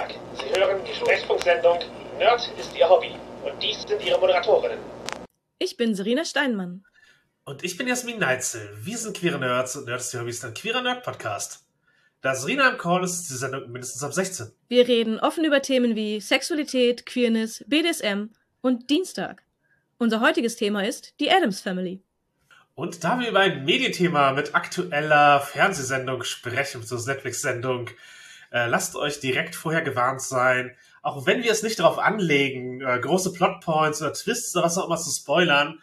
Tag. 0.00 0.14
Sie 0.34 0.58
hören 0.58 0.80
die 0.86 0.94
Sprechfunksendung 0.94 1.78
Nerd 2.18 2.50
ist 2.58 2.76
Ihr 2.76 2.88
Hobby. 2.88 3.14
Und 3.44 3.62
dies 3.62 3.82
sind 3.82 4.02
Ihre 4.02 4.18
Moderatorinnen. 4.18 4.78
Ich 5.58 5.76
bin 5.76 5.94
Serena 5.94 6.24
Steinmann. 6.24 6.84
Und 7.44 7.64
ich 7.64 7.76
bin 7.76 7.86
Jasmin 7.86 8.18
Neitzel. 8.18 8.70
Wir 8.82 8.96
sind 8.96 9.16
Queere 9.16 9.38
Nerds 9.38 9.76
und 9.76 9.86
Nerd 9.86 10.00
ist 10.00 10.14
Ihr 10.14 10.20
Hobby 10.20 10.30
ist 10.30 10.44
ein 10.44 10.54
Queerer 10.54 10.82
Nerd-Podcast. 10.82 11.64
Da 12.22 12.34
Serena 12.34 12.70
im 12.70 12.78
Call 12.78 13.04
ist, 13.04 13.20
ist 13.20 13.30
die 13.30 13.34
Sendung 13.34 13.70
mindestens 13.72 14.02
ab 14.02 14.12
16. 14.12 14.52
Wir 14.68 14.88
reden 14.88 15.18
offen 15.20 15.44
über 15.44 15.60
Themen 15.60 15.94
wie 15.96 16.20
Sexualität, 16.20 17.04
Queerness, 17.04 17.64
BDSM 17.66 18.30
und 18.60 18.88
Dienstag. 18.90 19.42
Unser 19.98 20.20
heutiges 20.20 20.56
Thema 20.56 20.82
ist 20.84 21.18
die 21.20 21.30
Adams 21.30 21.60
Family. 21.60 22.02
Und 22.74 23.04
da 23.04 23.18
wir 23.18 23.28
über 23.28 23.40
ein 23.40 23.64
Medienthema 23.64 24.32
mit 24.32 24.54
aktueller 24.54 25.40
Fernsehsendung 25.40 26.22
sprechen, 26.24 26.82
so 26.82 26.96
Netflix-Sendung, 26.96 27.90
äh, 28.50 28.66
lasst 28.66 28.96
euch 28.96 29.20
direkt 29.20 29.54
vorher 29.54 29.82
gewarnt 29.82 30.22
sein. 30.22 30.76
Auch 31.02 31.26
wenn 31.26 31.42
wir 31.42 31.50
es 31.50 31.62
nicht 31.62 31.78
darauf 31.78 31.98
anlegen, 31.98 32.80
äh, 32.80 32.98
große 32.98 33.32
Plotpoints 33.32 34.02
oder 34.02 34.12
Twists 34.12 34.54
oder 34.54 34.66
was 34.66 34.78
auch 34.78 34.86
immer 34.86 34.98
zu 34.98 35.10
spoilern, 35.10 35.78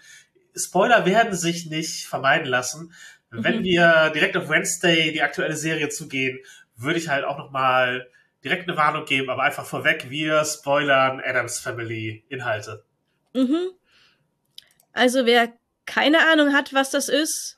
Spoiler 0.58 1.06
werden 1.06 1.36
sich 1.36 1.68
nicht 1.68 2.08
vermeiden 2.08 2.48
lassen. 2.48 2.94
Mhm. 3.32 3.44
Wenn 3.44 3.64
wir 3.64 4.12
direkt 4.14 4.38
auf 4.38 4.50
Wednesday, 4.50 5.12
die 5.12 5.22
aktuelle 5.22 5.56
Serie 5.56 5.90
zugehen, 5.90 6.40
würde 6.76 7.00
ich 7.00 7.10
halt 7.10 7.26
auch 7.26 7.38
nochmal 7.38 8.10
direkt 8.44 8.68
eine 8.68 8.78
Warnung 8.78 9.06
geben, 9.06 9.30
aber 9.30 9.44
einfach 9.44 9.66
vorweg, 9.66 10.10
wir 10.10 10.44
spoilern 10.46 11.22
Adams 11.24 11.60
Family 11.60 12.24
Inhalte. 12.30 12.84
Mhm. 13.34 13.72
Also 14.94 15.26
wer 15.26 15.54
keine 15.86 16.28
Ahnung 16.28 16.54
hat, 16.54 16.74
was 16.74 16.92
das 16.92 17.10
ist, 17.10 17.58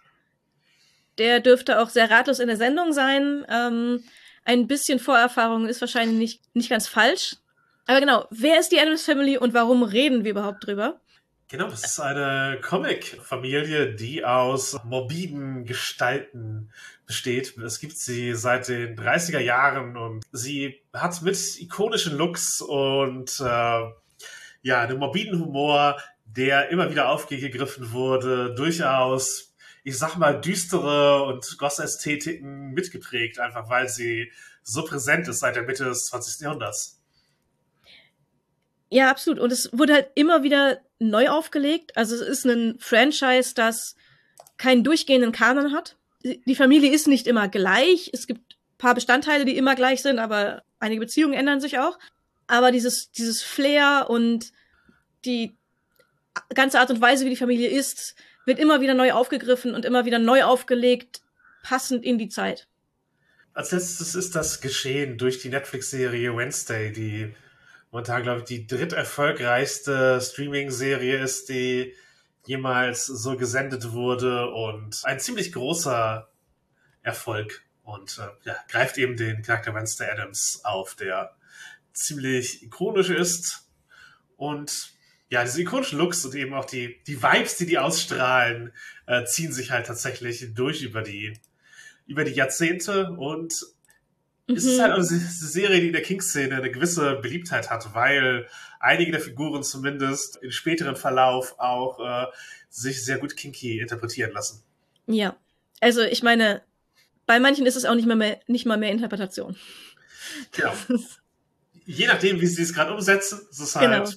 der 1.17 1.39
dürfte 1.39 1.79
auch 1.79 1.89
sehr 1.89 2.09
ratlos 2.09 2.39
in 2.39 2.47
der 2.47 2.57
Sendung 2.57 2.93
sein. 2.93 3.45
Ähm, 3.49 4.03
ein 4.45 4.67
bisschen 4.67 4.99
Vorerfahrung 4.99 5.67
ist 5.67 5.81
wahrscheinlich 5.81 6.17
nicht, 6.17 6.55
nicht 6.55 6.69
ganz 6.69 6.87
falsch. 6.87 7.37
Aber 7.85 7.99
genau, 7.99 8.27
wer 8.29 8.59
ist 8.59 8.71
die 8.71 8.79
Adams 8.79 9.03
Family 9.03 9.37
und 9.37 9.53
warum 9.53 9.83
reden 9.83 10.23
wir 10.23 10.31
überhaupt 10.31 10.65
drüber? 10.65 10.99
Genau, 11.47 11.67
das 11.67 11.83
ist 11.83 11.99
eine 11.99 12.59
Comic-Familie, 12.61 13.95
die 13.95 14.23
aus 14.23 14.77
morbiden 14.83 15.65
Gestalten 15.65 16.71
besteht. 17.07 17.57
Es 17.57 17.79
gibt 17.79 17.97
sie 17.97 18.35
seit 18.35 18.67
den 18.67 18.95
30er 18.95 19.39
Jahren 19.39 19.97
und 19.97 20.23
sie 20.31 20.81
hat 20.93 21.21
mit 21.23 21.59
ikonischen 21.59 22.15
Looks 22.15 22.61
und 22.61 23.39
äh, 23.39 23.43
ja, 24.61 24.81
einem 24.81 24.99
morbiden 24.99 25.39
Humor 25.39 25.97
der 26.35 26.69
immer 26.69 26.89
wieder 26.91 27.09
aufgegriffen 27.09 27.91
wurde, 27.91 28.53
durchaus, 28.53 29.48
ich 29.89 29.97
sag 29.97 30.17
mal, 30.17 30.39
düstere 30.39 31.23
und 31.23 31.57
Goss-Ästhetiken 31.57 32.71
mitgeprägt, 32.73 33.39
einfach 33.39 33.69
weil 33.69 33.89
sie 33.89 34.31
so 34.63 34.85
präsent 34.85 35.27
ist 35.27 35.39
seit 35.39 35.55
der 35.55 35.63
Mitte 35.63 35.85
des 35.85 36.05
20. 36.05 36.41
Jahrhunderts. 36.41 36.99
Ja, 38.89 39.09
absolut. 39.09 39.39
Und 39.39 39.51
es 39.51 39.69
wurde 39.73 39.93
halt 39.93 40.09
immer 40.15 40.43
wieder 40.43 40.79
neu 40.99 41.29
aufgelegt. 41.29 41.97
Also 41.97 42.15
es 42.15 42.21
ist 42.21 42.45
ein 42.45 42.77
Franchise, 42.79 43.53
das 43.55 43.95
keinen 44.57 44.83
durchgehenden 44.83 45.31
Kanon 45.31 45.73
hat. 45.73 45.97
Die 46.23 46.55
Familie 46.55 46.91
ist 46.91 47.07
nicht 47.07 47.27
immer 47.27 47.47
gleich. 47.47 48.09
Es 48.13 48.27
gibt 48.27 48.57
paar 48.77 48.93
Bestandteile, 48.93 49.45
die 49.45 49.57
immer 49.57 49.75
gleich 49.75 50.01
sind, 50.01 50.19
aber 50.19 50.63
einige 50.79 51.01
Beziehungen 51.01 51.33
ändern 51.33 51.61
sich 51.61 51.79
auch. 51.79 51.97
Aber 52.47 52.71
dieses, 52.71 53.11
dieses 53.11 53.41
Flair 53.41 54.07
und 54.09 54.51
die 55.25 55.55
ganze 56.53 56.79
Art 56.79 56.89
und 56.89 57.01
Weise, 57.01 57.25
wie 57.25 57.31
die 57.31 57.35
Familie 57.35 57.69
ist, 57.69 58.15
wird 58.49 58.59
immer 58.59 58.81
wieder 58.81 58.95
neu 58.95 59.13
aufgegriffen 59.13 59.73
und 59.73 59.85
immer 59.85 60.03
wieder 60.05 60.19
neu 60.19 60.43
aufgelegt, 60.43 61.21
passend 61.63 62.03
in 62.03 62.17
die 62.17 62.27
Zeit. 62.27 62.67
Als 63.53 63.71
letztes 63.71 64.15
ist 64.15 64.35
das 64.35 64.59
geschehen 64.59 65.17
durch 65.17 65.39
die 65.39 65.49
Netflix-Serie 65.49 66.35
Wednesday, 66.35 66.91
die 66.91 67.33
momentan, 67.91 68.23
glaube 68.23 68.39
ich, 68.39 68.45
die 68.45 68.67
dritterfolgreichste 68.67 70.19
Streaming-Serie 70.19 71.21
ist, 71.21 71.49
die 71.49 71.93
jemals 72.45 73.05
so 73.05 73.37
gesendet 73.37 73.91
wurde 73.91 74.49
und 74.49 75.01
ein 75.03 75.19
ziemlich 75.19 75.51
großer 75.51 76.27
Erfolg 77.03 77.61
und 77.83 78.17
äh, 78.17 78.47
ja, 78.47 78.55
greift 78.67 78.97
eben 78.97 79.15
den 79.15 79.43
Charakter 79.43 79.75
Wednesday 79.75 80.09
Adams 80.09 80.61
auf, 80.63 80.95
der 80.95 81.35
ziemlich 81.93 82.63
ikonisch 82.63 83.09
ist 83.09 83.67
und 84.37 84.93
ja, 85.29 85.43
diese 85.43 85.61
ikonischen 85.61 85.99
Looks 85.99 86.25
und 86.25 86.35
eben 86.35 86.53
auch 86.53 86.65
die, 86.65 86.99
die 87.05 87.21
Vibes, 87.21 87.57
die 87.57 87.67
die 87.67 87.77
ausstrahlen, 87.77 88.73
äh, 89.05 89.25
ziehen 89.25 89.51
sich 89.51 89.71
halt 89.71 89.85
tatsächlich 89.85 90.53
durch 90.55 90.81
über 90.81 91.01
die, 91.01 91.33
über 92.07 92.23
die 92.23 92.31
Jahrzehnte 92.31 93.11
und 93.11 93.53
mhm. 94.47 94.55
es 94.55 94.65
ist 94.65 94.77
mhm. 94.77 94.81
halt 94.81 94.93
eine 94.93 95.03
Serie, 95.03 95.81
die 95.81 95.87
in 95.87 95.93
der 95.93 96.01
King-Szene 96.01 96.55
eine 96.55 96.71
gewisse 96.71 97.15
Beliebtheit 97.15 97.69
hat, 97.69 97.93
weil 97.93 98.47
einige 98.79 99.11
der 99.11 99.21
Figuren 99.21 99.61
zumindest 99.61 100.37
im 100.41 100.51
späteren 100.51 100.95
Verlauf 100.95 101.59
auch 101.59 101.99
äh, 101.99 102.27
sich 102.69 103.03
sehr 103.03 103.19
gut 103.19 103.35
kinky 103.35 103.79
interpretieren 103.79 104.31
lassen. 104.31 104.63
Ja, 105.05 105.35
also 105.79 106.01
ich 106.01 106.23
meine, 106.23 106.63
bei 107.27 107.39
manchen 107.39 107.67
ist 107.67 107.75
es 107.75 107.85
auch 107.85 107.95
nicht 107.95 108.07
mal 108.07 108.15
mehr, 108.15 108.39
nicht 108.47 108.65
mal 108.65 108.77
mehr 108.77 108.91
Interpretation. 108.91 109.55
Genau. 110.53 110.73
Je 111.85 112.07
nachdem, 112.07 112.41
wie 112.41 112.47
sie 112.47 112.61
es 112.61 112.73
gerade 112.73 112.93
umsetzen, 112.93 113.41
ist 113.49 113.59
es 113.59 113.75
halt 113.75 113.91
genau 113.91 114.09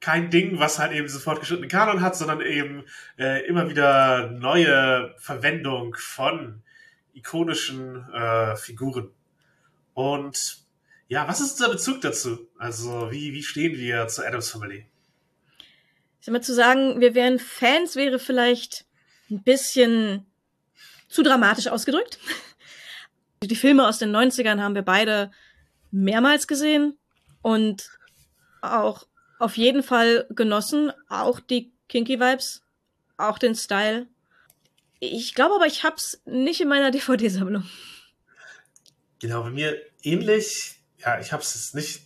kein 0.00 0.30
Ding, 0.30 0.58
was 0.58 0.78
halt 0.78 0.92
eben 0.92 1.08
sofort 1.08 1.36
fortgeschrittenen 1.36 1.68
Kanon 1.70 2.00
hat, 2.00 2.16
sondern 2.16 2.40
eben 2.40 2.84
äh, 3.18 3.46
immer 3.46 3.68
wieder 3.68 4.30
neue 4.30 5.14
Verwendung 5.18 5.94
von 5.98 6.62
ikonischen 7.12 8.10
äh, 8.12 8.56
Figuren. 8.56 9.10
Und 9.94 10.58
ja, 11.08 11.28
was 11.28 11.40
ist 11.40 11.52
unser 11.52 11.70
Bezug 11.70 12.00
dazu? 12.00 12.48
Also, 12.58 13.10
wie, 13.10 13.32
wie 13.32 13.42
stehen 13.42 13.76
wir 13.76 14.06
zur 14.08 14.26
Adams 14.26 14.50
Family? 14.50 14.86
Ich 16.20 16.26
sag 16.26 16.32
mal, 16.32 16.42
zu 16.42 16.54
sagen, 16.54 17.00
wir 17.00 17.14
wären 17.14 17.38
Fans, 17.38 17.96
wäre 17.96 18.18
vielleicht 18.18 18.86
ein 19.30 19.42
bisschen 19.42 20.26
zu 21.08 21.22
dramatisch 21.22 21.68
ausgedrückt. 21.68 22.18
Die 23.42 23.56
Filme 23.56 23.88
aus 23.88 23.98
den 23.98 24.14
90ern 24.14 24.60
haben 24.60 24.74
wir 24.74 24.82
beide 24.82 25.30
mehrmals 25.90 26.46
gesehen 26.46 26.98
und 27.42 27.90
auch 28.60 29.06
auf 29.40 29.56
jeden 29.56 29.82
Fall 29.82 30.26
genossen. 30.30 30.92
Auch 31.08 31.40
die 31.40 31.72
Kinky 31.88 32.20
Vibes, 32.20 32.62
auch 33.16 33.38
den 33.38 33.54
Style. 33.54 34.06
Ich 35.00 35.34
glaube 35.34 35.56
aber, 35.56 35.66
ich 35.66 35.82
hab's 35.82 36.20
nicht 36.26 36.60
in 36.60 36.68
meiner 36.68 36.90
DVD-Sammlung. 36.92 37.64
Genau, 39.20 39.42
bei 39.42 39.50
mir 39.50 39.76
ähnlich. 40.02 40.76
Ja, 40.98 41.18
ich 41.18 41.32
hab's 41.32 41.54
jetzt 41.54 41.74
nicht 41.74 42.02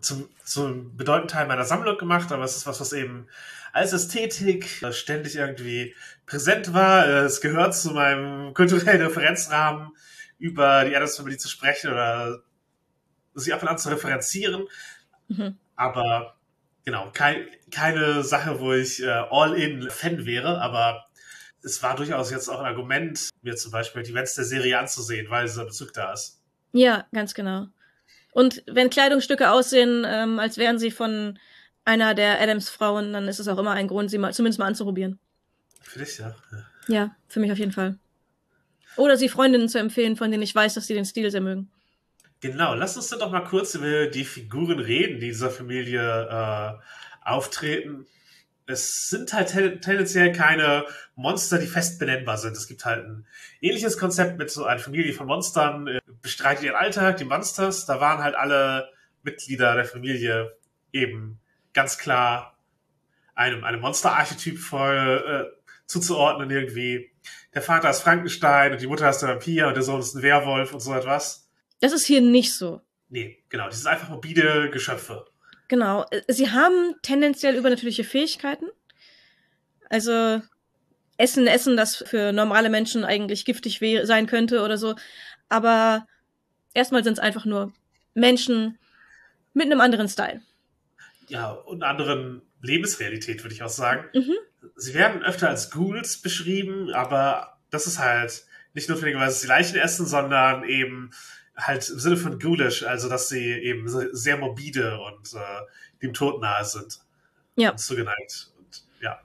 zum, 0.00 0.28
zum 0.44 0.96
bedeutenden 0.96 1.28
Teil 1.28 1.46
meiner 1.46 1.64
Sammlung 1.64 1.98
gemacht, 1.98 2.30
aber 2.32 2.44
es 2.44 2.56
ist 2.56 2.66
was, 2.66 2.80
was 2.80 2.92
eben 2.92 3.28
als 3.72 3.92
Ästhetik 3.92 4.68
ständig 4.92 5.36
irgendwie 5.36 5.94
präsent 6.26 6.72
war. 6.72 7.06
Es 7.06 7.40
gehört 7.40 7.74
zu 7.74 7.90
meinem 7.90 8.54
kulturellen 8.54 9.02
Referenzrahmen, 9.02 9.90
über 10.38 10.84
die 10.84 10.94
Adams 10.94 11.16
Family 11.16 11.38
zu 11.38 11.48
sprechen 11.48 11.90
oder 11.90 12.42
sie 13.34 13.52
ab 13.52 13.62
und 13.62 13.68
an 13.68 13.78
zu 13.78 13.88
referenzieren. 13.88 14.66
Mhm. 15.28 15.56
Aber 15.76 16.36
genau, 16.84 17.10
kein, 17.12 17.46
keine 17.70 18.22
Sache, 18.22 18.60
wo 18.60 18.72
ich 18.72 19.02
äh, 19.02 19.08
All-in-Fan 19.08 20.26
wäre, 20.26 20.60
aber 20.60 21.06
es 21.62 21.82
war 21.82 21.96
durchaus 21.96 22.30
jetzt 22.30 22.48
auch 22.48 22.60
ein 22.60 22.66
Argument, 22.66 23.30
mir 23.42 23.56
zum 23.56 23.70
Beispiel 23.70 24.02
die 24.02 24.10
Events 24.12 24.34
der 24.34 24.44
Serie 24.44 24.78
anzusehen, 24.78 25.30
weil 25.30 25.46
dieser 25.46 25.64
Bezug 25.64 25.92
da 25.92 26.12
ist. 26.12 26.40
Ja, 26.72 27.06
ganz 27.12 27.34
genau. 27.34 27.68
Und 28.32 28.62
wenn 28.66 28.90
Kleidungsstücke 28.90 29.50
aussehen, 29.50 30.04
ähm, 30.06 30.38
als 30.38 30.56
wären 30.56 30.78
sie 30.78 30.90
von 30.90 31.38
einer 31.84 32.14
der 32.14 32.40
Adams-Frauen, 32.40 33.12
dann 33.12 33.28
ist 33.28 33.38
es 33.38 33.48
auch 33.48 33.58
immer 33.58 33.72
ein 33.72 33.88
Grund, 33.88 34.10
sie 34.10 34.18
mal, 34.18 34.32
zumindest 34.32 34.58
mal 34.58 34.66
anzuprobieren. 34.66 35.18
Für 35.80 35.98
dich, 35.98 36.18
ja. 36.18 36.34
Ja, 36.88 37.16
für 37.28 37.40
mich 37.40 37.52
auf 37.52 37.58
jeden 37.58 37.72
Fall. 37.72 37.98
Oder 38.96 39.16
sie 39.16 39.28
Freundinnen 39.28 39.68
zu 39.68 39.78
empfehlen, 39.78 40.16
von 40.16 40.30
denen 40.30 40.42
ich 40.42 40.54
weiß, 40.54 40.74
dass 40.74 40.86
sie 40.86 40.94
den 40.94 41.04
Stil 41.04 41.30
sehr 41.30 41.40
mögen. 41.40 41.70
Genau, 42.42 42.74
lass 42.74 42.96
uns 42.96 43.06
dann 43.06 43.20
doch 43.20 43.30
mal 43.30 43.44
kurz 43.44 43.76
über 43.76 44.08
die 44.08 44.24
Figuren 44.24 44.80
reden, 44.80 45.20
die 45.20 45.28
dieser 45.28 45.48
Familie 45.48 46.28
äh, 46.28 46.72
auftreten. 47.24 48.04
Es 48.66 49.08
sind 49.08 49.32
halt 49.32 49.50
ten 49.50 49.80
tendenziell 49.80 50.32
keine 50.32 50.84
Monster, 51.14 51.58
die 51.58 51.68
fest 51.68 52.00
benennbar 52.00 52.38
sind. 52.38 52.56
Es 52.56 52.66
gibt 52.66 52.84
halt 52.84 53.06
ein 53.06 53.26
ähnliches 53.60 53.96
Konzept 53.96 54.38
mit 54.38 54.50
so 54.50 54.64
einer 54.64 54.80
Familie 54.80 55.12
von 55.12 55.28
Monstern, 55.28 55.86
äh, 55.86 56.00
bestreitet 56.20 56.64
ihren 56.64 56.74
Alltag, 56.74 57.18
die 57.18 57.24
Monsters. 57.24 57.86
Da 57.86 58.00
waren 58.00 58.24
halt 58.24 58.34
alle 58.34 58.90
Mitglieder 59.22 59.76
der 59.76 59.84
Familie 59.84 60.56
eben 60.92 61.38
ganz 61.72 61.96
klar 61.96 62.58
einem, 63.36 63.62
einem 63.62 63.80
Monster-Archetyp 63.80 64.58
voll 64.58 65.52
äh, 65.54 65.66
zuzuordnen 65.86 66.50
irgendwie. 66.50 67.12
Der 67.54 67.62
Vater 67.62 67.90
ist 67.90 68.00
Frankenstein 68.00 68.72
und 68.72 68.80
die 68.80 68.88
Mutter 68.88 69.08
ist 69.08 69.18
der 69.18 69.28
Vampir 69.28 69.68
und 69.68 69.74
der 69.74 69.84
Sohn 69.84 70.00
ist 70.00 70.16
ein 70.16 70.22
Werwolf 70.22 70.72
und 70.72 70.80
so 70.80 70.92
etwas. 70.92 71.41
Das 71.82 71.92
ist 71.92 72.06
hier 72.06 72.20
nicht 72.20 72.54
so. 72.54 72.80
Nee, 73.08 73.42
genau. 73.48 73.66
Das 73.66 73.76
ist 73.76 73.86
einfach 73.86 74.08
mobile 74.08 74.70
Geschöpfe. 74.70 75.26
Genau. 75.66 76.06
Äh, 76.10 76.22
sie 76.28 76.50
haben 76.50 76.94
tendenziell 77.02 77.56
übernatürliche 77.56 78.04
Fähigkeiten. 78.04 78.66
Also 79.90 80.40
Essen, 81.16 81.48
Essen, 81.48 81.76
das 81.76 81.96
für 81.96 82.32
normale 82.32 82.70
Menschen 82.70 83.04
eigentlich 83.04 83.44
giftig 83.44 83.80
sein 84.04 84.26
könnte 84.26 84.62
oder 84.62 84.78
so. 84.78 84.94
Aber 85.48 86.06
erstmal 86.72 87.02
sind 87.02 87.14
es 87.14 87.18
einfach 87.18 87.44
nur 87.44 87.72
Menschen 88.14 88.78
mit 89.52 89.66
einem 89.66 89.80
anderen 89.80 90.08
Style. 90.08 90.40
Ja, 91.26 91.50
und 91.50 91.82
anderen 91.82 92.42
Lebensrealität, 92.60 93.42
würde 93.42 93.54
ich 93.54 93.62
auch 93.64 93.68
sagen. 93.68 94.08
Mhm. 94.14 94.36
Sie 94.76 94.94
werden 94.94 95.24
öfter 95.24 95.48
als 95.48 95.70
Ghouls 95.72 96.22
beschrieben, 96.22 96.94
aber 96.94 97.58
das 97.70 97.88
ist 97.88 97.98
halt 97.98 98.44
nicht 98.72 98.88
notwendigerweise, 98.88 99.32
dass 99.32 99.40
sie 99.40 99.48
Leichen 99.48 99.76
essen, 99.76 100.06
sondern 100.06 100.62
eben 100.62 101.10
halt 101.56 101.88
im 101.88 101.98
Sinne 101.98 102.16
von 102.16 102.38
ghoulish, 102.38 102.82
also 102.82 103.08
dass 103.08 103.28
sie 103.28 103.50
eben 103.52 103.86
sehr 104.14 104.36
morbide 104.36 104.98
und 104.98 105.34
äh, 105.34 105.38
dem 106.02 106.14
Tod 106.14 106.40
nahe 106.40 106.64
sind. 106.64 107.00
Ja. 107.56 107.70
Und 107.70 107.78
zugeneigt. 107.78 108.50
Und 108.58 108.84
ja. 109.00 109.20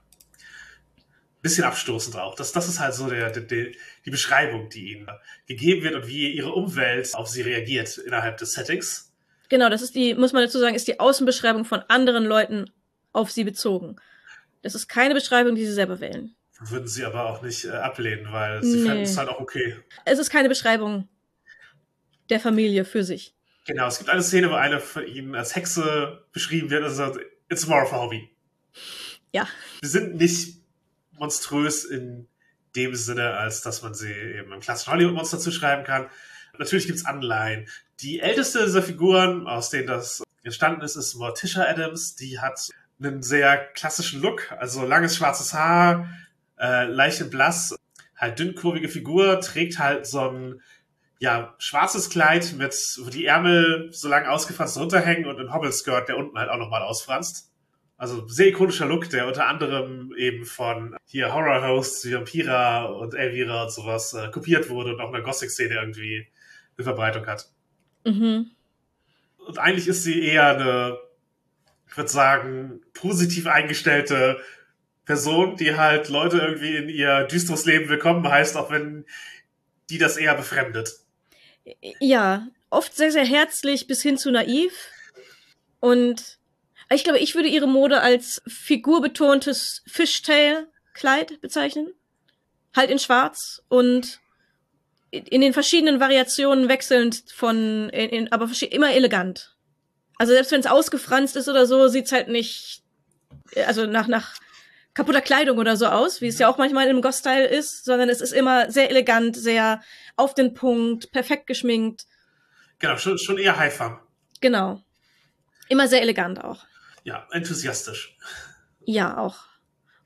Bisschen 1.42 1.64
abstoßend 1.64 2.18
auch. 2.18 2.36
Das, 2.36 2.52
das 2.52 2.68
ist 2.68 2.80
halt 2.80 2.94
so 2.94 3.10
der, 3.10 3.30
der, 3.32 3.44
der, 3.44 3.68
die 4.06 4.10
Beschreibung, 4.10 4.70
die 4.70 4.92
ihnen 4.94 5.08
gegeben 5.48 5.84
wird 5.84 5.96
und 5.96 6.08
wie 6.08 6.32
ihre 6.32 6.52
Umwelt 6.52 7.14
auf 7.16 7.28
sie 7.28 7.42
reagiert 7.42 7.98
innerhalb 8.00 8.38
des 8.38 8.54
Settings. 8.54 9.14
Genau, 9.50 9.70
das 9.70 9.82
ist 9.82 9.96
die, 9.96 10.14
muss 10.14 10.34
man 10.34 10.44
dazu 10.44 10.60
sagen, 10.60 10.76
ist 10.76 10.88
die 10.88 11.00
Außenbeschreibung 11.00 11.64
von 11.64 11.82
anderen 11.88 12.26
Leuten 12.26 12.70
auf 13.14 13.32
sie 13.32 13.46
bezogen. 13.46 13.96
Das 14.62 14.76
ist 14.76 14.90
keine 14.90 15.14
Beschreibung, 15.14 15.56
die 15.56 15.66
sie 15.66 15.74
selber 15.74 16.02
wählen. 16.02 16.36
Würden 16.60 16.88
sie 16.88 17.06
aber 17.06 17.30
auch 17.30 17.42
nicht 17.44 17.66
äh, 17.66 17.70
ablehnen, 17.70 18.32
weil 18.32 18.62
sie 18.64 18.80
Nee. 18.80 18.88
fänden 18.88 19.04
es 19.04 19.16
halt 19.18 19.30
auch 19.30 19.40
okay. 19.40 19.78
Es 20.06 20.20
ist 20.20 20.30
keine 20.32 20.50
Beschreibung 20.50 21.08
der 22.30 22.40
Familie 22.40 22.86
für 22.86 23.04
sich. 23.04 23.34
Genau, 23.66 23.88
es 23.88 23.98
gibt 23.98 24.10
eine 24.10 24.24
Szene, 24.24 24.50
wo 24.50 24.56
eine 24.56 24.80
von 24.80 25.06
ihnen 25.06 25.36
als 25.36 25.56
Hexe 25.56 26.26
beschrieben 26.32 26.70
wird 26.70 26.86
und 26.86 26.94
sagt, 26.94 27.20
it's 27.50 27.68
more 27.68 27.84
of 27.84 27.94
a 27.94 28.02
hobby. 28.02 28.30
Ja. 29.34 29.48
Sie 29.82 29.90
sind 29.90 30.16
nicht 30.16 30.62
monströs 31.12 31.84
in 31.84 32.28
dem 32.76 32.96
Sinne, 32.96 33.34
als 33.34 33.62
dass 33.62 33.82
man 33.82 33.94
sie 33.94 34.12
eben 34.12 34.54
im 34.54 34.60
klassischen 34.60 34.94
Hollywood-Monster 34.94 35.40
zuschreiben 35.40 35.84
kann. 35.84 36.10
Natürlich 36.58 36.88
gibt's 36.88 37.06
Anleihen. 37.06 37.68
Die 38.00 38.20
älteste 38.20 38.64
dieser 38.64 38.84
Figuren, 38.84 39.48
aus 39.48 39.70
denen 39.70 39.88
das 39.88 40.24
entstanden 40.44 40.82
ist, 40.82 40.96
ist 40.96 41.16
Morticia 41.16 41.66
Adams. 41.66 42.16
Die 42.16 42.40
hat 42.40 42.70
einen 43.00 43.22
sehr 43.22 43.58
klassischen 43.58 44.22
Look, 44.22 44.52
also 44.52 44.86
langes 44.86 45.18
schwarzes 45.18 45.54
Haar, 45.54 46.10
äh, 46.60 46.86
leicht 46.86 47.30
blass, 47.30 47.76
halt 48.16 48.40
dünnkurvige 48.40 48.90
Figur, 48.90 49.40
trägt 49.40 49.78
halt 49.78 50.08
so 50.08 50.30
ein 50.30 50.62
ja, 51.20 51.56
schwarzes 51.58 52.10
Kleid 52.10 52.56
mit, 52.58 52.76
wo 53.00 53.10
die 53.10 53.26
Ärmel 53.26 53.90
so 53.92 54.08
lang 54.08 54.26
ausgefranst 54.26 54.78
runterhängen 54.78 55.26
und 55.26 55.40
ein 55.40 55.54
Hobbleskirt, 55.54 56.10
der 56.10 56.18
unten 56.18 56.38
halt 56.38 56.50
auch 56.50 56.58
nochmal 56.58 56.84
ausfranst. 56.84 57.52
Also 57.98 58.28
sehr 58.28 58.48
ikonischer 58.48 58.86
Look, 58.86 59.10
der 59.10 59.26
unter 59.26 59.48
anderem 59.48 60.14
eben 60.16 60.46
von 60.46 60.96
hier 61.06 61.34
Horror-Hosts 61.34 62.06
wie 62.06 62.14
Vampira 62.14 62.86
und 62.86 63.16
Elvira 63.16 63.64
und 63.64 63.72
sowas 63.72 64.14
äh, 64.14 64.30
kopiert 64.30 64.70
wurde 64.70 64.94
und 64.94 65.02
auch 65.02 65.08
in 65.08 65.14
der 65.14 65.24
Gothic-Szene 65.24 65.74
irgendwie 65.74 66.28
eine 66.78 66.84
Verbreitung 66.84 67.26
hat. 67.26 67.50
Mhm. 68.06 68.52
Und 69.38 69.58
eigentlich 69.58 69.88
ist 69.88 70.04
sie 70.04 70.22
eher 70.22 70.50
eine, 70.50 71.00
ich 71.90 71.98
würde 71.98 72.10
sagen, 72.10 72.82
positiv 72.94 73.48
eingestellte 73.48 74.40
Person, 75.06 75.56
die 75.56 75.76
halt 75.76 76.10
Leute 76.10 76.38
irgendwie 76.38 76.76
in 76.76 76.90
ihr 76.90 77.24
düsteres 77.24 77.66
Leben 77.66 77.90
willkommen 77.90 78.28
heißt, 78.28 78.58
auch 78.58 78.70
wenn 78.70 79.06
die 79.90 79.98
das 79.98 80.18
eher 80.18 80.36
befremdet. 80.36 81.00
Ja, 82.00 82.48
oft 82.70 82.96
sehr, 82.96 83.12
sehr 83.12 83.26
herzlich 83.26 83.88
bis 83.88 84.02
hin 84.02 84.18
zu 84.18 84.32
naiv. 84.32 84.74
Und 85.80 86.38
ich 86.90 87.04
glaube, 87.04 87.20
ich 87.20 87.36
würde 87.36 87.50
ihre 87.50 87.68
Mode 87.68 88.02
als 88.02 88.42
figurbetontes 88.48 89.84
Fishtail-Kleid 89.88 91.42
bezeichnen. 91.42 91.94
Halt 92.76 92.90
in 92.90 93.00
schwarz 93.00 93.64
und 93.68 94.20
in 95.12 95.42
den 95.42 95.54
verschiedenen 95.54 96.00
Variationen 96.00 96.70
wechselnd 96.70 97.24
von, 97.34 97.90
in, 97.90 98.10
in, 98.10 98.32
aber 98.32 98.50
immer 98.70 98.94
elegant. 98.94 99.56
Also 100.18 100.34
selbst 100.34 100.52
wenn 100.52 100.60
es 100.60 100.68
ausgefranst 100.68 101.36
ist 101.36 101.48
oder 101.48 101.66
so, 101.66 101.88
sieht's 101.88 102.12
halt 102.12 102.28
nicht, 102.28 102.84
also 103.66 103.86
nach, 103.86 104.08
nach 104.08 104.36
kaputter 104.98 105.22
Kleidung 105.22 105.58
oder 105.60 105.78
so 105.78 105.86
aus, 105.86 106.22
wie 106.22 106.28
es 106.28 106.40
ja 106.40 106.50
auch 106.50 106.58
manchmal 106.58 106.88
im 106.88 107.02
Goth-Style 107.02 107.46
ist, 107.48 107.86
sondern 107.86 108.10
es 108.10 108.20
ist 108.20 108.34
immer 108.34 108.70
sehr 108.72 108.90
elegant, 108.90 109.38
sehr 109.38 109.82
auf 110.16 110.34
den 110.34 110.54
Punkt, 110.54 111.12
perfekt 111.12 111.48
geschminkt. 111.48 112.06
Genau, 112.80 112.98
schon, 112.98 113.18
schon 113.18 113.38
eher 113.38 113.58
Haifa. 113.58 114.02
Genau. 114.42 114.82
Immer 115.70 115.88
sehr 115.88 116.02
elegant 116.02 116.44
auch. 116.44 116.66
Ja, 117.04 117.28
enthusiastisch. 117.32 118.18
Ja, 118.86 119.18
auch. 119.18 119.38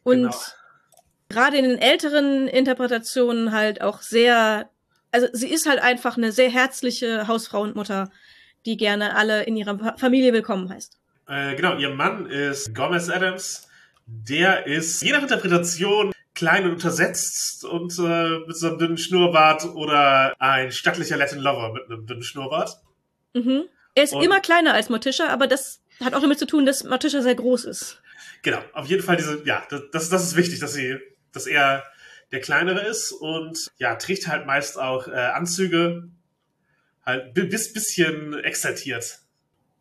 Und 0.03 0.23
Genau. 0.23 0.35
gerade 1.29 1.57
in 1.57 1.63
den 1.63 1.77
älteren 1.79 2.47
Interpretationen 2.47 3.51
halt 3.51 3.81
auch 3.81 4.01
sehr, 4.01 4.69
also 5.11 5.27
sie 5.33 5.49
ist 5.49 5.67
halt 5.67 5.79
einfach 5.81 6.17
eine 6.17 6.31
sehr 6.31 6.49
herzliche 6.49 7.27
Hausfrau 7.27 7.61
und 7.61 7.75
Mutter, 7.75 8.11
die 8.65 8.77
gerne 8.77 9.15
alle 9.15 9.43
in 9.43 9.55
ihrer 9.55 9.77
Fa- 9.79 9.95
Familie 9.97 10.33
willkommen 10.33 10.69
heißt. 10.69 10.97
Äh, 11.27 11.55
genau, 11.55 11.77
ihr 11.77 11.89
Mann 11.91 12.25
ist 12.25 12.75
Gomez 12.75 13.09
Adams. 13.09 13.67
Der 14.13 14.67
ist 14.67 15.01
je 15.01 15.11
nach 15.13 15.21
Interpretation 15.21 16.11
klein 16.33 16.65
und 16.65 16.71
untersetzt 16.73 17.63
und 17.65 17.97
äh, 17.99 18.39
mit 18.47 18.55
so 18.57 18.67
einem 18.67 18.77
dünnen 18.77 18.97
Schnurrbart 18.97 19.65
oder 19.65 20.33
ein 20.39 20.71
stattlicher 20.71 21.17
Latin 21.17 21.39
Lover 21.39 21.73
mit 21.73 21.85
einem 21.89 22.05
dünnen 22.05 22.23
Schnurrbart. 22.23 22.77
Mhm. 23.33 23.63
Er 23.95 24.03
ist 24.03 24.13
Und- 24.13 24.23
immer 24.23 24.39
kleiner 24.39 24.73
als 24.73 24.89
Morticia, 24.89 25.27
aber 25.29 25.47
das 25.47 25.81
hat 26.03 26.13
auch 26.13 26.21
damit 26.21 26.39
zu 26.39 26.45
tun, 26.47 26.65
dass 26.65 26.83
Morticia 26.83 27.21
sehr 27.21 27.35
groß 27.35 27.65
ist. 27.65 28.01
Genau, 28.41 28.59
auf 28.73 28.87
jeden 28.87 29.03
Fall 29.03 29.17
diese, 29.17 29.43
ja, 29.45 29.63
das, 29.69 30.09
das 30.09 30.23
ist 30.23 30.35
wichtig, 30.35 30.59
dass 30.59 30.73
sie, 30.73 30.97
dass 31.31 31.45
er 31.47 31.83
der 32.31 32.39
kleinere 32.41 32.81
ist 32.87 33.11
und 33.11 33.67
ja, 33.77 33.95
trägt 33.95 34.27
halt 34.27 34.45
meist 34.45 34.79
auch 34.79 35.07
äh, 35.07 35.11
Anzüge, 35.11 36.09
halt 37.05 37.33
bi- 37.33 37.43
bis 37.47 37.71
bisschen 37.73 38.33
exaltiert. 38.39 39.19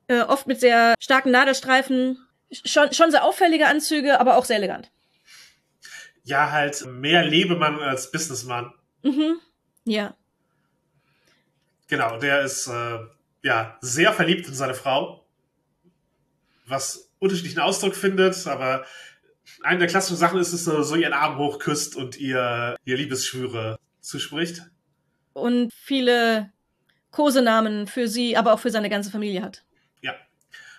Äh, 0.09 0.23
oft 0.23 0.47
mit 0.47 0.61
sehr 0.61 0.94
starken 1.00 1.31
Nadelstreifen. 1.31 2.19
Schon, 2.52 2.93
schon 2.93 3.11
sehr 3.11 3.25
auffällige 3.25 3.67
Anzüge, 3.67 4.19
aber 4.20 4.37
auch 4.37 4.44
sehr 4.44 4.56
elegant. 4.56 4.91
Ja, 6.25 6.50
halt 6.50 6.85
mehr 6.87 7.25
Lebemann 7.25 7.81
als 7.81 8.11
Businessmann. 8.11 8.73
Mhm. 9.02 9.38
Ja. 9.85 10.14
Genau, 11.88 12.19
der 12.19 12.43
ist 12.43 12.67
äh, 12.69 12.99
ja 13.43 13.79
sehr 13.81 14.12
verliebt 14.12 14.47
in 14.47 14.55
seine 14.55 14.75
Frau, 14.75 15.26
was 16.67 17.11
unterschiedlichen 17.19 17.61
Ausdruck 17.61 17.94
findet, 17.97 18.47
aber 18.47 18.85
eine 19.62 19.81
der 19.81 19.88
klassischen 19.88 20.17
Sachen 20.17 20.38
ist, 20.41 20.52
dass 20.52 20.67
er 20.67 20.85
so 20.85 20.94
ihren 20.94 21.12
Arm 21.12 21.38
hochküsst 21.38 21.97
und 21.97 22.17
ihr, 22.19 22.76
ihr 22.85 22.97
Liebesschwüre 22.97 23.79
zuspricht. 24.00 24.62
Und 25.32 25.73
viele 25.75 26.52
Kosenamen 27.11 27.87
für 27.87 28.07
sie, 28.09 28.37
aber 28.37 28.52
auch 28.52 28.61
für 28.61 28.71
seine 28.71 28.88
ganze 28.88 29.11
Familie 29.11 29.42
hat. 29.42 29.64
Ja. 30.00 30.14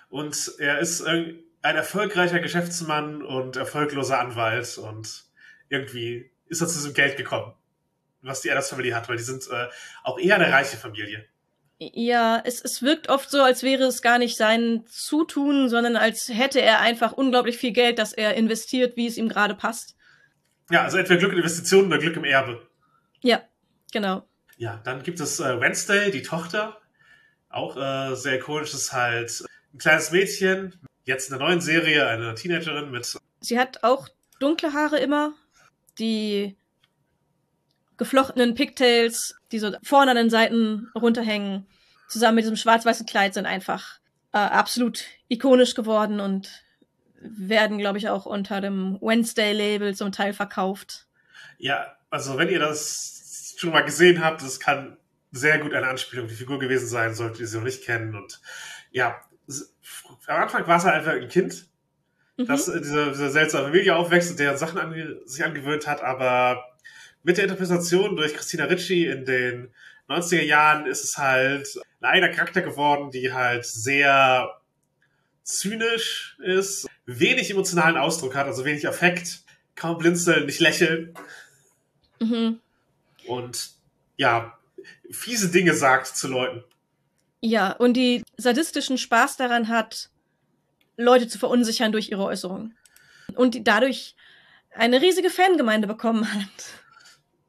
Und 0.09 0.53
er 0.59 0.79
ist 0.79 1.01
irg- 1.05 1.39
ein 1.61 1.75
erfolgreicher 1.75 2.39
Geschäftsmann 2.39 3.21
und 3.21 3.55
erfolgloser 3.55 4.19
Anwalt 4.19 4.77
und 4.77 5.25
irgendwie 5.69 6.31
ist 6.47 6.61
er 6.61 6.67
zu 6.67 6.75
diesem 6.75 6.93
Geld 6.93 7.17
gekommen, 7.17 7.53
was 8.21 8.41
die 8.41 8.51
Adams-Familie 8.51 8.95
hat, 8.95 9.09
weil 9.09 9.17
die 9.17 9.23
sind 9.23 9.47
äh, 9.49 9.67
auch 10.03 10.19
eher 10.19 10.35
eine 10.35 10.51
reiche 10.51 10.77
Familie. 10.77 11.25
Ja, 11.79 12.41
es, 12.45 12.61
es 12.61 12.83
wirkt 12.83 13.09
oft 13.09 13.31
so, 13.31 13.41
als 13.41 13.63
wäre 13.63 13.85
es 13.85 14.03
gar 14.03 14.19
nicht 14.19 14.37
sein 14.37 14.83
Zutun, 14.87 15.67
sondern 15.67 15.95
als 15.95 16.29
hätte 16.29 16.61
er 16.61 16.79
einfach 16.79 17.11
unglaublich 17.11 17.57
viel 17.57 17.71
Geld, 17.71 17.97
das 17.97 18.13
er 18.13 18.35
investiert, 18.35 18.97
wie 18.97 19.07
es 19.07 19.17
ihm 19.17 19.29
gerade 19.29 19.55
passt. 19.55 19.95
Ja, 20.69 20.83
also 20.83 20.97
entweder 20.97 21.19
Glück 21.19 21.31
in 21.31 21.39
Investitionen 21.39 21.87
oder 21.87 21.97
Glück 21.97 22.15
im 22.17 22.23
Erbe. 22.23 22.67
Ja, 23.21 23.41
genau. 23.91 24.27
Ja, 24.57 24.79
dann 24.83 25.01
gibt 25.01 25.19
es 25.19 25.39
äh, 25.39 25.59
Wednesday, 25.59 26.11
die 26.11 26.21
Tochter. 26.21 26.79
Auch 27.49 27.75
äh, 27.75 28.15
sehr 28.15 28.35
ikonisch 28.35 28.73
ist 28.73 28.93
halt 28.93 29.43
ein 29.73 29.79
kleines 29.79 30.11
Mädchen, 30.11 30.79
jetzt 31.11 31.29
in 31.29 31.37
der 31.37 31.47
neuen 31.47 31.61
Serie, 31.61 32.07
eine 32.07 32.33
Teenagerin 32.35 32.91
mit, 32.91 33.17
Sie 33.41 33.59
hat 33.59 33.83
auch 33.83 34.07
dunkle 34.39 34.73
Haare 34.73 34.99
immer, 34.99 35.33
die 35.99 36.55
geflochtenen 37.97 38.55
Pigtails, 38.55 39.35
die 39.51 39.59
so 39.59 39.71
vorne 39.83 40.11
an 40.11 40.17
den 40.17 40.29
Seiten 40.29 40.89
runterhängen, 40.95 41.67
zusammen 42.07 42.35
mit 42.35 42.43
diesem 42.45 42.57
schwarz-weißen 42.57 43.05
Kleid 43.05 43.33
sind 43.33 43.45
einfach 43.45 43.99
äh, 44.33 44.37
absolut 44.37 45.03
ikonisch 45.27 45.75
geworden 45.75 46.19
und 46.19 46.63
werden, 47.19 47.77
glaube 47.77 47.97
ich, 47.97 48.09
auch 48.09 48.25
unter 48.25 48.61
dem 48.61 48.97
Wednesday-Label 49.01 49.95
zum 49.95 50.11
Teil 50.11 50.33
verkauft. 50.33 51.05
ja, 51.59 51.95
also 52.09 52.37
wenn 52.37 52.49
ihr 52.49 52.59
das 52.59 53.55
schon 53.57 53.71
mal 53.71 53.85
gesehen 53.85 54.23
habt, 54.23 54.41
das 54.41 54.59
kann 54.59 54.97
sehr 55.31 55.59
gut 55.59 55.73
eine 55.73 55.87
Anspielung 55.87 56.27
die 56.27 56.35
Figur 56.35 56.59
gewesen 56.59 56.87
sein, 56.87 57.13
solltet 57.13 57.39
ihr 57.39 57.47
sie 57.47 57.57
noch 57.57 57.63
nicht 57.63 57.83
kennen. 57.83 58.15
Und 58.15 58.41
ja, 58.91 59.21
am 60.27 60.43
Anfang 60.43 60.67
war 60.67 60.77
es 60.77 60.83
halt 60.85 60.95
einfach 60.95 61.13
ein 61.13 61.27
Kind, 61.29 61.65
Mhm. 62.37 62.45
das 62.47 62.67
in 62.69 62.81
dieser, 62.81 63.09
dieser 63.09 63.29
seltsamen 63.29 63.67
Familie 63.67 63.95
aufwächst 63.95 64.31
und 64.31 64.39
deren 64.39 64.57
Sachen 64.57 64.77
ange 64.79 65.19
sich 65.25 65.43
angewöhnt 65.43 65.85
hat, 65.87 66.01
aber 66.01 66.63
mit 67.23 67.37
der 67.37 67.43
Interpretation 67.45 68.15
durch 68.15 68.33
Christina 68.33 68.65
Ricci 68.65 69.05
in 69.05 69.25
den 69.25 69.73
90er 70.07 70.41
Jahren 70.41 70.85
ist 70.85 71.03
es 71.03 71.17
halt 71.17 71.67
ein 71.99 72.05
eigener 72.05 72.29
Charakter 72.29 72.61
geworden, 72.61 73.11
die 73.11 73.33
halt 73.33 73.65
sehr 73.65 74.49
zynisch 75.43 76.37
ist, 76.39 76.87
wenig 77.05 77.49
emotionalen 77.51 77.97
Ausdruck 77.97 78.35
hat, 78.35 78.47
also 78.47 78.63
wenig 78.65 78.87
Affekt, 78.87 79.43
kaum 79.75 79.97
blinzeln, 79.97 80.45
nicht 80.45 80.59
lächeln 80.59 81.13
Mhm. 82.19 82.59
und 83.27 83.71
ja, 84.17 84.57
fiese 85.09 85.49
Dinge 85.51 85.73
sagt 85.73 86.07
zu 86.07 86.27
Leuten. 86.27 86.63
Ja, 87.41 87.71
und 87.71 87.93
die 87.95 88.23
sadistischen 88.41 88.97
Spaß 88.97 89.37
daran 89.37 89.67
hat, 89.67 90.09
Leute 90.97 91.27
zu 91.27 91.39
verunsichern 91.39 91.91
durch 91.91 92.09
ihre 92.09 92.25
Äußerungen. 92.25 92.77
Und 93.35 93.55
die 93.55 93.63
dadurch 93.63 94.15
eine 94.71 95.01
riesige 95.01 95.29
Fangemeinde 95.29 95.87
bekommen 95.87 96.31
hat. 96.33 96.49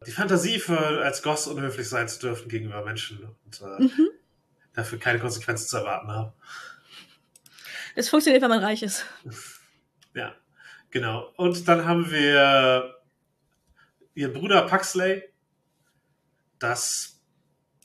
Die 0.07 0.11
Fantasie 0.11 0.59
für 0.59 1.05
als 1.05 1.23
Goss 1.23 1.47
unhöflich 1.47 1.89
sein 1.89 2.09
zu 2.09 2.19
dürfen 2.19 2.49
gegenüber 2.49 2.85
Menschen 2.85 3.37
und 3.45 3.61
äh, 3.61 3.83
mhm. 3.83 4.09
dafür 4.75 4.99
keine 4.99 5.21
Konsequenzen 5.21 5.69
zu 5.69 5.77
erwarten 5.77 6.09
haben. 6.09 6.33
Das 7.95 8.09
funktioniert, 8.09 8.43
wenn 8.43 8.51
man 8.51 8.63
reich 8.65 8.83
ist. 8.83 9.05
Ja, 10.15 10.35
genau. 10.91 11.33
Und 11.39 11.67
dann 11.69 11.87
haben 11.87 12.11
wir 12.11 13.01
ihren 14.13 14.35
Bruder 14.35 14.67
Paxley. 14.67 15.23
Das, 16.59 17.19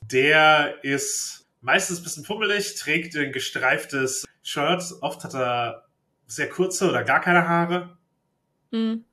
der 0.02 0.84
ist 0.84 1.47
meistens 1.62 2.00
ein 2.00 2.04
bisschen 2.04 2.24
pummelig, 2.24 2.76
trägt 2.76 3.16
ein 3.16 3.32
gestreiftes 3.32 4.26
Shirt. 4.44 4.84
Oft 5.02 5.24
hat 5.24 5.34
er 5.34 5.88
sehr 6.26 6.50
kurze 6.50 6.90
oder 6.90 7.04
gar 7.04 7.22
keine 7.22 7.48
Haare. 7.48 7.98
Mhm. 8.72 9.06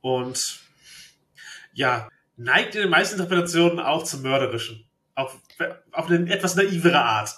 Und 0.00 0.60
ja, 1.72 2.08
neigt 2.36 2.74
in 2.74 2.82
den 2.82 2.90
meisten 2.90 3.20
Interpretationen 3.20 3.80
auch 3.80 4.04
zum 4.04 4.22
Mörderischen. 4.22 4.84
Auf, 5.14 5.40
auf 5.92 6.06
eine 6.08 6.32
etwas 6.32 6.54
naivere 6.54 7.00
Art. 7.00 7.34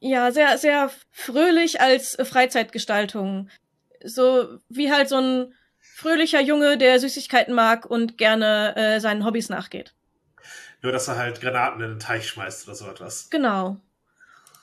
Ja, 0.00 0.32
sehr, 0.32 0.58
sehr 0.58 0.90
fröhlich 1.10 1.80
als 1.80 2.16
Freizeitgestaltung. 2.22 3.48
So 4.02 4.58
wie 4.68 4.90
halt 4.90 5.08
so 5.08 5.16
ein 5.16 5.54
fröhlicher 5.78 6.40
Junge, 6.40 6.78
der 6.78 6.98
Süßigkeiten 6.98 7.54
mag 7.54 7.84
und 7.84 8.16
gerne 8.18 8.74
äh, 8.76 9.00
seinen 9.00 9.24
Hobbys 9.24 9.50
nachgeht. 9.50 9.94
Nur, 10.82 10.92
dass 10.92 11.08
er 11.08 11.16
halt 11.16 11.40
Granaten 11.40 11.82
in 11.82 11.90
den 11.90 11.98
Teich 11.98 12.26
schmeißt 12.26 12.66
oder 12.66 12.74
so 12.74 12.88
etwas. 12.88 13.28
Genau. 13.28 13.78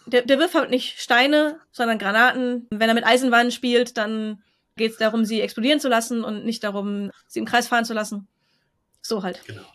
Der, 0.08 0.24
der 0.24 0.40
wirft 0.40 0.56
halt 0.56 0.70
nicht 0.70 1.00
Steine, 1.00 1.60
sondern 1.72 2.00
Granaten. 2.00 2.68
Wenn 2.72 2.90
er 2.90 2.96
mit 2.96 3.06
Eisenbahnen 3.06 3.52
spielt, 3.52 3.98
dann 3.98 4.42
geht 4.78 4.94
es 4.94 4.98
darum, 4.98 5.26
sie 5.26 5.42
explodieren 5.42 5.80
zu 5.80 5.90
lassen 5.90 6.24
und 6.24 6.46
nicht 6.46 6.64
darum, 6.64 7.12
sie 7.28 7.40
im 7.40 7.46
Kreis 7.46 7.68
fahren 7.68 7.86
zu 7.86 7.94
lassen. 7.94 8.28
So 9.02 9.24
halt. 9.24 9.44
Genau. 9.46 9.66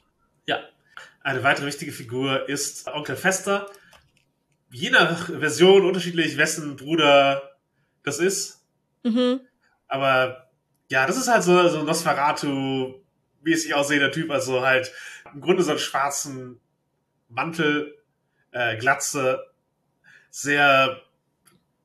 Ja. 0.46 0.60
Eine 1.22 1.42
weitere 1.42 1.66
wichtige 1.66 1.92
Figur 1.92 2.48
ist 2.48 2.88
Onkel 2.88 3.16
Fester. 3.16 3.70
Je 4.70 4.90
nach 4.90 5.26
Version 5.26 5.84
unterschiedlich, 5.84 6.36
wessen 6.36 6.76
Bruder 6.76 7.42
das 8.02 8.18
ist. 8.18 8.64
Mhm. 9.02 9.40
Aber 9.86 10.50
ja, 10.90 11.06
das 11.06 11.16
ist 11.16 11.28
halt 11.28 11.42
so, 11.42 11.68
so 11.68 11.80
ein 11.80 11.86
Nosferatu-mäßig 11.86 13.74
aussehender 13.74 14.10
Typ. 14.10 14.30
Also 14.30 14.62
halt 14.62 14.92
im 15.32 15.40
Grunde 15.40 15.62
so 15.62 15.70
einen 15.70 15.80
schwarzen 15.80 16.60
Mantel, 17.28 17.96
äh, 18.50 18.76
Glatze, 18.76 19.51
sehr 20.32 21.00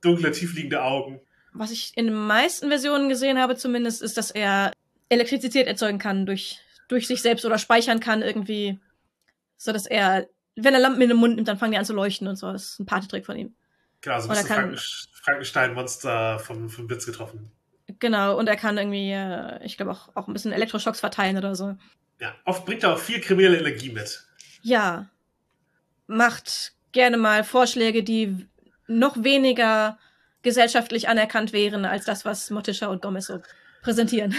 dunkle, 0.02 0.32
tiefliegende 0.32 0.82
Augen. 0.82 1.22
Was 1.54 1.70
ich 1.70 1.92
in 1.96 2.08
den 2.08 2.16
meisten 2.16 2.70
Versionen 2.70 3.10
gesehen 3.10 3.38
habe 3.38 3.56
zumindest, 3.56 4.02
ist, 4.02 4.18
dass 4.18 4.32
er 4.32 4.72
Elektrizität 5.10 5.68
erzeugen 5.68 6.00
kann 6.00 6.26
durch 6.26 6.60
durch 6.88 7.08
sich 7.08 7.22
selbst 7.22 7.46
oder 7.46 7.58
speichern 7.58 8.00
kann 8.00 8.22
irgendwie, 8.22 8.80
so 9.58 9.72
dass 9.72 9.86
er, 9.86 10.28
wenn 10.56 10.74
er 10.74 10.80
Lampen 10.80 11.02
in 11.02 11.10
den 11.10 11.18
Mund 11.18 11.36
nimmt, 11.36 11.48
dann 11.48 11.58
fangen 11.58 11.72
die 11.72 11.78
an 11.78 11.86
zu 11.86 11.94
leuchten 11.94 12.28
und 12.28 12.38
so. 12.38 12.52
Das 12.52 12.72
ist 12.72 12.80
ein 12.80 12.86
Partytrick 12.86 13.26
von 13.26 13.38
ihm. 13.38 13.56
Genau, 14.02 14.20
so 14.20 14.30
ein 14.30 14.38
bisschen 14.38 15.06
Frankenstein-Monster 15.24 16.40
vom, 16.40 16.70
vom 16.70 16.88
Blitz 16.88 17.06
getroffen. 17.06 17.52
Genau, 18.00 18.38
und 18.38 18.48
er 18.48 18.56
kann 18.56 18.78
irgendwie, 18.78 19.12
äh, 19.12 19.64
ich 19.66 19.78
glaube 19.78 19.92
auch, 19.92 20.16
auch 20.16 20.28
ein 20.28 20.34
bisschen 20.34 20.52
Elektroschocks 20.52 21.00
verteilen 21.00 21.38
oder 21.38 21.56
so. 21.56 21.76
Ja, 22.20 22.36
oft 22.46 22.66
bringt 22.66 22.84
er 22.84 22.94
auch 22.94 23.00
viel 23.00 23.22
kriminelle 23.22 23.60
Energie 23.60 23.92
mit. 23.92 24.24
Ja. 24.62 25.10
Macht 26.06 26.74
gerne 26.98 27.18
mal 27.18 27.44
Vorschläge, 27.44 28.02
die 28.02 28.48
noch 28.88 29.24
weniger 29.24 30.00
gesellschaftlich 30.42 31.08
anerkannt 31.08 31.54
wären 31.54 31.86
als 31.86 32.06
das, 32.06 32.26
was 32.26 32.50
Motisha 32.50 32.88
und 32.88 33.04
Gomez 33.04 33.28
so 33.28 33.40
präsentieren. 33.84 34.34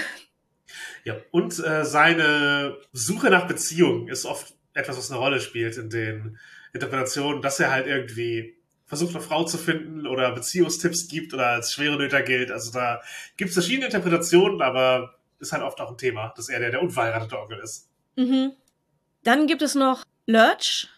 Ja, 1.04 1.14
und 1.30 1.56
äh, 1.64 1.84
seine 1.84 2.76
Suche 2.92 3.30
nach 3.30 3.46
Beziehungen 3.46 4.08
ist 4.08 4.26
oft 4.26 4.54
etwas, 4.74 4.98
was 4.98 5.10
eine 5.10 5.20
Rolle 5.20 5.40
spielt 5.40 5.76
in 5.76 5.88
den 5.88 6.38
Interpretationen, 6.72 7.42
dass 7.42 7.60
er 7.60 7.70
halt 7.70 7.86
irgendwie 7.86 8.56
versucht, 8.86 9.14
eine 9.14 9.24
Frau 9.24 9.44
zu 9.44 9.56
finden 9.56 10.06
oder 10.06 10.32
Beziehungstipps 10.32 11.08
gibt 11.08 11.32
oder 11.32 11.46
als 11.46 11.72
schwere 11.72 11.96
Nöter 11.96 12.22
gilt. 12.22 12.50
Also 12.50 12.72
da 12.72 13.00
gibt 13.36 13.50
es 13.50 13.54
verschiedene 13.54 13.86
Interpretationen, 13.86 14.60
aber 14.62 15.14
ist 15.38 15.52
halt 15.52 15.62
oft 15.62 15.80
auch 15.80 15.92
ein 15.92 15.96
Thema, 15.96 16.34
dass 16.36 16.48
er 16.48 16.58
der, 16.58 16.72
der 16.72 16.82
unverheiratete 16.82 17.38
Onkel 17.38 17.60
ist. 17.60 17.88
Mhm. 18.16 18.52
Dann 19.22 19.46
gibt 19.46 19.62
es 19.62 19.76
noch 19.76 20.02
Lurch. 20.26 20.88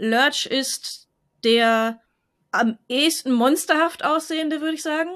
Lurch 0.00 0.46
ist 0.46 1.08
der 1.44 2.00
am 2.50 2.78
ehesten 2.88 3.32
monsterhaft 3.32 4.04
aussehende, 4.04 4.60
würde 4.60 4.74
ich 4.74 4.82
sagen. 4.82 5.10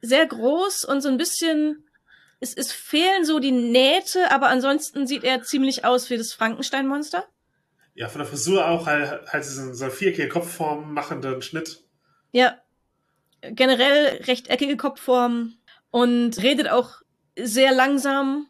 Sehr 0.00 0.26
groß 0.26 0.84
und 0.84 1.00
so 1.00 1.08
ein 1.08 1.16
bisschen 1.16 1.84
es, 2.40 2.54
es 2.54 2.72
fehlen 2.72 3.24
so 3.24 3.38
die 3.38 3.52
Nähte, 3.52 4.30
aber 4.32 4.48
ansonsten 4.48 5.06
sieht 5.06 5.24
er 5.24 5.42
ziemlich 5.42 5.84
aus 5.84 6.08
wie 6.08 6.16
das 6.16 6.32
Frankenstein-Monster. 6.32 7.24
Ja, 7.94 8.08
von 8.08 8.20
der 8.20 8.26
Frisur 8.26 8.66
auch 8.66 8.86
halt, 8.86 9.26
halt 9.30 9.44
diesen 9.44 9.74
so 9.74 9.90
viereckige 9.90 10.28
Kopfform 10.28 10.94
machenden 10.94 11.42
Schnitt. 11.42 11.84
Ja. 12.32 12.58
Generell 13.42 14.22
rechteckige 14.24 14.76
Kopfform 14.76 15.54
und 15.90 16.42
redet 16.42 16.68
auch 16.68 17.02
sehr 17.36 17.72
langsam, 17.72 18.48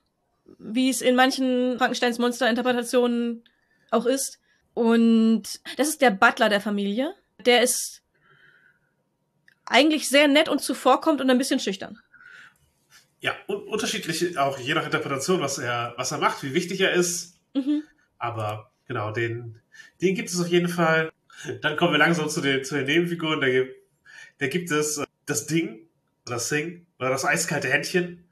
wie 0.59 0.91
es 0.91 1.01
in 1.01 1.17
manchen 1.17 1.79
Frankensteins 1.79 2.19
Monster-Interpretationen 2.19 3.45
auch 3.91 4.07
ist. 4.07 4.40
Und 4.81 5.43
das 5.77 5.89
ist 5.89 6.01
der 6.01 6.11
Butler 6.11 6.49
der 6.49 6.61
Familie. 6.61 7.15
Der 7.45 7.63
ist 7.63 8.03
eigentlich 9.67 10.09
sehr 10.09 10.27
nett 10.27 10.49
und 10.49 10.61
zuvorkommt 10.61 11.21
und 11.21 11.31
ein 11.31 11.39
bisschen 11.39 11.61
schüchtern 11.61 11.99
ja, 13.21 13.37
un 13.47 13.63
unterschiedlich 13.69 14.39
auch 14.39 14.59
je 14.59 14.75
nach 14.75 14.85
Interpretation, 14.85 15.41
was 15.41 15.59
er, 15.59 15.95
was 15.97 16.11
er 16.11 16.19
macht, 16.19 16.43
wie 16.43 16.55
wichtig 16.55 16.81
er 16.81 16.93
ist. 16.93 17.35
Mhm. 17.55 17.83
Aber 18.19 18.71
genau, 18.87 19.13
den, 19.13 19.61
den 20.01 20.15
gibt 20.15 20.31
es 20.31 20.41
auf 20.41 20.49
jeden 20.49 20.69
Fall. 20.69 21.13
Dann 21.61 21.77
kommen 21.77 21.93
wir 21.93 21.99
langsam 21.99 22.29
zu 22.29 22.41
den, 22.41 22.65
zu 22.65 22.75
den 22.75 22.87
Nebenfiguren. 22.87 23.41
Da 23.41 23.49
gibt, 23.49 23.75
da 24.39 24.47
gibt 24.47 24.71
es 24.71 24.99
äh, 24.99 25.07
das 25.27 25.47
Ding, 25.47 25.87
das 26.25 26.49
Sing, 26.49 26.87
oder 26.99 27.11
das 27.11 27.25
eiskalte 27.25 27.69
Händchen. 27.69 28.25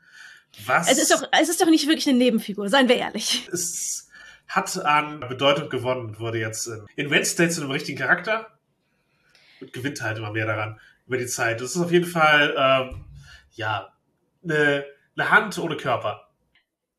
Was 0.64 0.90
es 0.90 0.98
ist 0.98 1.12
doch, 1.12 1.22
es 1.38 1.48
ist 1.48 1.60
doch 1.60 1.68
nicht 1.68 1.86
wirklich 1.86 2.08
eine 2.08 2.18
Nebenfigur, 2.18 2.68
seien 2.68 2.88
wir 2.88 2.96
ehrlich. 2.96 3.46
Es 3.52 4.07
hat 4.48 4.84
an 4.84 5.20
Bedeutung 5.20 5.68
gewonnen, 5.68 6.18
wurde 6.18 6.38
jetzt 6.38 6.66
in, 6.66 6.86
in 6.96 7.10
Wednesday 7.10 7.48
zu 7.50 7.60
einem 7.60 7.70
richtigen 7.70 7.98
Charakter 7.98 8.58
und 9.60 9.72
gewinnt 9.72 10.00
halt 10.00 10.18
immer 10.18 10.32
mehr 10.32 10.46
daran 10.46 10.80
über 11.06 11.18
die 11.18 11.26
Zeit. 11.26 11.60
Das 11.60 11.74
ist 11.74 11.82
auf 11.82 11.92
jeden 11.92 12.06
Fall, 12.06 12.54
ähm, 12.56 13.04
ja, 13.52 13.92
eine, 14.42 14.84
eine 15.16 15.30
Hand 15.30 15.58
ohne 15.58 15.76
Körper. 15.76 16.28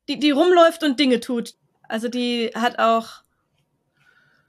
Die, 0.07 0.19
die 0.19 0.31
rumläuft 0.31 0.83
und 0.83 0.99
Dinge 0.99 1.19
tut. 1.19 1.55
Also 1.87 2.07
die 2.07 2.51
hat 2.55 2.79
auch 2.79 3.23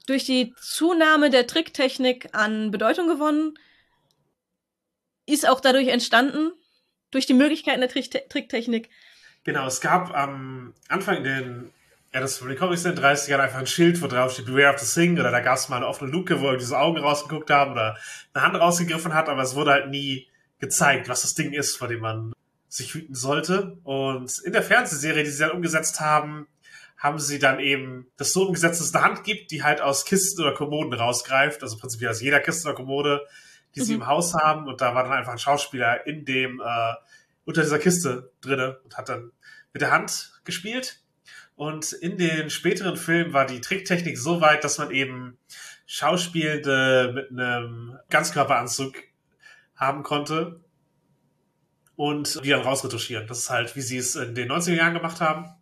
durch 0.07 0.25
die 0.25 0.53
Zunahme 0.59 1.29
der 1.29 1.47
Tricktechnik 1.47 2.29
an 2.33 2.71
Bedeutung 2.71 3.07
gewonnen, 3.07 3.57
ist 5.25 5.47
auch 5.47 5.59
dadurch 5.59 5.87
entstanden, 5.87 6.51
durch 7.11 7.25
die 7.25 7.33
Möglichkeiten 7.33 7.81
der 7.81 7.89
Tricktechnik. 7.89 8.89
Genau, 9.43 9.65
es 9.67 9.81
gab 9.81 10.15
am 10.15 10.73
Anfang 10.87 11.17
in 11.17 11.23
den, 11.23 11.73
ja, 12.13 12.19
das 12.19 12.37
von 12.37 12.49
den 12.49 12.57
Comics 12.57 12.83
in 12.83 12.95
den 12.95 13.03
30ern 13.03 13.39
einfach 13.39 13.59
ein 13.59 13.67
Schild, 13.67 14.01
wo 14.01 14.07
drauf 14.07 14.33
steht 14.33 14.45
Beware 14.45 14.73
of 14.73 14.79
the 14.79 15.01
Thing, 15.01 15.17
oder 15.17 15.31
da 15.31 15.39
gab 15.39 15.57
es 15.57 15.69
mal 15.69 15.77
eine 15.77 15.87
offene 15.87 16.11
Luke, 16.11 16.41
wo 16.41 16.53
diese 16.55 16.77
Augen 16.77 16.97
rausgeguckt 16.97 17.49
haben 17.49 17.71
oder 17.71 17.97
eine 18.33 18.43
Hand 18.43 18.55
rausgegriffen 18.55 19.13
hat, 19.13 19.29
aber 19.29 19.41
es 19.43 19.55
wurde 19.55 19.71
halt 19.71 19.89
nie 19.89 20.27
gezeigt, 20.59 21.07
was 21.07 21.21
das 21.21 21.35
Ding 21.35 21.53
ist, 21.53 21.77
vor 21.77 21.87
dem 21.87 22.01
man 22.01 22.33
sich 22.67 22.93
hüten 22.93 23.15
sollte. 23.15 23.77
Und 23.83 24.39
in 24.39 24.53
der 24.53 24.63
Fernsehserie, 24.63 25.23
die 25.23 25.29
sie 25.29 25.39
dann 25.39 25.51
umgesetzt 25.51 25.99
haben, 26.01 26.47
haben 26.97 27.17
sie 27.17 27.39
dann 27.39 27.59
eben 27.59 28.07
das 28.17 28.31
so 28.31 28.45
umgesetzt, 28.45 28.79
dass 28.79 28.89
es 28.89 28.95
eine 28.95 29.03
Hand 29.03 29.23
gibt, 29.23 29.51
die 29.51 29.63
halt 29.63 29.81
aus 29.81 30.05
Kisten 30.05 30.41
oder 30.41 30.53
Kommoden 30.53 30.93
rausgreift, 30.93 31.63
also 31.63 31.77
prinzipiell 31.77 32.11
aus 32.11 32.21
jeder 32.21 32.39
Kiste 32.39 32.67
oder 32.67 32.75
Kommode, 32.75 33.21
die 33.73 33.79
mhm. 33.79 33.85
sie 33.85 33.93
im 33.95 34.05
Haus 34.05 34.35
haben. 34.35 34.67
Und 34.67 34.81
da 34.81 34.93
war 34.93 35.03
dann 35.03 35.13
einfach 35.13 35.31
ein 35.31 35.39
Schauspieler 35.39 36.05
in 36.05 36.25
dem, 36.25 36.61
äh, 36.61 36.93
unter 37.45 37.63
dieser 37.63 37.79
Kiste 37.79 38.31
drinne 38.41 38.79
und 38.83 38.97
hat 38.97 39.09
dann 39.09 39.31
mit 39.73 39.81
der 39.81 39.91
Hand 39.91 40.39
gespielt. 40.43 41.00
Und 41.61 41.93
in 41.93 42.17
den 42.17 42.49
späteren 42.49 42.97
Filmen 42.97 43.33
war 43.33 43.45
die 43.45 43.61
Tricktechnik 43.61 44.17
so 44.17 44.41
weit, 44.41 44.63
dass 44.63 44.79
man 44.79 44.89
eben 44.89 45.37
Schauspielende 45.85 47.11
mit 47.13 47.29
einem 47.29 47.99
Ganzkörperanzug 48.09 48.95
haben 49.75 50.01
konnte 50.01 50.59
und 51.95 52.43
die 52.43 52.49
dann 52.49 52.61
rausretuschieren. 52.61 53.27
Das 53.27 53.37
ist 53.37 53.51
halt, 53.51 53.75
wie 53.75 53.81
sie 53.81 53.97
es 53.97 54.15
in 54.15 54.33
den 54.33 54.51
90er 54.51 54.73
Jahren 54.73 54.95
gemacht 54.95 55.21
haben. 55.21 55.53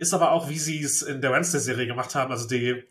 Ist 0.00 0.14
aber 0.14 0.32
auch, 0.32 0.48
wie 0.48 0.58
sie 0.58 0.82
es 0.82 1.02
in 1.02 1.20
der 1.20 1.30
Wednesday-Serie 1.30 1.86
gemacht 1.86 2.16
haben. 2.16 2.32
Also 2.32 2.48
die 2.48 2.82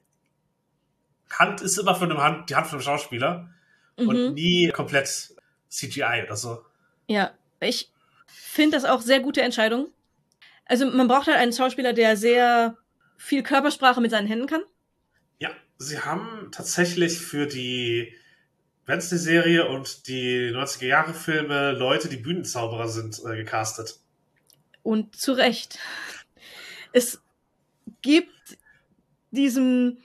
Hand 1.30 1.60
ist 1.60 1.78
immer 1.78 1.96
von 1.96 2.10
einem 2.10 2.22
Hand, 2.22 2.50
die 2.50 2.56
Hand 2.56 2.68
von 2.68 2.78
einem 2.78 2.86
Schauspieler 2.86 3.50
mhm. 3.98 4.08
und 4.08 4.34
nie 4.36 4.70
komplett 4.70 5.36
CGI 5.68 6.24
oder 6.26 6.38
so. 6.38 6.64
Ja, 7.08 7.32
ich 7.60 7.92
finde 8.28 8.78
das 8.78 8.86
auch 8.86 9.02
sehr 9.02 9.20
gute 9.20 9.42
Entscheidung. 9.42 9.90
Also 10.72 10.86
man 10.86 11.10
braucht 11.10 11.28
halt 11.28 11.36
einen 11.36 11.52
Schauspieler, 11.52 11.92
der 11.92 12.16
sehr 12.16 12.78
viel 13.18 13.44
Körpersprache 13.44 14.00
mit 14.00 14.10
seinen 14.10 14.26
Händen 14.26 14.48
kann. 14.48 14.62
Ja, 15.38 15.50
sie 15.78 16.00
haben 16.00 16.48
tatsächlich 16.54 17.20
für 17.20 17.46
die 17.46 18.14
Wednesday-Serie 18.86 19.68
und 19.68 20.08
die 20.08 20.50
90er-Jahre-Filme 20.54 21.74
Leute, 21.74 22.08
die 22.08 22.16
Bühnenzauberer 22.16 22.88
sind, 22.88 23.20
äh, 23.26 23.36
gecastet. 23.36 24.00
Und 24.82 25.14
zu 25.18 25.34
Recht. 25.34 25.78
Es 26.94 27.22
gibt 28.02 28.58
diesem 29.32 29.98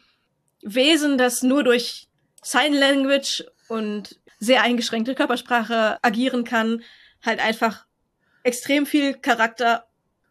Wesen, 0.62 1.16
das 1.16 1.44
nur 1.44 1.62
durch 1.62 2.08
Sign 2.42 2.74
Language 2.74 3.44
und 3.68 4.18
sehr 4.40 4.64
eingeschränkte 4.64 5.14
Körpersprache 5.14 6.02
agieren 6.02 6.42
kann, 6.42 6.82
halt 7.24 7.38
einfach 7.38 7.86
extrem 8.42 8.84
viel 8.84 9.14
Charakter 9.14 9.86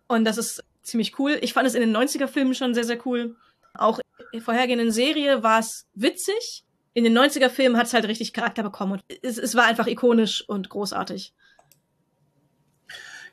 und 0.07 0.25
das 0.25 0.37
ist 0.37 0.63
ziemlich 0.83 1.17
cool. 1.19 1.37
Ich 1.41 1.53
fand 1.53 1.67
es 1.67 1.75
in 1.75 1.81
den 1.81 1.95
90er 1.95 2.27
Filmen 2.27 2.53
schon 2.53 2.73
sehr, 2.73 2.83
sehr 2.83 3.05
cool. 3.05 3.35
Auch 3.73 3.99
in 3.99 4.03
der 4.33 4.41
vorhergehenden 4.41 4.91
Serie 4.91 5.43
war 5.43 5.59
es 5.59 5.87
witzig. 5.93 6.63
In 6.93 7.03
den 7.03 7.17
90er 7.17 7.49
Filmen 7.49 7.77
hat 7.77 7.87
es 7.87 7.93
halt 7.93 8.07
richtig 8.07 8.31
Charakter 8.31 8.63
bekommen 8.63 8.93
und 8.93 9.03
es, 9.21 9.37
es 9.37 9.55
war 9.55 9.65
einfach 9.65 9.87
ikonisch 9.87 10.47
und 10.47 10.69
großartig. 10.69 11.33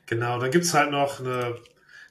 Genau, 0.05 0.37
dann 0.39 0.51
gibt's 0.51 0.73
halt 0.73 0.91
noch 0.91 1.21
eine, 1.21 1.55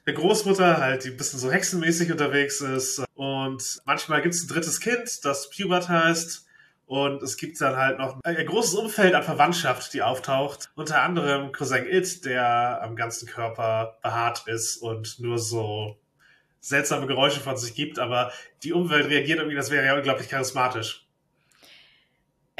eine 0.05 0.15
Großmutter, 0.15 0.77
halt, 0.77 1.03
die 1.03 1.09
ein 1.09 1.17
bisschen 1.17 1.39
so 1.39 1.51
hexenmäßig 1.51 2.11
unterwegs 2.11 2.59
ist. 2.61 3.03
Und 3.13 3.81
manchmal 3.85 4.23
gibt's 4.23 4.43
ein 4.43 4.47
drittes 4.47 4.79
Kind, 4.79 5.23
das 5.23 5.49
Pubert 5.51 5.89
heißt. 5.89 6.45
Und 6.93 7.23
es 7.23 7.37
gibt 7.37 7.59
dann 7.59 7.75
halt 7.75 7.97
noch 7.97 8.19
ein 8.23 8.45
großes 8.45 8.75
Umfeld 8.75 9.15
an 9.15 9.23
Verwandtschaft, 9.23 9.95
die 9.95 10.03
auftaucht. 10.03 10.69
Unter 10.75 11.01
anderem 11.01 11.51
Cousin 11.51 11.87
It, 11.87 12.23
der 12.23 12.83
am 12.83 12.95
ganzen 12.95 13.27
Körper 13.27 13.97
behaart 14.03 14.47
ist 14.47 14.77
und 14.77 15.19
nur 15.19 15.39
so 15.39 15.97
seltsame 16.59 17.07
Geräusche 17.07 17.39
von 17.39 17.57
sich 17.57 17.73
gibt. 17.73 17.97
Aber 17.97 18.31
die 18.61 18.73
Umwelt 18.73 19.07
reagiert 19.07 19.39
irgendwie, 19.39 19.55
das 19.55 19.71
wäre 19.71 19.83
ja 19.83 19.95
unglaublich 19.95 20.29
charismatisch. 20.29 21.07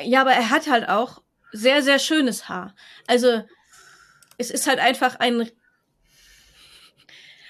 Ja, 0.01 0.21
aber 0.21 0.31
er 0.31 0.49
hat 0.49 0.67
halt 0.67 0.89
auch 0.89 1.21
sehr, 1.51 1.83
sehr 1.83 1.99
schönes 1.99 2.49
Haar. 2.49 2.73
Also, 3.05 3.43
es 4.39 4.49
ist 4.49 4.65
halt 4.65 4.79
einfach 4.79 5.19
ein, 5.19 5.47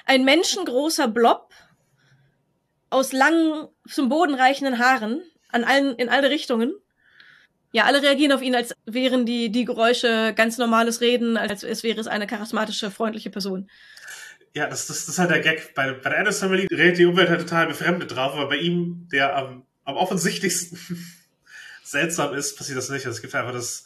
ein 0.03 0.25
menschengroßer 0.25 1.07
Blob 1.07 1.49
aus 2.89 3.13
langen, 3.13 3.69
zum 3.87 4.09
Boden 4.09 4.35
reichenden 4.35 4.79
Haaren 4.79 5.23
an 5.53 5.63
allen, 5.63 5.95
in 5.95 6.09
alle 6.09 6.29
Richtungen. 6.29 6.73
Ja, 7.71 7.85
alle 7.85 8.03
reagieren 8.03 8.31
auf 8.31 8.41
ihn, 8.41 8.55
als 8.55 8.75
wären 8.85 9.25
die, 9.25 9.51
die 9.51 9.65
Geräusche 9.65 10.33
ganz 10.35 10.57
normales 10.59 11.01
Reden, 11.01 11.37
als 11.37 11.63
es 11.63 11.83
wäre 11.83 11.99
es 11.99 12.07
eine 12.07 12.27
charismatische, 12.27 12.91
freundliche 12.91 13.31
Person. 13.31 13.69
Ja, 14.53 14.67
das, 14.67 14.85
das, 14.85 15.05
das 15.05 15.15
ist 15.15 15.19
halt 15.19 15.31
der 15.31 15.39
Gag. 15.39 15.73
Bei, 15.73 15.91
bei 15.93 16.09
der 16.11 16.19
Addams 16.19 16.39
Family 16.39 16.67
redet 16.69 16.99
die 16.99 17.05
Umwelt 17.05 17.29
halt 17.29 17.41
total 17.41 17.65
befremdet 17.65 18.15
drauf, 18.15 18.33
aber 18.33 18.49
bei 18.49 18.57
ihm, 18.57 19.07
der 19.11 19.35
am, 19.35 19.65
am 19.85 19.95
offensichtlichsten 19.95 20.77
seltsam 21.83 22.35
ist, 22.35 22.57
passiert 22.57 22.77
das 22.77 22.89
nicht. 22.89 23.05
Also 23.07 23.15
es 23.15 23.21
gibt 23.21 23.33
einfach 23.33 23.53
das, 23.53 23.85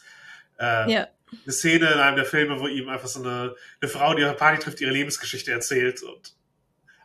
äh, 0.58 0.92
ja. 0.92 1.08
eine 1.44 1.52
Szene 1.52 1.90
in 1.90 1.98
einem 1.98 2.16
der 2.16 2.26
Filme, 2.26 2.60
wo 2.60 2.66
ihm 2.66 2.90
einfach 2.90 3.08
so 3.08 3.20
eine, 3.20 3.54
eine 3.80 3.88
Frau, 3.88 4.12
die 4.12 4.24
auf 4.24 4.32
der 4.32 4.38
Party 4.38 4.62
trifft, 4.62 4.82
ihre 4.82 4.92
Lebensgeschichte 4.92 5.50
erzählt 5.50 6.02
und 6.02 6.34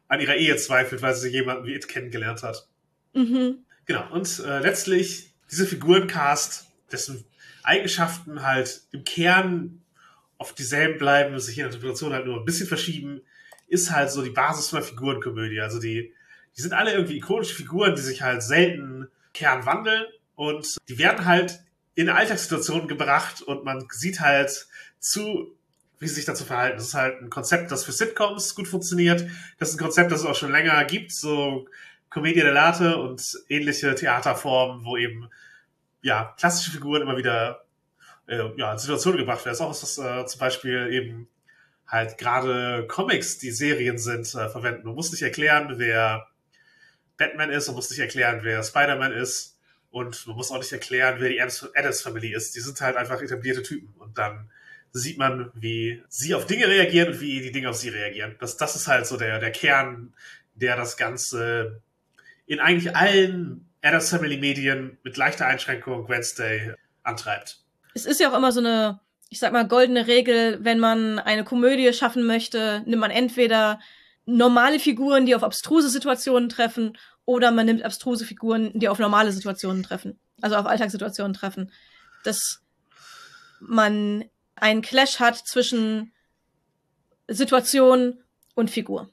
an 0.10 0.20
ihrer 0.20 0.36
Ehe 0.36 0.58
zweifelt, 0.58 1.02
weil 1.02 1.16
sie 1.16 1.30
jemanden 1.30 1.66
wie 1.66 1.74
It 1.76 1.88
kennengelernt 1.88 2.44
hat. 2.44 2.68
Mhm. 3.14 3.66
Genau, 3.86 4.12
und 4.12 4.40
äh, 4.40 4.60
letztlich 4.60 5.34
diese 5.52 5.66
Figurencast, 5.66 6.68
dessen 6.92 7.26
Eigenschaften 7.64 8.44
halt 8.44 8.82
im 8.92 9.04
Kern 9.04 9.82
oft 10.38 10.58
dieselben 10.58 10.98
bleiben, 10.98 11.40
sich 11.40 11.58
in 11.58 11.64
der 11.64 11.68
Interpretation 11.68 12.14
halt 12.14 12.26
nur 12.26 12.40
ein 12.40 12.46
bisschen 12.46 12.68
verschieben, 12.68 13.22
ist 13.68 13.92
halt 13.92 14.12
so 14.12 14.22
die 14.22 14.30
Basis 14.30 14.70
von 14.70 14.80
der 14.80 14.88
Figurenkomödie. 14.88 15.62
Also 15.62 15.80
die, 15.80 16.14
die 16.56 16.62
sind 16.62 16.74
alle 16.74 16.94
irgendwie 16.94 17.18
ikonische 17.18 17.56
Figuren, 17.56 17.96
die 17.96 18.02
sich 18.02 18.22
halt 18.22 18.44
selten 18.44 19.08
Kern 19.34 19.66
wandeln 19.66 20.06
und 20.36 20.78
die 20.90 20.98
werden 20.98 21.26
halt 21.26 21.62
in 21.96 22.10
Alltagssituationen 22.10 22.88
gebracht 22.88 23.42
und 23.42 23.64
man 23.64 23.88
sieht 23.92 24.20
halt 24.20 24.68
zu, 25.00 25.56
wie 26.00 26.08
sie 26.08 26.16
sich 26.16 26.26
dazu 26.26 26.44
verhalten. 26.44 26.78
Das 26.78 26.88
ist 26.88 26.94
halt 26.94 27.22
ein 27.22 27.30
Konzept, 27.30 27.72
das 27.72 27.84
für 27.86 27.92
Sitcoms 27.92 28.56
gut 28.56 28.68
funktioniert. 28.68 29.26
Das 29.60 29.70
ist 29.70 29.76
ein 29.76 29.84
Konzept, 29.84 30.12
das 30.12 30.22
es 30.22 30.26
auch 30.26 30.36
schon 30.36 30.52
länger 30.52 30.84
gibt, 30.86 31.12
so 31.12 31.68
Commedia 32.14 32.46
dell'arte 32.46 32.96
und 32.96 33.38
ähnliche 33.50 33.96
Theaterformen, 33.96 34.86
wo 34.86 34.98
eben 34.98 35.30
ja 36.02 36.36
klassische 36.38 36.72
Figuren 36.72 37.02
immer 37.02 37.18
wieder 37.18 37.66
äh, 38.28 38.50
ja, 38.56 38.72
in 38.72 38.78
Situationen 38.78 39.20
gebracht 39.20 39.46
werden. 39.46 39.58
Das 39.58 39.60
ist 39.60 40.00
auch 40.00 40.08
das 40.08 40.24
äh, 40.24 40.26
zum 40.28 40.40
Beispiel 40.40 40.90
eben 40.92 41.28
halt 41.88 42.18
gerade 42.18 42.86
Comics, 42.88 43.40
die 43.40 43.52
Serien 43.52 43.98
sind, 43.98 44.28
äh, 44.36 44.50
verwenden. 44.50 44.86
Man 44.86 44.96
muss 44.96 45.12
nicht 45.12 45.22
erklären, 45.22 45.74
wer 45.78 46.28
Batman 47.18 47.50
ist, 47.50 47.68
man 47.68 47.76
muss 47.76 47.90
nicht 47.90 48.00
erklären, 48.00 48.40
wer 48.44 48.64
Spider-Man 48.64 49.12
ist 49.12 49.58
und 49.92 50.26
man 50.28 50.36
muss 50.36 50.52
auch 50.52 50.58
nicht 50.58 50.72
erklären, 50.72 51.18
wer 51.20 51.30
die 51.30 51.42
Adams 51.42 52.02
Family 52.02 52.34
ist. 52.34 52.56
Die 52.56 52.60
sind 52.60 52.80
halt 52.82 52.96
einfach 52.96 53.22
etablierte 53.22 53.64
Typen 53.64 53.94
und 54.00 54.18
dann 54.18 54.50
sieht 54.92 55.18
man, 55.18 55.52
wie 55.56 56.04
sie 56.10 56.36
auf 56.36 56.46
Dinge 56.46 56.68
reagieren 56.68 57.14
und 57.14 57.22
wie 57.22 57.42
die 57.42 57.52
Dinge 57.52 57.70
auf 57.70 57.76
sie 57.76 57.90
reagieren. 57.90 58.36
Das, 58.40 58.58
das 58.58 58.76
ist 58.76 58.88
halt 58.88 59.08
so 59.08 59.18
der, 59.18 59.40
der 59.40 59.52
Kern, 59.52 60.14
der 60.56 60.76
das 60.76 60.98
Ganze 60.98 61.82
in 62.46 62.60
eigentlich 62.60 62.96
allen 62.96 63.70
Adams 63.82 64.10
Family 64.10 64.38
Medien 64.38 64.98
mit 65.04 65.18
leichter 65.18 65.46
Einschränkung 65.46 66.08
Wednesday 66.10 66.74
antreibt. 67.04 67.60
Es 67.94 68.06
ist 68.06 68.20
ja 68.20 68.32
auch 68.32 68.38
immer 68.38 68.52
so 68.52 68.60
eine, 68.60 69.00
ich 69.30 69.40
sag 69.40 69.54
mal, 69.54 69.68
goldene 69.68 70.08
Regel, 70.08 70.60
wenn 70.62 70.80
man 70.80 71.20
eine 71.20 71.44
Komödie 71.44 71.92
schaffen 71.94 72.26
möchte, 72.26 72.84
nimmt 72.86 73.02
man 73.02 73.12
entweder 73.12 73.80
normale 74.26 74.80
Figuren, 74.80 75.26
die 75.26 75.36
auf 75.36 75.44
abstruse 75.44 75.90
Situationen 75.90 76.50
treffen, 76.50 76.98
oder 77.26 77.52
man 77.52 77.66
nimmt 77.66 77.84
abstruse 77.84 78.26
Figuren, 78.26 78.72
die 78.74 78.90
auf 78.90 79.00
normale 79.00 79.32
Situationen 79.32 79.84
treffen, 79.84 80.20
also 80.42 80.56
auf 80.56 80.66
Alltagssituationen 80.66 81.34
treffen. 81.34 81.72
Dass 82.24 82.62
man 83.60 84.26
einen 84.56 84.82
Clash 84.82 85.20
hat 85.20 85.38
zwischen 85.38 86.14
Situation 87.28 88.22
und 88.56 88.70
Figur. 88.70 89.10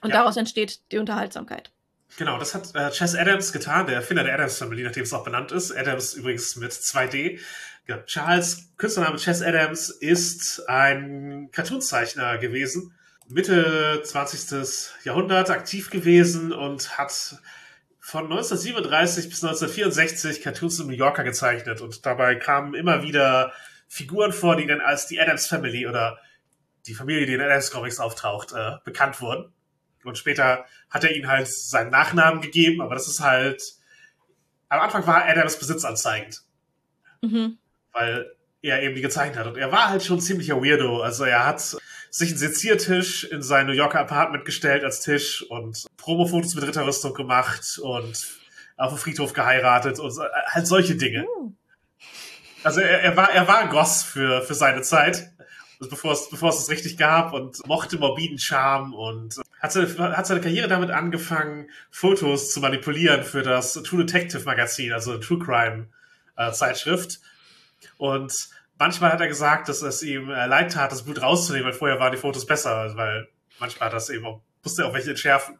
Und 0.00 0.10
ja. 0.10 0.16
daraus 0.16 0.36
entsteht 0.36 0.80
die 0.90 0.98
Unterhaltsamkeit. 0.98 1.70
Genau, 2.18 2.38
das 2.38 2.54
hat 2.54 2.74
äh, 2.74 2.90
Chess 2.90 3.14
Adams 3.14 3.52
getan, 3.52 3.86
der 3.86 3.96
Erfinder 3.96 4.22
der 4.24 4.34
Adams 4.34 4.58
Family, 4.58 4.82
nachdem 4.82 5.04
es 5.04 5.12
auch 5.12 5.24
benannt 5.24 5.50
ist. 5.50 5.72
Adams 5.72 6.14
übrigens 6.14 6.56
mit 6.56 6.72
2D. 6.72 7.40
Ja, 7.86 7.98
Charles, 8.04 8.70
Künstlername 8.76 9.16
Chess 9.16 9.42
Adams, 9.42 9.88
ist 9.88 10.68
ein 10.68 11.48
Cartoonzeichner 11.52 12.38
gewesen, 12.38 12.94
Mitte 13.28 14.02
20. 14.04 15.04
Jahrhundert 15.04 15.50
aktiv 15.50 15.90
gewesen 15.90 16.52
und 16.52 16.98
hat 16.98 17.36
von 17.98 18.24
1937 18.24 19.28
bis 19.30 19.42
1964 19.42 20.42
Cartoons 20.42 20.80
in 20.80 20.88
New 20.88 20.92
Yorker 20.92 21.24
gezeichnet 21.24 21.80
und 21.80 22.04
dabei 22.04 22.34
kamen 22.34 22.74
immer 22.74 23.02
wieder 23.02 23.52
Figuren 23.88 24.32
vor, 24.32 24.56
die 24.56 24.66
dann 24.66 24.80
als 24.80 25.06
die 25.06 25.20
Adams 25.20 25.46
Family 25.46 25.86
oder 25.86 26.18
die 26.86 26.94
Familie, 26.94 27.26
die 27.26 27.34
in 27.34 27.40
Adams 27.40 27.70
Comics 27.70 28.00
auftaucht, 28.00 28.52
äh, 28.52 28.72
bekannt 28.84 29.20
wurden. 29.20 29.52
Und 30.04 30.18
später 30.18 30.64
hat 30.90 31.04
er 31.04 31.14
ihnen 31.14 31.28
halt 31.28 31.48
seinen 31.48 31.90
Nachnamen 31.90 32.40
gegeben, 32.40 32.80
aber 32.80 32.94
das 32.94 33.08
ist 33.08 33.20
halt. 33.20 33.62
Am 34.68 34.80
Anfang 34.80 35.06
war 35.06 35.26
Adams 35.26 35.58
besitzanzeigend. 35.58 36.40
Mhm. 37.20 37.58
Weil 37.92 38.34
er 38.62 38.82
eben 38.82 38.94
die 38.94 39.02
gezeichnet 39.02 39.38
hat. 39.38 39.46
Und 39.46 39.58
er 39.58 39.70
war 39.70 39.90
halt 39.90 40.02
schon 40.02 40.18
ein 40.18 40.22
ziemlicher 40.22 40.62
Weirdo. 40.62 41.02
Also 41.02 41.24
er 41.24 41.44
hat 41.44 41.76
sich 42.10 42.30
einen 42.30 42.38
Seziertisch 42.38 43.24
in 43.24 43.42
sein 43.42 43.66
New 43.66 43.72
Yorker 43.72 44.00
Apartment 44.00 44.44
gestellt 44.44 44.84
als 44.84 45.00
Tisch 45.00 45.42
und 45.42 45.86
Promofotos 45.96 46.54
mit 46.54 46.64
Ritterrüstung 46.64 47.14
gemacht 47.14 47.78
und 47.82 48.16
auf 48.76 48.92
dem 48.92 48.98
Friedhof 48.98 49.32
geheiratet 49.32 49.98
und 49.98 50.12
halt 50.46 50.66
solche 50.66 50.96
Dinge. 50.96 51.26
Uh. 51.26 51.52
Also 52.64 52.80
er, 52.80 53.00
er, 53.00 53.16
war, 53.16 53.30
er 53.32 53.48
war 53.48 53.58
ein 53.58 53.70
Goss 53.70 54.02
für, 54.02 54.42
für 54.42 54.54
seine 54.54 54.82
Zeit, 54.82 55.32
bevor 55.80 56.12
es, 56.12 56.30
bevor 56.30 56.50
es 56.50 56.60
es 56.60 56.70
richtig 56.70 56.96
gab 56.96 57.32
und 57.32 57.66
mochte 57.66 57.98
morbiden 57.98 58.38
Charme 58.38 58.94
und 58.94 59.40
hat 59.62 59.72
seine, 59.72 60.16
hat 60.16 60.26
seine 60.26 60.40
Karriere 60.40 60.66
damit 60.66 60.90
angefangen, 60.90 61.70
Fotos 61.90 62.52
zu 62.52 62.60
manipulieren 62.60 63.22
für 63.22 63.42
das 63.42 63.74
True 63.74 64.04
Detective 64.04 64.42
Magazin, 64.44 64.92
also 64.92 65.18
True 65.18 65.38
Crime 65.38 65.86
äh, 66.36 66.50
Zeitschrift. 66.50 67.20
Und 67.96 68.48
manchmal 68.76 69.12
hat 69.12 69.20
er 69.20 69.28
gesagt, 69.28 69.68
dass 69.68 69.82
es 69.82 70.02
ihm 70.02 70.30
äh, 70.30 70.46
leid 70.46 70.72
tat, 70.72 70.90
das 70.90 71.04
Blut 71.04 71.22
rauszunehmen, 71.22 71.66
weil 71.66 71.72
vorher 71.72 72.00
waren 72.00 72.10
die 72.10 72.18
Fotos 72.18 72.44
besser, 72.44 72.96
weil 72.96 73.28
manchmal 73.60 73.86
hat 73.86 73.94
das 73.94 74.10
eben 74.10 74.26
auch, 74.26 74.42
musste 74.64 74.82
er 74.82 74.88
auch 74.88 74.94
welche 74.94 75.10
entschärfen. 75.10 75.56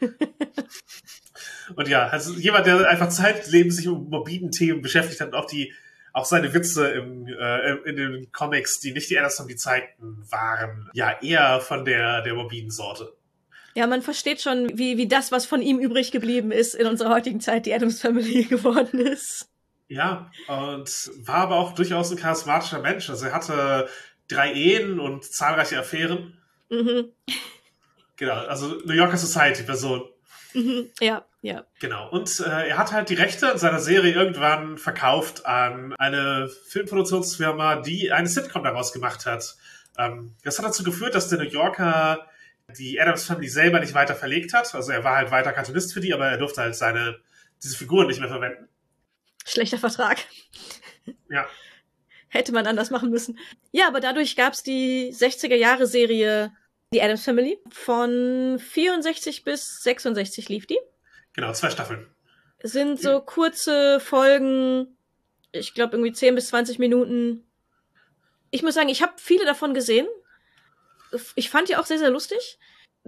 und 1.74 1.88
ja, 1.88 2.06
also 2.06 2.34
jemand, 2.34 2.66
der 2.66 2.88
einfach 2.88 3.08
zeitlebens 3.08 3.76
sich 3.76 3.88
um 3.88 4.10
morbiden 4.10 4.52
Themen 4.52 4.80
beschäftigt 4.80 5.20
hat 5.20 5.28
und 5.28 5.34
auch 5.34 5.46
die 5.46 5.72
auch 6.12 6.24
seine 6.24 6.52
Witze 6.54 6.88
im, 6.90 7.26
äh, 7.26 7.74
in 7.88 7.96
den 7.96 8.32
Comics, 8.32 8.80
die 8.80 8.92
nicht 8.92 9.10
die 9.10 9.18
Anderson 9.18 9.48
die 9.48 9.56
zeigten, 9.56 10.24
waren 10.30 10.90
ja 10.92 11.16
eher 11.22 11.60
von 11.60 11.84
der, 11.84 12.22
der 12.22 12.34
morbiden 12.34 12.70
Sorte. 12.70 13.12
Ja, 13.74 13.86
man 13.86 14.02
versteht 14.02 14.42
schon, 14.42 14.78
wie, 14.78 14.98
wie 14.98 15.08
das, 15.08 15.32
was 15.32 15.46
von 15.46 15.62
ihm 15.62 15.78
übrig 15.78 16.10
geblieben 16.10 16.52
ist, 16.52 16.74
in 16.74 16.86
unserer 16.86 17.10
heutigen 17.10 17.40
Zeit 17.40 17.64
die 17.64 17.72
Adams 17.72 18.00
Family 18.00 18.44
geworden 18.48 19.00
ist. 19.00 19.48
Ja, 19.88 20.30
und 20.48 21.10
war 21.26 21.36
aber 21.36 21.56
auch 21.56 21.74
durchaus 21.74 22.10
ein 22.10 22.18
charismatischer 22.18 22.80
Mensch. 22.80 23.08
Also 23.10 23.26
er 23.26 23.34
hatte 23.34 23.88
drei 24.28 24.52
Ehen 24.52 25.00
und 25.00 25.24
zahlreiche 25.24 25.78
Affären. 25.78 26.38
Mhm. 26.70 27.12
Genau, 28.16 28.34
also 28.34 28.78
New 28.84 28.94
Yorker 28.94 29.16
Society-Person. 29.16 30.08
Mhm, 30.54 30.90
ja, 31.00 31.24
ja. 31.40 31.64
Genau. 31.80 32.10
Und 32.10 32.40
äh, 32.40 32.68
er 32.68 32.78
hat 32.78 32.92
halt 32.92 33.08
die 33.08 33.14
Rechte 33.14 33.48
in 33.48 33.58
seiner 33.58 33.80
Serie 33.80 34.12
irgendwann 34.12 34.78
verkauft 34.78 35.46
an 35.46 35.94
eine 35.98 36.48
Filmproduktionsfirma, 36.68 37.76
die 37.76 38.12
eine 38.12 38.28
Sitcom 38.28 38.64
daraus 38.64 38.92
gemacht 38.92 39.26
hat. 39.26 39.56
Ähm, 39.98 40.34
das 40.44 40.58
hat 40.58 40.66
dazu 40.66 40.84
geführt, 40.84 41.14
dass 41.14 41.28
der 41.28 41.38
New 41.38 41.44
Yorker 41.44 42.26
die 42.78 43.00
Adams 43.00 43.24
Family 43.24 43.48
selber 43.48 43.80
nicht 43.80 43.94
weiter 43.94 44.14
verlegt 44.14 44.52
hat. 44.54 44.74
Also 44.74 44.92
er 44.92 45.04
war 45.04 45.16
halt 45.16 45.30
weiter 45.30 45.52
Cartoonist 45.52 45.92
für 45.92 46.00
die, 46.00 46.14
aber 46.14 46.28
er 46.28 46.38
durfte 46.38 46.62
halt 46.62 46.76
seine 46.76 47.18
diese 47.62 47.76
Figuren 47.76 48.06
nicht 48.06 48.20
mehr 48.20 48.28
verwenden. 48.28 48.68
Schlechter 49.44 49.78
Vertrag. 49.78 50.18
Ja. 51.28 51.46
Hätte 52.28 52.52
man 52.52 52.66
anders 52.66 52.90
machen 52.90 53.10
müssen. 53.10 53.38
Ja, 53.72 53.88
aber 53.88 54.00
dadurch 54.00 54.36
gab's 54.36 54.62
die 54.62 55.12
60er 55.12 55.54
Jahre 55.54 55.86
Serie 55.86 56.52
Die 56.92 57.02
Adams 57.02 57.24
Family. 57.24 57.58
Von 57.70 58.58
64 58.58 59.44
bis 59.44 59.82
66 59.82 60.48
lief 60.48 60.66
die. 60.66 60.78
Genau, 61.34 61.52
zwei 61.52 61.70
Staffeln. 61.70 62.06
Sind 62.62 63.00
so 63.00 63.20
kurze 63.20 63.98
Folgen, 63.98 64.96
ich 65.50 65.74
glaube 65.74 65.96
irgendwie 65.96 66.12
10 66.12 66.34
bis 66.34 66.48
20 66.48 66.78
Minuten. 66.78 67.44
Ich 68.50 68.62
muss 68.62 68.74
sagen, 68.74 68.88
ich 68.88 69.02
habe 69.02 69.14
viele 69.16 69.44
davon 69.44 69.74
gesehen. 69.74 70.06
Ich 71.34 71.50
fand 71.50 71.68
die 71.68 71.76
auch 71.76 71.86
sehr, 71.86 71.98
sehr 71.98 72.10
lustig. 72.10 72.58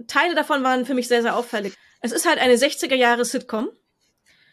Teile 0.07 0.35
davon 0.35 0.63
waren 0.63 0.85
für 0.85 0.93
mich 0.93 1.07
sehr, 1.07 1.21
sehr 1.21 1.35
auffällig. 1.35 1.73
Es 2.01 2.11
ist 2.11 2.27
halt 2.27 2.39
eine 2.39 2.55
60er 2.55 2.95
Jahre 2.95 3.23
Sitcom. 3.23 3.69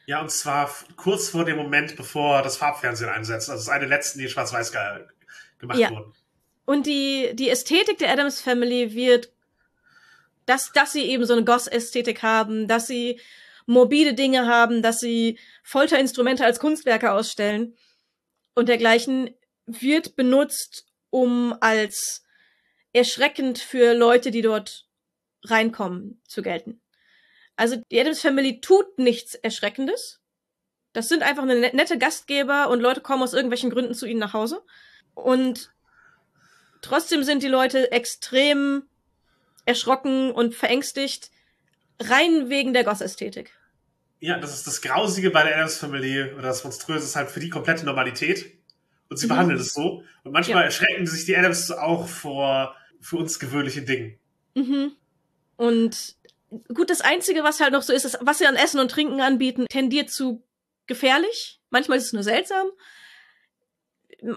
Ja, 0.06 0.20
und 0.20 0.30
zwar 0.30 0.70
kurz 0.96 1.28
vor 1.28 1.44
dem 1.44 1.56
Moment, 1.56 1.96
bevor 1.96 2.42
das 2.42 2.56
Farbfernsehen 2.56 3.10
einsetzt. 3.10 3.48
Also 3.50 3.60
es 3.60 3.66
ist 3.66 3.72
eine 3.72 3.88
der 3.88 3.96
letzten, 3.96 4.18
die 4.18 4.24
in 4.26 4.30
schwarz-weiß 4.30 4.72
ge 4.72 4.80
gemacht 5.58 5.78
Ja. 5.78 5.90
wurden. 5.90 6.12
Und 6.64 6.86
die, 6.86 7.30
die 7.34 7.48
Ästhetik 7.48 7.98
der 7.98 8.10
Adams 8.10 8.40
Family 8.40 8.94
wird, 8.94 9.30
dass, 10.46 10.72
dass 10.72 10.92
sie 10.92 11.04
eben 11.04 11.24
so 11.24 11.32
eine 11.34 11.44
Goss-Ästhetik 11.44 12.22
haben, 12.22 12.68
dass 12.68 12.86
sie 12.86 13.20
morbide 13.66 14.14
Dinge 14.14 14.46
haben, 14.46 14.82
dass 14.82 15.00
sie 15.00 15.38
Folterinstrumente 15.62 16.44
als 16.44 16.58
Kunstwerke 16.58 17.12
ausstellen 17.12 17.76
und 18.54 18.68
dergleichen, 18.68 19.30
wird 19.66 20.16
benutzt, 20.16 20.86
um 21.10 21.56
als 21.60 22.24
erschreckend 22.92 23.58
für 23.58 23.94
Leute, 23.94 24.30
die 24.30 24.42
dort 24.42 24.88
reinkommen, 25.44 26.20
zu 26.26 26.42
gelten. 26.42 26.80
Also 27.56 27.76
die 27.90 28.00
Adams 28.00 28.20
Family 28.20 28.60
tut 28.60 28.98
nichts 28.98 29.34
Erschreckendes. 29.34 30.20
Das 30.92 31.08
sind 31.08 31.22
einfach 31.22 31.44
eine 31.44 31.58
net- 31.58 31.74
nette 31.74 31.96
Gastgeber 31.98 32.68
und 32.68 32.80
Leute 32.80 33.00
kommen 33.00 33.22
aus 33.22 33.32
irgendwelchen 33.32 33.70
Gründen 33.70 33.94
zu 33.94 34.06
ihnen 34.06 34.20
nach 34.20 34.32
Hause. 34.32 34.62
Und 35.14 35.72
trotzdem 36.82 37.22
sind 37.24 37.42
die 37.42 37.48
Leute 37.48 37.90
extrem 37.92 38.84
erschrocken 39.64 40.30
und 40.32 40.54
verängstigt, 40.54 41.30
rein 42.00 42.48
wegen 42.50 42.72
der 42.72 42.84
Goss-Ästhetik. 42.84 43.52
Ja, 44.20 44.38
das 44.38 44.54
ist 44.54 44.66
das 44.66 44.82
Grausige 44.82 45.30
bei 45.30 45.42
der 45.44 45.56
Adams 45.56 45.78
Family 45.78 46.32
oder 46.32 46.42
das 46.42 46.62
Monströse 46.64 47.04
ist 47.04 47.16
halt 47.16 47.30
für 47.30 47.40
die 47.40 47.48
komplette 47.48 47.84
Normalität. 47.84 48.52
Und 49.08 49.16
sie 49.18 49.26
Mhm. 49.26 49.30
behandeln 49.30 49.60
es 49.60 49.74
so. 49.74 50.04
Und 50.24 50.32
manchmal 50.32 50.58
Ja. 50.60 50.64
erschrecken 50.64 51.06
sich 51.06 51.24
die 51.26 51.36
Adams 51.36 51.70
auch 51.70 52.08
vor 52.08 52.74
für 53.00 53.16
uns 53.16 53.38
gewöhnlichen 53.38 53.84
Dingen. 53.84 54.18
Mhm. 54.54 54.92
Und 55.56 56.16
gut, 56.72 56.88
das 56.88 57.00
Einzige, 57.00 57.42
was 57.44 57.60
halt 57.60 57.72
noch 57.72 57.82
so 57.82 57.92
ist, 57.92 58.04
ist, 58.04 58.18
was 58.20 58.38
sie 58.38 58.46
an 58.46 58.56
Essen 58.56 58.80
und 58.80 58.90
Trinken 58.90 59.20
anbieten, 59.20 59.66
tendiert 59.68 60.10
zu 60.10 60.42
gefährlich. 60.86 61.60
Manchmal 61.70 61.98
ist 61.98 62.06
es 62.06 62.12
nur 62.12 62.22
seltsam. 62.22 62.68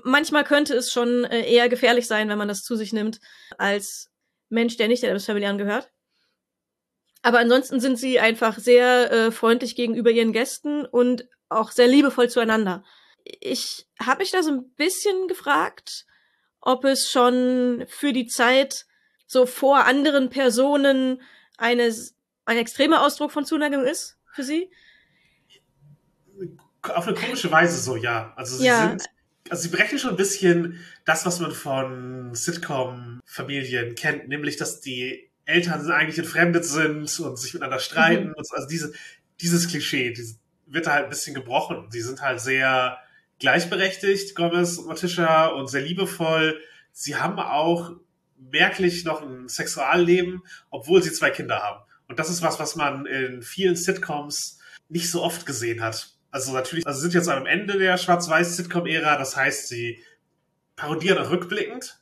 Manchmal 0.04 0.44
könnte 0.44 0.76
es 0.76 0.92
schon 0.92 1.24
äh, 1.26 1.50
eher 1.50 1.70
gefährlich 1.70 2.08
sein, 2.08 2.30
wenn 2.30 2.38
man 2.38 2.48
das 2.48 2.64
zu 2.64 2.76
sich 2.76 2.92
nimmt, 2.94 3.20
als 3.58 4.12
Mensch, 4.50 4.78
der 4.78 4.88
nicht 4.88 5.04
der 5.04 5.10
Adams 5.12 5.26
Family 5.26 5.46
angehört. 5.46 5.92
Aber 7.22 7.40
ansonsten 7.40 7.80
sind 7.80 7.98
sie 7.98 8.20
einfach 8.20 8.58
sehr 8.58 9.12
äh, 9.12 9.32
freundlich 9.32 9.76
gegenüber 9.76 10.12
ihren 10.12 10.32
Gästen 10.34 10.86
und 10.86 11.28
auch 11.50 11.72
sehr 11.72 11.88
liebevoll 11.88 12.30
zueinander. 12.30 12.84
Ich 13.24 13.88
habe 14.00 14.20
mich 14.20 14.32
da 14.32 14.44
so 14.44 14.52
ein 14.52 14.70
bisschen 14.76 15.28
gefragt, 15.28 16.06
ob 16.62 16.86
es 16.86 17.10
schon 17.10 17.86
für 17.88 18.14
die 18.14 18.28
Zeit 18.28 18.86
so 19.28 19.46
vor 19.46 19.86
anderen 19.86 20.30
Personen 20.30 21.22
eine, 21.58 21.94
ein 22.46 22.58
extremer 22.58 23.04
Ausdruck 23.04 23.32
von 23.32 23.46
Zuneigung 23.46 23.84
ist 23.86 24.18
für 24.32 24.44
sie. 24.44 24.70
Auf 26.84 27.08
eine 27.08 27.16
komische 27.16 27.52
Weise 27.52 27.82
so, 27.82 27.96
ja. 27.96 28.34
Also 28.36 28.58
sie 28.58 28.66
Ja. 28.66 28.90
sind, 28.90 29.06
also 29.50 29.64
sie 29.64 29.70
brechen 29.70 30.00
schon 30.00 30.12
ein 30.12 30.18
bisschen 30.18 30.80
das, 31.06 31.26
was 31.26 31.40
man 31.40 31.52
von 31.52 32.34
Sitcom-Familien 32.34 33.96
kennt, 33.96 34.28
nämlich, 34.28 34.58
dass 34.58 34.82
die 34.82 35.30
Eltern 35.46 35.92
eigentlich 35.92 36.18
entfremdet 36.18 36.66
sind 36.66 37.20
und 37.20 37.38
sich 37.38 37.54
miteinander 37.54 37.80
streiten. 37.80 38.30
Mhm. 38.30 38.44
So. 38.44 38.56
Also 38.56 38.68
diese, 38.68 38.94
dieses 39.40 39.68
Klischee, 39.68 40.12
dieses 40.12 40.40
wird 40.68 40.88
da 40.88 40.94
halt 40.94 41.06
ein 41.06 41.10
bisschen 41.10 41.36
gebrochen. 41.36 41.88
Sie 41.90 42.02
sind 42.02 42.22
halt 42.22 42.42
sehr 42.42 42.98
gleichberechtigt, 43.40 44.36
Gomez 44.36 44.78
und 44.78 44.88
Matisha, 44.88 45.48
und 45.48 45.70
sehr 45.70 45.82
liebevoll. 45.82 46.60
Sie 46.92 47.16
haben 47.16 47.40
auch 47.40 47.92
merklich 48.38 49.06
noch 49.06 49.22
ein 49.22 49.48
Sexualleben, 49.48 50.42
obwohl 50.70 51.04
sie 51.04 51.12
zwei 51.12 51.30
Kinder 51.30 51.62
haben. 51.62 51.84
Und 52.08 52.20
das 52.20 52.30
ist 52.30 52.42
was, 52.42 52.60
was 52.60 52.76
man 52.76 53.06
in 53.06 53.42
vielen 53.42 53.76
Sitcoms 53.76 54.60
nicht 54.90 55.10
so 55.10 55.24
oft 55.24 55.46
gesehen 55.46 55.82
hat. 55.82 56.15
Also 56.36 56.52
natürlich, 56.52 56.86
also 56.86 57.00
sie 57.00 57.04
sind 57.04 57.14
jetzt 57.14 57.30
am 57.30 57.46
Ende 57.46 57.78
der 57.80 57.98
Schwarz-Weiß-Sitcom-Ära, 57.98 59.18
das 59.18 59.38
heißt, 59.38 59.70
sie 59.70 60.04
parodieren 60.76 61.18
auch 61.20 61.30
rückblickend, 61.32 61.98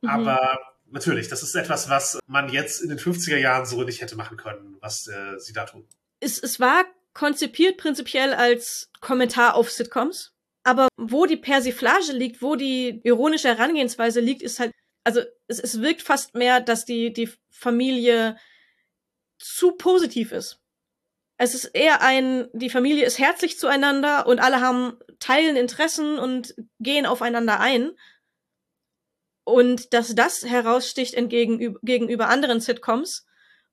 Mhm. 0.00 0.08
aber 0.10 0.60
natürlich, 0.92 1.26
das 1.26 1.42
ist 1.42 1.56
etwas, 1.56 1.88
was 1.88 2.20
man 2.28 2.48
jetzt 2.50 2.80
in 2.80 2.88
den 2.88 2.98
50er 3.00 3.36
Jahren 3.36 3.66
so 3.66 3.82
nicht 3.82 4.00
hätte 4.00 4.14
machen 4.14 4.36
können, 4.36 4.76
was 4.78 5.08
äh, 5.08 5.38
sie 5.40 5.52
da 5.52 5.64
tun. 5.64 5.84
es, 6.20 6.38
es 6.38 6.60
war 6.60 6.84
konzipiert 7.14 7.78
prinzipiell 7.78 8.32
als 8.32 8.90
Kommentar 9.00 9.56
auf 9.56 9.72
Sitcoms. 9.72 10.32
Aber 10.62 10.86
wo 10.96 11.26
die 11.26 11.36
Persiflage 11.36 12.12
liegt, 12.12 12.40
wo 12.42 12.54
die 12.54 13.00
ironische 13.02 13.48
Herangehensweise 13.48 14.20
liegt, 14.20 14.42
ist 14.42 14.60
halt, 14.60 14.70
also 15.02 15.20
es, 15.48 15.58
es 15.58 15.80
wirkt 15.80 16.02
fast 16.02 16.34
mehr, 16.36 16.60
dass 16.60 16.84
die, 16.84 17.12
die 17.12 17.28
Familie 17.50 18.36
zu 19.38 19.72
positiv 19.72 20.30
ist. 20.30 20.60
Es 21.40 21.54
ist 21.54 21.66
eher 21.66 22.02
ein, 22.02 22.48
die 22.52 22.68
Familie 22.68 23.06
ist 23.06 23.20
herzlich 23.20 23.58
zueinander 23.58 24.26
und 24.26 24.40
alle 24.40 24.60
haben 24.60 24.98
teilen 25.20 25.56
Interessen 25.56 26.18
und 26.18 26.54
gehen 26.80 27.06
aufeinander 27.06 27.60
ein. 27.60 27.92
Und 29.44 29.94
dass 29.94 30.14
das 30.16 30.42
heraussticht 30.42 31.14
entgegen, 31.14 31.78
gegenüber 31.82 32.28
anderen 32.28 32.60
Sitcoms, 32.60 33.24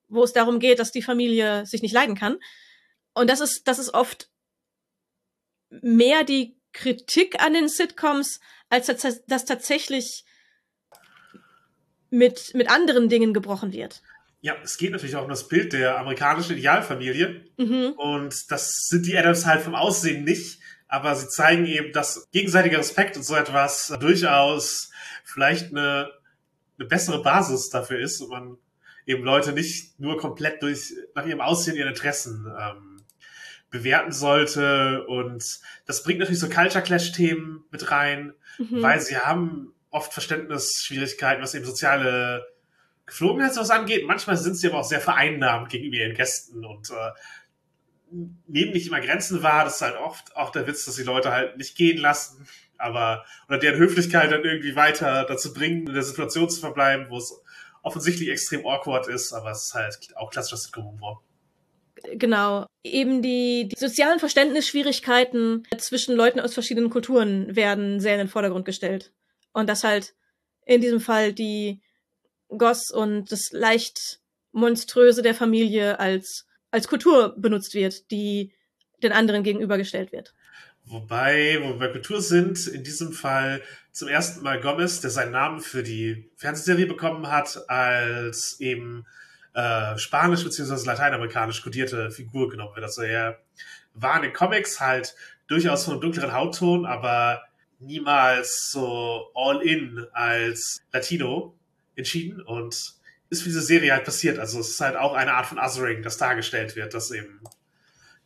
wo 0.08 0.22
es 0.22 0.32
darum 0.32 0.60
geht, 0.60 0.78
dass 0.78 0.92
die 0.92 1.02
Familie 1.02 1.66
sich 1.66 1.82
nicht 1.82 1.92
leiden 1.92 2.14
kann. 2.14 2.38
Und 3.14 3.28
das 3.28 3.40
ist, 3.40 3.66
das 3.66 3.80
ist 3.80 3.92
oft 3.92 4.30
mehr 5.68 6.22
die 6.22 6.56
Kritik 6.72 7.42
an 7.42 7.52
den 7.52 7.68
Sitcoms, 7.68 8.40
als 8.68 8.86
dass, 8.86 9.24
dass 9.26 9.44
tatsächlich 9.44 10.24
mit, 12.10 12.54
mit 12.54 12.70
anderen 12.70 13.08
Dingen 13.08 13.34
gebrochen 13.34 13.72
wird. 13.72 14.02
Ja, 14.46 14.54
es 14.62 14.78
geht 14.78 14.92
natürlich 14.92 15.16
auch 15.16 15.24
um 15.24 15.28
das 15.28 15.48
Bild 15.48 15.72
der 15.72 15.98
amerikanischen 15.98 16.56
Idealfamilie. 16.56 17.42
Mhm. 17.56 17.94
Und 17.96 18.48
das 18.52 18.86
sind 18.88 19.04
die 19.04 19.18
Adams 19.18 19.44
halt 19.44 19.62
vom 19.62 19.74
Aussehen 19.74 20.22
nicht. 20.22 20.60
Aber 20.86 21.16
sie 21.16 21.26
zeigen 21.26 21.66
eben, 21.66 21.92
dass 21.92 22.28
gegenseitiger 22.30 22.78
Respekt 22.78 23.16
und 23.16 23.24
so 23.24 23.34
etwas 23.34 23.92
durchaus 23.98 24.92
vielleicht 25.24 25.72
eine, 25.72 26.12
eine 26.78 26.86
bessere 26.86 27.22
Basis 27.22 27.70
dafür 27.70 27.98
ist 27.98 28.20
und 28.20 28.30
man 28.30 28.56
eben 29.04 29.24
Leute 29.24 29.50
nicht 29.52 29.98
nur 29.98 30.16
komplett 30.16 30.62
durch 30.62 30.92
nach 31.16 31.26
ihrem 31.26 31.40
Aussehen 31.40 31.74
ihren 31.74 31.88
Interessen 31.88 32.46
ähm, 32.56 33.02
bewerten 33.70 34.12
sollte. 34.12 35.04
Und 35.08 35.42
das 35.86 36.04
bringt 36.04 36.20
natürlich 36.20 36.38
so 36.38 36.48
Culture 36.48 36.84
Clash-Themen 36.84 37.64
mit 37.72 37.90
rein, 37.90 38.32
Mhm. 38.58 38.80
weil 38.80 39.00
sie 39.00 39.18
haben 39.18 39.74
oft 39.90 40.12
Verständnisschwierigkeiten, 40.12 41.42
was 41.42 41.54
eben 41.54 41.64
soziale 41.64 42.46
Geflogenheit 43.06 43.54
sowas 43.54 43.70
angeht. 43.70 44.06
Manchmal 44.06 44.36
sind 44.36 44.56
sie 44.56 44.68
aber 44.68 44.78
auch 44.78 44.84
sehr 44.84 45.00
vereinnahmend 45.00 45.70
gegenüber 45.70 45.96
ihren 45.96 46.14
Gästen 46.14 46.64
und 46.64 46.90
äh, 46.90 47.10
nehmen 48.46 48.72
nicht 48.72 48.88
immer 48.88 49.00
Grenzen 49.00 49.42
wahr. 49.42 49.64
Das 49.64 49.76
ist 49.76 49.82
halt 49.82 49.96
oft 49.96 50.36
auch 50.36 50.50
der 50.50 50.66
Witz, 50.66 50.84
dass 50.84 50.96
die 50.96 51.02
Leute 51.02 51.32
halt 51.32 51.56
nicht 51.56 51.76
gehen 51.76 51.98
lassen, 51.98 52.46
aber 52.78 53.24
oder 53.48 53.58
deren 53.58 53.78
Höflichkeit 53.78 54.30
dann 54.30 54.44
irgendwie 54.44 54.76
weiter 54.76 55.24
dazu 55.24 55.52
bringen, 55.52 55.86
in 55.86 55.94
der 55.94 56.02
Situation 56.02 56.50
zu 56.50 56.60
verbleiben, 56.60 57.06
wo 57.08 57.18
es 57.18 57.40
offensichtlich 57.82 58.28
extrem 58.28 58.66
awkward 58.66 59.06
ist, 59.06 59.32
aber 59.32 59.52
es 59.52 59.68
ist 59.68 59.74
halt 59.74 59.98
auch 60.16 60.30
klassischer 60.30 60.56
Sitcom-Humor. 60.56 61.22
Genau. 62.14 62.66
Eben 62.82 63.22
die, 63.22 63.68
die 63.68 63.78
sozialen 63.78 64.18
Verständnisschwierigkeiten 64.18 65.66
zwischen 65.78 66.14
Leuten 66.14 66.40
aus 66.40 66.54
verschiedenen 66.54 66.90
Kulturen 66.90 67.54
werden 67.56 68.00
sehr 68.00 68.14
in 68.14 68.18
den 68.18 68.28
Vordergrund 68.28 68.64
gestellt. 68.64 69.12
Und 69.52 69.68
dass 69.68 69.84
halt 69.84 70.14
in 70.66 70.80
diesem 70.80 71.00
Fall 71.00 71.32
die 71.32 71.80
Goss 72.48 72.90
und 72.90 73.30
das 73.32 73.50
leicht 73.52 74.20
monströse 74.52 75.22
der 75.22 75.34
Familie 75.34 75.98
als, 76.00 76.46
als 76.70 76.88
Kultur 76.88 77.34
benutzt 77.36 77.74
wird, 77.74 78.10
die 78.10 78.52
den 79.02 79.12
anderen 79.12 79.42
gegenübergestellt 79.42 80.12
wird. 80.12 80.34
Wobei, 80.84 81.58
wo 81.62 81.70
wir 81.70 81.78
bei 81.78 81.88
Kultur 81.88 82.22
sind, 82.22 82.66
in 82.68 82.84
diesem 82.84 83.12
Fall 83.12 83.60
zum 83.90 84.08
ersten 84.08 84.42
Mal 84.42 84.60
Gomez, 84.60 85.00
der 85.00 85.10
seinen 85.10 85.32
Namen 85.32 85.60
für 85.60 85.82
die 85.82 86.30
Fernsehserie 86.36 86.86
bekommen 86.86 87.28
hat, 87.28 87.68
als 87.68 88.60
eben 88.60 89.04
äh, 89.52 89.98
spanisch 89.98 90.44
bzw. 90.44 90.86
lateinamerikanisch 90.86 91.62
kodierte 91.62 92.10
Figur 92.10 92.48
genommen 92.48 92.74
wird. 92.76 92.84
Also 92.84 93.02
er 93.02 93.40
war 93.94 94.16
in 94.16 94.22
den 94.22 94.32
Comics 94.32 94.80
halt 94.80 95.16
durchaus 95.48 95.84
von 95.84 95.94
einem 95.94 96.02
dunkleren 96.02 96.32
Hautton, 96.32 96.86
aber 96.86 97.42
niemals 97.78 98.70
so 98.70 99.30
all 99.34 99.62
in 99.62 100.06
als 100.12 100.82
Latino 100.92 101.54
entschieden 101.96 102.40
und 102.42 102.94
ist 103.28 103.42
für 103.42 103.48
diese 103.48 103.62
Serie 103.62 103.92
halt 103.92 104.04
passiert. 104.04 104.38
Also 104.38 104.60
es 104.60 104.70
ist 104.70 104.80
halt 104.80 104.96
auch 104.96 105.14
eine 105.14 105.34
Art 105.34 105.46
von 105.46 105.58
Othering, 105.58 106.02
das 106.02 106.16
dargestellt 106.16 106.76
wird, 106.76 106.94
dass 106.94 107.10
eben 107.10 107.40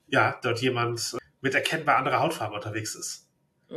ja 0.08 0.38
dort 0.42 0.60
jemand 0.60 1.16
mit 1.40 1.54
erkennbar 1.54 1.96
anderer 1.96 2.20
Hautfarbe 2.20 2.54
unterwegs 2.54 2.94
ist. 2.94 3.26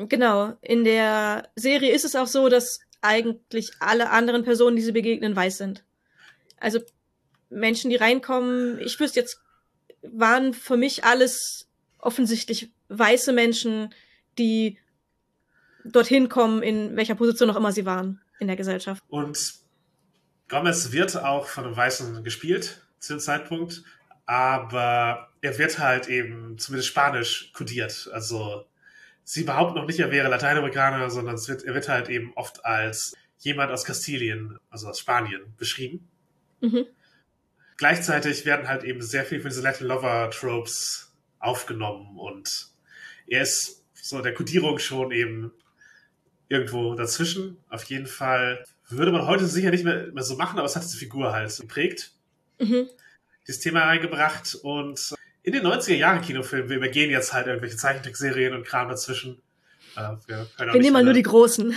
Genau. 0.10 0.58
In 0.62 0.84
der 0.84 1.50
Serie 1.56 1.94
ist 1.94 2.04
es 2.04 2.16
auch 2.16 2.28
so, 2.28 2.50
dass 2.50 2.80
eigentlich 3.02 3.72
alle 3.80 4.10
anderen 4.10 4.44
Personen, 4.44 4.76
die 4.76 4.82
sie 4.82 4.92
begegnen, 4.92 5.36
weiß 5.36 5.58
sind. 5.58 5.84
Also 6.60 6.80
Menschen, 7.50 7.90
die 7.90 7.98
reinkommen, 7.98 8.80
ich 8.80 9.00
wüsste 9.00 9.20
jetzt, 9.20 9.40
waren 10.02 10.54
für 10.54 10.78
mich 10.78 11.04
alles 11.04 11.70
offensichtlich 12.00 12.72
weiße 12.90 13.32
Menschen, 13.34 13.94
die 14.38 14.80
dorthin 15.86 16.30
kommen, 16.30 16.64
in 16.64 16.96
welcher 16.96 17.16
Position 17.16 17.50
auch 17.50 17.56
immer 17.56 17.72
sie 17.72 17.86
waren 17.86 18.22
in 18.40 18.48
der 18.48 18.56
Gesellschaft. 18.56 19.04
Und 19.08 19.63
Gomez 20.54 20.92
wird 20.92 21.18
auch 21.18 21.48
von 21.48 21.66
einem 21.66 21.76
Weißen 21.76 22.24
gespielt 22.24 22.86
zu 23.00 23.14
dem 23.14 23.20
Zeitpunkt, 23.20 23.84
aber 24.28 25.30
er 25.42 25.58
wird 25.58 25.80
halt 25.80 26.08
eben 26.08 26.60
zumindest 26.60 26.90
Spanisch 26.90 27.52
kodiert. 27.54 28.08
Also 28.14 28.66
sie 29.24 29.46
behaupten 29.46 29.80
noch 29.80 29.88
nicht, 29.88 30.00
er 30.00 30.12
wäre 30.12 30.30
Lateinamerikaner, 30.30 31.10
sondern 31.10 31.36
es 31.36 31.50
wird, 31.50 31.64
er 31.64 31.74
wird 31.74 31.90
halt 31.90 32.08
eben 32.08 32.34
oft 32.36 32.64
als 32.66 33.16
jemand 33.40 33.72
aus 33.72 33.84
Kastilien, 33.84 34.60
also 34.70 34.88
aus 34.88 35.00
Spanien, 35.00 35.56
beschrieben. 35.58 36.08
Mhm. 36.62 36.86
Gleichzeitig 37.78 38.46
werden 38.46 38.68
halt 38.68 38.84
eben 38.84 39.02
sehr 39.02 39.26
viel 39.26 39.42
von 39.42 39.50
diese 39.50 39.64
Latin 39.64 39.88
Lover 39.88 40.30
Tropes 40.30 41.12
aufgenommen 41.40 42.20
und 42.20 42.68
er 43.26 43.42
ist 43.42 43.84
so 43.96 44.22
der 44.22 44.36
Kodierung 44.36 44.78
schon 44.78 45.12
eben 45.12 45.52
irgendwo 46.48 46.94
dazwischen. 46.94 47.58
Auf 47.70 47.86
jeden 47.86 48.06
Fall 48.06 48.64
würde 48.90 49.12
man 49.12 49.26
heute 49.26 49.46
sicher 49.46 49.72
nicht 49.72 49.84
mehr, 49.84 50.08
mehr 50.12 50.24
so 50.24 50.36
machen, 50.36 50.58
aber 50.58 50.66
es 50.66 50.76
hat 50.76 50.84
diese 50.84 50.98
Figur 50.98 51.34
halt 51.34 51.56
geprägt. 51.58 52.12
Mhm. 52.60 52.90
Dieses 53.48 53.62
Thema 53.62 53.86
reingebracht 53.86 54.56
und 54.56 55.14
in 55.42 55.54
den 55.54 55.66
90er 55.66 55.96
Jahren 55.96 56.22
Kinofilmen, 56.22 56.70
wir 56.70 56.78
übergehen 56.78 57.12
jetzt 57.12 57.34
halt 57.34 57.48
irgendwelche 57.48 57.76
Zeichentrickserien 57.76 58.54
und 58.54 58.66
Kram 58.66 58.88
dazwischen. 58.88 59.42
Äh, 59.96 60.16
wir, 60.28 60.48
wir 60.58 60.82
nehmen 60.82 60.94
mal 60.94 61.04
nur 61.04 61.14
die 61.14 61.24
großen. 61.24 61.76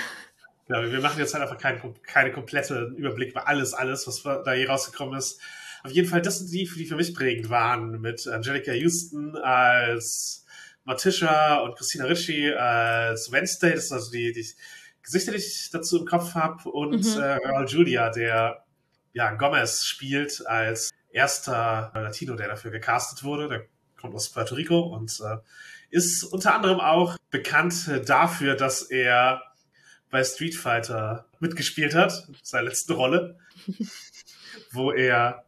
Ja, 0.68 0.90
wir 0.90 1.00
machen 1.00 1.18
jetzt 1.18 1.34
halt 1.34 1.42
einfach 1.42 1.58
keinen 1.58 1.80
keine 2.02 2.32
komplette 2.32 2.92
Überblick 2.96 3.30
über 3.30 3.46
alles, 3.46 3.72
alles, 3.74 4.06
was 4.06 4.22
da 4.22 4.52
hier 4.52 4.68
rausgekommen 4.68 5.16
ist. 5.18 5.40
Auf 5.84 5.92
jeden 5.92 6.08
Fall, 6.08 6.22
das 6.22 6.38
sind 6.38 6.52
die, 6.52 6.68
die 6.76 6.86
für 6.86 6.96
mich 6.96 7.14
prägend 7.14 7.50
waren, 7.50 8.00
mit 8.00 8.26
Angelica 8.26 8.72
Houston 8.72 9.36
als 9.36 10.44
Morticia 10.84 11.58
und 11.58 11.76
Christina 11.76 12.06
Ricci 12.06 12.52
als 12.52 13.30
Wednesday, 13.30 13.74
das 13.74 13.88
sind 13.88 13.96
also 13.96 14.10
die, 14.10 14.32
die 14.32 14.46
Gesichter, 15.06 15.32
die 15.32 15.38
ich 15.38 15.70
dazu 15.72 16.00
im 16.00 16.06
Kopf 16.06 16.34
habe, 16.34 16.68
und 16.68 17.04
mhm. 17.04 17.22
äh, 17.22 17.38
Earl 17.44 17.66
Julia, 17.68 18.10
der 18.10 18.64
ja 19.12 19.32
Gomez 19.34 19.86
spielt 19.86 20.46
als 20.46 20.90
erster 21.10 21.92
Latino, 21.94 22.34
der 22.34 22.48
dafür 22.48 22.72
gecastet 22.72 23.24
wurde. 23.24 23.48
Der 23.48 23.66
kommt 23.98 24.14
aus 24.14 24.28
Puerto 24.28 24.56
Rico 24.56 24.80
und 24.80 25.18
äh, 25.20 25.38
ist 25.90 26.24
unter 26.24 26.54
anderem 26.54 26.80
auch 26.80 27.16
bekannt 27.30 27.90
dafür, 28.04 28.56
dass 28.56 28.82
er 28.82 29.42
bei 30.10 30.22
Street 30.24 30.56
Fighter 30.56 31.26
mitgespielt 31.38 31.94
hat, 31.94 32.28
seine 32.42 32.68
letzte 32.68 32.94
Rolle, 32.94 33.38
wo 34.72 34.90
er 34.90 35.44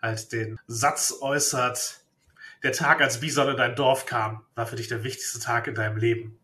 halt 0.00 0.32
den 0.32 0.58
Satz 0.66 1.14
äußert, 1.20 2.00
der 2.62 2.72
Tag, 2.72 3.00
als 3.00 3.20
Bison 3.20 3.48
in 3.48 3.56
dein 3.56 3.74
Dorf 3.74 4.06
kam, 4.06 4.44
war 4.54 4.66
für 4.66 4.76
dich 4.76 4.88
der 4.88 5.02
wichtigste 5.02 5.40
Tag 5.40 5.66
in 5.66 5.74
deinem 5.74 5.96
Leben. 5.96 6.38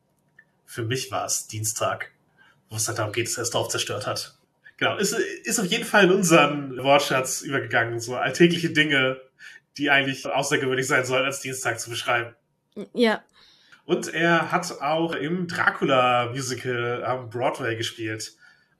Für 0.65 0.83
mich 0.83 1.11
war 1.11 1.27
es 1.27 1.47
Dienstag, 1.47 2.11
wo 2.69 2.77
es 2.77 2.89
halt 2.89 2.99
darum 2.99 3.13
geht, 3.13 3.27
dass 3.27 3.39
er 3.39 3.43
das 3.43 3.51
Dorf 3.51 3.69
zerstört 3.69 4.07
hat. 4.07 4.37
Genau, 4.77 4.97
ist, 4.97 5.13
ist 5.13 5.59
auf 5.59 5.67
jeden 5.67 5.85
Fall 5.85 6.05
in 6.05 6.13
unseren 6.13 6.77
Wortschatz 6.77 7.41
übergegangen, 7.41 7.99
so 7.99 8.17
alltägliche 8.17 8.71
Dinge, 8.71 9.21
die 9.79 9.91
eigentlich 9.91 10.27
außergewöhnlich 10.27 10.87
sein 10.87 11.05
sollen, 11.05 11.25
als 11.25 11.41
Dienstag 11.41 11.81
zu 11.81 11.91
beschreiben. 11.91 12.35
Ja. 12.93 13.23
Und 13.87 14.13
er 14.13 14.51
hat 14.53 14.81
auch 14.83 15.15
im 15.15 15.47
Dracula-Musical 15.47 17.05
am 17.05 17.31
Broadway 17.31 17.77
gespielt 17.77 18.37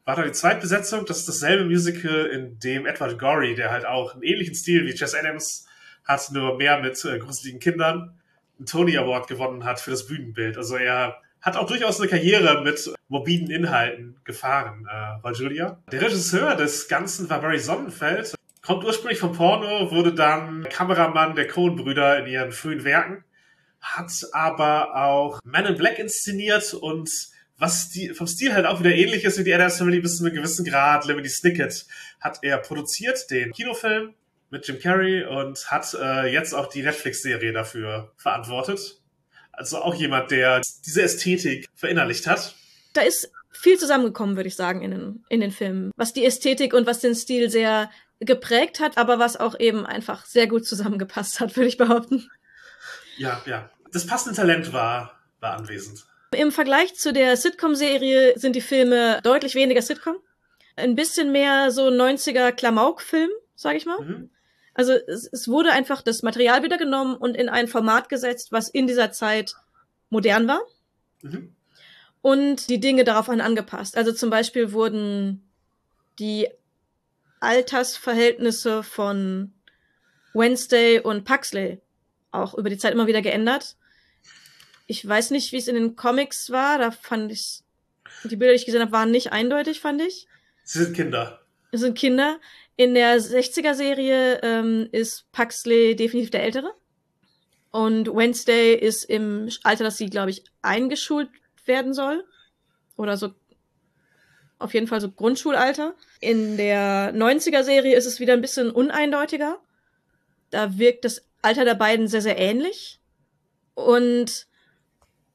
war 0.07 0.15
da 0.15 0.23
die 0.23 0.33
Zweitbesetzung. 0.33 1.05
Das 1.05 1.19
ist 1.19 1.29
dasselbe 1.29 1.65
Musical, 1.65 2.27
in 2.27 2.59
dem 2.61 2.87
Edward 2.87 3.19
Gorey, 3.19 3.55
der 3.55 3.71
halt 3.71 3.85
auch 3.85 4.15
einen 4.15 4.23
ähnlichen 4.23 4.55
Stil 4.55 4.87
wie 4.87 4.95
Chess 4.95 5.15
Adams 5.15 5.67
hat, 6.05 6.31
nur 6.31 6.57
mehr 6.57 6.81
mit 6.81 7.05
äh, 7.05 7.19
gruseligen 7.19 7.61
Kindern, 7.61 8.17
einen 8.57 8.67
Tony 8.67 8.97
Award 8.97 9.27
gewonnen 9.27 9.65
hat 9.65 9.81
für 9.81 9.91
das 9.91 10.07
Bühnenbild. 10.07 10.57
Also 10.57 10.77
er 10.77 11.21
hat 11.47 11.57
auch 11.57 11.69
durchaus 11.69 12.01
eine 12.01 12.11
Karriere 12.11 12.61
mit 12.63 12.93
morbiden 13.07 13.51
Inhalten 13.53 14.17
gefahren, 14.25 14.85
äh, 14.91 15.23
war 15.23 15.33
Julia. 15.33 15.81
Der 15.93 16.03
Regisseur 16.03 16.57
des 16.57 16.89
Ganzen 16.89 17.31
war 17.31 17.41
Barry 17.41 17.61
Sonnenfeld, 17.61 18.35
kommt 18.63 18.85
ursprünglich 18.85 19.21
vom 19.21 19.33
Porno, 19.33 19.93
wurde 19.93 20.13
dann 20.13 20.65
Kameramann 20.69 21.37
der 21.37 21.47
Coen-Brüder 21.47 22.19
in 22.19 22.27
ihren 22.27 22.51
frühen 22.51 22.83
Werken, 22.83 23.23
hat 23.81 24.11
aber 24.33 24.97
auch 24.97 25.39
Man 25.45 25.67
in 25.67 25.77
Black 25.77 26.01
inszeniert 26.01 26.75
und 26.75 27.09
was 27.59 27.91
die, 27.91 28.13
vom 28.13 28.27
Stil 28.27 28.53
halt 28.53 28.67
auch 28.67 28.81
wieder 28.81 28.93
ähnlich 28.93 29.23
ist 29.23 29.39
wie 29.39 29.45
die 29.45 29.55
Adams 29.55 29.79
Family 29.79 30.01
bis 30.01 30.19
zu 30.19 30.25
einem 30.25 30.35
gewissen 30.35 30.65
Grad. 30.65 31.07
Lemony 31.07 31.29
Snicket 31.29 31.87
hat 32.21 32.41
er 32.43 32.59
produziert, 32.59 33.31
den 33.31 33.53
Kinofilm 33.53 34.15
mit 34.51 34.67
Jim 34.67 34.81
Carrey 34.81 35.25
und 35.25 35.71
hat 35.71 35.95
äh, 35.95 36.27
jetzt 36.27 36.55
auch 36.55 36.67
die 36.67 36.83
Netflix-Serie 36.83 37.53
dafür 37.53 38.13
verantwortet. 38.17 39.01
Also 39.57 39.79
auch 39.79 39.95
jemand, 39.95 40.31
der 40.31 40.61
diese 40.85 41.03
Ästhetik 41.03 41.67
verinnerlicht 41.75 42.27
hat. 42.27 42.55
Da 42.93 43.03
ist 43.03 43.31
viel 43.51 43.79
zusammengekommen, 43.79 44.37
würde 44.37 44.49
ich 44.49 44.57
sagen, 44.57 44.83
in 44.83 44.91
den, 44.91 45.25
in 45.29 45.41
den 45.41 45.51
Filmen. 45.51 45.91
Was 45.97 46.13
die 46.13 46.25
Ästhetik 46.25 46.75
und 46.75 46.87
was 46.87 47.01
den 47.01 47.15
Stil 47.15 47.51
sehr 47.51 47.91
geprägt 48.21 48.81
hat, 48.81 48.97
aber 48.97 49.19
was 49.19 49.37
auch 49.37 49.59
eben 49.59 49.87
einfach 49.87 50.25
sehr 50.25 50.47
gut 50.47 50.67
zusammengepasst 50.67 51.41
hat, 51.41 51.57
würde 51.57 51.69
ich 51.69 51.77
behaupten. 51.77 52.31
Ja, 53.17 53.43
ja. 53.47 53.71
Das 53.93 54.07
passende 54.07 54.37
Talent 54.37 54.73
war, 54.73 55.19
war 55.41 55.55
anwesend. 55.57 56.05
Im 56.33 56.53
Vergleich 56.53 56.97
zu 56.97 57.13
der 57.13 57.37
Sitcom-Serie 57.37 58.39
sind 58.39 58.57
die 58.57 58.61
Filme 58.61 59.21
deutlich 59.23 59.55
weniger 59.55 59.81
Sitcom. 59.81 60.17
Ein 60.75 60.95
bisschen 60.95 61.33
mehr 61.33 61.71
so 61.71 61.89
90er 61.89 62.53
Klamauk-Film, 62.53 63.31
sag 63.55 63.77
ich 63.77 63.87
mal. 63.87 64.01
Mhm. 64.01 64.31
Also 64.77 64.93
es, 64.93 65.27
es 65.33 65.49
wurde 65.49 65.73
einfach 65.73 66.03
das 66.03 66.23
Material 66.23 66.63
wieder 66.63 66.77
genommen 66.77 67.17
und 67.17 67.35
in 67.35 67.49
ein 67.49 67.67
Format 67.67 68.11
gesetzt, 68.11 68.53
was 68.53 68.69
in 68.69 68.87
dieser 68.87 69.11
Zeit 69.11 69.55
modern 70.11 70.47
war. 70.47 70.61
Mhm. 71.23 71.55
Und 72.21 72.69
die 72.69 72.79
Dinge 72.79 73.05
darauf 73.05 73.31
angepasst. 73.31 73.97
Also 73.97 74.13
zum 74.13 74.29
Beispiel 74.29 74.73
wurden 74.73 75.49
die 76.19 76.49
Altersverhältnisse 77.41 78.83
von 78.83 79.55
Wednesday 80.35 81.01
und 81.01 81.25
Paxley 81.25 81.81
auch 82.31 82.55
über 82.55 82.69
die 82.69 82.77
Zeit 82.77 82.93
immer 82.93 83.07
wieder 83.07 83.23
geändert. 83.23 83.77
Ich 84.87 85.07
weiß 85.07 85.31
nicht, 85.31 85.53
wie 85.53 85.57
es 85.57 85.69
in 85.69 85.75
den 85.75 85.97
Comics 85.97 86.51
war. 86.51 86.79
Da 86.79 86.91
fand 86.91 87.33
ich 87.33 87.63
die 88.25 88.37
Bilder, 88.37 88.53
die 88.53 88.61
ich 88.61 88.67
gesehen 88.67 88.83
habe, 88.83 88.93
waren 88.93 89.11
nicht 89.11 89.33
eindeutig, 89.33 89.81
fand 89.81 90.03
ich. 90.03 90.27
Sie 90.65 90.85
sind 90.85 90.95
Kinder. 90.95 91.41
Sie 91.73 91.79
sind 91.79 91.97
Kinder. 91.97 92.41
In 92.77 92.95
der 92.95 93.19
60er-Serie 93.19 94.41
ähm, 94.43 94.89
ist 94.93 95.31
Paxley 95.33 95.97
definitiv 95.97 96.31
der 96.31 96.43
Ältere. 96.43 96.75
Und 97.71 98.09
Wednesday 98.09 98.75
ist 98.75 99.05
im 99.05 99.51
Alter, 99.63 99.85
dass 99.85 99.97
sie, 99.97 100.11
glaube 100.11 100.31
ich, 100.31 100.45
eingeschult 100.63 101.31
werden 101.65 101.95
soll. 101.95 102.25
Oder 102.97 103.17
so. 103.17 103.31
Auf 104.59 104.75
jeden 104.75 104.87
Fall 104.87 105.01
so 105.01 105.11
Grundschulalter. 105.11 105.95
In 106.21 106.57
der 106.57 107.15
90er-Serie 107.15 107.97
ist 107.97 108.07
es 108.07 108.21
wieder 108.21 108.35
ein 108.35 108.41
bisschen 108.41 108.71
uneindeutiger. 108.71 109.59
Da 110.51 110.79
wirkt 110.79 111.05
das 111.05 111.27
Alter 111.43 111.65
der 111.65 111.75
beiden 111.75 112.09
sehr, 112.09 112.23
sehr 112.23 112.39
ähnlich. 112.39 113.01
Und 113.75 114.47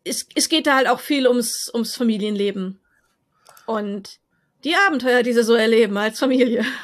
es, 0.03 0.27
es 0.35 0.49
geht 0.49 0.67
da 0.67 0.75
halt 0.75 0.87
auch 0.87 0.99
viel 0.99 1.27
ums, 1.27 1.69
ums 1.73 1.95
Familienleben. 1.95 2.79
Und 3.65 4.19
die 4.63 4.75
Abenteuer, 4.75 5.23
die 5.23 5.33
sie 5.33 5.43
so 5.43 5.55
erleben 5.55 5.97
als 5.97 6.19
Familie. 6.19 6.65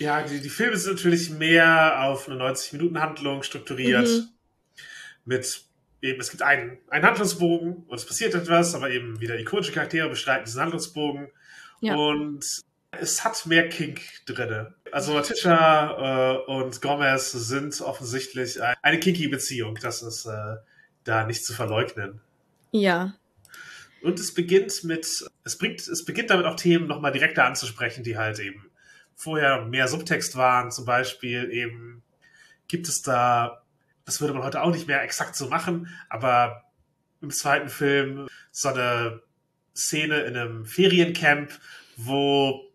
Ja, 0.00 0.22
die, 0.22 0.40
die 0.40 0.48
Filme 0.48 0.78
sind 0.78 0.94
natürlich 0.94 1.28
mehr 1.28 2.02
auf 2.04 2.26
eine 2.26 2.42
90-Minuten-Handlung 2.42 3.42
strukturiert. 3.42 4.08
Mhm. 4.08 4.28
Mit 5.26 5.62
eben, 6.00 6.18
es 6.18 6.30
gibt 6.30 6.42
einen, 6.42 6.78
einen 6.88 7.04
Handlungsbogen 7.04 7.84
und 7.86 7.94
es 7.94 8.06
passiert 8.06 8.34
etwas, 8.34 8.74
aber 8.74 8.90
eben 8.90 9.20
wieder 9.20 9.38
ikonische 9.38 9.72
Charaktere 9.72 10.08
bestreiten 10.08 10.46
diesen 10.46 10.62
Handlungsbogen. 10.62 11.28
Ja. 11.80 11.96
Und 11.96 12.62
es 12.92 13.24
hat 13.24 13.44
mehr 13.44 13.68
Kink 13.68 14.00
drinne. 14.24 14.74
Also 14.90 15.12
Matisha 15.12 16.38
äh, 16.46 16.50
und 16.50 16.80
Gomez 16.80 17.32
sind 17.32 17.78
offensichtlich 17.82 18.58
eine 18.80 19.00
kinky 19.00 19.28
Beziehung. 19.28 19.78
Das 19.82 20.02
ist 20.02 20.24
äh, 20.24 20.56
da 21.04 21.26
nicht 21.26 21.44
zu 21.44 21.52
verleugnen. 21.52 22.22
Ja. 22.72 23.14
Und 24.02 24.18
es 24.18 24.32
beginnt 24.32 24.82
mit, 24.84 25.26
es 25.44 25.58
bringt, 25.58 25.86
es 25.86 26.06
beginnt 26.06 26.30
damit 26.30 26.46
auch 26.46 26.56
Themen 26.56 26.86
nochmal 26.86 27.12
direkter 27.12 27.44
anzusprechen, 27.44 28.02
die 28.02 28.16
halt 28.16 28.38
eben 28.38 28.69
vorher 29.20 29.66
mehr 29.66 29.86
Subtext 29.86 30.36
waren. 30.36 30.70
Zum 30.70 30.86
Beispiel 30.86 31.50
eben 31.52 32.02
gibt 32.68 32.88
es 32.88 33.02
da, 33.02 33.62
das 34.06 34.20
würde 34.20 34.32
man 34.32 34.42
heute 34.42 34.62
auch 34.62 34.72
nicht 34.72 34.86
mehr 34.86 35.02
exakt 35.02 35.36
so 35.36 35.48
machen, 35.48 35.88
aber 36.08 36.64
im 37.20 37.30
zweiten 37.30 37.68
Film 37.68 38.28
so 38.50 38.70
eine 38.70 39.22
Szene 39.76 40.20
in 40.20 40.36
einem 40.36 40.64
Feriencamp, 40.64 41.52
wo 41.96 42.72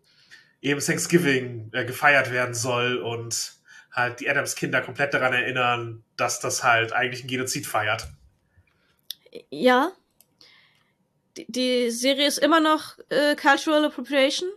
eben 0.62 0.80
Thanksgiving 0.80 1.70
äh, 1.72 1.84
gefeiert 1.84 2.30
werden 2.30 2.54
soll 2.54 2.98
und 2.98 3.54
halt 3.90 4.20
die 4.20 4.30
Adams-Kinder 4.30 4.82
komplett 4.82 5.14
daran 5.14 5.32
erinnern, 5.32 6.04
dass 6.16 6.38
das 6.38 6.62
halt 6.62 6.92
eigentlich 6.92 7.24
ein 7.24 7.28
Genozid 7.28 7.66
feiert. 7.66 8.06
Ja. 9.50 9.90
Die, 11.36 11.46
die 11.50 11.90
Serie 11.90 12.28
ist 12.28 12.38
immer 12.38 12.60
noch 12.60 12.98
äh, 13.08 13.34
Cultural 13.34 13.84
Appropriation. 13.84 14.48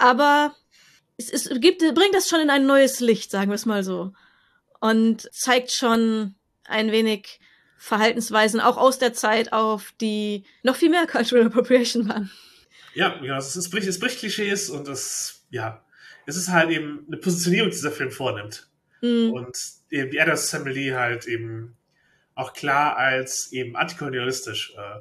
Aber 0.00 0.54
es, 1.18 1.30
es 1.30 1.48
gibt, 1.60 1.80
bringt 1.94 2.14
das 2.14 2.28
schon 2.28 2.40
in 2.40 2.50
ein 2.50 2.66
neues 2.66 3.00
Licht, 3.00 3.30
sagen 3.30 3.50
wir 3.50 3.54
es 3.54 3.66
mal 3.66 3.84
so. 3.84 4.12
Und 4.80 5.28
zeigt 5.32 5.70
schon 5.70 6.34
ein 6.64 6.90
wenig 6.90 7.38
Verhaltensweisen 7.76 8.60
auch 8.60 8.78
aus 8.78 8.98
der 8.98 9.12
Zeit 9.12 9.52
auf, 9.52 9.92
die 10.00 10.44
noch 10.62 10.76
viel 10.76 10.90
mehr 10.90 11.06
Cultural 11.10 11.46
Appropriation 11.46 12.08
waren. 12.08 12.30
Ja, 12.94 13.22
ja 13.22 13.36
es, 13.36 13.54
es, 13.56 13.68
bricht, 13.70 13.86
es 13.86 13.98
bricht 13.98 14.18
Klischees 14.18 14.70
und 14.70 14.88
es, 14.88 15.44
ja, 15.50 15.84
es 16.26 16.36
ist 16.36 16.48
halt 16.48 16.70
eben 16.70 17.04
eine 17.06 17.18
Positionierung, 17.18 17.68
die 17.68 17.76
dieser 17.76 17.92
Film 17.92 18.10
vornimmt. 18.10 18.68
Mhm. 19.02 19.32
Und 19.32 19.56
eben 19.90 20.10
die 20.10 20.20
Adams 20.20 20.50
Family 20.50 20.88
halt 20.88 21.26
eben 21.26 21.76
auch 22.34 22.54
klar 22.54 22.96
als 22.96 23.52
eben 23.52 23.76
antikolonialistisch 23.76 24.74
äh, 24.76 25.00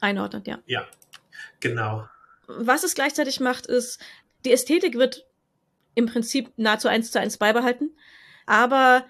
einordnet, 0.00 0.46
ja. 0.46 0.58
Ja, 0.66 0.86
genau. 1.60 2.08
Was 2.46 2.84
es 2.84 2.94
gleichzeitig 2.94 3.40
macht, 3.40 3.66
ist, 3.66 4.00
die 4.44 4.52
Ästhetik 4.52 4.94
wird 4.94 5.26
im 5.94 6.06
Prinzip 6.06 6.50
nahezu 6.56 6.88
eins 6.88 7.10
zu 7.10 7.18
eins 7.18 7.38
beibehalten, 7.38 7.96
aber 8.46 9.06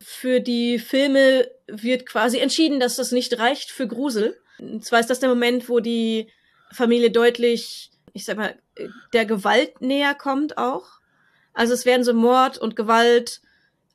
für 0.00 0.40
die 0.40 0.78
Filme 0.78 1.50
wird 1.66 2.06
quasi 2.06 2.38
entschieden, 2.38 2.80
dass 2.80 2.96
das 2.96 3.12
nicht 3.12 3.38
reicht 3.38 3.70
für 3.70 3.88
Grusel. 3.88 4.38
Und 4.58 4.84
zwar 4.84 5.00
ist 5.00 5.10
das 5.10 5.20
der 5.20 5.28
Moment, 5.28 5.68
wo 5.68 5.80
die 5.80 6.30
Familie 6.72 7.10
deutlich, 7.10 7.90
ich 8.12 8.24
sag 8.24 8.36
mal, 8.36 8.56
der 9.12 9.24
Gewalt 9.24 9.80
näher 9.80 10.14
kommt 10.14 10.58
auch. 10.58 11.00
Also 11.54 11.72
es 11.72 11.86
werden 11.86 12.04
so 12.04 12.12
Mord 12.12 12.58
und 12.58 12.76
Gewalt 12.76 13.40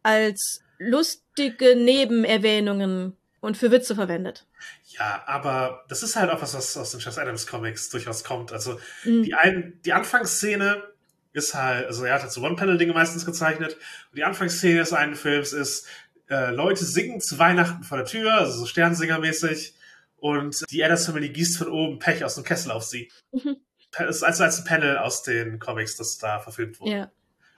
als 0.02 0.64
lustige 0.80 1.76
Nebenerwähnungen 1.76 3.16
und 3.42 3.58
für 3.58 3.72
Witze 3.72 3.96
verwendet. 3.96 4.48
Ja, 4.88 5.24
aber 5.26 5.84
das 5.90 6.04
ist 6.04 6.16
halt 6.16 6.30
auch 6.30 6.42
was, 6.42 6.54
was 6.54 6.78
aus 6.78 6.92
den 6.92 7.02
Chess 7.02 7.18
Adams 7.18 7.48
Comics 7.48 7.90
durchaus 7.90 8.24
kommt. 8.24 8.54
Also 8.54 8.80
mhm. 9.04 9.24
die, 9.24 9.34
ein, 9.34 9.80
die 9.84 9.94
Anfangsszene 9.94 10.84
ist 11.34 11.56
halt, 11.56 11.88
also 11.88 12.06
er 12.06 12.14
hat 12.16 12.22
halt 12.22 12.32
so 12.32 12.42
One-Panel-Dinge 12.42 12.94
meistens 12.94 13.26
gezeichnet. 13.26 13.74
Und 13.74 14.18
die 14.18 14.24
Anfangsszene 14.24 14.80
des 14.80 14.94
einen 14.94 15.16
Films 15.16 15.54
ist, 15.54 15.88
äh, 16.30 16.52
Leute 16.52 16.86
singen 16.86 17.20
zu 17.20 17.40
Weihnachten 17.40 17.84
vor 17.84 17.98
der 17.98 18.06
Tür, 18.06 18.34
also 18.36 18.60
so 18.60 18.66
Sternsinger-mäßig. 18.66 19.74
Und 20.18 20.64
die 20.70 20.84
Adams 20.84 21.08
Family 21.08 21.30
gießt 21.30 21.58
von 21.58 21.70
oben 21.70 22.00
Pech 22.00 22.24
aus 22.24 22.36
dem 22.36 22.44
Kessel 22.44 22.72
auf 22.72 22.84
sie. 22.84 23.12
Mhm. 23.32 23.58
Das 23.92 24.18
ist 24.18 24.24
also 24.24 24.44
als 24.44 24.60
ein 24.60 24.66
Panel 24.66 24.98
aus 24.98 25.24
den 25.24 25.60
Comics, 25.60 25.98
das 25.98 26.18
da 26.18 26.40
verfilmt 26.40 26.80
wurde. 26.80 26.92
Ja. 26.92 27.12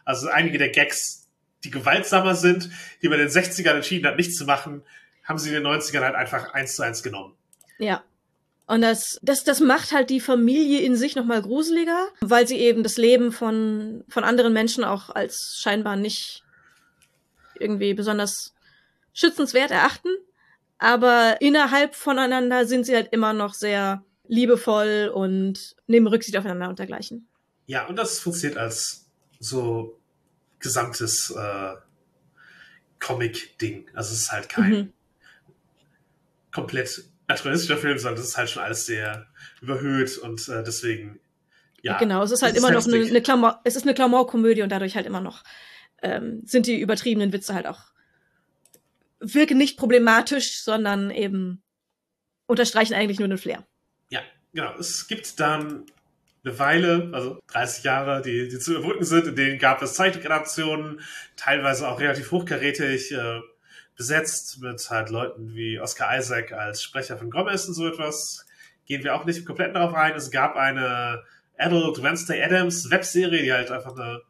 Also 0.05 0.29
einige 0.29 0.57
der 0.57 0.69
Gags, 0.69 1.29
die 1.63 1.71
gewaltsamer 1.71 2.35
sind, 2.35 2.69
die 3.01 3.09
man 3.09 3.19
in 3.19 3.27
den 3.27 3.33
60ern 3.33 3.75
entschieden 3.75 4.07
hat, 4.07 4.17
nicht 4.17 4.35
zu 4.35 4.45
machen, 4.45 4.83
haben 5.23 5.37
sie 5.37 5.49
in 5.49 5.63
den 5.63 5.67
90ern 5.67 6.01
halt 6.01 6.15
einfach 6.15 6.53
eins 6.53 6.75
zu 6.75 6.83
eins 6.83 7.03
genommen. 7.03 7.35
Ja. 7.77 8.03
Und 8.65 8.81
das, 8.81 9.19
das, 9.21 9.43
das 9.43 9.59
macht 9.59 9.91
halt 9.91 10.09
die 10.09 10.21
Familie 10.21 10.81
in 10.81 10.95
sich 10.95 11.15
nochmal 11.15 11.41
gruseliger, 11.41 12.07
weil 12.21 12.47
sie 12.47 12.57
eben 12.57 12.83
das 12.83 12.97
Leben 12.97 13.31
von, 13.31 14.03
von 14.07 14.23
anderen 14.23 14.53
Menschen 14.53 14.83
auch 14.83 15.09
als 15.09 15.59
scheinbar 15.61 15.95
nicht 15.95 16.43
irgendwie 17.59 17.93
besonders 17.93 18.53
schützenswert 19.13 19.71
erachten. 19.71 20.09
Aber 20.77 21.37
innerhalb 21.39 21.95
voneinander 21.95 22.65
sind 22.65 22.85
sie 22.85 22.95
halt 22.95 23.11
immer 23.11 23.33
noch 23.33 23.53
sehr 23.53 24.03
liebevoll 24.27 25.11
und 25.13 25.75
nehmen 25.87 26.07
Rücksicht 26.07 26.37
aufeinander 26.37 26.69
und 26.69 26.79
dergleichen. 26.79 27.27
Ja, 27.67 27.85
und 27.87 27.97
das 27.97 28.19
funktioniert 28.19 28.57
als 28.57 29.05
so 29.39 29.99
gesamtes 30.59 31.31
äh, 31.31 31.75
Comic-Ding. 32.99 33.89
Also 33.93 34.13
es 34.13 34.21
ist 34.21 34.31
halt 34.31 34.49
kein 34.49 34.71
mhm. 34.71 34.93
Komplett 36.53 37.03
naturalistischer 37.27 37.77
Film, 37.77 37.97
sondern 37.97 38.15
das 38.17 38.29
ist 38.29 38.37
halt 38.37 38.49
schon 38.49 38.63
alles 38.63 38.85
sehr 38.85 39.27
überhöht 39.61 40.17
und 40.17 40.47
äh, 40.49 40.63
deswegen 40.63 41.19
ja. 41.81 41.97
Genau, 41.97 42.23
es 42.23 42.31
ist 42.31 42.41
halt 42.41 42.55
immer 42.55 42.73
ist 42.73 42.87
noch 42.87 42.93
eine, 42.93 43.05
eine 43.05 43.21
Klamauk, 43.21 43.59
es 43.65 43.75
ist 43.75 43.83
eine 43.83 43.93
Klamauk-Komödie 43.93 44.61
und 44.61 44.71
dadurch 44.71 44.95
halt 44.95 45.05
immer 45.05 45.19
noch 45.19 45.43
ähm, 46.01 46.41
sind 46.45 46.65
die 46.65 46.79
übertriebenen 46.79 47.33
Witze 47.33 47.53
halt 47.53 47.67
auch 47.67 47.93
wirken 49.19 49.57
nicht 49.57 49.77
problematisch, 49.77 50.61
sondern 50.61 51.11
eben 51.11 51.61
unterstreichen 52.45 52.93
eigentlich 52.93 53.19
nur 53.19 53.27
den 53.27 53.37
Flair. 53.37 53.65
Ja, 54.09 54.21
genau. 54.53 54.75
Es 54.77 55.07
gibt 55.07 55.39
dann 55.39 55.85
eine 56.43 56.59
Weile, 56.59 57.09
also 57.13 57.39
30 57.47 57.83
Jahre, 57.85 58.21
die, 58.21 58.49
die 58.49 58.59
zu 58.59 58.73
überbrücken 58.73 59.05
sind, 59.05 59.27
in 59.27 59.35
denen 59.35 59.59
gab 59.59 59.81
es 59.81 59.93
Zeitredaktionen, 59.93 61.01
teilweise 61.37 61.87
auch 61.87 61.99
relativ 61.99 62.31
hochkarätig 62.31 63.13
äh, 63.13 63.39
besetzt 63.95 64.59
mit 64.61 64.89
halt 64.89 65.09
Leuten 65.09 65.53
wie 65.53 65.79
Oscar 65.79 66.17
Isaac 66.17 66.51
als 66.51 66.81
Sprecher 66.81 67.17
von 67.17 67.29
Gomez 67.29 67.67
und 67.67 67.73
so 67.73 67.87
etwas. 67.87 68.45
Gehen 68.85 69.03
wir 69.03 69.15
auch 69.15 69.25
nicht 69.25 69.45
komplett 69.45 69.75
darauf 69.75 69.93
ein. 69.93 70.13
Es 70.15 70.31
gab 70.31 70.55
eine 70.55 71.23
Adult 71.57 72.01
Wednesday 72.01 72.43
Adams 72.43 72.89
Webserie, 72.89 73.43
die 73.43 73.53
halt 73.53 73.71
einfach 73.71 73.95
eine, 73.95 74.21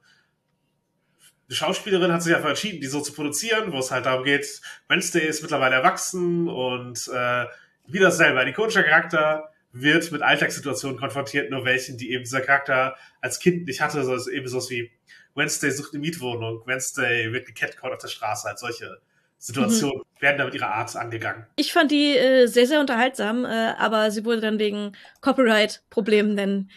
eine 1.48 1.56
Schauspielerin 1.56 2.12
hat 2.12 2.22
sich 2.22 2.36
einfach 2.36 2.50
entschieden, 2.50 2.82
die 2.82 2.88
so 2.88 3.02
zu 3.02 3.14
produzieren, 3.14 3.72
wo 3.72 3.80
es 3.80 3.92
halt 3.92 4.06
darum 4.06 4.24
geht, 4.24 4.62
Wednesday 4.90 5.26
ist 5.28 5.42
mittlerweile 5.42 5.76
erwachsen 5.76 6.48
und 6.50 7.08
äh, 7.08 7.46
wieder 7.88 8.12
selber 8.12 8.42
ein 8.42 8.48
ikonischer 8.48 8.84
Charakter 8.84 9.50
wird 9.72 10.12
mit 10.12 10.22
Alltagssituationen 10.22 11.00
konfrontiert, 11.00 11.50
nur 11.50 11.66
welchen, 11.66 11.98
die 11.98 12.12
eben 12.12 12.24
dieser 12.24 12.42
Charakter 12.42 12.96
als 13.22 13.40
Kind 13.40 13.66
nicht 13.66 13.82
hatte, 13.82 14.04
sondern 14.04 14.32
eben 14.32 14.48
sowas 14.48 14.70
wie 14.70 14.92
Wednesday 15.36 15.72
sucht 15.72 15.94
eine 15.94 16.02
Mietwohnung, 16.02 16.62
Wednesday 16.68 17.32
wird 17.34 17.48
gecatcalled 17.48 17.94
auf 17.94 18.02
der 18.02 18.08
Straße, 18.08 18.48
halt 18.48 18.60
solche 18.60 19.00
Situationen 19.44 19.98
mhm. 19.98 20.22
werden 20.22 20.38
da 20.38 20.46
mit 20.46 20.54
ihrer 20.54 20.74
Art 20.74 20.96
angegangen. 20.96 21.46
Ich 21.58 21.74
fand 21.74 21.92
die 21.92 22.16
äh, 22.16 22.48
sehr, 22.48 22.66
sehr 22.66 22.80
unterhaltsam, 22.80 23.44
äh, 23.44 23.74
aber 23.78 24.10
sie 24.10 24.24
wurde 24.24 24.40
dann 24.40 24.58
wegen 24.58 24.94
Copyright-Problemen, 25.20 26.38
denn 26.38 26.70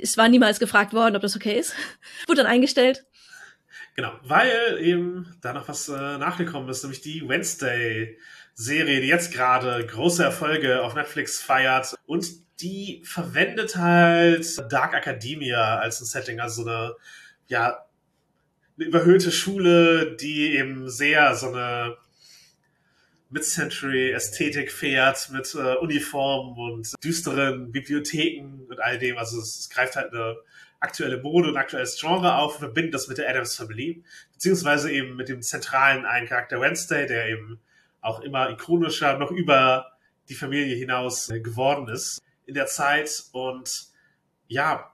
es 0.00 0.16
war 0.16 0.30
niemals 0.30 0.58
gefragt 0.58 0.94
worden, 0.94 1.16
ob 1.16 1.22
das 1.22 1.36
okay 1.36 1.58
ist, 1.58 1.74
wurde 2.26 2.42
dann 2.42 2.50
eingestellt. 2.50 3.04
Genau, 3.94 4.12
weil 4.22 4.78
eben 4.80 5.36
da 5.42 5.52
noch 5.52 5.68
was 5.68 5.90
äh, 5.90 5.92
nachgekommen 5.92 6.66
ist, 6.70 6.82
nämlich 6.82 7.02
die 7.02 7.28
Wednesday-Serie, 7.28 9.02
die 9.02 9.08
jetzt 9.08 9.30
gerade 9.34 9.84
große 9.84 10.24
Erfolge 10.24 10.82
auf 10.82 10.94
Netflix 10.94 11.42
feiert 11.42 11.94
und 12.06 12.26
die 12.62 13.02
verwendet 13.04 13.76
halt 13.76 14.46
Dark 14.72 14.94
Academia 14.94 15.76
als 15.78 16.00
ein 16.00 16.06
Setting, 16.06 16.40
also 16.40 16.62
so 16.62 16.70
eine 16.70 16.94
ja 17.48 17.84
eine 18.78 18.88
überhöhte 18.88 19.32
Schule, 19.32 20.16
die 20.16 20.56
eben 20.56 20.88
sehr 20.88 21.34
so 21.34 21.48
eine 21.48 21.96
Mid-Century-Ästhetik 23.30 24.72
fährt 24.72 25.30
mit 25.30 25.54
äh, 25.54 25.74
Uniformen 25.76 26.56
und 26.56 26.92
düsteren 27.04 27.72
Bibliotheken 27.72 28.66
und 28.68 28.80
all 28.80 28.98
dem. 28.98 29.18
Also 29.18 29.38
es, 29.40 29.58
es 29.58 29.70
greift 29.70 29.96
halt 29.96 30.12
eine 30.12 30.36
aktuelle 30.80 31.20
Mode 31.20 31.48
und 31.48 31.56
aktuelles 31.56 32.00
Genre 32.00 32.36
auf 32.36 32.54
und 32.54 32.60
verbindet 32.60 32.94
das 32.94 33.08
mit 33.08 33.18
der 33.18 33.28
Adams 33.28 33.56
Family, 33.56 34.02
beziehungsweise 34.32 34.90
eben 34.92 35.16
mit 35.16 35.28
dem 35.28 35.42
zentralen 35.42 36.06
einen 36.06 36.28
Charakter 36.28 36.60
Wednesday, 36.60 37.06
der 37.06 37.28
eben 37.28 37.60
auch 38.00 38.20
immer 38.20 38.48
ikonischer 38.50 39.18
noch 39.18 39.30
über 39.30 39.92
die 40.28 40.34
Familie 40.34 40.76
hinaus 40.76 41.28
äh, 41.30 41.40
geworden 41.40 41.88
ist 41.88 42.22
in 42.46 42.54
der 42.54 42.66
Zeit 42.66 43.24
und 43.32 43.88
ja, 44.46 44.90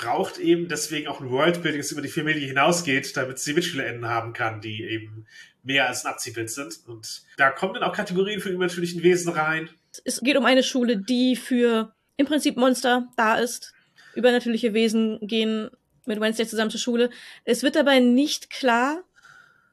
braucht 0.00 0.38
eben 0.38 0.68
deswegen 0.68 1.08
auch 1.08 1.20
ein 1.20 1.30
Worldbuilding, 1.30 1.80
das 1.80 1.92
über 1.92 2.00
die 2.00 2.08
Familie 2.08 2.46
hinausgeht, 2.46 3.16
damit 3.16 3.38
sie 3.38 3.52
MitschülerInnen 3.52 4.06
haben 4.06 4.32
kann, 4.32 4.60
die 4.60 4.82
eben 4.82 5.26
mehr 5.62 5.88
als 5.88 6.04
ein 6.04 6.12
Abziehbild 6.12 6.50
sind. 6.50 6.80
Und 6.86 7.22
da 7.36 7.50
kommen 7.50 7.74
dann 7.74 7.82
auch 7.82 7.92
Kategorien 7.92 8.40
von 8.40 8.52
übernatürlichen 8.52 9.02
Wesen 9.02 9.32
rein. 9.32 9.68
Es 10.04 10.20
geht 10.20 10.36
um 10.36 10.46
eine 10.46 10.62
Schule, 10.62 10.96
die 10.96 11.36
für 11.36 11.92
im 12.16 12.26
Prinzip 12.26 12.56
Monster 12.56 13.08
da 13.16 13.36
ist. 13.36 13.72
Übernatürliche 14.14 14.72
Wesen 14.72 15.18
gehen 15.20 15.70
mit 16.06 16.20
Wednesday 16.20 16.46
zusammen 16.46 16.70
zur 16.70 16.80
Schule. 16.80 17.10
Es 17.44 17.62
wird 17.62 17.76
dabei 17.76 18.00
nicht 18.00 18.50
klar, 18.50 19.02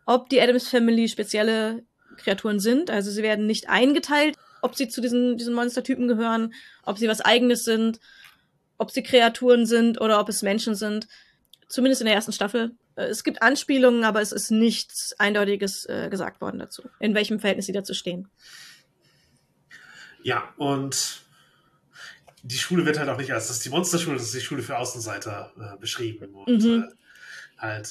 ob 0.06 0.30
die 0.30 0.42
Adams 0.42 0.68
Family 0.68 1.08
spezielle 1.08 1.84
Kreaturen 2.18 2.60
sind. 2.60 2.90
Also 2.90 3.12
sie 3.12 3.24
werden 3.24 3.48
nicht 3.48 3.70
eingeteilt, 3.70 4.36
ob 4.62 4.76
sie 4.76 4.90
zu 4.90 5.00
diesen, 5.02 5.38
diesen 5.38 5.54
Monstertypen 5.54 6.08
gehören, 6.08 6.54
ob 6.84 6.98
sie 6.98 7.08
was 7.08 7.22
eigenes 7.22 7.64
sind 7.64 8.00
ob 8.78 8.92
sie 8.92 9.04
Kreaturen 9.04 9.66
sind 9.66 10.00
oder 10.02 10.20
ob 10.20 10.30
es 10.30 10.42
Menschen 10.42 10.76
sind. 10.76 11.08
Zumindest 11.68 12.02
in 12.02 12.06
der 12.06 12.16
ersten 12.16 12.32
Staffel. 12.32 12.72
Äh, 12.96 13.06
es 13.06 13.24
gibt 13.24 13.42
Anspielungen, 13.42 14.04
aber 14.04 14.22
es 14.22 14.32
ist 14.32 14.52
nichts 14.52 15.14
Eindeutiges 15.20 15.86
äh, 15.86 16.10
gesagt 16.10 16.42
worden 16.42 16.60
dazu, 16.60 16.84
in 17.00 17.14
welchem 17.16 17.40
Verhältnis 17.40 17.66
sie 17.66 17.74
dazu 17.74 17.94
stehen. 17.94 18.30
Ja, 20.24 20.54
und 20.58 21.22
die 22.44 22.58
Schule 22.58 22.86
wird 22.86 23.00
halt 23.00 23.10
auch 23.10 23.18
nicht 23.18 23.32
als 23.34 23.48
das 23.48 23.58
ist 23.58 23.66
die 23.66 23.70
Monsterschule, 23.70 24.16
das 24.18 24.26
ist 24.28 24.36
die 24.36 24.42
Schule 24.42 24.64
für 24.64 24.78
Außenseiter 24.78 25.52
äh, 25.60 25.78
beschrieben. 25.80 26.34
Und 26.34 26.64
Mhm. 26.64 26.84
äh, 26.90 27.62
halt 27.62 27.90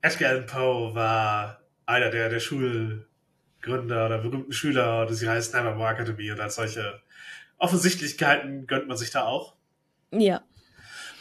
Edgar 0.00 0.30
Allan 0.30 0.46
Poe 0.46 0.94
war 0.94 1.60
einer 1.86 2.10
der, 2.10 2.28
der 2.28 2.40
Schulgründer 2.40 4.06
oder 4.06 4.18
berühmten 4.18 4.52
Schüler, 4.52 5.06
das 5.06 5.18
sie 5.18 5.28
heißt 5.28 5.54
Nevermore 5.54 5.90
Academy 5.94 6.30
und 6.30 6.40
als 6.40 6.54
solche 6.54 7.00
Offensichtlichkeiten 7.58 8.66
gönnt 8.66 8.86
man 8.86 8.96
sich 8.96 9.10
da 9.10 9.24
auch. 9.24 9.56
Ja. 10.10 10.42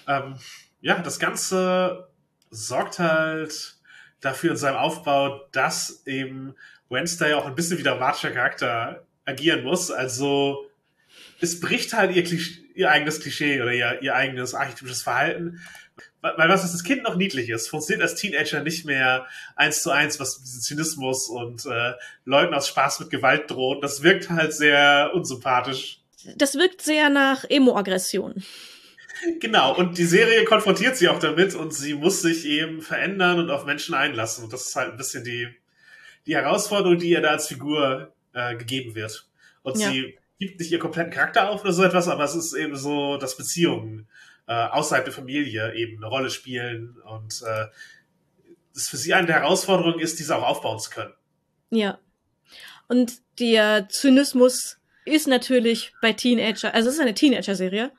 Ähm, 0.08 0.36
ja, 0.82 1.00
das 1.00 1.20
Ganze 1.20 2.08
sorgt 2.50 3.00
halt 3.00 3.76
dafür 4.22 4.52
in 4.52 4.58
seinem 4.58 4.78
Aufbau, 4.78 5.48
dass 5.52 6.04
eben 6.06 6.56
Wednesday 6.90 7.34
auch 7.34 7.46
ein 7.46 7.56
bisschen 7.56 7.78
wie 7.78 7.84
dramatischer 7.84 8.32
Charakter 8.32 9.06
agieren 9.26 9.64
muss. 9.64 9.92
Also 9.92 10.66
es 11.42 11.60
bricht 11.60 11.94
halt 11.94 12.16
ihr, 12.16 12.24
Klisch 12.24 12.62
ihr 12.74 12.92
eigenes 12.92 13.20
Klischee 13.20 13.62
oder 13.62 13.74
ihr, 13.74 14.02
ihr 14.02 14.16
eigenes 14.16 14.54
archetypisches 14.54 15.02
Verhalten. 15.02 15.62
Weil 16.22 16.38
weil 16.38 16.50
was 16.50 16.62
das 16.62 16.84
Kind 16.84 17.04
noch 17.04 17.16
niedlich 17.16 17.50
ist, 17.50 17.68
funktioniert 17.68 18.08
als 18.08 18.20
Teenager 18.20 18.62
nicht 18.62 18.86
mehr 18.86 19.28
eins 19.56 19.84
zu 19.84 19.92
eins, 19.92 20.20
was 20.20 20.40
diesen 20.42 20.62
Zynismus 20.62 21.28
und 21.28 21.66
äh, 21.66 21.94
Leuten 22.26 22.54
aus 22.54 22.68
Spaß 22.68 23.00
mit 23.02 23.10
Gewalt 23.10 23.50
droht. 23.50 23.84
Das 23.84 24.04
wirkt 24.04 24.30
halt 24.30 24.54
sehr 24.54 25.12
unsympathisch. 25.14 26.02
Das 26.36 26.56
wirkt 26.56 26.82
sehr 26.82 27.10
nach 27.10 27.44
Emo-Aggression. 27.48 28.44
Genau, 29.40 29.76
und 29.76 29.98
die 29.98 30.06
Serie 30.06 30.46
konfrontiert 30.46 30.98
sie 30.98 31.10
auch 31.10 31.20
damit 31.20 31.56
und 31.56 31.74
sie 31.74 31.94
muss 31.94 32.22
sich 32.22 32.46
eben 32.46 32.82
verändern 32.82 33.40
und 33.40 33.50
auf 33.50 33.66
Menschen 33.66 33.96
einlassen. 33.96 34.44
Und 34.44 34.54
das 34.54 34.68
ist 34.68 34.76
halt 34.76 34.92
ein 34.92 34.98
bisschen 34.98 35.24
die, 35.24 35.48
die 36.26 36.36
Herausforderung, 36.36 36.98
die 36.98 37.10
ihr 37.10 37.22
da 37.22 37.30
als 37.30 37.48
Figur 37.48 38.14
äh, 38.34 38.56
gegeben 38.56 38.96
wird. 38.96 39.28
Und 39.64 39.80
Ja. 39.80 39.90
sie 39.92 40.18
gibt 40.40 40.60
nicht 40.60 40.72
ihren 40.72 40.82
kompletten 40.82 41.12
Charakter 41.12 41.50
auf 41.50 41.62
oder 41.62 41.74
so 41.74 41.84
etwas, 41.84 42.08
aber 42.08 42.24
es 42.24 42.36
ist 42.36 42.54
eben 42.54 42.76
so, 42.76 43.18
dass 43.18 43.38
Beziehungen 43.38 44.08
äh, 44.48 44.54
außerhalb 44.54 45.06
der 45.06 45.14
Familie 45.14 45.74
eben 45.74 45.98
eine 45.98 46.08
Rolle 46.08 46.30
spielen 46.30 46.98
und 47.06 47.42
äh, 47.46 47.66
das 48.74 48.88
für 48.88 48.98
sie 48.98 49.14
eine 49.14 49.28
der 49.28 49.42
Herausforderungen 49.42 50.00
ist, 50.00 50.20
diese 50.20 50.36
auch 50.36 50.44
aufbauen 50.44 50.80
zu 50.80 50.92
können. 50.92 51.14
Ja. 51.72 52.00
Und 52.88 53.14
der 53.40 53.90
Zynismus 53.90 54.78
ist 55.06 55.28
natürlich 55.28 55.94
bei 56.02 56.14
Teenager, 56.14 56.74
also 56.74 56.90
es 56.90 56.96
ist 56.96 57.02
eine 57.02 57.14
Teenager-Serie. 57.16 57.92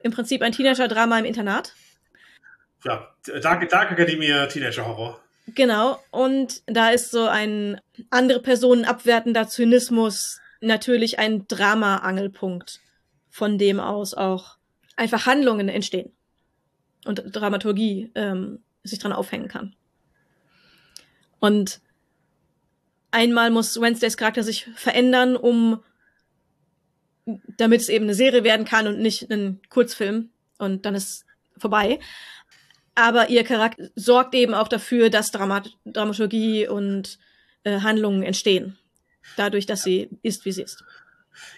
Im 0.00 0.12
Prinzip 0.12 0.42
ein 0.42 0.52
Teenager-Drama 0.52 1.18
im 1.18 1.24
Internat. 1.24 1.74
Ja, 2.84 3.12
Dark, 3.42 3.68
Dark 3.68 3.92
Academia 3.92 4.46
Teenager 4.46 4.86
Horror. 4.86 5.20
Genau. 5.54 6.02
Und 6.10 6.62
da 6.66 6.90
ist 6.90 7.10
so 7.10 7.26
ein 7.26 7.80
andere 8.10 8.40
Personen 8.40 8.84
abwertender 8.84 9.48
Zynismus 9.48 10.40
natürlich 10.60 11.18
ein 11.18 11.46
Drama-Angelpunkt, 11.48 12.80
von 13.30 13.58
dem 13.58 13.80
aus 13.80 14.14
auch 14.14 14.56
einfach 14.96 15.26
Handlungen 15.26 15.68
entstehen 15.68 16.12
und 17.04 17.22
Dramaturgie 17.26 18.10
ähm, 18.14 18.62
sich 18.82 18.98
dran 18.98 19.12
aufhängen 19.12 19.48
kann. 19.48 19.74
Und 21.40 21.80
einmal 23.10 23.50
muss 23.50 23.80
Wednesdays 23.80 24.16
Charakter 24.16 24.42
sich 24.42 24.68
verändern, 24.74 25.36
um 25.36 25.82
damit 27.56 27.80
es 27.80 27.88
eben 27.88 28.04
eine 28.04 28.14
Serie 28.14 28.44
werden 28.44 28.66
kann 28.66 28.86
und 28.86 28.98
nicht 28.98 29.30
ein 29.30 29.60
Kurzfilm 29.68 30.30
und 30.58 30.86
dann 30.86 30.94
ist 30.94 31.24
vorbei. 31.56 31.98
Aber 32.94 33.30
ihr 33.30 33.44
Charakter 33.44 33.90
sorgt 33.94 34.34
eben 34.34 34.54
auch 34.54 34.68
dafür, 34.68 35.10
dass 35.10 35.30
Dramat 35.30 35.70
Dramaturgie 35.84 36.66
und 36.66 37.18
äh, 37.64 37.80
Handlungen 37.80 38.22
entstehen. 38.22 38.76
Dadurch, 39.36 39.66
dass 39.66 39.82
sie 39.82 40.08
ist, 40.22 40.44
wie 40.44 40.52
sie 40.52 40.62
ist. 40.62 40.82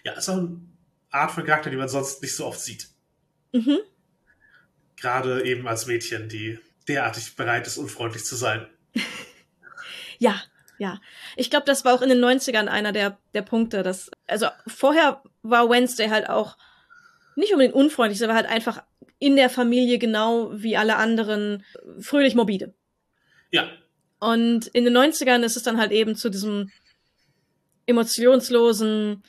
Ja, 0.04 0.12
ist 0.12 0.28
auch 0.28 0.38
eine 0.38 0.60
Art 1.10 1.30
von 1.30 1.44
Charakter, 1.44 1.70
die 1.70 1.76
man 1.76 1.88
sonst 1.88 2.20
nicht 2.22 2.34
so 2.34 2.46
oft 2.46 2.60
sieht. 2.60 2.88
Mhm. 3.52 3.78
Gerade 4.96 5.44
eben 5.44 5.66
als 5.66 5.86
Mädchen, 5.86 6.28
die 6.28 6.58
derartig 6.88 7.36
bereit 7.36 7.66
ist, 7.66 7.78
unfreundlich 7.78 8.24
zu 8.24 8.36
sein. 8.36 8.66
Ja, 10.22 10.38
ja. 10.80 10.98
Ich 11.36 11.50
glaube, 11.50 11.66
das 11.66 11.84
war 11.84 11.94
auch 11.94 12.00
in 12.00 12.08
den 12.08 12.24
90ern 12.24 12.66
einer 12.66 12.92
der, 12.92 13.18
der 13.34 13.42
Punkte. 13.42 13.82
Dass, 13.82 14.10
also 14.26 14.46
vorher 14.66 15.22
war 15.42 15.68
Wednesday 15.68 16.08
halt 16.08 16.28
auch 16.28 16.56
nicht 17.36 17.52
unbedingt 17.52 17.74
unfreundlich, 17.74 18.18
war 18.22 18.34
halt 18.34 18.48
einfach 18.48 18.82
in 19.18 19.36
der 19.36 19.50
Familie 19.50 19.98
genau 19.98 20.50
wie 20.54 20.78
alle 20.78 20.96
anderen 20.96 21.64
fröhlich 22.00 22.34
morbide. 22.34 22.72
Ja, 23.50 23.68
Und 24.20 24.68
in 24.68 24.84
den 24.84 24.96
90ern 24.96 25.42
ist 25.44 25.56
es 25.56 25.62
dann 25.62 25.78
halt 25.78 25.92
eben 25.92 26.16
zu 26.16 26.30
diesem 26.30 26.70
emotionslosen, 27.84 29.22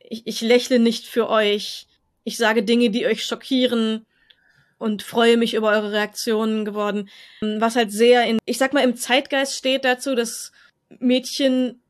ich, 0.00 0.26
ich 0.26 0.42
lächle 0.42 0.78
nicht 0.80 1.06
für 1.06 1.30
euch, 1.30 1.86
ich 2.24 2.36
sage 2.36 2.62
Dinge, 2.62 2.90
die 2.90 3.06
euch 3.06 3.24
schockieren 3.24 4.04
und 4.76 5.02
freue 5.02 5.38
mich 5.38 5.54
über 5.54 5.70
eure 5.70 5.92
Reaktionen 5.92 6.66
geworden. 6.66 7.08
Was 7.40 7.76
halt 7.76 7.90
sehr 7.90 8.26
in, 8.26 8.38
ich 8.44 8.58
sag 8.58 8.74
mal, 8.74 8.84
im 8.84 8.96
Zeitgeist 8.96 9.54
steht 9.56 9.86
dazu, 9.86 10.14
dass 10.14 10.52
Mädchen 10.98 11.80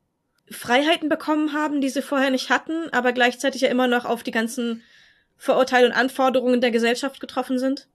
Freiheiten 0.50 1.08
bekommen 1.08 1.52
haben, 1.52 1.80
die 1.80 1.88
sie 1.88 2.02
vorher 2.02 2.30
nicht 2.30 2.50
hatten, 2.50 2.88
aber 2.92 3.12
gleichzeitig 3.12 3.62
ja 3.62 3.68
immer 3.68 3.86
noch 3.86 4.04
auf 4.04 4.22
die 4.22 4.32
ganzen 4.32 4.82
Verurteile 5.36 5.86
und 5.86 5.92
Anforderungen 5.92 6.60
der 6.60 6.70
Gesellschaft 6.70 7.20
getroffen 7.20 7.58
sind. 7.58 7.88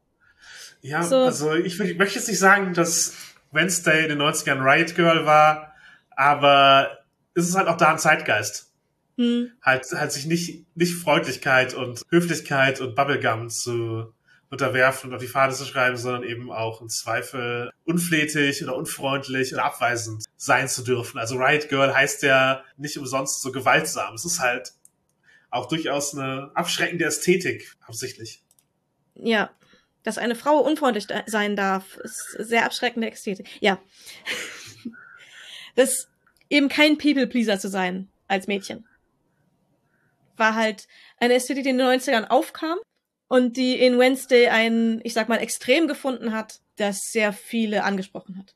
ja, 0.82 1.04
So. 1.04 1.18
also 1.18 1.54
ich, 1.54 1.80
ich 1.80 1.98
möchte 1.98 2.16
jetzt 2.16 2.28
nicht 2.28 2.40
sagen, 2.40 2.74
dass 2.74 3.16
Wednesday 3.52 4.04
in 4.04 4.10
den 4.10 4.22
90ern 4.22 4.64
Riot 4.64 4.96
Girl 4.96 5.26
war, 5.26 5.74
aber 6.12 7.00
es 7.34 7.48
ist 7.48 7.56
halt 7.56 7.68
auch 7.68 7.78
da 7.78 7.92
ein 7.92 8.00
Zeitgeist. 8.00 8.72
Hm. 9.18 9.52
Halt, 9.62 9.86
halt 9.94 10.12
sich 10.12 10.26
nicht, 10.26 10.66
nicht 10.76 10.96
Freundlichkeit 10.96 11.74
und 11.74 12.02
Höflichkeit 12.10 12.82
und 12.82 12.96
Bubblegum 12.96 13.50
zu 13.50 14.14
unterwerfen 14.56 15.10
und 15.10 15.16
auf 15.16 15.22
die 15.22 15.28
Fahne 15.28 15.54
zu 15.54 15.66
schreiben, 15.66 15.98
sondern 15.98 16.24
eben 16.24 16.52
auch 16.52 16.82
im 16.82 16.90
Zweifel 16.90 17.72
unflätig 17.84 18.64
oder 18.64 18.76
unfreundlich 18.76 19.54
oder 19.54 19.66
abweisend 19.66 20.24
sein 20.38 20.68
zu 20.68 20.84
dürfen. 20.84 21.20
Also 21.20 21.36
Riot 21.38 21.70
Girl 21.70 21.94
heißt 21.94 22.24
ja 22.24 22.64
nicht 22.78 22.98
umsonst 22.98 23.42
so 23.42 23.52
gewaltsam. 23.52 24.16
Es 24.16 24.26
ist 24.26 24.40
halt 24.40 24.72
auch 25.52 25.68
durchaus 25.68 26.16
eine 26.16 26.52
abschreckende 26.54 27.06
Ästhetik, 27.06 27.76
absichtlich. 27.86 28.42
Ja, 29.16 29.52
dass 30.04 30.18
eine 30.18 30.36
Frau 30.36 30.60
unfreundlich 30.60 31.08
sein 31.26 31.56
darf, 31.56 31.98
ist 31.98 32.38
sehr 32.40 32.66
abschreckende 32.66 33.12
Ästhetik. 33.12 33.48
Ja. 33.60 33.80
das 35.76 36.08
eben 36.50 36.70
kein 36.70 36.98
People-Pleaser 36.98 37.60
zu 37.60 37.70
sein 37.70 38.10
als 38.28 38.48
Mädchen. 38.48 38.88
War 40.38 40.56
halt 40.56 40.88
eine 41.20 41.34
Ästhetik, 41.34 41.64
die 41.64 41.70
in 41.70 41.78
den 41.78 41.88
90ern 41.88 42.28
aufkam 42.28 42.78
und 43.28 43.58
die 43.58 43.76
in 43.80 43.98
Wednesday 43.98 44.48
ein, 44.48 45.02
ich 45.04 45.14
sag 45.14 45.30
mal, 45.30 45.38
Extrem 45.38 45.88
gefunden 45.88 46.32
hat, 46.32 46.60
das 46.78 47.00
sehr 47.12 47.34
viele 47.34 47.84
angesprochen 47.84 48.38
hat. 48.38 48.56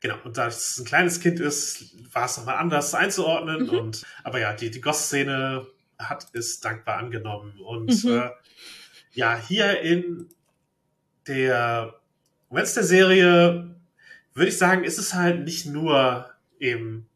Genau, 0.00 0.16
und 0.24 0.36
da 0.36 0.46
es 0.46 0.78
ein 0.78 0.84
kleines 0.84 1.20
Kind 1.20 1.40
ist, 1.40 1.96
war 2.14 2.26
es 2.26 2.36
nochmal 2.36 2.56
anders 2.56 2.94
einzuordnen. 2.94 3.64
Mhm. 3.64 3.70
Und 3.70 4.02
aber 4.24 4.40
ja, 4.40 4.52
die, 4.52 4.70
die 4.70 4.80
Goss-Szene 4.80 5.66
hat 5.98 6.26
es 6.34 6.60
dankbar 6.60 6.98
angenommen. 6.98 7.58
Und 7.58 8.04
Mhm. 8.04 8.10
äh, 8.10 8.30
ja, 9.12 9.36
hier 9.36 9.80
in 9.80 10.28
der 11.26 11.94
Wednesday-Serie 12.50 13.74
würde 14.34 14.48
ich 14.48 14.58
sagen, 14.58 14.84
ist 14.84 14.98
es 14.98 15.14
halt 15.14 15.44
nicht 15.44 15.66
nur 15.66 16.30
eben 16.60 17.08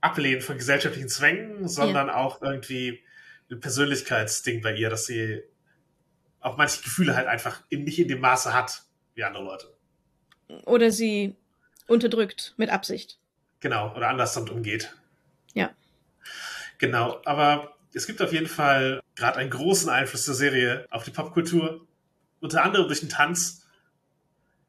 Ablehnen 0.00 0.40
von 0.40 0.56
gesellschaftlichen 0.56 1.08
Zwängen, 1.08 1.68
sondern 1.68 2.10
auch 2.10 2.42
irgendwie 2.42 3.00
ein 3.50 3.60
Persönlichkeitsding 3.60 4.62
bei 4.62 4.74
ihr, 4.74 4.88
dass 4.88 5.06
sie 5.06 5.42
auch 6.42 6.56
manche 6.56 6.82
Gefühle 6.82 7.16
halt 7.16 7.28
einfach 7.28 7.62
in, 7.68 7.84
nicht 7.84 7.98
in 7.98 8.08
dem 8.08 8.20
Maße 8.20 8.52
hat 8.52 8.82
wie 9.14 9.24
andere 9.24 9.44
Leute. 9.44 9.72
Oder 10.64 10.90
sie 10.90 11.34
unterdrückt 11.86 12.54
mit 12.56 12.70
Absicht. 12.70 13.18
Genau, 13.60 13.94
oder 13.94 14.08
anders 14.08 14.34
damit 14.34 14.50
umgeht. 14.50 14.94
Ja. 15.54 15.70
Genau, 16.78 17.20
aber 17.24 17.74
es 17.94 18.06
gibt 18.06 18.20
auf 18.20 18.32
jeden 18.32 18.48
Fall 18.48 19.00
gerade 19.14 19.38
einen 19.38 19.50
großen 19.50 19.88
Einfluss 19.88 20.24
der 20.24 20.34
Serie 20.34 20.86
auf 20.90 21.04
die 21.04 21.10
Popkultur. 21.10 21.86
Unter 22.40 22.64
anderem 22.64 22.88
durch 22.88 23.00
den 23.00 23.08
Tanz, 23.08 23.66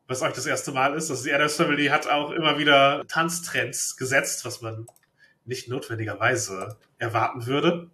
was 0.07 0.21
euch 0.21 0.33
das 0.33 0.45
erste 0.45 0.71
Mal 0.71 0.93
ist. 0.93 1.09
Also 1.09 1.23
die 1.23 1.33
Adams 1.33 1.55
Family 1.55 1.87
hat 1.87 2.07
auch 2.07 2.31
immer 2.31 2.59
wieder 2.59 3.03
Tanztrends 3.07 3.97
gesetzt, 3.97 4.45
was 4.45 4.61
man 4.61 4.85
nicht 5.45 5.69
notwendigerweise 5.69 6.77
erwarten 6.99 7.45
würde. 7.47 7.89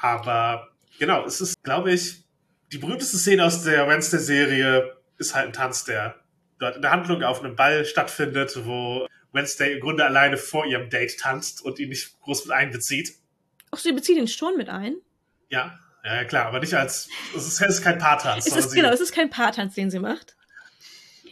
Aber 0.00 0.68
genau, 0.98 1.24
es 1.24 1.40
ist, 1.40 1.62
glaube 1.62 1.92
ich, 1.92 2.24
die 2.72 2.78
berühmteste 2.78 3.18
Szene 3.18 3.44
aus 3.44 3.62
der 3.64 3.86
Wednesday-Serie 3.88 4.96
ist 5.18 5.34
halt 5.34 5.48
ein 5.48 5.52
Tanz, 5.52 5.84
der 5.84 6.16
dort 6.58 6.76
in 6.76 6.82
der 6.82 6.90
Handlung 6.90 7.22
auf 7.22 7.40
einem 7.42 7.54
Ball 7.54 7.84
stattfindet, 7.84 8.58
wo 8.64 9.06
Wednesday 9.32 9.74
im 9.74 9.80
Grunde 9.80 10.04
alleine 10.04 10.36
vor 10.36 10.66
ihrem 10.66 10.88
Date 10.90 11.18
tanzt 11.18 11.62
und 11.62 11.78
ihn 11.78 11.90
nicht 11.90 12.18
groß 12.20 12.46
mit 12.46 12.54
einbezieht. 12.54 13.14
Ach, 13.70 13.78
sie 13.78 13.92
bezieht 13.92 14.16
ihn 14.18 14.28
schon 14.28 14.56
mit 14.56 14.68
ein. 14.68 14.96
Ja, 15.48 15.78
ja 16.04 16.24
klar, 16.24 16.46
aber 16.46 16.60
nicht 16.60 16.74
als, 16.74 17.08
es 17.36 17.46
ist, 17.46 17.60
es 17.60 17.76
ist 17.78 17.82
kein 17.82 17.98
Paartanz. 17.98 18.46
Es 18.46 18.56
ist, 18.56 18.74
genau, 18.74 18.90
es 18.90 19.00
ist 19.00 19.12
kein 19.12 19.30
Paartanz, 19.30 19.74
den 19.74 19.90
sie 19.90 19.98
macht. 19.98 20.36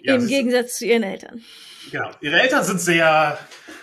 ja, 0.02 0.14
Im 0.14 0.20
sie 0.20 0.26
ist- 0.26 0.30
Gegensatz 0.30 0.78
zu 0.78 0.86
ihren 0.86 1.02
Eltern. 1.02 1.42
Genau. 1.90 2.10
Ihre 2.20 2.40
Eltern 2.40 2.62
sind 2.64 2.80
sehr 2.80 3.38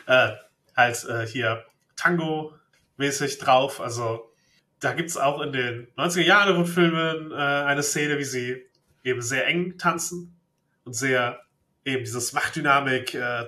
äh, 0.06 0.30
halt 0.76 1.04
äh, 1.06 1.26
hier 1.26 1.66
Tango-mäßig 1.96 3.40
drauf. 3.40 3.82
Also 3.82 4.32
da 4.80 4.94
gibt's 4.94 5.18
auch 5.18 5.42
in 5.42 5.52
den 5.52 5.88
90er 5.98 6.22
Jahren 6.22 6.66
Filmen 6.66 7.32
äh, 7.32 7.36
eine 7.36 7.84
Szene, 7.84 8.18
wie 8.18 8.24
sie 8.24 8.66
eben 9.04 9.22
sehr 9.22 9.48
eng 9.48 9.78
tanzen 9.78 10.36
und 10.84 10.94
sehr 10.94 11.40
eben 11.86 12.04
dieses 12.04 12.34
Machtdynamik, 12.34 13.16
äh, 13.16 13.46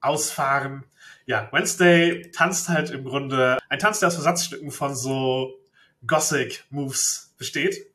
ausfahren. 0.00 0.84
Ja, 1.26 1.48
Wednesday 1.52 2.30
tanzt 2.32 2.68
halt 2.68 2.90
im 2.90 3.04
Grunde 3.04 3.58
ein 3.68 3.78
Tanz, 3.78 4.00
der 4.00 4.08
aus 4.08 4.14
Versatzstücken 4.14 4.72
von 4.72 4.94
so 4.94 5.54
Gothic-Moves 6.06 7.34
besteht. 7.38 7.86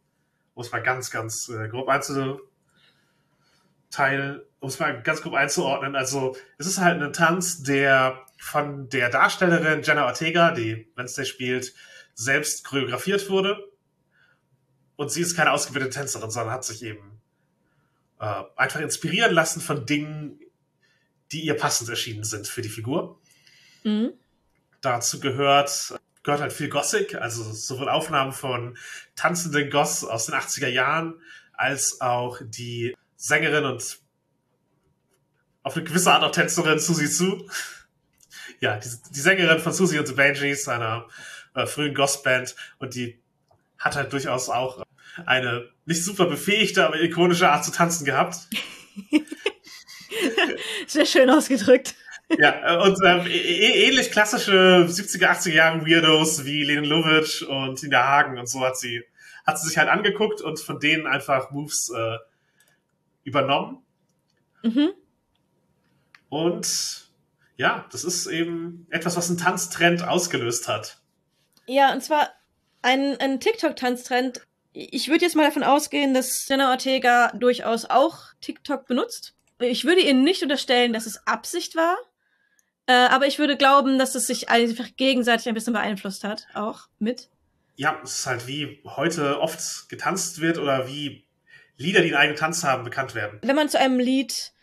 Muss 0.55 0.71
man 0.71 0.83
ganz, 0.83 1.11
ganz 1.11 1.49
äh, 1.49 1.67
grob 1.67 1.89
einzuteilen, 1.89 2.39
um 4.59 4.69
es 4.69 4.79
mal 4.79 5.03
ganz 5.03 5.21
grob 5.21 5.33
einzuordnen. 5.33 5.95
Also, 5.95 6.35
es 6.57 6.65
ist 6.65 6.79
halt 6.79 7.01
ein 7.01 7.13
Tanz, 7.13 7.61
der 7.63 8.25
von 8.37 8.89
der 8.89 9.09
Darstellerin 9.09 9.83
Jenna 9.83 10.05
Ortega, 10.05 10.51
die 10.51 10.91
Wednesday 10.95 11.25
spielt, 11.25 11.73
selbst 12.13 12.63
choreografiert 12.63 13.29
wurde. 13.29 13.71
Und 14.95 15.11
sie 15.11 15.21
ist 15.21 15.35
keine 15.35 15.51
ausgebildete 15.51 15.99
Tänzerin, 15.99 16.31
sondern 16.31 16.53
hat 16.53 16.65
sich 16.65 16.83
eben 16.83 17.21
äh, 18.19 18.43
einfach 18.55 18.79
inspirieren 18.79 19.33
lassen 19.33 19.61
von 19.61 19.85
Dingen, 19.85 20.39
die 21.31 21.41
ihr 21.41 21.55
passend 21.55 21.89
erschienen 21.89 22.23
sind 22.23 22.47
für 22.47 22.61
die 22.61 22.69
Figur. 22.69 23.19
Mhm. 23.83 24.13
Dazu 24.81 25.19
gehört, 25.19 25.99
gehört 26.23 26.41
halt 26.41 26.53
viel 26.53 26.69
Gothic, 26.69 27.15
also 27.15 27.43
sowohl 27.43 27.89
Aufnahmen 27.89 28.31
von 28.31 28.77
tanzenden 29.15 29.69
Goss 29.69 30.03
aus 30.03 30.27
den 30.27 30.35
80er 30.35 30.67
Jahren, 30.67 31.21
als 31.53 32.01
auch 32.01 32.39
die 32.43 32.95
Sängerin 33.15 33.65
und 33.65 33.99
auf 35.63 35.75
eine 35.75 35.83
gewisse 35.83 36.11
Art 36.13 36.23
auch 36.23 36.31
Tänzerin 36.31 36.79
Susi 36.79 37.09
Zu. 37.09 37.49
Ja, 38.59 38.77
die, 38.77 38.89
die, 39.13 39.19
Sängerin 39.19 39.59
von 39.59 39.73
Susie 39.73 39.99
und 39.99 40.07
the 40.07 40.13
Banshees, 40.13 40.67
einer 40.67 41.07
äh, 41.53 41.65
frühen 41.65 41.93
Gospel-Band, 41.93 42.55
und 42.79 42.95
die 42.95 43.19
hat 43.77 43.95
halt 43.95 44.11
durchaus 44.13 44.49
auch 44.49 44.83
eine 45.25 45.69
nicht 45.85 46.03
super 46.03 46.25
befähigte, 46.25 46.85
aber 46.85 47.01
ikonische 47.01 47.49
Art 47.49 47.65
zu 47.65 47.71
tanzen 47.71 48.05
gehabt. 48.05 48.37
Sehr 50.87 51.05
schön 51.05 51.29
ausgedrückt. 51.29 51.95
Ja, 52.37 52.75
äh, 52.75 52.83
und 52.83 52.97
ähm, 53.05 53.25
ähnlich 53.27 54.11
klassische 54.11 54.85
70er, 54.89 55.27
80er 55.27 55.53
Jahre 55.53 55.85
Weirdos 55.85 56.43
wie 56.45 56.63
Lene 56.63 56.85
Lovitch 56.85 57.43
und 57.43 57.79
Tina 57.79 58.03
Hagen 58.03 58.37
und 58.37 58.49
so 58.49 58.61
hat 58.61 58.77
sie, 58.77 59.03
hat 59.45 59.59
sie 59.59 59.67
sich 59.67 59.77
halt 59.77 59.89
angeguckt 59.89 60.41
und 60.41 60.59
von 60.59 60.79
denen 60.79 61.07
einfach 61.07 61.51
Moves 61.51 61.89
äh, 61.95 62.17
übernommen. 63.23 63.81
Mhm. 64.61 64.91
Und 66.29 67.06
ja, 67.57 67.85
das 67.91 68.03
ist 68.03 68.27
eben 68.27 68.87
etwas, 68.89 69.17
was 69.17 69.29
einen 69.29 69.39
Tanztrend 69.39 70.07
ausgelöst 70.07 70.67
hat. 70.67 70.99
Ja, 71.65 71.91
und 71.91 72.01
zwar 72.01 72.29
ein, 72.81 73.19
ein 73.19 73.39
TikTok-Tanztrend. 73.39 74.41
Ich 74.73 75.09
würde 75.09 75.25
jetzt 75.25 75.35
mal 75.35 75.45
davon 75.45 75.63
ausgehen, 75.63 76.13
dass 76.13 76.47
Jenna 76.47 76.69
Ortega 76.71 77.31
durchaus 77.33 77.85
auch 77.85 78.19
TikTok 78.41 78.85
benutzt. 78.85 79.33
Ich 79.59 79.85
würde 79.85 80.01
ihr 80.01 80.13
nicht 80.13 80.43
unterstellen, 80.43 80.93
dass 80.93 81.07
es 81.07 81.25
Absicht 81.25 81.75
war. 81.75 81.97
Äh, 82.85 82.93
aber 82.93 83.25
ich 83.25 83.39
würde 83.39 83.57
glauben, 83.57 83.97
dass 83.97 84.15
es 84.15 84.27
sich 84.27 84.49
einfach 84.49 84.87
gegenseitig 84.95 85.47
ein 85.47 85.55
bisschen 85.55 85.73
beeinflusst 85.73 86.23
hat, 86.23 86.47
auch 86.53 86.87
mit. 86.99 87.29
Ja, 87.75 87.99
es 88.03 88.19
ist 88.19 88.27
halt 88.27 88.47
wie 88.47 88.81
heute 88.85 89.41
oft 89.41 89.89
getanzt 89.89 90.41
wird 90.41 90.57
oder 90.57 90.87
wie 90.87 91.25
Lieder, 91.75 92.01
die 92.01 92.07
einen 92.07 92.17
eigenen 92.17 92.37
Tanz 92.37 92.63
haben, 92.63 92.83
bekannt 92.83 93.13
werden. 93.13 93.39
Wenn 93.43 93.55
man 93.55 93.69
zu 93.69 93.79
einem 93.79 93.99
Lied 93.99 94.53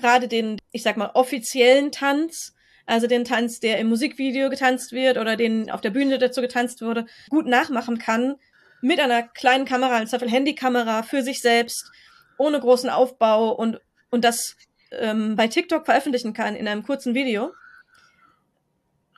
gerade 0.00 0.28
den, 0.28 0.60
ich 0.72 0.82
sag 0.82 0.96
mal, 0.96 1.10
offiziellen 1.14 1.92
Tanz, 1.92 2.54
also 2.86 3.06
den 3.06 3.24
Tanz, 3.24 3.60
der 3.60 3.78
im 3.78 3.88
Musikvideo 3.88 4.50
getanzt 4.50 4.92
wird 4.92 5.16
oder 5.16 5.36
den 5.36 5.70
auf 5.70 5.80
der 5.80 5.90
Bühne 5.90 6.18
dazu 6.18 6.40
getanzt 6.40 6.82
wurde, 6.82 7.06
gut 7.28 7.46
nachmachen 7.46 7.98
kann, 7.98 8.36
mit 8.82 8.98
einer 8.98 9.22
kleinen 9.22 9.64
Kamera, 9.64 9.98
im 9.98 10.06
Zweifel 10.06 10.30
Handykamera 10.30 11.02
für 11.02 11.22
sich 11.22 11.40
selbst, 11.40 11.90
ohne 12.38 12.58
großen 12.58 12.90
Aufbau 12.90 13.52
und, 13.52 13.80
und 14.10 14.24
das 14.24 14.56
ähm, 14.92 15.36
bei 15.36 15.48
TikTok 15.48 15.84
veröffentlichen 15.84 16.32
kann 16.32 16.56
in 16.56 16.66
einem 16.66 16.82
kurzen 16.82 17.14
Video, 17.14 17.52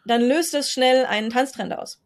dann 0.04 0.22
löst 0.22 0.54
es 0.54 0.70
schnell 0.70 1.06
einen 1.06 1.30
Tanztrend 1.30 1.72
aus. 1.72 2.02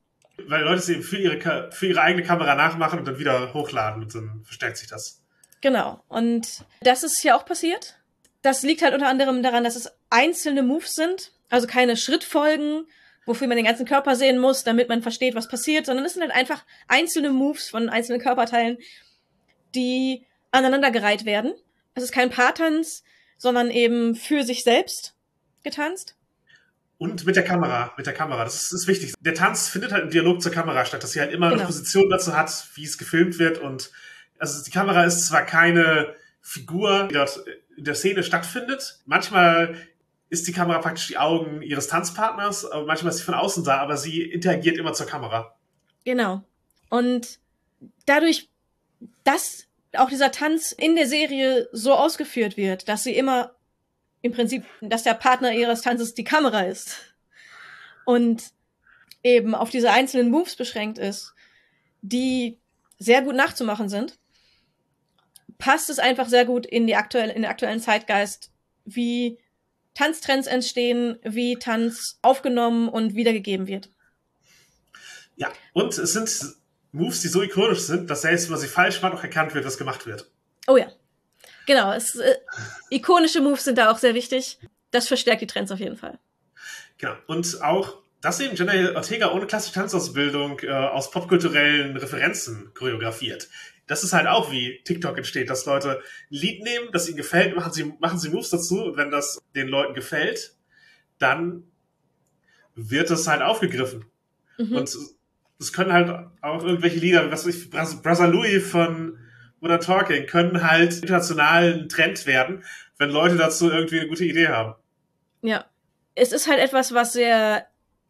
Weil 0.47 0.63
Leute 0.63 0.79
es 0.79 0.89
eben 0.89 1.03
für 1.03 1.17
ihre, 1.17 1.71
für 1.73 1.87
ihre 1.87 2.03
eigene 2.03 2.25
Kamera 2.25 2.55
nachmachen 2.55 2.99
und 2.99 3.09
dann 3.09 3.19
wieder 3.19 3.55
hochladen 3.55 4.03
und 4.03 4.15
dann 4.15 4.43
verstärkt 4.45 4.77
sich 4.77 4.89
das. 4.89 5.23
Genau. 5.63 6.05
Und 6.09 6.65
das 6.83 7.03
ist 7.03 7.21
hier 7.21 7.37
auch 7.37 7.47
passiert. 7.47 7.99
Das 8.47 8.63
liegt 8.63 8.83
halt 8.83 8.95
unter 8.95 9.09
anderem 9.09 9.43
daran, 9.43 9.65
dass 9.65 9.75
es 9.75 9.91
einzelne 10.09 10.63
Moves 10.63 10.95
sind, 10.95 11.33
also 11.49 11.67
keine 11.67 11.97
Schrittfolgen, 11.97 12.87
wofür 13.25 13.49
man 13.49 13.57
den 13.57 13.67
ganzen 13.67 13.87
Körper 13.87 14.15
sehen 14.15 14.39
muss, 14.39 14.63
damit 14.63 14.89
man 14.89 15.03
versteht, 15.03 15.35
was 15.35 15.49
passiert, 15.49 15.85
sondern 15.85 16.05
es 16.05 16.13
sind 16.13 16.23
halt 16.23 16.31
einfach 16.31 16.65
einzelne 16.87 17.31
Moves 17.31 17.69
von 17.71 17.89
einzelnen 17.89 18.21
Körperteilen, 18.21 18.79
die 19.75 20.25
aneinandergereiht 20.53 21.25
werden. 21.25 21.55
Es 21.95 22.05
ist 22.05 22.13
kein 22.13 22.31
Paartanz, 22.31 23.03
sondern 23.37 23.69
eben 23.69 24.15
für 24.15 24.45
sich 24.45 24.63
selbst 24.63 25.17
getanzt. 25.65 26.15
Und 26.99 27.27
mit 27.27 27.35
der 27.35 27.43
Kamera, 27.43 27.95
mit 27.97 28.07
der 28.07 28.15
Kamera, 28.15 28.45
das 28.45 28.63
ist, 28.63 28.73
ist, 28.73 28.87
wichtig. 28.87 29.15
Der 29.19 29.35
Tanz 29.35 29.67
findet 29.67 29.91
halt 29.91 30.05
im 30.05 30.11
Dialog 30.11 30.41
zur 30.41 30.53
Kamera 30.53 30.85
statt, 30.85 31.03
dass 31.03 31.11
sie 31.11 31.21
halt 31.21 31.33
immer 31.33 31.49
genau. 31.49 31.63
eine 31.63 31.67
Position 31.67 32.09
dazu 32.11 32.37
hat, 32.37 32.69
wie 32.77 32.85
es 32.85 32.97
gefilmt 32.97 33.41
wird. 33.41 33.59
Und 33.59 33.91
also 34.39 34.63
die 34.63 34.71
Kamera 34.71 35.03
ist 35.03 35.27
zwar 35.27 35.45
keine 35.45 36.15
Figur, 36.41 37.09
die 37.11 37.15
dort 37.15 37.41
der 37.77 37.95
Szene 37.95 38.23
stattfindet. 38.23 39.01
Manchmal 39.07 39.77
ist 40.29 40.49
die 40.49 40.53
Kamera 40.53 40.79
praktisch 40.79 41.07
die 41.07 41.19
Augen 41.19 41.63
ihres 41.63 41.89
Tanzpartners, 41.89 42.67
manchmal 42.87 43.11
ist 43.11 43.19
sie 43.19 43.25
von 43.25 43.35
außen 43.35 43.65
da, 43.65 43.79
aber 43.79 43.97
sie 43.97 44.23
interagiert 44.23 44.77
immer 44.77 44.93
zur 44.93 45.07
Kamera. 45.07 45.57
Genau. 46.05 46.43
Und 46.89 47.39
dadurch, 48.07 48.49
dass 49.25 49.67
auch 49.97 50.09
dieser 50.09 50.33
Tanz 50.33 50.73
in 50.73 50.97
der 50.97 51.07
Serie 51.07 51.69
so 51.73 51.95
ausgeführt 51.95 52.57
wird, 52.57 52.89
dass 52.89 53.05
sie 53.05 53.17
immer 53.17 53.55
im 54.23 54.33
Prinzip, 54.33 54.65
dass 54.81 55.05
der 55.05 55.15
Partner 55.15 55.53
ihres 55.53 55.83
Tanzes 55.83 56.15
die 56.15 56.25
Kamera 56.25 56.63
ist 56.63 57.15
und 58.05 58.51
eben 59.23 59.55
auf 59.55 59.71
diese 59.71 59.93
einzelnen 59.93 60.31
Moves 60.31 60.57
beschränkt 60.57 60.99
ist, 60.99 61.35
die 62.03 62.59
sehr 62.99 63.23
gut 63.23 63.37
nachzumachen 63.37 63.89
sind, 63.89 64.19
passt 65.59 65.91
es 65.91 65.99
einfach 65.99 66.29
sehr 66.29 66.45
gut 66.45 66.67
in 66.67 66.87
die 66.87 66.97
aktuelle, 66.97 67.33
in 67.33 67.43
den 67.43 67.51
aktuellen 67.51 67.81
Zeitgeist, 67.81 68.51
wie 68.85 69.39
Tanztrends 69.95 70.47
entstehen, 70.47 71.19
wie 71.23 71.57
Tanz 71.57 72.19
aufgenommen 72.23 72.89
und 72.89 73.15
wiedergegeben 73.15 73.67
wird. 73.67 73.89
Ja, 75.37 75.53
und 75.73 75.97
es 75.97 76.13
sind 76.13 76.57
Moves, 76.93 77.21
die 77.21 77.29
so 77.29 77.43
ikonisch 77.43 77.81
sind, 77.81 78.11
dass 78.11 78.23
selbst, 78.23 78.47
wenn 78.47 78.53
man 78.53 78.61
sie 78.61 78.69
falsch 78.69 79.03
macht, 79.03 79.15
auch 79.15 79.23
erkannt 79.23 79.55
wird, 79.55 79.65
was 79.65 79.79
gemacht 79.79 80.07
wird. 80.07 80.31
Oh 80.67 80.77
ja. 80.77 80.91
Genau, 81.67 81.93
es, 81.93 82.15
äh, 82.17 82.37
ikonische 82.91 83.41
Moves 83.41 83.65
sind 83.65 83.79
da 83.79 83.91
auch 83.91 83.99
sehr 83.99 84.15
wichtig. 84.15 84.59
Das 84.91 85.09
verstärkt 85.09 85.43
die 85.43 85.47
Trends 85.47 85.73
auf 85.73 85.81
jeden 85.81 85.97
Fall. 85.97 86.19
Genau. 86.99 87.15
Und 87.27 87.63
auch, 87.63 87.99
dass 88.21 88.41
eben 88.41 88.57
Jenna 88.57 88.97
Ortega 88.97 89.33
ohne 89.33 89.47
klassische 89.47 89.75
Tanzausbildung 89.75 90.61
äh, 90.61 90.71
aus 90.71 91.11
popkulturellen 91.11 91.97
Referenzen 91.97 92.73
choreografiert. 92.75 93.49
Das 93.87 94.03
ist 94.03 94.13
halt 94.13 94.27
auch 94.27 94.51
wie 94.51 94.81
TikTok 94.85 95.17
entsteht, 95.17 95.49
dass 95.49 95.67
Leute 95.67 95.99
ein 95.99 96.03
Lied 96.29 96.63
nehmen, 96.63 96.89
das 96.93 97.09
ihnen 97.09 97.17
gefällt, 97.17 97.55
machen 97.55 97.73
sie, 97.73 97.85
machen 98.01 98.19
sie 98.19 98.31
Moves 98.31 98.51
dazu 98.51 98.85
und 98.85 98.97
wenn 98.97 99.11
das 99.11 99.41
den 99.55 99.69
Leuten 99.69 99.95
gefällt, 99.95 100.57
dann 101.19 101.65
wird 102.75 103.11
das 103.11 103.27
halt 103.27 103.43
aufgegriffen. 103.43 104.05
Mhm. 104.59 104.77
Und 104.77 104.97
es 105.59 105.73
können 105.73 105.93
halt 105.93 106.11
auch 106.43 106.63
irgendwelche 106.65 106.99
Lieder, 106.99 107.31
was 107.31 107.47
weiß 107.47 107.55
ich, 107.55 107.71
Brother 107.71 108.29
Louis 108.29 108.69
von 108.69 109.19
Modern 109.61 109.81
Talking 109.81 110.27
können 110.27 110.63
halt 110.69 110.95
international 110.95 111.75
ein 111.75 111.89
Trend 111.89 112.27
werden, 112.27 112.65
wenn 112.99 113.11
Leute 113.11 113.37
dazu 113.37 113.71
irgendwie 113.71 114.01
eine 114.01 114.09
gute 114.09 114.25
Idee 114.25 114.49
haben. 114.49 114.75
Ja. 115.43 115.65
Es 116.15 116.33
ist 116.33 116.49
halt 116.49 116.61
etwas, 116.61 116.95
was 116.95 117.13
sehr 117.13 117.67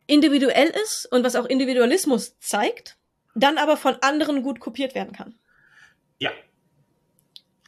individuell 0.06 0.72
ist 0.84 1.06
und 1.10 1.24
was 1.24 1.34
auch 1.34 1.46
Individualismus 1.46 2.38
zeigt, 2.38 2.96
dann 3.34 3.58
aber 3.58 3.76
von 3.76 3.96
anderen 4.00 4.42
gut 4.42 4.60
kopiert 4.60 4.94
werden 4.94 5.12
kann. 5.12 5.34
Ja. 6.18 6.30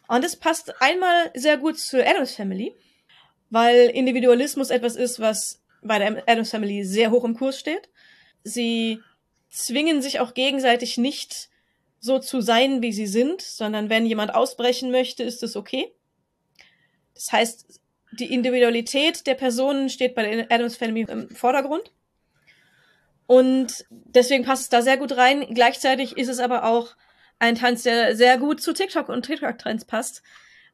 Und 0.07 0.25
es 0.25 0.37
passt 0.37 0.81
einmal 0.81 1.31
sehr 1.35 1.59
gut 1.59 1.79
zur 1.79 2.07
Adams 2.07 2.35
Family, 2.35 2.75
weil 3.51 3.89
Individualismus 3.91 4.71
etwas 4.71 4.97
ist, 4.97 5.21
was 5.21 5.63
bei 5.83 5.99
der 5.99 6.25
Adams 6.27 6.51
Family 6.51 6.85
sehr 6.85 7.11
hoch 7.11 7.25
im 7.25 7.35
Kurs 7.35 7.59
steht. 7.59 7.89
Sie 8.43 9.01
zwingen 9.51 10.03
sich 10.03 10.21
auch 10.21 10.35
gegenseitig 10.35 10.99
nicht 10.99 11.49
so 12.01 12.19
zu 12.19 12.41
sein, 12.41 12.83
wie 12.83 12.93
sie 12.93 13.07
sind, 13.07 13.43
sondern 13.43 13.91
wenn 13.91 14.07
jemand 14.07 14.35
ausbrechen 14.35 14.91
möchte, 14.91 15.23
ist 15.23 15.43
es 15.43 15.57
okay. 15.57 15.93
Das 17.15 17.33
heißt, 17.33 17.81
die 18.13 18.33
Individualität 18.33 19.27
der 19.27 19.35
Personen 19.35 19.89
steht 19.89 20.15
bei 20.15 20.23
der 20.23 20.53
Adams 20.53 20.77
Family 20.77 21.07
im 21.09 21.31
Vordergrund. 21.31 21.93
Und 23.27 23.85
deswegen 23.91 24.45
passt 24.45 24.63
es 24.63 24.69
da 24.71 24.81
sehr 24.81 24.97
gut 24.97 25.17
rein. 25.17 25.53
Gleichzeitig 25.53 26.17
ist 26.17 26.29
es 26.29 26.39
aber 26.39 26.65
auch 26.65 26.95
ein 27.39 27.55
Tanz, 27.55 27.83
der 27.83 28.17
sehr 28.17 28.39
gut 28.39 28.61
zu 28.61 28.73
TikTok 28.73 29.09
und 29.09 29.25
TikTok-Trends 29.25 29.85
passt 29.85 30.23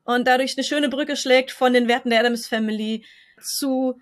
und 0.05 0.27
dadurch 0.27 0.57
eine 0.57 0.65
schöne 0.65 0.89
Brücke 0.89 1.17
schlägt 1.17 1.51
von 1.51 1.73
den 1.73 1.89
Werten 1.89 2.11
der 2.11 2.21
Adams 2.21 2.47
Family 2.47 3.05
zu 3.41 4.01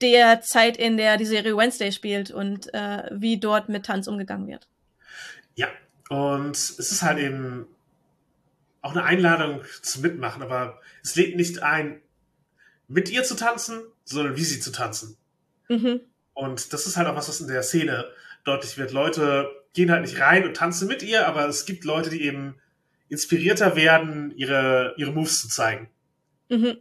der 0.00 0.40
Zeit, 0.40 0.76
in 0.76 0.96
der 0.96 1.16
die 1.16 1.26
Serie 1.26 1.56
Wednesday 1.56 1.92
spielt 1.92 2.30
und 2.30 2.72
äh, 2.72 3.08
wie 3.12 3.38
dort 3.38 3.68
mit 3.68 3.86
Tanz 3.86 4.08
umgegangen 4.08 4.46
wird. 4.46 4.66
Ja, 5.54 5.68
und 6.08 6.56
es 6.56 6.70
ist 6.70 7.02
halt 7.02 7.18
eben 7.18 7.66
auch 8.80 8.92
eine 8.92 9.04
Einladung 9.04 9.62
zum 9.82 10.02
Mitmachen, 10.02 10.42
aber 10.42 10.80
es 11.02 11.16
lädt 11.16 11.36
nicht 11.36 11.62
ein, 11.62 12.00
mit 12.88 13.10
ihr 13.10 13.24
zu 13.24 13.34
tanzen, 13.34 13.82
sondern 14.04 14.36
wie 14.36 14.44
sie 14.44 14.60
zu 14.60 14.72
tanzen. 14.72 15.16
Mhm. 15.68 16.00
Und 16.34 16.72
das 16.72 16.86
ist 16.86 16.96
halt 16.96 17.08
auch 17.08 17.16
was, 17.16 17.28
was 17.28 17.40
in 17.40 17.48
der 17.48 17.62
Szene 17.62 18.06
deutlich 18.44 18.76
wird. 18.76 18.92
Leute 18.92 19.50
gehen 19.74 19.90
halt 19.90 20.02
nicht 20.02 20.20
rein 20.20 20.44
und 20.44 20.56
tanzen 20.56 20.88
mit 20.88 21.02
ihr, 21.02 21.26
aber 21.28 21.46
es 21.46 21.66
gibt 21.66 21.84
Leute, 21.84 22.08
die 22.08 22.22
eben 22.22 22.56
inspirierter 23.08 23.76
werden, 23.76 24.32
ihre, 24.36 24.94
ihre 24.96 25.12
Moves 25.12 25.40
zu 25.40 25.48
zeigen. 25.48 25.90
Mhm. 26.48 26.78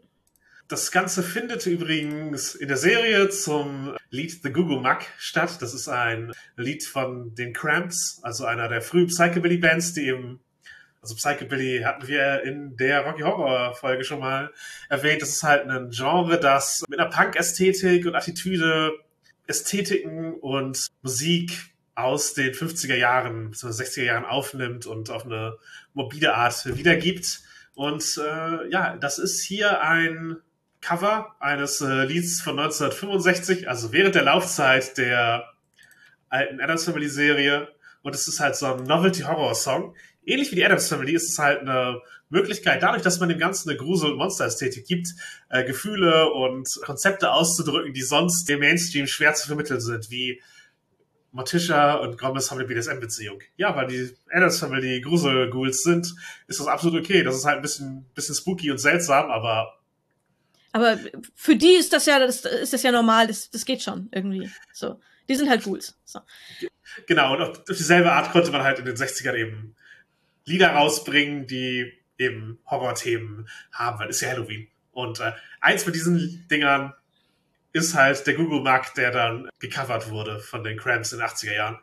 Das 0.68 0.92
Ganze 0.92 1.22
findet 1.24 1.66
übrigens 1.66 2.56
in 2.56 2.68
der 2.68 2.78
Serie 2.78 3.30
zum 3.30 3.96
Lied 4.10 4.42
The 4.42 4.52
Google 4.52 4.80
Muck 4.80 5.02
statt. 5.18 5.62
Das 5.62 5.74
ist 5.74 5.90
ein 5.90 6.32
Lied 6.56 6.86
von 6.86 7.36
den 7.36 7.54
Cramps, 7.54 8.20
also 8.24 8.46
einer 8.46 8.70
der 8.70 8.82
frühen 8.82 9.08
Psychobilly-Bands, 9.08 9.94
die 9.94 10.08
eben, 10.08 10.40
also 11.02 11.16
Psychobilly 11.16 11.82
hatten 11.84 12.08
wir 12.08 12.44
in 12.44 12.78
der 12.78 13.02
Rocky 13.02 13.24
Horror 13.24 13.76
Folge 13.76 14.06
schon 14.06 14.20
mal 14.20 14.52
erwähnt. 14.90 15.22
Das 15.22 15.30
ist 15.30 15.44
halt 15.44 15.68
ein 15.68 15.90
Genre, 15.90 16.40
das 16.40 16.84
mit 16.88 16.98
einer 16.98 17.10
Punk-Ästhetik 17.10 18.06
und 18.06 18.16
Attitüde 18.16 18.94
Ästhetiken 19.46 20.36
und 20.36 20.88
Musik 21.02 21.73
aus 21.96 22.34
den 22.34 22.54
50er 22.54 22.96
Jahren 22.96 23.52
bzw. 23.52 23.84
60er 23.84 24.04
Jahren 24.04 24.26
aufnimmt 24.26 24.86
und 24.86 25.10
auf 25.10 25.26
eine 25.26 25.58
mobile 25.94 26.34
Art 26.36 26.66
wiedergibt. 26.66 27.42
Und 27.76 28.20
äh, 28.22 28.70
ja, 28.70 28.98
das 28.98 29.20
ist 29.20 29.44
hier 29.44 29.82
ein 29.82 30.38
Cover 30.82 31.36
eines 31.40 31.82
äh, 31.82 32.06
Lieds 32.06 32.42
von 32.42 32.60
1965, 32.60 33.70
also 33.70 33.92
während 33.94 34.16
der 34.16 34.24
Laufzeit 34.24 34.98
der 34.98 35.54
alten 36.30 36.60
Adams 36.60 36.86
Family 36.86 37.08
Serie. 37.08 37.70
Und 38.02 38.16
es 38.16 38.28
ist 38.28 38.40
halt 38.40 38.56
so 38.56 38.66
ein 38.74 38.84
Novelty-Horror-Song. 38.84 39.96
Ähnlich 40.26 40.52
wie 40.52 40.56
die 40.56 40.66
Adams 40.66 40.90
Family 40.90 41.14
ist 41.14 41.30
es 41.30 41.40
halt 41.40 41.62
eine 41.62 42.02
Möglichkeit, 42.30 42.82
dadurch, 42.82 43.04
dass 43.04 43.20
man 43.20 43.30
dem 43.30 43.38
Ganzen 43.38 43.70
eine 43.70 43.78
Grusel- 43.78 44.12
und 44.12 44.18
Monster-Ästhetik 44.18 44.86
gibt, 44.86 45.10
äh, 45.50 45.64
Gefühle 45.64 46.32
und 46.34 46.68
Konzepte 46.84 47.32
auszudrücken, 47.32 47.94
die 47.94 48.02
sonst 48.02 48.50
dem 48.50 48.60
Mainstream 48.60 49.08
schwer 49.08 49.36
zu 49.36 49.48
vermitteln 49.48 49.80
sind, 49.80 50.10
wie 50.10 50.42
Morticia 51.34 51.96
und 51.96 52.18
Gomez 52.20 52.50
haben 52.50 52.60
eine 52.60 52.68
BDSM-Beziehung. 52.68 53.42
Ja, 53.58 53.76
weil 53.76 53.88
die 53.88 54.16
Adams 54.32 54.60
Family 54.60 55.02
Grusel-Ghouls 55.02 55.82
sind, 55.82 56.14
ist 56.48 56.60
das 56.60 56.68
absolut 56.68 57.02
okay. 57.02 57.24
Das 57.24 57.36
ist 57.36 57.46
halt 57.46 57.58
ein 57.58 57.62
bisschen, 57.64 58.06
bisschen 58.14 58.36
spooky 58.36 58.70
und 58.70 58.78
seltsam, 58.78 59.32
aber 59.32 59.80
Aber 60.72 61.00
für 61.36 61.56
die 61.56 61.74
ist 61.74 61.92
das 61.92 62.06
ja, 62.06 62.20
das 62.20 62.46
ist 62.46 62.72
das 62.72 62.84
ja 62.84 62.92
normal, 62.92 63.28
das, 63.28 63.50
das 63.50 63.66
geht 63.66 63.82
schon 63.82 64.10
irgendwie. 64.12 64.50
So. 64.72 65.00
Die 65.28 65.36
sind 65.36 65.50
halt 65.50 65.64
Ghouls. 65.64 65.98
So. 66.06 66.20
Genau, 67.08 67.34
und 67.34 67.42
auf 67.42 67.64
dieselbe 67.66 68.12
Art 68.12 68.32
konnte 68.32 68.52
man 68.52 68.64
halt 68.64 68.80
in 68.80 68.86
den 68.86 68.96
60ern 68.96 69.36
eben 69.36 69.76
Lieder 70.46 70.70
rausbringen, 70.70 71.48
die 71.48 71.94
eben 72.20 72.60
Horrorthemen 72.70 73.50
haben, 73.72 74.00
weil 74.00 74.10
es 74.10 74.18
ist 74.18 74.22
ja 74.22 74.30
Halloween. 74.30 74.68
Und 74.92 75.20
äh, 75.20 75.32
eins 75.62 75.84
von 75.84 75.94
diesen 75.94 76.48
Dingern 76.50 76.94
ist 77.74 77.96
halt 77.96 78.26
der 78.28 78.36
Google 78.36 78.62
Mark, 78.62 78.94
der 78.94 79.12
dann 79.12 79.50
gecovert 79.60 80.10
wurde 80.10 80.40
von 80.40 80.64
den 80.64 80.78
Cramps 80.78 81.12
in 81.12 81.20
den 81.20 81.28
80er 81.28 81.54
Jahren. 81.54 81.80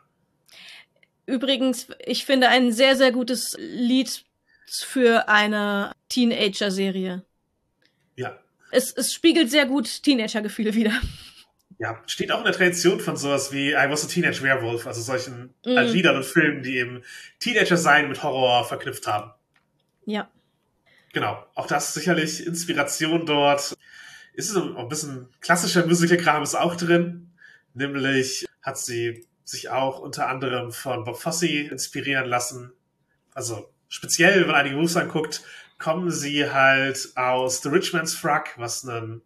Übrigens, 1.25 1.87
ich 2.05 2.25
finde 2.25 2.49
ein 2.49 2.71
sehr, 2.71 2.95
sehr 2.95 3.11
gutes 3.11 3.55
Lied 3.59 4.25
für 4.67 5.27
eine 5.27 5.91
Teenager-Serie. 6.09 7.23
Ja. 8.15 8.39
Es, 8.71 8.93
es 8.93 9.13
spiegelt 9.13 9.51
sehr 9.51 9.65
gut 9.65 10.01
Teenager-Gefühle 10.03 10.73
wieder. 10.73 10.93
Ja, 11.77 12.01
steht 12.05 12.31
auch 12.31 12.39
in 12.39 12.45
der 12.45 12.53
Tradition 12.53 12.99
von 12.99 13.17
sowas 13.17 13.51
wie 13.51 13.71
I 13.71 13.89
Was 13.89 14.05
a 14.05 14.07
Teenage 14.07 14.43
Werewolf, 14.43 14.85
also 14.85 15.01
solchen 15.01 15.53
äh, 15.65 15.81
Liedern 15.81 16.15
und 16.15 16.25
Filmen, 16.25 16.63
die 16.63 16.77
eben 16.77 17.01
Teenager 17.39 17.75
sein 17.75 18.07
mit 18.07 18.21
Horror 18.21 18.65
verknüpft 18.65 19.07
haben. 19.07 19.31
Ja. 20.05 20.29
Genau, 21.11 21.43
auch 21.55 21.67
das 21.67 21.87
ist 21.87 21.93
sicherlich 21.95 22.45
Inspiration 22.45 23.25
dort. 23.25 23.75
Ist 24.33 24.49
es 24.49 24.55
ein 24.55 24.89
bisschen 24.89 25.27
klassischer 25.41 25.85
Musical-Kram 25.85 26.43
ist 26.43 26.55
auch 26.55 26.75
drin. 26.75 27.31
Nämlich 27.73 28.45
hat 28.61 28.77
sie 28.77 29.25
sich 29.43 29.69
auch 29.69 29.99
unter 29.99 30.27
anderem 30.27 30.71
von 30.71 31.03
Bob 31.03 31.19
Fosse 31.19 31.47
inspirieren 31.47 32.25
lassen. 32.25 32.71
Also 33.33 33.69
speziell, 33.89 34.41
wenn 34.41 34.47
man 34.47 34.55
einige 34.55 34.77
Moves 34.77 34.95
anguckt, 34.97 35.43
kommen 35.77 36.11
sie 36.11 36.49
halt 36.49 37.09
aus 37.15 37.61
The 37.61 37.69
Rich 37.69 37.93
Man's 37.93 38.23
was 38.23 38.83
ein, 38.83 39.21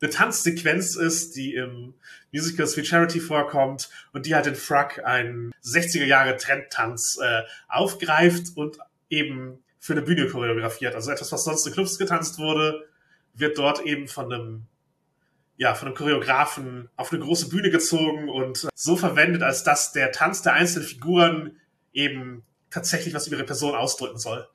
eine 0.00 0.10
Tanzsequenz 0.10 0.96
ist, 0.96 1.36
die 1.36 1.54
im 1.54 1.94
Musical 2.32 2.66
Sweet 2.66 2.86
Charity 2.86 3.20
vorkommt 3.20 3.90
und 4.12 4.26
die 4.26 4.34
halt 4.34 4.46
in 4.46 4.54
Frog 4.54 5.04
einen 5.04 5.52
60er 5.64 6.04
Jahre 6.04 6.36
Trendtanz 6.36 7.18
äh, 7.20 7.42
aufgreift 7.68 8.56
und 8.56 8.78
eben 9.10 9.58
für 9.80 9.94
eine 9.94 10.02
Bühne 10.02 10.28
choreografiert. 10.28 10.94
Also 10.94 11.10
etwas, 11.10 11.32
was 11.32 11.44
sonst 11.44 11.66
in 11.66 11.72
Clubs 11.72 11.98
getanzt 11.98 12.38
wurde, 12.38 12.87
wird 13.38 13.58
dort 13.58 13.80
eben 13.84 14.08
von 14.08 14.32
einem 14.32 14.66
ja, 15.58 15.74
von 15.74 15.88
einem 15.88 15.96
Choreografen 15.96 16.88
auf 16.96 17.12
eine 17.12 17.20
große 17.20 17.48
Bühne 17.48 17.70
gezogen 17.70 18.28
und 18.28 18.68
so 18.74 18.96
verwendet, 18.96 19.42
als 19.42 19.64
dass 19.64 19.92
der 19.92 20.12
Tanz 20.12 20.42
der 20.42 20.52
einzelnen 20.52 20.86
Figuren 20.86 21.60
eben 21.92 22.44
tatsächlich 22.70 23.12
was 23.12 23.26
über 23.26 23.36
ihre 23.36 23.44
Person 23.44 23.74
ausdrücken 23.74 24.18
soll. 24.18 24.48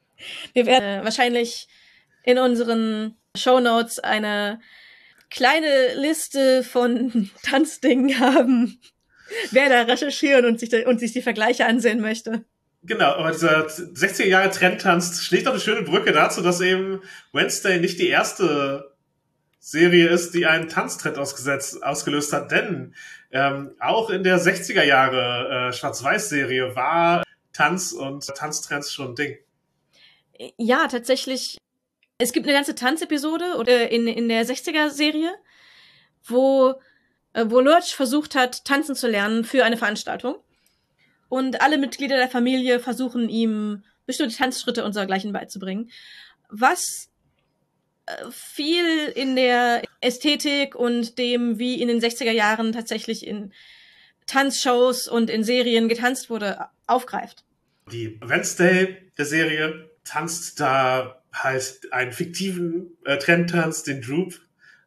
Wir 0.54 0.66
werden 0.66 1.02
äh, 1.02 1.04
wahrscheinlich 1.04 1.68
in 2.24 2.38
unseren 2.38 3.18
Shownotes 3.36 4.00
eine 4.00 4.62
kleine 5.30 5.96
Liste 5.96 6.64
von 6.64 7.30
Tanzdingen 7.44 8.20
haben. 8.20 8.80
Wer 9.52 9.68
da 9.68 9.82
recherchieren 9.82 10.46
und 10.46 10.60
sich, 10.60 10.70
da, 10.70 10.88
und 10.88 11.00
sich 11.00 11.12
die 11.12 11.22
Vergleiche 11.22 11.66
ansehen 11.66 12.00
möchte. 12.00 12.46
Genau, 12.86 13.14
aber 13.14 13.32
dieser 13.32 13.68
60er 13.68 14.26
Jahre 14.26 14.50
Trendtanz 14.50 15.22
schlägt 15.22 15.48
auch 15.48 15.54
eine 15.54 15.62
schöne 15.62 15.84
Brücke 15.84 16.12
dazu, 16.12 16.42
dass 16.42 16.60
eben 16.60 17.02
Wednesday 17.32 17.80
nicht 17.80 17.98
die 17.98 18.10
erste 18.10 18.94
Serie 19.60 20.10
ist, 20.10 20.34
die 20.34 20.46
einen 20.46 20.68
Tanztrend 20.68 21.18
ausgesetzt, 21.18 21.82
ausgelöst 21.82 22.34
hat, 22.34 22.52
denn 22.52 22.94
ähm, 23.32 23.72
auch 23.80 24.10
in 24.10 24.24
der 24.24 24.38
60er 24.38 24.84
Jahre 24.84 25.70
äh, 25.70 25.74
Schwarz-Weiß-Serie 25.74 26.76
war 26.76 27.24
Tanz 27.54 27.94
und 27.94 28.26
Tanztrends 28.36 28.92
schon 28.92 29.12
ein 29.12 29.16
Ding. 29.16 29.38
Ja, 30.58 30.88
tatsächlich. 30.88 31.58
Es 32.18 32.34
gibt 32.34 32.46
eine 32.46 32.56
ganze 32.56 32.76
Tanzepisode 32.76 33.56
oder 33.58 33.90
in, 33.90 34.08
in 34.08 34.28
der 34.28 34.46
60er-Serie, 34.46 35.34
wo, 36.26 36.74
äh, 37.32 37.46
wo 37.48 37.62
Lurch 37.62 37.96
versucht 37.96 38.36
hat, 38.36 38.66
tanzen 38.66 38.96
zu 38.96 39.08
lernen 39.08 39.46
für 39.46 39.64
eine 39.64 39.78
Veranstaltung. 39.78 40.36
Und 41.34 41.62
alle 41.62 41.80
Mitglieder 41.80 42.18
der 42.18 42.30
Familie 42.30 42.80
versuchen 42.80 43.28
ihm 43.28 43.84
bestimmte 44.06 44.36
Tanzschritte 44.36 44.84
und 44.84 44.96
dergleichen 44.96 45.34
beizubringen. 45.34 45.90
Was 46.50 47.10
äh, 48.06 48.30
viel 48.30 48.86
in 49.16 49.36
der 49.36 49.82
Ästhetik 50.00 50.76
und 50.76 51.18
dem, 51.18 51.58
wie 51.58 51.82
in 51.82 51.88
den 51.88 52.00
60er 52.00 52.30
Jahren 52.30 52.72
tatsächlich 52.72 53.26
in 53.26 53.52
Tanzshows 54.28 55.08
und 55.08 55.32
in 55.32 55.44
Serien 55.44 55.90
getanzt 55.90 56.30
wurde, 56.30 56.68
aufgreift. 56.86 57.44
Die 57.92 58.20
Wednesday 58.22 59.12
der 59.18 59.26
Serie 59.26 59.90
tanzt 60.04 60.60
da 60.60 61.24
halt 61.34 61.80
einen 61.90 62.12
fiktiven 62.12 62.96
äh, 63.06 63.18
Trendtanz, 63.18 63.82
den 63.82 64.02
Droop. 64.02 64.40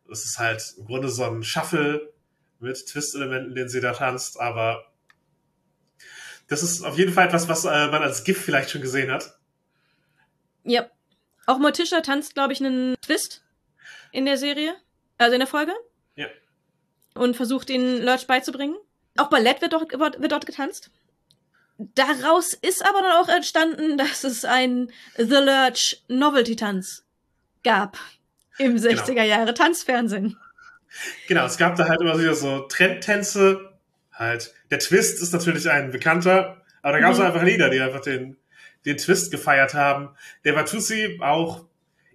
Das 0.09 0.25
ist 0.25 0.39
halt 0.39 0.63
im 0.79 0.85
Grunde 0.85 1.09
so 1.09 1.25
ein 1.25 1.43
Shuffle 1.43 2.13
mit 2.61 2.87
Twist-Elementen, 2.87 3.57
den 3.57 3.69
sie 3.69 3.81
da 3.81 3.93
tanzt, 3.95 4.39
aber 4.39 4.86
das 6.49 6.63
ist 6.63 6.83
auf 6.85 6.97
jeden 6.97 7.13
Fall 7.13 7.27
etwas, 7.27 7.49
was 7.49 7.65
äh, 7.65 7.89
man 7.89 8.03
als 8.03 8.25
GIF 8.25 8.41
vielleicht 8.41 8.71
schon 8.71 8.83
gesehen 8.83 9.11
hat. 9.11 9.39
Ja. 10.65 10.87
Auch 11.47 11.59
Morticia 11.59 12.01
tanzt, 12.01 12.35
glaube 12.35 12.53
ich, 12.53 12.61
einen 12.61 12.97
Twist 13.01 13.45
in 14.13 14.27
der 14.27 14.37
Serie, 14.37 14.75
also 15.19 15.35
in 15.35 15.41
der 15.41 15.47
Folge. 15.47 15.73
Ja. 16.17 16.27
Und 17.15 17.37
versucht, 17.37 17.69
den 17.69 18.03
Lurch 18.03 18.27
beizubringen. 18.27 18.77
Auch 19.17 19.31
Ballett 19.31 19.63
wird 19.63 19.73
dort, 19.73 19.93
wird 19.93 20.33
dort 20.33 20.47
getanzt. 20.47 20.91
Daraus 21.79 22.55
ist 22.55 22.85
aber 22.85 23.03
dann 23.03 23.13
auch 23.13 23.29
entstanden, 23.29 23.99
dass 23.99 24.25
es 24.25 24.45
ein 24.45 24.91
The 25.17 25.37
Lurch 25.37 26.03
Novelty 26.09 26.57
Tanz 26.57 27.05
gab 27.63 27.99
im 28.59 28.77
60er 28.77 29.23
Jahre 29.23 29.55
Tanzfernsehen. 29.55 30.39
Genau, 31.29 31.45
es 31.45 31.59
gab 31.59 31.77
da 31.77 31.89
halt 31.89 32.01
immer 32.01 32.19
wieder 32.19 32.35
so 32.35 32.61
Trendtänze. 32.61 33.76
Halt, 34.17 34.55
der 34.71 34.79
Twist 34.79 35.23
ist 35.23 35.33
natürlich 35.33 35.71
ein 35.71 35.91
bekannter, 35.91 36.63
aber 36.83 36.95
da 36.95 37.01
gab 37.01 37.13
es 37.13 37.19
Mhm. 37.19 37.27
einfach 37.27 37.43
Lieder, 37.43 37.71
die 37.71 37.81
einfach 37.81 38.01
den, 38.01 38.37
den 38.85 38.97
Twist 38.97 39.31
gefeiert 39.31 39.75
haben. 39.75 40.11
Der 40.45 40.57
Watusi 40.57 41.19
auch 41.21 41.65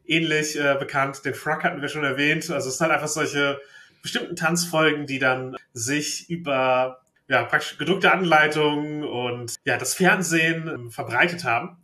ähnlich 0.05 0.59
äh, 0.59 0.75
bekannt, 0.79 1.23
den 1.25 1.35
Frog 1.35 1.63
hatten 1.63 1.81
wir 1.81 1.89
schon 1.89 2.03
erwähnt. 2.03 2.49
Also 2.49 2.69
es 2.69 2.77
sind 2.77 2.85
halt 2.85 2.95
einfach 2.95 3.07
solche 3.07 3.61
bestimmten 4.01 4.35
Tanzfolgen, 4.35 5.05
die 5.05 5.19
dann 5.19 5.55
sich 5.73 6.29
über 6.29 7.01
ja, 7.27 7.43
praktisch 7.43 7.77
gedruckte 7.77 8.11
Anleitungen 8.11 9.03
und 9.03 9.55
ja, 9.63 9.77
das 9.77 9.93
Fernsehen 9.93 10.67
ähm, 10.67 10.91
verbreitet 10.91 11.43
haben 11.43 11.77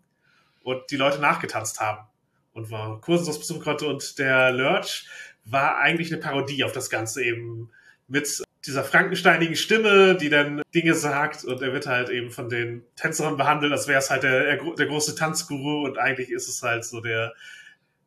und 0.63 0.82
die 0.91 0.97
Leute 0.97 1.20
nachgetanzt 1.20 1.80
haben 1.80 2.07
und 2.53 2.70
man 2.70 2.99
Kurse 3.01 3.26
besuchen 3.38 3.61
konnte. 3.61 3.88
Und 3.88 4.20
der 4.20 4.51
Lurch 4.51 5.07
war 5.45 5.78
eigentlich 5.78 6.11
eine 6.11 6.22
Parodie 6.22 6.63
auf 6.63 6.74
das 6.74 6.89
Ganze 6.89 7.24
eben 7.24 7.70
mit 8.07 8.43
dieser 8.68 8.84
frankensteinigen 8.84 9.55
Stimme, 9.55 10.15
die 10.15 10.30
dann 10.30 10.61
Dinge 10.76 10.93
sagt 10.93 11.45
und 11.45 11.61
er 11.61 11.74
wird 11.74 11.88
halt 11.88 12.09
eben 12.09 12.30
von 12.30 12.49
den 12.49 12.84
Tänzerinnen 12.95 13.38
behandelt, 13.38 13.72
als 13.72 13.88
wäre 13.88 13.99
es 13.99 14.09
halt 14.09 14.24
der, 14.24 14.57
der 14.57 14.86
große 14.86 15.15
Tanzguru 15.15 15.86
und 15.86 15.97
eigentlich 15.97 16.30
ist 16.30 16.47
es 16.47 16.61
halt 16.61 16.84
so 16.86 17.01
der, 17.01 17.34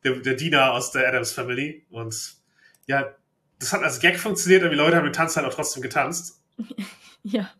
der, 0.03 0.13
der 0.17 0.35
Diener 0.35 0.71
aus 0.71 0.91
der 0.91 1.07
Adams 1.07 1.31
Family 1.31 1.83
und 1.89 2.35
ja, 2.85 3.13
das 3.59 3.73
hat 3.73 3.83
als 3.83 3.99
Gag 3.99 4.19
funktioniert, 4.19 4.63
aber 4.63 4.71
die 4.71 4.77
Leute 4.77 4.95
haben 4.95 5.05
den 5.05 5.13
Tanz 5.13 5.35
halt 5.35 5.45
auch 5.45 5.53
trotzdem 5.53 5.81
getanzt. 5.81 6.39
Ja. 7.23 7.51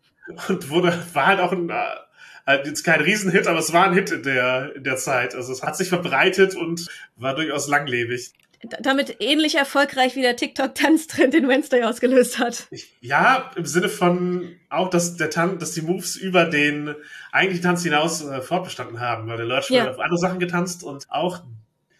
Und 0.48 0.70
wurde, 0.70 0.92
war 1.12 1.26
halt 1.28 1.38
auch 1.38 1.52
ein, 1.52 1.70
äh, 1.70 2.66
jetzt 2.66 2.82
kein 2.82 3.00
Riesenhit, 3.00 3.46
aber 3.46 3.60
es 3.60 3.72
war 3.72 3.84
ein 3.84 3.94
Hit 3.94 4.10
in 4.10 4.24
der, 4.24 4.74
in 4.74 4.82
der 4.82 4.96
Zeit. 4.96 5.36
Also 5.36 5.52
es 5.52 5.62
hat 5.62 5.76
sich 5.76 5.88
verbreitet 5.88 6.56
und 6.56 6.88
war 7.14 7.36
durchaus 7.36 7.68
langlebig 7.68 8.32
damit 8.80 9.16
ähnlich 9.20 9.56
erfolgreich 9.56 10.14
wie 10.14 10.22
der 10.22 10.36
TikTok-Tanztrend 10.36 11.34
den 11.34 11.48
Wednesday 11.48 11.82
ausgelöst 11.82 12.38
hat. 12.38 12.68
Ja, 13.00 13.50
im 13.56 13.66
Sinne 13.66 13.88
von 13.88 14.56
auch, 14.70 14.88
dass 14.88 15.16
der 15.16 15.30
Tan 15.30 15.58
dass 15.58 15.72
die 15.72 15.82
Moves 15.82 16.16
über 16.16 16.44
den 16.44 16.94
eigentlichen 17.32 17.64
Tanz 17.64 17.82
hinaus 17.82 18.24
äh, 18.24 18.40
fortbestanden 18.40 19.00
haben, 19.00 19.28
weil 19.28 19.36
der 19.36 19.46
Leute 19.46 19.74
ja. 19.74 19.90
auf 19.90 19.98
andere 19.98 20.18
Sachen 20.18 20.38
getanzt 20.38 20.84
und 20.84 21.10
auch 21.10 21.42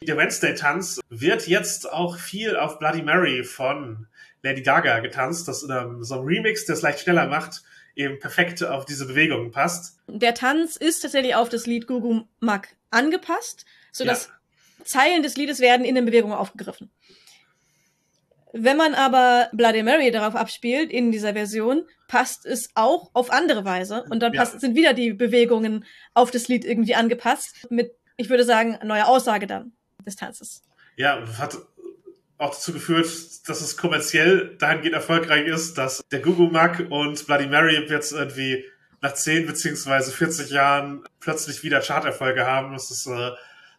der 0.03 0.17
Wednesday-Tanz 0.17 1.01
wird 1.09 1.47
jetzt 1.47 1.93
auch 1.93 2.19
viel 2.19 2.57
auf 2.57 2.79
Bloody 2.79 3.03
Mary 3.03 3.45
von 3.45 4.07
Lady 4.43 4.63
Gaga 4.63 4.99
getanzt, 5.01 5.47
das 5.47 5.63
in 5.63 5.71
einem, 5.71 6.03
so 6.03 6.15
einem 6.15 6.27
Remix, 6.27 6.67
der 6.67 6.75
es 6.75 6.83
leicht 6.83 7.01
schneller 7.01 7.29
macht, 7.29 7.63
eben 7.95 8.19
perfekt 8.19 8.65
auf 8.65 8.85
diese 8.85 9.07
Bewegungen 9.07 9.53
passt. 9.53 10.01
Der 10.09 10.35
Tanz 10.35 10.77
ist 10.77 11.01
tatsächlich 11.01 11.35
auf 11.35 11.49
das 11.49 11.67
Lied 11.67 11.87
Gugu 11.87 12.23
Mag 12.41 12.69
angepasst, 12.91 13.65
sodass 13.93 14.27
ja 14.27 14.33
Zeilen 14.85 15.23
des 15.23 15.37
Liedes 15.37 15.61
werden 15.61 15.85
in 15.85 15.95
den 15.95 16.05
Bewegungen 16.05 16.35
aufgegriffen. 16.35 16.91
Wenn 18.53 18.77
man 18.77 18.95
aber 18.95 19.49
Bloody 19.53 19.83
Mary 19.83 20.11
darauf 20.11 20.37
abspielt, 20.37 20.91
in 20.91 21.11
dieser 21.11 21.33
Version, 21.33 21.85
passt 22.07 22.45
es 22.45 22.69
auch 22.75 23.11
auf 23.15 23.31
andere 23.31 23.65
Weise. 23.65 24.05
Und 24.11 24.21
dann 24.21 24.35
ja. 24.35 24.41
passt, 24.41 24.61
sind 24.61 24.77
wieder 24.77 24.93
die 24.93 25.15
Bewegungen 25.15 25.87
auf 26.13 26.31
das 26.31 26.49
Lied 26.49 26.65
irgendwie 26.65 26.95
angepasst. 26.95 27.67
Mit, 27.71 27.93
ich 28.19 28.29
würde 28.29 28.45
sagen, 28.45 28.79
neuer 28.85 29.07
Aussage 29.07 29.47
dann 29.47 29.73
des 30.05 30.17
Tanzes. 30.17 30.63
Ja, 30.97 31.23
hat 31.39 31.57
auch 32.37 32.51
dazu 32.51 32.75
geführt, 32.75 33.09
dass 33.47 33.63
es 33.63 33.77
kommerziell 33.79 34.57
dahingehend 34.59 34.95
erfolgreich 34.95 35.47
ist, 35.47 35.79
dass 35.79 36.03
der 36.11 36.21
Google 36.21 36.51
Mac 36.51 36.87
und 36.91 37.27
Bloody 37.27 37.47
Mary 37.47 37.87
jetzt 37.89 38.13
irgendwie 38.13 38.65
nach 39.01 39.15
10 39.15 39.47
beziehungsweise 39.47 40.13
40 40.13 40.51
Jahren 40.51 41.05
plötzlich 41.21 41.63
wieder 41.63 41.81
Charterfolge 41.81 42.45
haben. 42.47 42.73
Das 42.73 42.91
ist 42.91 43.07
äh, 43.07 43.31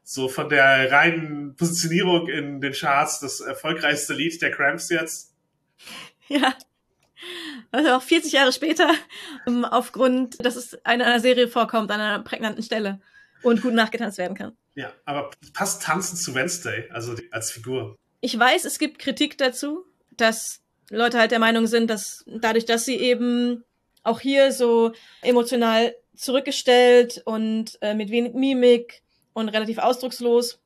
so 0.03 0.27
von 0.27 0.49
der 0.49 0.91
reinen 0.91 1.55
Positionierung 1.55 2.27
in 2.27 2.61
den 2.61 2.73
Charts 2.73 3.19
das 3.19 3.39
erfolgreichste 3.39 4.13
Lied 4.13 4.41
der 4.41 4.51
Cramps 4.51 4.89
jetzt. 4.89 5.33
Ja. 6.27 6.55
Also 7.71 7.91
auch 7.91 8.01
40 8.01 8.33
Jahre 8.33 8.51
später, 8.51 8.91
ähm, 9.47 9.65
aufgrund, 9.65 10.43
dass 10.45 10.55
es 10.55 10.73
in 10.73 10.81
einer 10.83 11.19
Serie 11.19 11.47
vorkommt, 11.47 11.89
an 11.89 12.01
einer 12.01 12.23
prägnanten 12.23 12.63
Stelle 12.63 12.99
und 13.43 13.61
gut 13.61 13.73
nachgetanzt 13.73 14.17
werden 14.17 14.35
kann. 14.35 14.55
Ja, 14.75 14.91
aber 15.05 15.31
passt 15.53 15.83
Tanzen 15.83 16.17
zu 16.17 16.35
Wednesday, 16.35 16.89
also 16.91 17.15
als 17.31 17.51
Figur? 17.51 17.97
Ich 18.21 18.37
weiß, 18.37 18.65
es 18.65 18.79
gibt 18.79 18.99
Kritik 18.99 19.37
dazu, 19.37 19.85
dass 20.11 20.61
Leute 20.89 21.17
halt 21.17 21.31
der 21.31 21.39
Meinung 21.39 21.67
sind, 21.67 21.89
dass 21.89 22.23
dadurch, 22.27 22.65
dass 22.65 22.85
sie 22.85 22.97
eben 22.97 23.63
auch 24.03 24.19
hier 24.19 24.51
so 24.51 24.93
emotional 25.21 25.95
zurückgestellt 26.15 27.21
und 27.25 27.77
äh, 27.81 27.93
mit 27.93 28.11
wenig 28.11 28.33
Mimik 28.33 29.01
und 29.33 29.49
relativ 29.49 29.77
ausdruckslos 29.77 30.59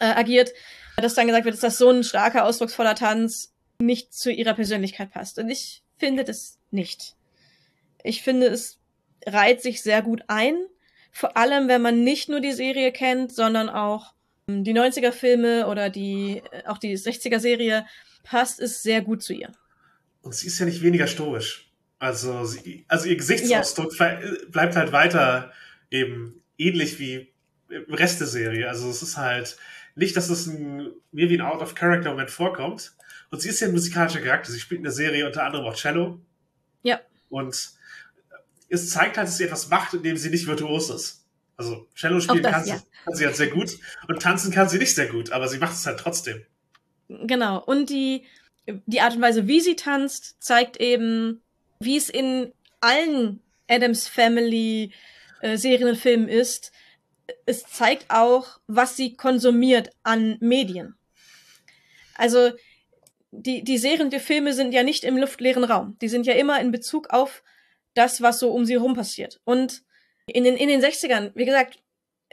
äh, 0.00 0.06
agiert, 0.06 0.52
dass 0.96 1.14
dann 1.14 1.26
gesagt 1.26 1.44
wird, 1.44 1.62
dass 1.62 1.78
so 1.78 1.90
ein 1.90 2.04
starker, 2.04 2.44
ausdrucksvoller 2.44 2.94
Tanz 2.94 3.54
nicht 3.78 4.12
zu 4.12 4.30
ihrer 4.30 4.54
Persönlichkeit 4.54 5.10
passt. 5.10 5.38
Und 5.38 5.48
ich 5.48 5.82
finde 5.98 6.24
das 6.24 6.58
nicht. 6.70 7.14
Ich 8.02 8.22
finde, 8.22 8.46
es 8.46 8.78
reiht 9.26 9.62
sich 9.62 9.82
sehr 9.82 10.02
gut 10.02 10.22
ein. 10.28 10.56
Vor 11.10 11.36
allem, 11.36 11.68
wenn 11.68 11.82
man 11.82 12.04
nicht 12.04 12.28
nur 12.28 12.40
die 12.40 12.52
Serie 12.52 12.92
kennt, 12.92 13.32
sondern 13.32 13.68
auch 13.68 14.14
ähm, 14.48 14.64
die 14.64 14.72
90er 14.72 15.12
Filme 15.12 15.66
oder 15.66 15.90
die, 15.90 16.42
äh, 16.50 16.66
auch 16.66 16.78
die 16.78 16.96
60er 16.96 17.38
Serie, 17.38 17.86
passt 18.22 18.60
es 18.60 18.82
sehr 18.82 19.02
gut 19.02 19.22
zu 19.22 19.32
ihr. 19.32 19.52
Und 20.22 20.34
sie 20.34 20.46
ist 20.46 20.58
ja 20.58 20.66
nicht 20.66 20.82
weniger 20.82 21.06
stoisch. 21.06 21.70
Also, 21.98 22.44
sie, 22.44 22.84
also 22.88 23.08
ihr 23.08 23.16
Gesichtsausdruck 23.16 23.96
ja. 23.98 24.18
bleibt 24.48 24.74
halt 24.74 24.92
weiter 24.92 25.52
eben 25.90 26.42
ähnlich 26.58 26.98
wie 26.98 27.31
Rest 27.88 28.20
der 28.20 28.26
Serie. 28.26 28.68
Also 28.68 28.88
es 28.90 29.02
ist 29.02 29.16
halt 29.16 29.56
nicht, 29.94 30.16
dass 30.16 30.30
es 30.30 30.46
ein, 30.46 30.92
mir 31.10 31.28
wie 31.28 31.38
ein 31.38 31.40
Out-of-Character-Moment 31.40 32.30
vorkommt. 32.30 32.94
Und 33.30 33.40
sie 33.40 33.48
ist 33.48 33.60
ja 33.60 33.68
ein 33.68 33.72
musikalischer 33.72 34.20
Charakter. 34.20 34.52
Sie 34.52 34.60
spielt 34.60 34.78
in 34.78 34.84
der 34.84 34.92
Serie 34.92 35.26
unter 35.26 35.44
anderem 35.44 35.66
auch 35.66 35.74
Cello. 35.74 36.20
Ja. 36.82 37.00
Und 37.28 37.72
es 38.68 38.90
zeigt 38.90 39.16
halt, 39.16 39.28
dass 39.28 39.36
sie 39.36 39.44
etwas 39.44 39.68
macht, 39.68 39.94
indem 39.94 40.16
sie 40.16 40.30
nicht 40.30 40.46
virtuos 40.46 40.90
ist. 40.90 41.24
Also 41.56 41.86
Cello 41.94 42.20
spielen 42.20 42.42
das, 42.42 42.52
kann, 42.52 42.66
ja. 42.66 42.76
sie, 42.78 42.84
kann 43.04 43.14
sie 43.14 43.26
halt 43.26 43.36
sehr 43.36 43.48
gut 43.48 43.78
und 44.08 44.22
tanzen 44.22 44.50
kann 44.50 44.68
sie 44.68 44.78
nicht 44.78 44.94
sehr 44.94 45.06
gut, 45.06 45.30
aber 45.32 45.48
sie 45.48 45.58
macht 45.58 45.74
es 45.74 45.86
halt 45.86 46.00
trotzdem. 46.00 46.42
Genau. 47.08 47.62
Und 47.62 47.90
die, 47.90 48.24
die 48.86 49.00
Art 49.00 49.14
und 49.14 49.22
Weise, 49.22 49.46
wie 49.46 49.60
sie 49.60 49.76
tanzt, 49.76 50.42
zeigt 50.42 50.78
eben, 50.78 51.42
wie 51.78 51.96
es 51.96 52.08
in 52.08 52.52
allen 52.80 53.40
Adams 53.68 54.08
Family 54.08 54.92
äh, 55.40 55.56
Serien 55.56 55.88
und 55.88 55.98
Filmen 55.98 56.28
ist, 56.28 56.72
es 57.46 57.64
zeigt 57.64 58.06
auch, 58.08 58.60
was 58.66 58.96
sie 58.96 59.16
konsumiert 59.16 59.90
an 60.02 60.36
Medien. 60.40 60.96
Also 62.14 62.52
die, 63.32 63.64
die 63.64 63.78
Serien, 63.78 64.10
die 64.10 64.18
Filme 64.18 64.52
sind 64.52 64.72
ja 64.72 64.82
nicht 64.82 65.04
im 65.04 65.16
luftleeren 65.16 65.64
Raum. 65.64 65.96
Die 66.00 66.08
sind 66.08 66.26
ja 66.26 66.34
immer 66.34 66.60
in 66.60 66.70
Bezug 66.70 67.10
auf 67.10 67.42
das, 67.94 68.22
was 68.22 68.38
so 68.38 68.52
um 68.52 68.64
sie 68.64 68.74
herum 68.74 68.94
passiert. 68.94 69.40
Und 69.44 69.82
in 70.26 70.44
den, 70.44 70.56
in 70.56 70.68
den 70.68 70.82
60ern, 70.82 71.32
wie 71.34 71.46
gesagt, 71.46 71.78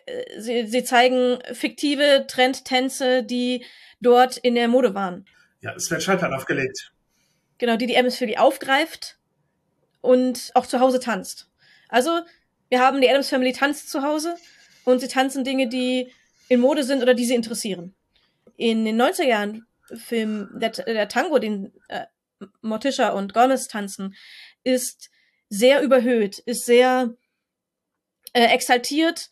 äh, 0.06 0.40
sie, 0.40 0.68
sie 0.68 0.84
zeigen 0.84 1.40
fiktive 1.54 2.26
Trendtänze, 2.28 3.24
die 3.24 3.66
dort 4.02 4.38
in 4.38 4.56
der 4.56 4.68
Mode 4.68 4.94
waren. 4.94 5.26
Ja, 5.62 5.74
es 5.76 5.90
wird 5.90 6.04
Schallplatten 6.04 6.36
aufgelegt. 6.36 6.94
Genau, 7.58 7.76
die 7.76 7.88
die 7.88 7.98
Adams 7.98 8.18
Family 8.18 8.38
aufgreift 8.38 9.18
und 10.02 10.52
auch 10.54 10.66
zu 10.66 10.80
Hause 10.80 11.00
tanzt. 11.00 11.50
Also, 11.90 12.22
wir 12.70 12.80
haben 12.80 13.02
die 13.02 13.10
Adams 13.10 13.30
Family 13.30 13.52
tanzt 13.52 13.90
zu 13.90 14.04
Hause 14.04 14.36
und 14.86 15.00
sie 15.00 15.08
tanzen 15.08 15.44
Dinge, 15.44 15.68
die 15.68 16.12
in 16.48 16.60
Mode 16.60 16.84
sind 16.84 17.02
oder 17.02 17.14
die 17.14 17.26
sie 17.26 17.36
interessieren. 17.36 17.94
In 18.58 18.86
den 18.86 19.02
90er 19.02 19.26
Jahren 19.26 19.68
Film 19.96 20.50
der, 20.54 20.70
der 20.70 21.08
Tango, 21.08 21.40
den 21.40 21.74
äh, 21.88 22.06
Morticia 22.62 23.10
und 23.10 23.34
Gomez 23.34 23.68
tanzen, 23.68 24.16
ist 24.64 25.10
sehr 25.50 25.82
überhöht, 25.82 26.40
ist 26.40 26.66
sehr 26.66 27.16
äh, 28.34 28.46
exaltiert, 28.46 29.30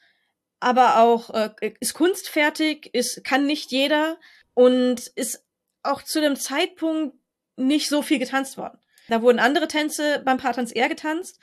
aber 0.59 0.99
auch 0.99 1.29
äh, 1.31 1.73
ist 1.79 1.93
kunstfertig, 1.93 2.89
ist 2.93 3.23
kann 3.23 3.45
nicht 3.45 3.71
jeder 3.71 4.17
und 4.53 5.07
ist 5.15 5.43
auch 5.83 6.01
zu 6.01 6.21
dem 6.21 6.35
Zeitpunkt 6.35 7.15
nicht 7.55 7.89
so 7.89 8.01
viel 8.01 8.19
getanzt 8.19 8.57
worden. 8.57 8.79
Da 9.07 9.21
wurden 9.21 9.39
andere 9.39 9.67
Tänze 9.67 10.21
beim 10.25 10.37
Paartanz 10.37 10.75
eher 10.75 10.89
getanzt 10.89 11.39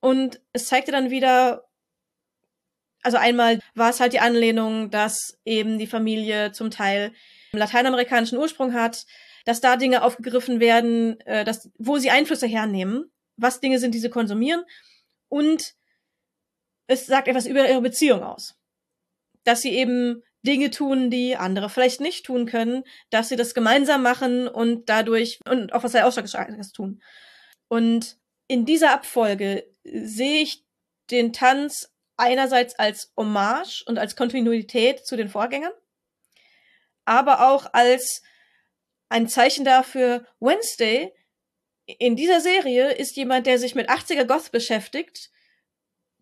und 0.00 0.40
es 0.52 0.66
zeigte 0.66 0.92
dann 0.92 1.10
wieder, 1.10 1.64
also 3.04 3.18
einmal 3.18 3.60
war 3.74 3.90
es 3.90 4.00
halt 4.00 4.14
die 4.14 4.20
Anlehnung, 4.20 4.90
dass 4.90 5.38
eben 5.44 5.78
die 5.78 5.86
Familie 5.86 6.52
zum 6.52 6.70
Teil 6.70 7.12
lateinamerikanischen 7.52 8.38
Ursprung 8.38 8.72
hat, 8.72 9.04
dass 9.44 9.60
da 9.60 9.76
Dinge 9.76 10.02
aufgegriffen 10.02 10.58
werden, 10.58 11.20
äh, 11.20 11.44
dass, 11.44 11.70
wo 11.78 11.98
sie 11.98 12.10
Einflüsse 12.10 12.46
hernehmen, 12.46 13.12
was 13.36 13.60
Dinge 13.60 13.78
sind, 13.78 13.94
die 13.94 13.98
sie 13.98 14.10
konsumieren. 14.10 14.64
Und 15.28 15.74
es 16.86 17.06
sagt 17.06 17.28
etwas 17.28 17.46
über 17.46 17.68
ihre 17.68 17.82
Beziehung 17.82 18.22
aus. 18.22 18.56
Dass 19.44 19.60
sie 19.60 19.74
eben 19.74 20.22
Dinge 20.42 20.70
tun, 20.70 21.10
die 21.10 21.36
andere 21.36 21.68
vielleicht 21.68 22.00
nicht 22.00 22.24
tun 22.24 22.46
können, 22.46 22.84
dass 23.10 23.28
sie 23.28 23.36
das 23.36 23.54
gemeinsam 23.54 24.02
machen 24.02 24.48
und 24.48 24.88
dadurch, 24.88 25.40
und 25.48 25.72
auch 25.72 25.84
was 25.84 25.94
er 25.94 26.06
Ausschlaggeschlagenes 26.06 26.72
tun. 26.72 27.02
Und 27.68 28.16
in 28.46 28.64
dieser 28.64 28.92
Abfolge 28.92 29.66
sehe 29.84 30.42
ich 30.42 30.64
den 31.10 31.32
Tanz 31.32 31.93
einerseits 32.16 32.78
als 32.78 33.12
Hommage 33.16 33.82
und 33.86 33.98
als 33.98 34.16
Kontinuität 34.16 35.06
zu 35.06 35.16
den 35.16 35.28
Vorgängern, 35.28 35.72
aber 37.04 37.48
auch 37.48 37.72
als 37.72 38.22
ein 39.08 39.28
Zeichen 39.28 39.64
dafür, 39.64 40.26
Wednesday 40.40 41.12
in 41.86 42.16
dieser 42.16 42.40
Serie 42.40 42.92
ist 42.92 43.16
jemand, 43.16 43.46
der 43.46 43.58
sich 43.58 43.74
mit 43.74 43.90
80er 43.90 44.24
Goth 44.24 44.52
beschäftigt, 44.52 45.30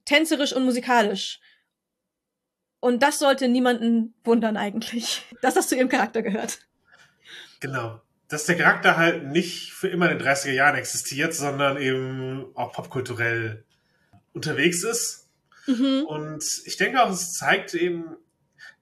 tänzerisch 0.05 0.53
und 0.53 0.65
musikalisch. 0.65 1.41
Und 2.81 3.03
das 3.03 3.21
sollte 3.21 3.47
niemanden 3.47 4.15
wundern 4.25 4.57
eigentlich, 4.57 5.23
dass 5.41 5.55
das 5.55 5.69
zu 5.69 5.77
ihrem 5.77 5.89
Charakter 5.89 6.23
gehört. 6.23 6.59
Genau. 7.61 8.01
Dass 8.27 8.47
der 8.47 8.57
Charakter 8.57 8.97
halt 8.97 9.25
nicht 9.25 9.73
für 9.73 9.89
immer 9.89 10.11
in 10.11 10.19
den 10.19 10.27
30er 10.27 10.53
Jahren 10.53 10.75
existiert, 10.75 11.33
sondern 11.33 11.77
eben 11.77 12.51
auch 12.57 12.73
popkulturell 12.73 13.65
unterwegs 14.33 14.83
ist 14.83 15.22
Mhm. 15.67 16.05
Und 16.07 16.45
ich 16.65 16.77
denke 16.77 17.03
auch, 17.03 17.11
es 17.11 17.35
zeigt 17.35 17.75
eben, 17.75 18.17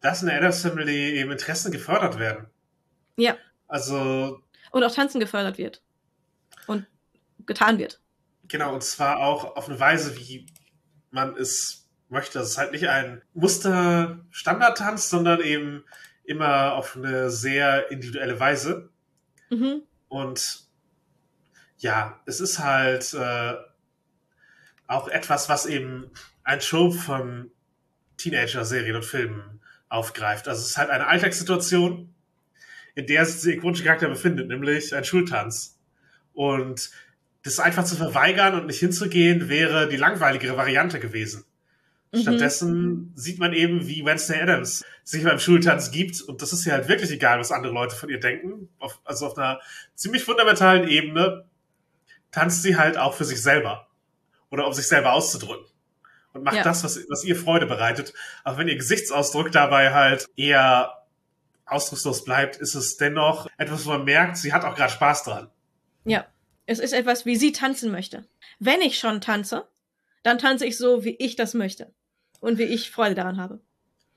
dass 0.00 0.22
in 0.22 0.28
der 0.28 0.38
Adams 0.38 0.62
Family 0.62 1.18
eben 1.18 1.30
Interessen 1.30 1.72
gefördert 1.72 2.18
werden. 2.18 2.46
Ja. 3.16 3.36
Also 3.68 4.40
Und 4.72 4.84
auch 4.84 4.94
Tanzen 4.94 5.20
gefördert 5.20 5.58
wird. 5.58 5.82
Und 6.66 6.86
getan 7.46 7.78
wird. 7.78 8.00
Genau, 8.48 8.74
und 8.74 8.82
zwar 8.82 9.18
auch 9.18 9.56
auf 9.56 9.68
eine 9.68 9.78
Weise, 9.78 10.16
wie 10.16 10.46
man 11.10 11.36
es 11.36 11.88
möchte. 12.08 12.38
Das 12.38 12.50
ist 12.50 12.58
halt 12.58 12.72
nicht 12.72 12.88
ein 12.88 13.22
Muster-Standardtanz, 13.34 15.10
sondern 15.10 15.40
eben 15.40 15.84
immer 16.24 16.74
auf 16.74 16.96
eine 16.96 17.30
sehr 17.30 17.90
individuelle 17.90 18.38
Weise. 18.40 18.90
Mhm. 19.50 19.82
Und 20.08 20.64
ja, 21.78 22.20
es 22.26 22.40
ist 22.40 22.58
halt 22.58 23.14
äh, 23.14 23.54
auch 24.86 25.08
etwas, 25.08 25.48
was 25.48 25.66
eben 25.66 26.10
ein 26.50 26.60
Show 26.60 26.90
von 26.90 27.52
Teenager-Serien 28.16 28.96
und 28.96 29.04
Filmen 29.04 29.60
aufgreift. 29.88 30.48
Also 30.48 30.62
es 30.62 30.70
ist 30.70 30.76
halt 30.78 30.90
eine 30.90 31.06
Alltagssituation, 31.06 32.12
in 32.96 33.06
der 33.06 33.24
sich 33.24 33.42
der 33.42 33.54
ikonische 33.54 33.84
Charakter 33.84 34.08
befindet, 34.08 34.48
nämlich 34.48 34.94
ein 34.94 35.04
Schultanz. 35.04 35.78
Und 36.32 36.90
das 37.44 37.60
einfach 37.60 37.84
zu 37.84 37.94
verweigern 37.94 38.54
und 38.54 38.66
nicht 38.66 38.80
hinzugehen, 38.80 39.48
wäre 39.48 39.88
die 39.88 39.96
langweiligere 39.96 40.56
Variante 40.56 40.98
gewesen. 40.98 41.44
Mhm. 42.12 42.22
Stattdessen 42.22 43.12
sieht 43.14 43.38
man 43.38 43.52
eben, 43.52 43.86
wie 43.86 44.04
Wednesday 44.04 44.40
Adams 44.42 44.84
sich 45.04 45.22
beim 45.22 45.38
Schultanz 45.38 45.92
gibt. 45.92 46.20
Und 46.20 46.42
das 46.42 46.52
ist 46.52 46.64
ja 46.64 46.72
halt 46.72 46.88
wirklich 46.88 47.12
egal, 47.12 47.38
was 47.38 47.52
andere 47.52 47.72
Leute 47.72 47.94
von 47.94 48.08
ihr 48.08 48.18
denken. 48.18 48.68
Auf, 48.80 49.00
also 49.04 49.26
auf 49.26 49.38
einer 49.38 49.60
ziemlich 49.94 50.24
fundamentalen 50.24 50.88
Ebene 50.88 51.44
tanzt 52.32 52.64
sie 52.64 52.76
halt 52.76 52.98
auch 52.98 53.14
für 53.14 53.24
sich 53.24 53.40
selber. 53.40 53.86
Oder 54.50 54.66
um 54.66 54.72
sich 54.72 54.88
selber 54.88 55.12
auszudrücken. 55.12 55.69
Und 56.32 56.44
macht 56.44 56.56
Ja. 56.56 56.62
das, 56.62 56.84
was, 56.84 56.98
was 57.08 57.24
ihr 57.24 57.36
Freude 57.36 57.66
bereitet. 57.66 58.12
Auch 58.44 58.56
wenn 58.56 58.68
ihr 58.68 58.76
Gesichtsausdruck 58.76 59.50
dabei 59.50 59.92
halt 59.92 60.26
eher 60.36 60.92
ausdruckslos 61.66 62.24
bleibt, 62.24 62.56
ist 62.56 62.74
es 62.74 62.96
dennoch 62.96 63.48
etwas, 63.58 63.84
wo 63.86 63.90
man 63.90 64.04
merkt, 64.04 64.36
sie 64.36 64.52
hat 64.52 64.64
auch 64.64 64.74
gerade 64.74 64.92
Spaß 64.92 65.24
dran. 65.24 65.50
Ja. 66.04 66.26
Es 66.66 66.78
ist 66.78 66.92
etwas, 66.92 67.26
wie 67.26 67.34
sie 67.34 67.50
tanzen 67.50 67.90
möchte. 67.90 68.24
Wenn 68.60 68.80
ich 68.80 68.98
schon 68.98 69.20
tanze, 69.20 69.66
dann 70.22 70.38
tanze 70.38 70.66
ich 70.66 70.76
so, 70.78 71.04
wie 71.04 71.16
ich 71.16 71.34
das 71.34 71.54
möchte. 71.54 71.92
Und 72.38 72.58
wie 72.58 72.64
ich 72.64 72.90
Freude 72.92 73.16
daran 73.16 73.36
habe. 73.38 73.60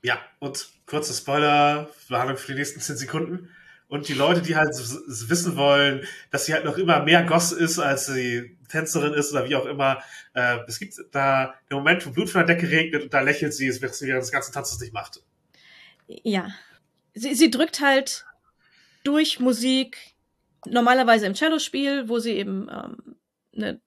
Ja, 0.02 0.18
und 0.38 0.68
kurze 0.86 1.12
Spoiler-Warnung 1.14 2.36
für 2.36 2.52
die 2.52 2.58
nächsten 2.58 2.80
10 2.80 2.96
Sekunden. 2.96 3.50
Und 3.94 4.08
die 4.08 4.14
Leute, 4.14 4.42
die 4.42 4.56
halt 4.56 4.74
wissen 4.74 5.54
wollen, 5.54 6.04
dass 6.32 6.46
sie 6.46 6.52
halt 6.52 6.64
noch 6.64 6.78
immer 6.78 7.04
mehr 7.04 7.22
Goss 7.22 7.52
ist, 7.52 7.78
als 7.78 8.06
sie 8.06 8.56
Tänzerin 8.68 9.14
ist 9.14 9.30
oder 9.30 9.48
wie 9.48 9.54
auch 9.54 9.66
immer. 9.66 10.02
Äh, 10.32 10.58
es 10.66 10.80
gibt 10.80 10.96
da 11.12 11.54
den 11.70 11.76
Moment, 11.76 12.04
wo 12.04 12.10
Blut 12.10 12.28
von 12.28 12.44
der 12.44 12.56
Decke 12.56 12.68
regnet 12.68 13.04
und 13.04 13.14
da 13.14 13.20
lächelt 13.20 13.54
sie, 13.54 13.68
während 13.80 13.94
sie 13.94 14.08
des 14.08 14.32
ganzen 14.32 14.52
Tanzes 14.52 14.80
nicht 14.80 14.92
macht. 14.92 15.22
Ja. 16.08 16.48
Sie, 17.14 17.36
sie 17.36 17.52
drückt 17.52 17.80
halt 17.80 18.26
durch 19.04 19.38
Musik, 19.38 20.16
normalerweise 20.66 21.26
im 21.26 21.34
Cello-Spiel, 21.34 22.08
wo 22.08 22.18
sie 22.18 22.32
eben 22.32 22.68
ähm, 22.68 23.16
eine 23.54 23.80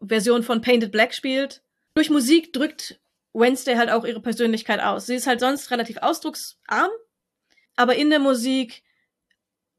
Version 0.00 0.44
von 0.44 0.60
Painted 0.60 0.92
Black 0.92 1.12
spielt. 1.12 1.60
Durch 1.94 2.08
Musik 2.08 2.52
drückt 2.52 3.00
Wednesday 3.32 3.74
halt 3.74 3.90
auch 3.90 4.04
ihre 4.04 4.20
Persönlichkeit 4.20 4.78
aus. 4.78 5.06
Sie 5.06 5.16
ist 5.16 5.26
halt 5.26 5.40
sonst 5.40 5.72
relativ 5.72 5.96
ausdrucksarm, 5.96 6.90
aber 7.76 7.96
in 7.96 8.10
der 8.10 8.18
Musik, 8.18 8.82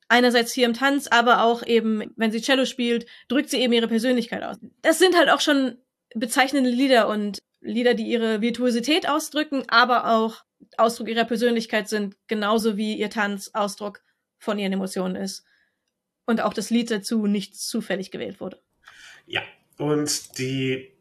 einerseits 0.07 0.53
hier 0.53 0.65
im 0.65 0.73
Tanz, 0.73 1.07
aber 1.07 1.43
auch 1.43 1.65
eben, 1.65 2.13
wenn 2.15 2.31
sie 2.31 2.41
Cello 2.41 2.65
spielt, 2.65 3.05
drückt 3.27 3.49
sie 3.49 3.57
eben 3.57 3.73
ihre 3.73 3.87
Persönlichkeit 3.87 4.43
aus. 4.43 4.57
Das 4.81 4.99
sind 4.99 5.17
halt 5.17 5.29
auch 5.29 5.41
schon 5.41 5.77
bezeichnende 6.15 6.69
Lieder 6.69 7.07
und 7.09 7.39
Lieder, 7.59 7.95
die 7.95 8.07
ihre 8.07 8.41
Virtuosität 8.41 9.09
ausdrücken, 9.09 9.63
aber 9.67 10.11
auch 10.11 10.43
Ausdruck 10.77 11.09
ihrer 11.09 11.25
Persönlichkeit 11.25 11.89
sind, 11.89 12.15
genauso 12.27 12.77
wie 12.77 12.95
ihr 12.95 13.09
Tanz 13.09 13.51
Ausdruck 13.53 14.01
von 14.37 14.59
ihren 14.59 14.73
Emotionen 14.73 15.15
ist. 15.15 15.43
Und 16.25 16.41
auch 16.41 16.53
das 16.53 16.69
Lied 16.69 16.91
dazu 16.91 17.25
nicht 17.25 17.55
zufällig 17.55 18.11
gewählt 18.11 18.39
wurde. 18.39 18.61
Ja, 19.25 19.41
und 19.77 20.37
die 20.37 20.91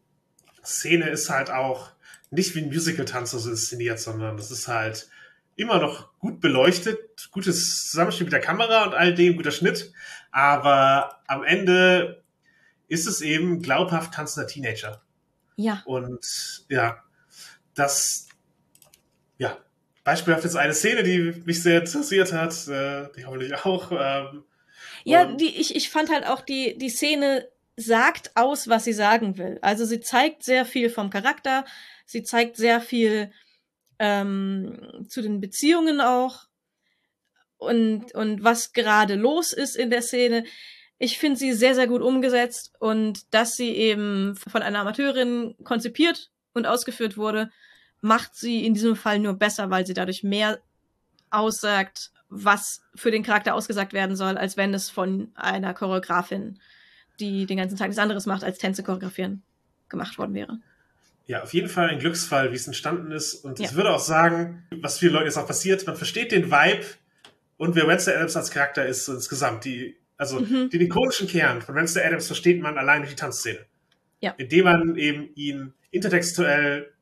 Szene 0.65 1.11
ist 1.11 1.31
halt 1.31 1.51
auch 1.51 1.91
nicht 2.31 2.55
wie 2.55 2.61
ein 2.61 2.69
Musical-Tanz 2.69 3.33
so 3.33 3.51
inszeniert, 3.51 4.01
sondern 4.01 4.39
es 4.39 4.51
ist 4.51 4.69
halt 4.69 5.09
immer 5.57 5.81
noch 5.81 6.17
gut 6.19 6.41
beleuchtet, 6.41 7.31
gutes 7.33 7.91
Zusammenspiel 7.91 8.27
mit 8.27 8.33
der 8.33 8.41
Kamera 8.41 8.85
und 8.85 8.95
all 8.95 9.15
dem, 9.15 9.37
guter 9.37 9.51
Schnitt, 9.51 9.93
aber 10.31 11.21
am 11.27 11.43
Ende 11.43 12.23
ist 12.89 13.07
es 13.07 13.21
eben 13.21 13.63
glaubhaft 13.63 14.15
tanzender 14.15 14.47
Teenager. 14.47 15.03
Ja. 15.57 15.83
Und 15.87 16.65
ja, 16.69 17.03
das, 17.75 18.29
ja, 19.39 19.57
beispielhaft 20.05 20.45
jetzt 20.45 20.57
eine 20.57 20.75
Szene, 20.75 21.03
die 21.03 21.43
mich 21.45 21.63
sehr 21.63 21.81
interessiert 21.81 22.33
hat, 22.33 22.69
äh, 22.69 23.09
die 23.17 23.25
hoffentlich 23.25 23.55
auch. 23.65 23.91
Ähm, 23.93 24.45
Ja, 25.05 25.25
die, 25.25 25.57
ich, 25.57 25.75
ich 25.75 25.89
fand 25.89 26.11
halt 26.11 26.27
auch, 26.27 26.43
die, 26.43 26.77
die 26.77 26.91
Szene 26.91 27.49
sagt 27.77 28.33
aus, 28.35 28.69
was 28.69 28.85
sie 28.85 28.93
sagen 28.93 29.39
will. 29.39 29.59
Also 29.63 29.85
sie 29.85 30.01
zeigt 30.01 30.43
sehr 30.43 30.65
viel 30.65 30.91
vom 30.91 31.11
Charakter, 31.11 31.65
sie 32.05 32.23
zeigt 32.23 32.57
sehr 32.57 32.81
viel 32.81 33.33
ähm, 33.99 35.07
zu 35.09 35.23
den 35.23 35.41
Beziehungen 35.41 36.01
auch 36.01 36.47
und, 37.59 38.15
und 38.15 38.45
was 38.45 38.73
gerade 38.73 39.15
los 39.15 39.53
ist 39.53 39.77
in 39.77 39.91
der 39.91 40.03
Szene. 40.03 40.45
Ich 40.99 41.19
finde 41.19 41.39
sie 41.39 41.53
sehr, 41.53 41.75
sehr 41.75 41.87
gut 41.87 42.03
umgesetzt 42.03 42.73
und 42.79 43.33
dass 43.35 43.53
sie 43.53 43.71
eben 43.71 44.35
von 44.37 44.63
einer 44.63 44.81
Amateurin 44.81 45.55
konzipiert 45.65 46.31
und 46.55 46.67
ausgeführt 46.67 47.17
wurde, 47.17 47.51
macht 48.01 48.35
sie 48.35 48.65
in 48.65 48.75
diesem 48.75 48.97
Fall 48.97 49.19
nur 49.19 49.35
besser, 49.35 49.71
weil 49.71 49.87
sie 49.87 49.95
dadurch 49.95 50.23
mehr 50.23 50.61
aussagt, 51.31 52.13
was 52.29 52.83
für 52.95 53.11
den 53.11 53.23
Charakter 53.23 53.55
ausgesagt 53.55 53.93
werden 53.93 54.17
soll, 54.17 54.37
als 54.37 54.57
wenn 54.57 54.75
es 54.75 54.91
von 54.91 55.31
einer 55.35 55.75
Choreografin, 55.75 56.61
die 57.21 57.47
den 57.47 57.59
ganzen 57.59 57.77
Tag 57.77 57.89
nichts 57.89 58.03
anderes 58.03 58.27
macht, 58.27 58.45
als 58.45 58.59
Tänze 58.59 58.83
choreografieren, 58.83 59.43
gemacht 59.89 60.19
worden 60.19 60.35
wäre. 60.35 60.59
Ja, 61.27 61.43
auf 61.43 61.53
jeden 61.55 61.69
Fall 61.69 61.89
ein 61.91 61.99
Glücksfall, 61.99 62.53
wie 62.53 62.57
es 62.57 62.67
entstanden 62.67 63.11
ist. 63.11 63.35
Und 63.35 63.59
Ja. 63.59 63.67
ich 63.67 63.75
würde 63.75 63.91
auch 63.91 64.01
sagen, 64.01 64.65
was 64.81 64.99
vielen 64.99 65.13
Leuten 65.13 65.27
jetzt 65.27 65.37
auch 65.37 65.47
passiert, 65.47 65.87
man 65.87 65.97
versteht 65.97 66.31
den 66.33 66.51
Vibe 66.51 66.85
und 67.57 67.75
wer 67.75 67.89
Wednesday 67.89 68.15
Adams 68.15 68.37
als 68.37 68.51
Charakter 68.51 68.87
ist 68.87 69.09
insgesamt. 69.09 69.65
Die, 69.65 69.97
also 70.17 70.41
Mhm. 70.41 70.71
den 70.71 70.81
ikonischen 70.83 71.27
Kern 71.27 71.63
von 71.63 71.75
Wednesday 71.75 72.05
Adams 72.05 72.27
versteht 72.29 72.61
man 72.63 72.79
allein 72.79 73.03
durch 73.03 73.11
die 73.11 73.17
Tanzszene. 73.17 73.67
Ja. 74.21 74.35
Indem 74.39 74.65
man 74.65 74.97
eben 74.97 75.31
ihn 75.35 75.75
intertextuell 75.91 76.93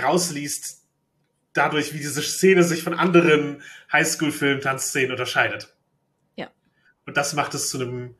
rausliest, 0.00 0.82
dadurch, 1.52 1.92
wie 1.94 1.98
diese 1.98 2.22
Szene 2.22 2.62
sich 2.64 2.82
von 2.82 2.94
anderen 2.94 3.62
Highschool-Film-Tanzszenen 3.92 5.10
unterscheidet. 5.12 5.74
Ja. 6.36 6.50
Und 7.06 7.16
das 7.16 7.34
macht 7.34 7.54
es 7.54 7.68
zu 7.68 7.78
einem 7.80 8.14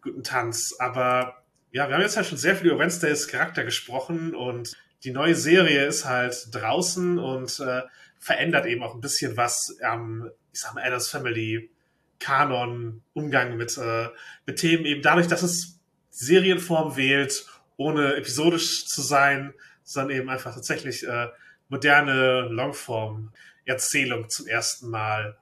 guten 0.00 0.22
Tanz. 0.24 0.74
Aber 0.78 1.42
ja, 1.78 1.88
wir 1.88 1.94
haben 1.94 2.02
jetzt 2.02 2.16
halt 2.16 2.26
schon 2.26 2.38
sehr 2.38 2.56
viel 2.56 2.72
über 2.72 2.80
Wednesdays 2.80 3.28
Charakter 3.28 3.62
gesprochen 3.62 4.34
und 4.34 4.76
die 5.04 5.12
neue 5.12 5.36
Serie 5.36 5.86
ist 5.86 6.04
halt 6.04 6.48
draußen 6.50 7.20
und 7.20 7.60
äh, 7.60 7.82
verändert 8.18 8.66
eben 8.66 8.82
auch 8.82 8.96
ein 8.96 9.00
bisschen 9.00 9.36
was 9.36 9.78
am, 9.80 10.28
ich 10.52 10.58
sag 10.58 10.74
mal, 10.74 10.82
Adams 10.82 11.08
Family 11.08 11.70
Kanon, 12.18 13.04
Umgang 13.12 13.56
mit, 13.56 13.78
äh, 13.78 14.08
mit 14.44 14.56
Themen 14.56 14.86
eben 14.86 15.02
dadurch, 15.02 15.28
dass 15.28 15.44
es 15.44 15.78
Serienform 16.10 16.96
wählt, 16.96 17.46
ohne 17.76 18.16
episodisch 18.16 18.86
zu 18.86 19.00
sein, 19.00 19.54
sondern 19.84 20.16
eben 20.16 20.30
einfach 20.30 20.52
tatsächlich 20.52 21.06
äh, 21.06 21.28
moderne 21.68 22.48
Longform-Erzählung 22.48 24.28
zum 24.28 24.48
ersten 24.48 24.90
Mal. 24.90 25.38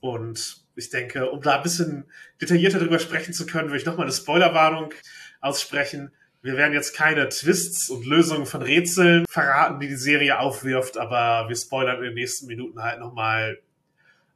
Und 0.00 0.64
ich 0.74 0.90
denke, 0.90 1.30
um 1.30 1.40
da 1.42 1.58
ein 1.58 1.62
bisschen 1.62 2.10
detaillierter 2.40 2.80
drüber 2.80 2.98
sprechen 2.98 3.32
zu 3.32 3.46
können, 3.46 3.68
würde 3.68 3.78
ich 3.78 3.86
nochmal 3.86 4.06
eine 4.06 4.12
Spoilerwarnung 4.12 4.92
aussprechen. 5.40 6.12
Wir 6.42 6.56
werden 6.56 6.74
jetzt 6.74 6.94
keine 6.94 7.28
Twists 7.28 7.90
und 7.90 8.06
Lösungen 8.06 8.46
von 8.46 8.62
Rätseln 8.62 9.24
verraten, 9.28 9.80
die 9.80 9.88
die 9.88 9.96
Serie 9.96 10.38
aufwirft, 10.38 10.96
aber 10.96 11.48
wir 11.48 11.56
spoilern 11.56 11.98
in 11.98 12.04
den 12.04 12.14
nächsten 12.14 12.46
Minuten 12.46 12.82
halt 12.82 13.00
nochmal 13.00 13.58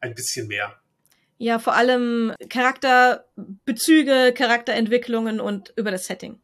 ein 0.00 0.14
bisschen 0.14 0.48
mehr. 0.48 0.74
Ja, 1.38 1.58
vor 1.58 1.74
allem 1.74 2.34
Charakterbezüge, 2.48 4.34
Charakterentwicklungen 4.36 5.40
und 5.40 5.72
über 5.76 5.90
das 5.90 6.06
Setting. 6.06 6.40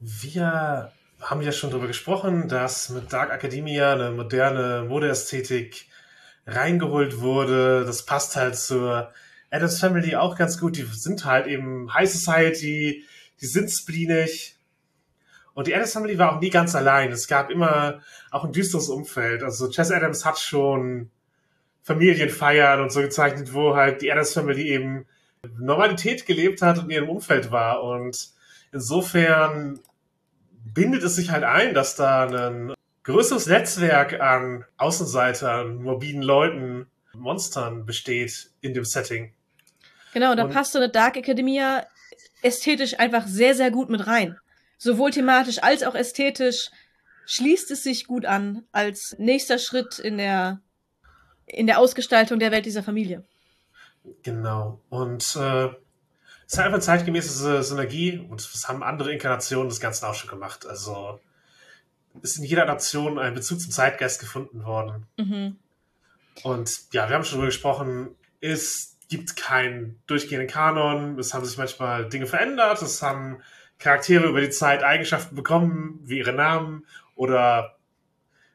Wir 0.00 0.92
haben 1.20 1.40
ja 1.40 1.52
schon 1.52 1.70
darüber 1.70 1.86
gesprochen, 1.86 2.48
dass 2.48 2.90
mit 2.90 3.12
Dark 3.12 3.32
Academia 3.32 3.94
eine 3.94 4.10
moderne 4.10 4.84
Modeästhetik 4.86 5.86
reingeholt 6.46 7.20
wurde. 7.20 7.84
Das 7.86 8.04
passt 8.04 8.36
halt 8.36 8.56
zur 8.56 9.12
Adams 9.50 9.80
Family 9.80 10.16
auch 10.16 10.36
ganz 10.36 10.60
gut. 10.60 10.76
Die 10.76 10.82
sind 10.82 11.24
halt 11.24 11.46
eben 11.46 11.94
High 11.94 12.10
Society, 12.10 13.04
die 13.40 13.46
sind 13.46 13.70
spleenig. 13.70 14.56
Und 15.54 15.66
die 15.66 15.74
Adams 15.74 15.92
Family 15.92 16.18
war 16.18 16.36
auch 16.36 16.40
nie 16.40 16.50
ganz 16.50 16.74
allein. 16.74 17.10
Es 17.10 17.28
gab 17.28 17.50
immer 17.50 18.00
auch 18.30 18.44
ein 18.44 18.52
düsteres 18.52 18.88
Umfeld. 18.88 19.42
Also 19.42 19.70
Chess 19.70 19.90
Adams 19.90 20.24
hat 20.24 20.38
schon 20.38 21.10
Familienfeiern 21.82 22.80
und 22.80 22.92
so 22.92 23.00
gezeichnet, 23.00 23.54
wo 23.54 23.74
halt 23.74 24.02
die 24.02 24.12
Adams 24.12 24.34
Family 24.34 24.68
eben 24.68 25.06
Normalität 25.58 26.26
gelebt 26.26 26.60
hat 26.60 26.78
und 26.78 26.84
in 26.84 26.90
ihrem 26.90 27.08
Umfeld 27.08 27.50
war. 27.50 27.82
Und 27.82 28.30
insofern 28.72 29.80
bindet 30.64 31.02
es 31.04 31.16
sich 31.16 31.30
halt 31.30 31.44
ein, 31.44 31.74
dass 31.74 31.96
da 31.96 32.26
ein 32.26 32.74
größeres 33.04 33.46
Netzwerk 33.46 34.20
an 34.20 34.64
Außenseitern, 34.76 35.82
morbiden 35.82 36.22
Leuten, 36.22 36.86
Monstern 37.14 37.86
besteht 37.86 38.50
in 38.60 38.74
dem 38.74 38.84
Setting. 38.84 39.32
Genau, 40.12 40.34
da 40.34 40.46
passt 40.46 40.72
so 40.72 40.78
eine 40.78 40.90
Dark 40.90 41.16
Academia 41.16 41.86
ästhetisch 42.42 42.98
einfach 42.98 43.26
sehr, 43.26 43.54
sehr 43.54 43.70
gut 43.70 43.88
mit 43.90 44.06
rein. 44.06 44.38
Sowohl 44.78 45.10
thematisch 45.10 45.62
als 45.62 45.82
auch 45.82 45.94
ästhetisch 45.94 46.70
schließt 47.26 47.70
es 47.70 47.82
sich 47.82 48.06
gut 48.06 48.24
an 48.24 48.64
als 48.72 49.16
nächster 49.18 49.58
Schritt 49.58 49.98
in 49.98 50.18
der, 50.18 50.60
in 51.46 51.66
der 51.66 51.78
Ausgestaltung 51.78 52.38
der 52.38 52.52
Welt 52.52 52.66
dieser 52.66 52.82
Familie. 52.82 53.24
Genau. 54.22 54.80
Und 54.88 55.36
äh, 55.36 55.66
es 56.46 56.52
ist 56.52 56.58
einfach 56.58 56.78
zeitgemäße 56.78 57.62
Synergie 57.62 58.18
und 58.18 58.40
das 58.40 58.68
haben 58.68 58.82
andere 58.82 59.12
Inkarnationen 59.12 59.68
des 59.68 59.80
Ganzen 59.80 60.04
auch 60.04 60.14
schon 60.14 60.30
gemacht. 60.30 60.66
Also 60.66 61.18
ist 62.22 62.38
in 62.38 62.44
jeder 62.44 62.62
Adaption 62.62 63.18
ein 63.18 63.34
Bezug 63.34 63.60
zum 63.60 63.72
Zeitgeist 63.72 64.20
gefunden 64.20 64.64
worden. 64.64 65.06
Mhm. 65.16 65.56
Und 66.42 66.92
ja, 66.92 67.08
wir 67.08 67.16
haben 67.16 67.24
schon 67.24 67.38
darüber 67.38 67.46
gesprochen, 67.46 68.14
es 68.40 68.95
gibt 69.08 69.36
keinen 69.36 70.00
durchgehenden 70.06 70.48
Kanon, 70.48 71.18
es 71.18 71.32
haben 71.34 71.44
sich 71.44 71.58
manchmal 71.58 72.08
Dinge 72.08 72.26
verändert, 72.26 72.82
es 72.82 73.02
haben 73.02 73.42
Charaktere 73.78 74.26
über 74.26 74.40
die 74.40 74.50
Zeit 74.50 74.82
Eigenschaften 74.82 75.36
bekommen, 75.36 76.00
wie 76.02 76.18
ihre 76.18 76.32
Namen 76.32 76.86
oder 77.14 77.76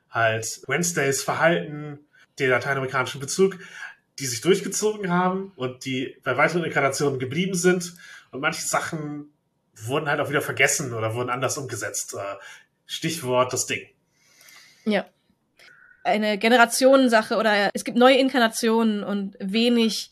halt 0.09 0.61
Wednesdays 0.67 1.23
Verhalten, 1.23 1.99
den 2.39 2.49
lateinamerikanischen 2.49 3.21
Bezug, 3.21 3.57
die 4.19 4.25
sich 4.25 4.41
durchgezogen 4.41 5.11
haben 5.11 5.51
und 5.55 5.85
die 5.85 6.17
bei 6.23 6.37
weiteren 6.37 6.63
Inkarnationen 6.63 7.19
geblieben 7.19 7.53
sind. 7.53 7.93
Und 8.31 8.41
manche 8.41 8.61
Sachen 8.61 9.31
wurden 9.73 10.09
halt 10.09 10.19
auch 10.19 10.29
wieder 10.29 10.41
vergessen 10.41 10.93
oder 10.93 11.15
wurden 11.15 11.29
anders 11.29 11.57
umgesetzt. 11.57 12.13
Äh, 12.13 12.35
Stichwort 12.85 13.53
das 13.53 13.67
Ding. 13.67 13.87
Ja. 14.85 15.05
Eine 16.03 16.37
Generationensache 16.37 17.37
oder 17.37 17.69
es 17.73 17.83
gibt 17.83 17.97
neue 17.97 18.17
Inkarnationen 18.17 19.03
und 19.03 19.37
wenig 19.39 20.11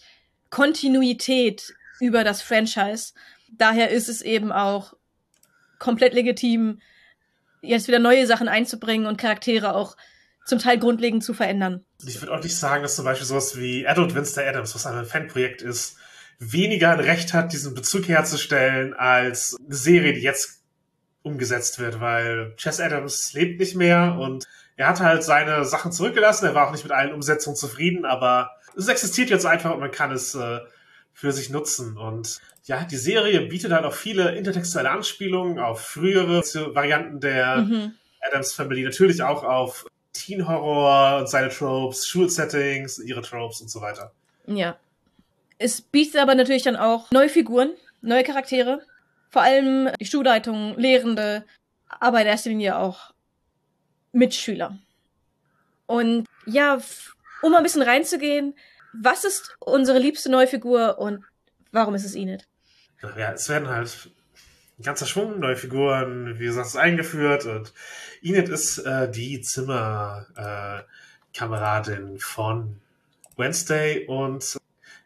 Kontinuität 0.50 1.74
über 2.00 2.24
das 2.24 2.41
Franchise. 2.41 3.14
Daher 3.52 3.89
ist 3.89 4.10
es 4.10 4.22
eben 4.22 4.52
auch 4.52 4.93
komplett 5.80 6.14
legitim, 6.14 6.80
jetzt 7.62 7.88
wieder 7.88 8.00
neue 8.00 8.28
Sachen 8.28 8.47
einzubringen 8.47 9.08
und 9.08 9.18
Charaktere 9.18 9.76
auch 9.76 9.95
zum 10.45 10.60
Teil 10.60 10.80
grundlegend 10.80 11.24
zu 11.24 11.34
verändern. 11.34 11.86
Ich 12.06 12.22
würde 12.22 12.34
auch 12.34 12.43
nicht 12.43 12.56
sagen, 12.56 12.84
dass 12.84 12.95
zum 12.95 13.06
Beispiel 13.06 13.28
sowas 13.28 13.58
wie 13.58 13.88
Adult 13.88 14.16
Winston 14.16 14.45
Adams, 14.45 14.74
was 14.74 14.86
ein 14.86 15.06
Fanprojekt 15.06 15.62
ist, 15.62 15.97
weniger 16.39 16.91
ein 16.91 17.00
Recht 17.00 17.34
hat, 17.34 17.54
diesen 17.54 17.74
Bezug 17.74 18.08
herzustellen, 18.08 18.93
als 18.93 19.56
eine 19.64 19.76
Serie, 19.76 20.14
die 20.14 20.22
jetzt 20.22 20.64
umgesetzt 21.22 21.80
wird, 21.80 22.00
weil 22.00 22.56
Chess 22.56 22.80
Adams 22.80 23.34
lebt 23.34 23.60
nicht 23.60 23.76
mehr 23.76 24.18
und 24.20 24.47
er 24.80 24.88
hat 24.88 25.01
halt 25.01 25.25
seine 25.25 25.65
Sachen 25.65 25.91
zurückgelassen. 25.91 26.45
Er 26.45 26.55
war 26.55 26.65
auch 26.65 26.71
nicht 26.71 26.86
mit 26.86 26.93
allen 26.93 27.11
Umsetzungen 27.13 27.57
zufrieden, 27.57 28.05
aber 28.05 28.51
es 28.77 28.88
existiert 28.88 29.30
jetzt 29.30 29.45
einfach 29.45 29.73
und 29.73 29.82
man 29.82 29.91
kann 29.91 30.09
es 30.09 30.36
äh, 30.36 30.59
für 31.11 31.34
sich 31.34 31.49
nutzen. 31.49 31.97
Und 31.97 32.39
ja, 32.63 32.86
die 32.86 32.95
Serie 32.95 33.41
bietet 33.41 33.73
halt 33.73 33.84
auch 33.84 33.93
viele 33.93 34.36
intertextuelle 34.38 34.89
Anspielungen 34.89 35.59
auf 35.59 35.82
frühere 35.82 36.41
Varianten 36.73 37.19
der 37.19 37.57
Mhm. 37.57 37.95
Adams 38.21 38.53
Family, 38.53 38.84
natürlich 38.84 39.21
auch 39.21 39.43
auf 39.43 39.86
Teen 40.13 40.47
Horror 40.47 41.19
und 41.19 41.30
seine 41.30 41.49
Tropes, 41.49 42.07
Schulsettings, 42.07 42.99
ihre 42.99 43.21
Tropes 43.21 43.59
und 43.59 43.69
so 43.69 43.82
weiter. 43.82 44.13
Ja. 44.47 44.77
Es 45.57 45.82
bietet 45.82 46.21
aber 46.21 46.36
natürlich 46.36 46.63
dann 46.63 46.77
auch 46.77 47.11
neue 47.11 47.27
Figuren, 47.27 47.71
neue 48.01 48.23
Charaktere. 48.23 48.82
Vor 49.30 49.41
allem 49.41 49.89
die 49.99 50.05
Schulleitung, 50.05 50.77
Lehrende, 50.77 51.43
aber 51.99 52.21
in 52.21 52.27
erster 52.27 52.49
Linie 52.49 52.77
auch 52.77 53.11
Mitschüler. 54.12 54.78
Und 55.86 56.26
ja, 56.45 56.80
um 57.41 57.55
ein 57.55 57.64
bisschen 57.64 57.82
reinzugehen, 57.82 58.53
was 58.93 59.24
ist 59.24 59.55
unsere 59.60 59.99
liebste 59.99 60.30
neue 60.30 60.47
Figur 60.47 60.99
und 60.99 61.24
warum 61.72 61.95
ist 61.95 62.05
es 62.05 62.16
Enid? 62.16 62.45
Ja, 63.01 63.32
es 63.32 63.47
werden 63.49 63.70
halt 63.70 64.12
ein 64.78 64.84
ganzer 64.84 65.05
Schwung, 65.05 65.39
neue 65.39 65.55
Figuren, 65.55 66.38
wie 66.39 66.45
gesagt, 66.45 66.76
eingeführt 66.76 67.45
und 67.45 67.74
Enid 68.22 68.49
ist 68.49 68.80
äh, 68.80 69.10
die 69.10 69.39
Zimmerkameradin 69.41 72.16
äh, 72.16 72.20
von 72.20 72.82
Wednesday 73.38 74.05
und 74.07 74.57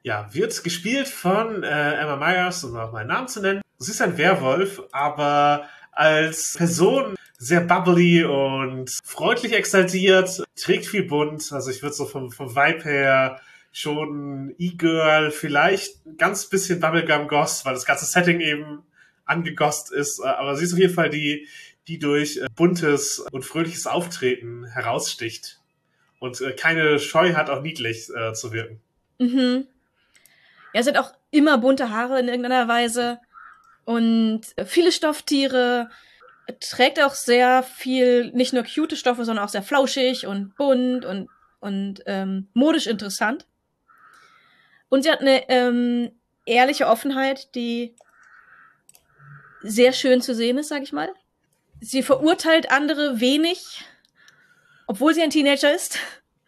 ja, 0.02 0.34
wird 0.34 0.64
gespielt 0.64 1.08
von 1.08 1.64
äh, 1.64 1.94
Emma 1.96 2.16
Myers, 2.18 2.64
um 2.64 2.76
auch 2.76 2.92
meinen 2.92 3.08
Namen 3.08 3.28
zu 3.28 3.42
nennen. 3.42 3.62
Sie 3.78 3.92
ist 3.92 4.02
ein 4.02 4.18
Werwolf, 4.18 4.82
aber 4.92 5.70
als 5.92 6.56
Person 6.58 7.16
sehr 7.44 7.62
bubbly 7.62 8.24
und 8.24 8.90
freundlich 9.04 9.54
exaltiert, 9.54 10.44
trägt 10.56 10.86
viel 10.86 11.04
bunt. 11.04 11.52
Also 11.52 11.70
ich 11.72 11.82
würde 11.82 11.96
so 11.96 12.06
vom, 12.06 12.32
vom 12.32 12.56
Vibe 12.56 12.84
her 12.84 13.42
schon 13.72 14.54
E-Girl, 14.58 15.32
vielleicht 15.32 16.06
ein 16.06 16.18
ganz 16.18 16.48
bisschen 16.48 16.80
Bubblegum 16.80 17.28
Goss, 17.28 17.66
weil 17.66 17.74
das 17.74 17.86
ganze 17.86 18.06
Setting 18.06 18.40
eben 18.40 18.84
angegost 19.26 19.92
ist. 19.92 20.20
Äh, 20.20 20.28
Aber 20.28 20.56
sie 20.56 20.64
ist 20.64 20.74
auf 20.74 20.80
jeden 20.80 20.94
Fall 20.94 21.10
die, 21.10 21.48
die 21.88 22.00
durch 22.00 22.38
äh, 22.38 22.48
buntes 22.56 23.20
und 23.20 23.44
fröhliches 23.44 23.88
Auftreten 23.88 24.66
heraussticht 24.66 25.60
und 26.20 26.40
äh, 26.40 26.54
keine 26.54 27.00
Scheu 27.00 27.34
hat, 27.34 27.50
auch 27.50 27.62
niedlich 27.62 28.10
äh, 28.16 28.34
zu 28.34 28.54
wirken. 28.54 28.80
Mhm. 29.20 29.68
Ja, 30.74 30.80
es 30.80 30.88
hat 30.88 30.98
auch 30.98 31.12
immer 31.32 31.58
bunte 31.58 31.90
Haare 31.90 32.20
in 32.20 32.28
irgendeiner 32.28 32.68
Weise 32.68 33.20
und 33.86 34.42
viele 34.66 34.92
Stofftiere. 34.92 35.90
Trägt 36.60 37.02
auch 37.02 37.14
sehr 37.14 37.64
viel, 37.64 38.32
nicht 38.32 38.54
nur 38.54 38.64
cute 38.64 38.98
Stoffe, 38.98 39.24
sondern 39.26 39.46
auch 39.46 39.50
sehr 39.50 39.64
flauschig 39.64 40.28
und 40.28 40.56
bunt 40.56 41.06
und, 41.06 41.30
und 41.60 42.02
ähm, 42.06 42.50
modisch 42.54 42.88
interessant. 42.88 43.46
Und 44.90 45.04
sie 45.04 45.12
hat 45.12 45.22
eine 45.22 45.50
ähm, 45.50 46.12
ehrliche 46.46 46.88
Offenheit, 46.88 47.56
die 47.56 47.96
sehr 49.62 49.94
schön 49.94 50.22
zu 50.22 50.36
sehen 50.36 50.58
ist, 50.58 50.68
sag 50.68 50.84
ich 50.84 50.92
mal. 50.92 51.10
Sie 51.80 52.04
verurteilt 52.04 52.70
andere 52.70 53.20
wenig, 53.20 53.84
obwohl 54.86 55.14
sie 55.14 55.22
ein 55.22 55.30
Teenager 55.30 55.74
ist 55.74 55.98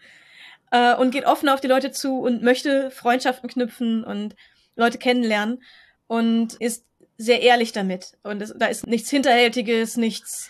äh, 0.72 0.96
und 0.96 1.12
geht 1.12 1.26
offen 1.26 1.50
auf 1.50 1.62
die 1.62 1.68
Leute 1.68 1.92
zu 1.92 2.20
und 2.20 2.44
möchte 2.44 2.92
Freundschaften 2.92 3.50
knüpfen 3.50 4.04
und 4.04 4.36
Leute 4.76 4.98
kennenlernen 4.98 5.64
und 6.08 6.54
ist 6.56 6.86
sehr 7.18 7.42
ehrlich 7.42 7.72
damit. 7.72 8.18
Und 8.24 8.42
es, 8.42 8.54
da 8.58 8.68
ist 8.68 8.88
nichts 8.88 9.10
Hinterhältiges, 9.10 9.98
nichts 9.98 10.50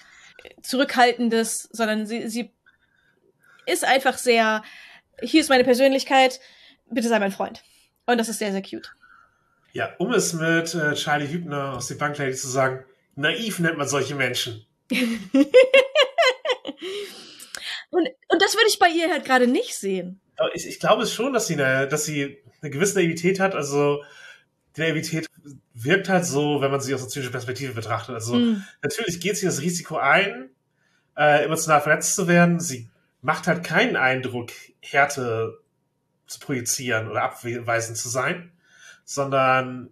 Zurückhaltendes, 0.61 1.69
sondern 1.71 2.05
sie, 2.05 2.27
sie 2.27 2.51
ist 3.65 3.83
einfach 3.85 4.17
sehr, 4.17 4.63
hier 5.21 5.41
ist 5.41 5.49
meine 5.49 5.63
Persönlichkeit, 5.63 6.39
bitte 6.89 7.07
sei 7.07 7.19
mein 7.19 7.31
Freund. 7.31 7.63
Und 8.05 8.19
das 8.19 8.29
ist 8.29 8.39
sehr, 8.39 8.51
sehr 8.51 8.61
cute. 8.61 8.93
Ja, 9.73 9.93
um 9.97 10.13
es 10.13 10.33
mit 10.33 10.73
äh, 10.73 10.93
Charlie 10.93 11.27
Hübner 11.27 11.73
aus 11.73 11.87
The 11.87 11.95
Bank 11.95 12.17
Lady 12.17 12.33
zu 12.35 12.47
sagen, 12.47 12.85
naiv 13.15 13.59
nennt 13.59 13.77
man 13.77 13.87
solche 13.87 14.15
Menschen. 14.15 14.65
und, 14.91 15.49
und 17.91 18.41
das 18.41 18.55
würde 18.55 18.67
ich 18.69 18.79
bei 18.79 18.89
ihr 18.89 19.09
halt 19.09 19.25
gerade 19.25 19.47
nicht 19.47 19.75
sehen. 19.75 20.21
Ich, 20.53 20.67
ich 20.67 20.79
glaube 20.79 21.03
es 21.03 21.13
schon, 21.13 21.33
dass 21.33 21.47
sie, 21.47 21.55
eine, 21.55 21.87
dass 21.87 22.05
sie 22.05 22.37
eine 22.61 22.71
gewisse 22.71 22.99
Naivität 22.99 23.39
hat. 23.39 23.55
Also 23.55 24.01
die 24.01 24.05
Naivität 24.77 25.27
wirkt 25.73 26.09
halt 26.09 26.25
so, 26.25 26.61
wenn 26.61 26.71
man 26.71 26.81
sie 26.81 26.93
aus 26.93 27.01
der 27.01 27.09
zynischen 27.09 27.31
Perspektive 27.31 27.73
betrachtet. 27.73 28.15
Also 28.15 28.33
Hm. 28.35 28.63
natürlich 28.81 29.19
geht 29.19 29.37
sie 29.37 29.45
das 29.45 29.61
Risiko 29.61 29.97
ein, 29.97 30.49
äh, 31.17 31.45
emotional 31.45 31.81
verletzt 31.81 32.15
zu 32.15 32.27
werden. 32.27 32.59
Sie 32.59 32.89
macht 33.21 33.47
halt 33.47 33.63
keinen 33.63 33.95
Eindruck, 33.95 34.51
Härte 34.81 35.59
zu 36.27 36.39
projizieren 36.39 37.09
oder 37.09 37.23
abweisend 37.23 37.97
zu 37.97 38.09
sein, 38.09 38.51
sondern 39.03 39.89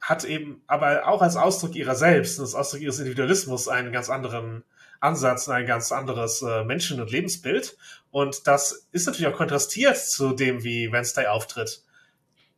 hat 0.00 0.24
eben 0.24 0.62
aber 0.66 1.06
auch 1.06 1.22
als 1.22 1.36
Ausdruck 1.36 1.74
ihrer 1.76 1.94
selbst 1.94 2.38
und 2.38 2.44
als 2.44 2.54
Ausdruck 2.54 2.80
ihres 2.80 2.98
Individualismus 2.98 3.68
einen 3.68 3.92
ganz 3.92 4.10
anderen 4.10 4.64
Ansatz, 5.00 5.48
ein 5.48 5.66
ganz 5.66 5.92
anderes 5.92 6.42
äh, 6.42 6.64
Menschen- 6.64 7.00
und 7.00 7.10
Lebensbild. 7.10 7.76
Und 8.10 8.46
das 8.46 8.88
ist 8.92 9.06
natürlich 9.06 9.32
auch 9.32 9.36
kontrastiert 9.36 9.98
zu 9.98 10.32
dem, 10.32 10.64
wie 10.64 10.92
Wednesday 10.92 11.26
auftritt. 11.26 11.82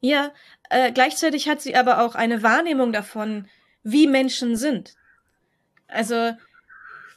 Ja, 0.01 0.33
äh, 0.71 0.93
gleichzeitig 0.93 1.49
hat 1.49 1.61
sie 1.61 1.77
aber 1.77 2.01
auch 2.01 2.15
eine 2.15 2.43
Wahrnehmung 2.43 2.93
davon, 2.93 3.49
wie 3.83 4.07
Menschen 4.07 4.57
sind. 4.57 4.95
Also, 5.87 6.33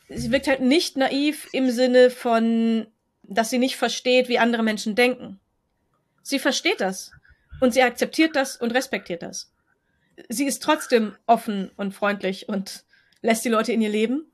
sie 0.09 0.31
wirkt 0.31 0.47
halt 0.47 0.61
nicht 0.61 0.97
naiv 0.97 1.47
im 1.53 1.69
Sinne 1.69 2.09
von, 2.09 2.87
dass 3.23 3.49
sie 3.49 3.57
nicht 3.59 3.75
versteht, 3.75 4.29
wie 4.29 4.39
andere 4.39 4.63
Menschen 4.63 4.95
denken. 4.95 5.39
Sie 6.23 6.39
versteht 6.39 6.81
das. 6.81 7.11
Und 7.59 7.73
sie 7.73 7.81
akzeptiert 7.81 8.35
das 8.35 8.57
und 8.57 8.71
respektiert 8.71 9.23
das. 9.23 9.51
Sie 10.29 10.45
ist 10.45 10.61
trotzdem 10.61 11.15
offen 11.25 11.71
und 11.75 11.93
freundlich 11.93 12.49
und 12.49 12.83
lässt 13.21 13.45
die 13.45 13.49
Leute 13.49 13.71
in 13.71 13.81
ihr 13.81 13.89
Leben. 13.89 14.31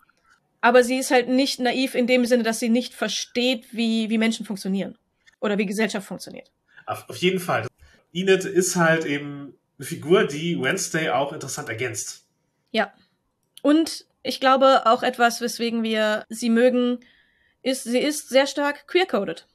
Aber 0.59 0.83
sie 0.83 0.97
ist 0.97 1.11
halt 1.11 1.29
nicht 1.29 1.59
naiv 1.59 1.93
in 1.93 2.07
dem 2.07 2.25
Sinne, 2.25 2.43
dass 2.43 2.59
sie 2.59 2.69
nicht 2.69 2.93
versteht, 2.93 3.67
wie, 3.71 4.09
wie 4.09 4.17
Menschen 4.17 4.45
funktionieren. 4.45 4.97
Oder 5.39 5.57
wie 5.57 5.65
Gesellschaft 5.65 6.07
funktioniert. 6.07 6.51
Auf, 6.85 7.09
auf 7.09 7.17
jeden 7.17 7.39
Fall. 7.39 7.67
Enid 8.13 8.45
ist 8.45 8.75
halt 8.75 9.05
eben 9.05 9.55
eine 9.77 9.85
Figur, 9.85 10.25
die 10.25 10.61
Wednesday 10.61 11.09
auch 11.09 11.33
interessant 11.33 11.67
ergänzt. 11.67 12.25
Ja. 12.71 12.93
Und 13.61 14.05
ich 14.21 14.39
glaube 14.39 14.85
auch 14.85 15.03
etwas, 15.03 15.41
weswegen 15.41 15.83
wir 15.83 16.25
sie 16.29 16.49
mögen, 16.49 16.99
ist, 17.61 17.83
sie 17.83 17.99
ist 17.99 18.29
sehr 18.29 18.47
stark 18.47 18.87
queer-coded. 18.87 19.47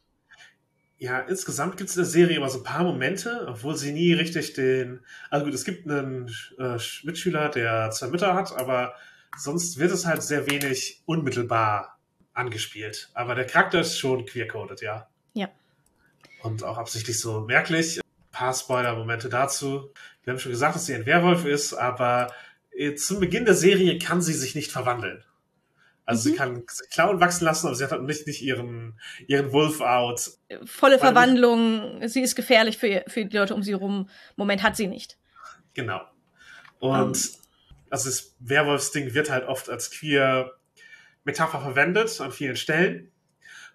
ja, 0.98 1.20
insgesamt 1.20 1.76
gibt 1.76 1.90
es 1.90 1.96
in 1.96 2.02
der 2.02 2.10
Serie 2.10 2.36
immer 2.36 2.50
so 2.50 2.58
ein 2.58 2.64
paar 2.64 2.82
Momente, 2.82 3.46
obwohl 3.48 3.76
sie 3.76 3.92
nie 3.92 4.12
richtig 4.12 4.54
den. 4.54 5.00
Also 5.30 5.44
gut, 5.46 5.54
es 5.54 5.64
gibt 5.64 5.88
einen 5.88 6.28
äh, 6.58 6.78
Mitschüler, 7.04 7.48
der 7.48 7.90
zwei 7.92 8.08
Mütter 8.08 8.34
hat, 8.34 8.56
aber 8.56 8.94
sonst 9.36 9.78
wird 9.78 9.92
es 9.92 10.06
halt 10.06 10.22
sehr 10.22 10.50
wenig 10.50 11.02
unmittelbar 11.06 11.98
angespielt. 12.34 13.10
Aber 13.14 13.34
der 13.34 13.46
Charakter 13.46 13.80
ist 13.80 13.98
schon 13.98 14.26
queer-coded, 14.26 14.80
ja. 14.80 15.08
Ja. 15.34 15.48
Und 16.42 16.64
auch 16.64 16.78
absichtlich 16.78 17.20
so 17.20 17.40
merklich. 17.42 18.00
Paar 18.38 18.54
Spoiler-Momente 18.54 19.28
dazu. 19.28 19.90
Wir 20.22 20.32
haben 20.32 20.38
schon 20.38 20.52
gesagt, 20.52 20.76
dass 20.76 20.86
sie 20.86 20.94
ein 20.94 21.06
Werwolf 21.06 21.44
ist, 21.44 21.74
aber 21.74 22.32
äh, 22.70 22.94
zum 22.94 23.18
Beginn 23.18 23.44
der 23.44 23.54
Serie 23.54 23.98
kann 23.98 24.22
sie 24.22 24.32
sich 24.32 24.54
nicht 24.54 24.70
verwandeln. 24.70 25.24
Also 26.04 26.28
mhm. 26.28 26.32
sie 26.32 26.38
kann 26.38 26.66
Klauen 26.92 27.18
wachsen 27.18 27.46
lassen, 27.46 27.66
aber 27.66 27.74
sie 27.74 27.82
hat 27.82 27.90
halt 27.90 28.04
nicht, 28.04 28.28
nicht 28.28 28.40
ihren, 28.40 28.96
ihren 29.26 29.50
Wolf-Out. 29.50 30.38
Volle 30.66 31.00
Verwandlung, 31.00 32.06
sie 32.06 32.20
ist 32.20 32.36
gefährlich 32.36 32.78
für, 32.78 33.02
für 33.08 33.24
die 33.24 33.36
Leute 33.36 33.56
um 33.56 33.64
sie 33.64 33.72
rum. 33.72 34.08
Moment 34.36 34.62
hat 34.62 34.76
sie 34.76 34.86
nicht. 34.86 35.18
Genau. 35.74 36.00
Und 36.78 36.90
um. 36.90 37.06
Ähm. 37.06 37.12
also 37.90 38.08
das 38.08 38.36
Werwolfsding 38.38 39.14
wird 39.14 39.30
halt 39.30 39.48
oft 39.48 39.68
als 39.68 39.90
queer 39.90 40.52
Metapher 41.24 41.60
verwendet 41.60 42.20
an 42.20 42.30
vielen 42.30 42.54
Stellen. 42.54 43.10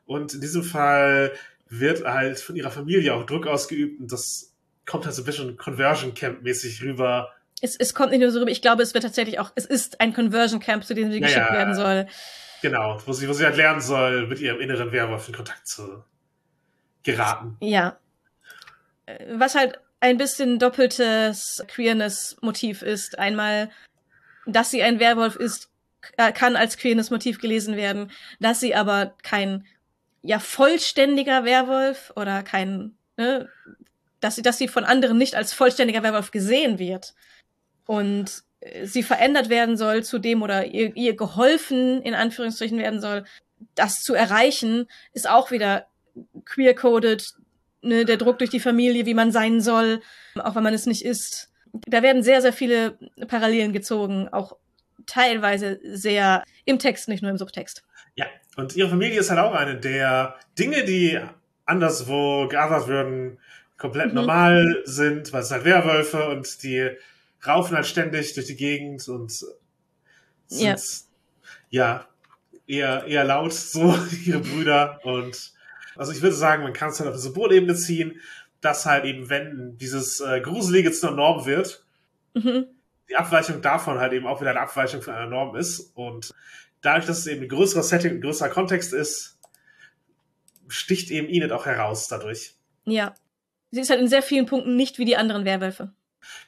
Und 0.06 0.34
in 0.34 0.40
diesem 0.40 0.64
Fall 0.64 1.34
wird 1.68 2.06
halt 2.06 2.40
von 2.40 2.56
ihrer 2.56 2.72
Familie 2.72 3.14
auch 3.14 3.26
Druck 3.26 3.46
ausgeübt 3.46 4.00
und 4.00 4.10
das 4.10 4.53
kommt 4.86 5.06
halt 5.06 5.16
so 5.16 5.22
ein 5.22 5.26
bisschen 5.26 5.58
Conversion 5.58 6.14
Camp 6.14 6.42
mäßig 6.42 6.82
rüber 6.82 7.34
es, 7.64 7.78
es 7.78 7.94
kommt 7.94 8.12
nicht 8.12 8.20
nur 8.20 8.30
so 8.30 8.40
rüber, 8.40 8.52
ich 8.52 8.62
glaube, 8.62 8.84
es 8.84 8.94
wird 8.94 9.06
tatsächlich 9.06 9.40
auch, 9.40 9.54
es 9.56 9.66
ist 9.66 10.02
ein 10.02 10.14
Conversion 10.14 10.60
Camp, 10.60 10.84
zu 10.84 10.94
dem 10.94 11.14
sie 11.14 11.22
geschickt 11.22 11.48
ja, 11.48 11.54
werden 11.54 11.76
soll. 11.76 12.08
Genau, 12.62 13.02
wo 13.06 13.14
sie, 13.14 13.28
wo 13.30 13.34
sie 13.34 13.46
halt 13.46 13.56
lernen 13.56 13.80
soll, 13.80 14.28
mit 14.28 14.42
ihrem 14.42 14.60
inneren 14.60 14.92
Werwolf 14.92 15.30
in 15.30 15.36
Kontakt 15.36 15.66
zu 15.66 16.04
geraten. 17.04 17.56
Ja. 17.62 17.98
Äh, 19.06 19.26
was 19.36 19.56
halt 19.56 19.80
ein 20.02 20.18
bisschen 20.18 20.60
doppeltes 20.60 21.64
Queerness-Motiv 21.70 22.82
ist. 22.82 23.18
Einmal, 23.18 23.72
dass 24.46 24.70
sie 24.70 24.84
ein 24.84 25.00
Werwolf 25.00 25.38
ist, 25.38 25.70
äh, 26.18 26.34
kann 26.34 26.58
als 26.58 26.76
Queerness-Motiv 26.76 27.40
gelesen 27.40 27.78
werden, 27.78 28.12
dass 28.42 28.60
sie 28.60 28.76
aber 28.76 29.14
kein 29.24 29.66
ja 30.22 30.40
vollständiger 30.40 31.46
Werwolf 31.46 32.12
oder 32.18 32.44
kein, 32.44 32.98
ne, 33.16 33.50
dass 34.24 34.36
sie, 34.36 34.42
dass 34.42 34.58
sie 34.58 34.68
von 34.68 34.86
anderen 34.86 35.18
nicht 35.18 35.36
als 35.36 35.54
vollständiger 35.54 36.04
Werwolf 36.04 36.32
gesehen 36.32 36.80
wird 36.80 37.14
und 37.86 38.44
äh, 38.62 38.86
sie 38.86 39.04
verändert 39.04 39.50
werden 39.50 39.78
soll 39.78 40.04
zu 40.04 40.20
dem 40.20 40.42
oder 40.42 40.66
ihr, 40.66 40.96
ihr 40.96 41.16
geholfen 41.16 42.02
in 42.02 42.14
Anführungsstrichen 42.14 42.78
werden 42.78 43.02
soll, 43.02 43.26
das 43.76 44.02
zu 44.02 44.14
erreichen, 44.14 44.88
ist 45.14 45.30
auch 45.30 45.52
wieder 45.52 45.88
queer-coded, 46.46 47.34
ne, 47.82 48.06
der 48.06 48.18
Druck 48.18 48.40
durch 48.40 48.50
die 48.50 48.60
Familie, 48.60 49.06
wie 49.06 49.14
man 49.14 49.32
sein 49.32 49.62
soll, 49.62 50.02
auch 50.36 50.56
wenn 50.56 50.64
man 50.64 50.74
es 50.74 50.86
nicht 50.86 51.04
ist. 51.04 51.50
Da 51.88 52.02
werden 52.04 52.24
sehr, 52.24 52.42
sehr 52.42 52.54
viele 52.54 52.98
Parallelen 53.28 53.74
gezogen, 53.74 54.30
auch 54.30 54.58
teilweise 55.06 55.80
sehr 55.84 56.44
im 56.66 56.80
Text, 56.80 57.10
nicht 57.10 57.24
nur 57.24 57.32
im 57.32 57.38
Subtext. 57.38 57.84
Ja, 58.16 58.28
und 58.56 58.76
ihre 58.76 58.90
Familie 58.90 59.20
ist 59.20 59.32
halt 59.32 59.40
auch 59.40 59.56
eine 59.56 59.78
der 59.78 60.36
Dinge, 60.58 60.86
die 60.86 61.20
anderswo 61.66 62.48
geathert 62.48 62.88
würden, 62.88 63.40
komplett 63.84 64.14
mhm. 64.14 64.16
normal 64.16 64.82
sind, 64.86 65.34
weil 65.34 65.42
es 65.42 65.52
halt 65.52 65.66
Werwölfe 65.66 66.30
und 66.30 66.64
die 66.64 66.90
raufen 67.46 67.76
halt 67.76 67.86
ständig 67.86 68.34
durch 68.34 68.46
die 68.46 68.56
Gegend 68.56 69.06
und 69.10 69.44
sind, 70.48 70.62
ja. 70.62 70.78
ja, 71.70 72.08
eher, 72.66 73.04
eher 73.04 73.26
laut, 73.26 73.52
so, 73.52 73.94
ihre 74.26 74.40
Brüder. 74.40 75.02
Und 75.04 75.52
also 75.98 76.14
ich 76.14 76.22
würde 76.22 76.34
sagen, 76.34 76.64
man 76.64 76.72
kann 76.72 76.92
es 76.92 77.00
halt 77.02 77.10
auf 77.10 77.16
eine 77.16 77.22
Symbolebene 77.22 77.76
ziehen, 77.76 78.22
dass 78.62 78.86
halt 78.86 79.04
eben, 79.04 79.30
wenn 79.30 79.78
dieses 79.78 80.22
äh, 80.22 80.40
Gruselige 80.40 80.94
zu 80.94 81.08
einer 81.08 81.18
Norm 81.18 81.46
wird, 81.46 81.86
mhm. 82.34 82.68
die 83.10 83.18
Abweichung 83.18 83.62
davon 83.62 84.00
halt 84.00 84.14
eben 84.14 84.28
auch 84.28 84.40
wieder 84.40 84.52
eine 84.52 84.62
Abweichung 84.62 85.02
von 85.02 85.14
einer 85.14 85.30
Norm 85.30 85.58
ist. 85.58 85.92
Und 85.94 86.34
dadurch, 86.80 87.06
dass 87.06 87.20
es 87.20 87.28
eben 87.28 87.42
ein 87.42 87.50
größeres 87.50 87.90
Setting, 87.90 88.12
ein 88.12 88.22
größerer 88.22 88.48
Kontext 88.48 88.94
ist, 88.94 89.42
sticht 90.70 91.12
eben 91.12 91.28
Enid 91.28 91.52
auch 91.52 91.66
heraus 91.66 92.08
dadurch. 92.08 92.56
Ja. 92.86 93.14
Sie 93.74 93.82
ist 93.82 93.90
halt 93.90 94.02
in 94.02 94.08
sehr 94.08 94.22
vielen 94.22 94.46
Punkten 94.46 94.76
nicht 94.76 95.00
wie 95.00 95.06
die 95.06 95.18
anderen 95.18 95.46
Werwölfe. 95.46 95.92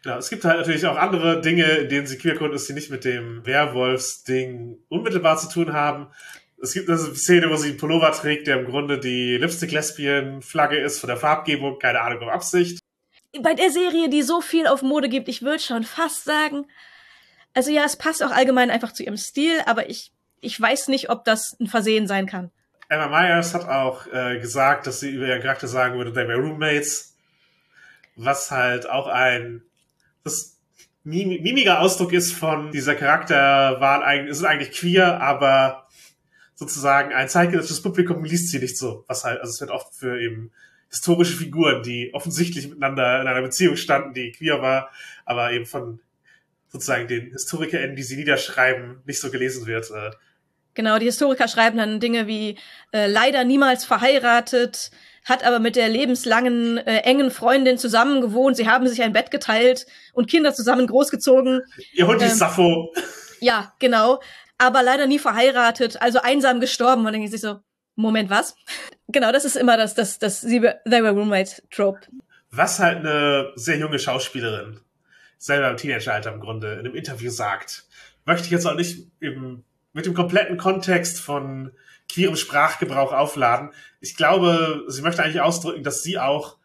Genau, 0.03 0.17
es 0.19 0.29
gibt 0.29 0.45
halt 0.45 0.59
natürlich 0.59 0.85
auch 0.85 0.95
andere 0.95 1.41
Dinge, 1.41 1.63
in 1.63 1.89
denen 1.89 2.05
sie 2.05 2.19
queercode 2.19 2.53
ist, 2.53 2.69
die 2.69 2.73
nicht 2.73 2.91
mit 2.91 3.03
dem 3.03 3.43
Werwolfs-Ding 3.43 4.77
unmittelbar 4.89 5.35
zu 5.35 5.49
tun 5.49 5.73
haben. 5.73 6.11
Es 6.61 6.73
gibt 6.73 6.87
eine 6.87 6.99
Szene, 6.99 7.49
wo 7.49 7.55
sie 7.55 7.69
einen 7.69 7.77
Pullover 7.77 8.11
trägt, 8.11 8.45
der 8.45 8.59
im 8.59 8.65
Grunde 8.67 8.99
die 8.99 9.37
Lipstick-Lesbian-Flagge 9.37 10.77
ist 10.77 10.99
von 10.99 11.07
der 11.07 11.17
Farbgebung, 11.17 11.79
keine 11.79 12.01
Ahnung, 12.01 12.21
um 12.21 12.29
Absicht. 12.29 12.77
Bei 13.41 13.55
der 13.55 13.71
Serie, 13.71 14.07
die 14.07 14.21
so 14.21 14.39
viel 14.39 14.67
auf 14.67 14.83
Mode 14.83 15.09
gibt, 15.09 15.27
ich 15.27 15.41
würde 15.41 15.59
schon 15.59 15.83
fast 15.83 16.25
sagen, 16.25 16.67
also 17.55 17.71
ja, 17.71 17.85
es 17.85 17.95
passt 17.95 18.23
auch 18.23 18.31
allgemein 18.31 18.69
einfach 18.69 18.91
zu 18.91 19.01
ihrem 19.01 19.17
Stil, 19.17 19.61
aber 19.65 19.89
ich, 19.89 20.11
ich 20.41 20.61
weiß 20.61 20.89
nicht, 20.89 21.09
ob 21.09 21.25
das 21.25 21.57
ein 21.59 21.65
Versehen 21.65 22.05
sein 22.05 22.27
kann. 22.27 22.51
Emma 22.87 23.07
Myers 23.07 23.55
hat 23.55 23.67
auch 23.67 24.05
äh, 24.13 24.37
gesagt, 24.39 24.85
dass 24.85 24.99
sie 24.99 25.09
über 25.09 25.25
ihren 25.25 25.41
Charakter 25.41 25.67
sagen 25.67 25.97
würde, 25.97 26.13
they 26.13 26.27
were 26.27 26.37
roommates 26.37 27.14
was 28.15 28.51
halt 28.51 28.89
auch 28.89 29.07
ein 29.07 29.63
das 30.23 30.57
mimiger 31.03 31.81
Ausdruck 31.81 32.13
ist 32.13 32.33
von 32.33 32.71
dieser 32.71 32.95
Charakterwahl 32.95 34.03
eigentlich, 34.03 34.31
ist 34.31 34.43
eigentlich 34.43 34.71
queer, 34.71 35.21
aber 35.21 35.87
sozusagen 36.55 37.13
ein 37.13 37.29
zeitgenössisches 37.29 37.83
Publikum 37.83 38.23
liest 38.23 38.49
sie 38.49 38.59
nicht 38.59 38.77
so. 38.77 39.05
Was 39.07 39.23
halt, 39.23 39.39
also 39.39 39.51
es 39.51 39.61
wird 39.61 39.69
oft 39.69 39.93
für 39.93 40.19
eben 40.19 40.51
historische 40.89 41.37
Figuren, 41.37 41.83
die 41.83 42.11
offensichtlich 42.13 42.67
miteinander 42.67 43.21
in 43.21 43.27
einer 43.27 43.41
Beziehung 43.41 43.75
standen, 43.75 44.13
die 44.13 44.31
queer 44.31 44.61
war, 44.61 44.89
aber 45.25 45.51
eben 45.51 45.65
von 45.65 45.99
sozusagen 46.69 47.07
den 47.07 47.31
HistorikerInnen, 47.31 47.95
die 47.95 48.03
sie 48.03 48.15
niederschreiben, 48.15 49.01
nicht 49.05 49.19
so 49.19 49.29
gelesen 49.29 49.67
wird. 49.67 49.91
Äh. 49.91 50.11
Genau, 50.73 50.97
die 50.97 51.05
Historiker 51.05 51.47
schreiben 51.47 51.77
dann 51.77 51.99
Dinge 51.99 52.27
wie 52.27 52.57
äh, 52.91 53.07
leider 53.07 53.43
niemals 53.43 53.85
verheiratet, 53.85 54.91
hat 55.25 55.43
aber 55.43 55.59
mit 55.59 55.75
der 55.75 55.89
lebenslangen 55.89 56.77
äh, 56.77 56.99
engen 56.99 57.31
Freundin 57.31 57.77
zusammen 57.77 58.21
gewohnt. 58.21 58.55
Sie 58.55 58.69
haben 58.69 58.87
sich 58.87 59.01
ein 59.01 59.11
Bett 59.11 59.31
geteilt 59.31 59.87
und 60.13 60.29
Kinder 60.29 60.53
zusammen 60.53 60.87
großgezogen. 60.87 61.61
Ihr 61.93 62.07
Hund 62.07 62.21
ähm, 62.21 62.27
ist 62.27 62.37
Sappho. 62.37 62.93
Ja, 63.41 63.73
genau. 63.79 64.21
Aber 64.57 64.83
leider 64.83 65.07
nie 65.07 65.19
verheiratet, 65.19 66.01
also 66.01 66.19
einsam 66.21 66.59
gestorben. 66.59 66.99
Und 66.99 67.05
dann 67.05 67.13
denke 67.13 67.35
ich 67.35 67.41
so, 67.41 67.59
Moment, 67.95 68.29
was? 68.29 68.55
genau, 69.07 69.31
das 69.31 69.45
ist 69.45 69.57
immer 69.57 69.77
das, 69.77 69.95
das, 69.95 70.19
das 70.19 70.41
They 70.41 70.61
Were 70.61 71.11
Roommate 71.11 71.63
Trope. 71.71 72.01
Was 72.51 72.79
halt 72.79 72.99
eine 72.99 73.51
sehr 73.55 73.77
junge 73.77 73.99
Schauspielerin, 73.99 74.79
selber 75.37 75.69
im 75.69 75.77
Teenageralter 75.77 76.31
im 76.31 76.39
Grunde, 76.39 76.73
in 76.73 76.79
einem 76.79 76.95
Interview 76.95 77.31
sagt, 77.31 77.85
möchte 78.25 78.45
ich 78.45 78.51
jetzt 78.51 78.65
auch 78.65 78.75
nicht 78.75 79.07
im, 79.19 79.63
mit 79.91 80.05
dem 80.05 80.13
kompletten 80.13 80.57
Kontext 80.57 81.19
von 81.19 81.71
queerem 82.15 82.37
Sprachgebrauch 82.37 83.11
aufladen. 83.11 83.71
Ich 83.99 84.15
glaube, 84.15 84.85
sie 84.87 85.01
möchte 85.01 85.21
eigentlich 85.21 85.41
ausdrücken, 85.41 85.83
dass 85.83 86.01
sie 86.01 86.17
auch 86.17 86.57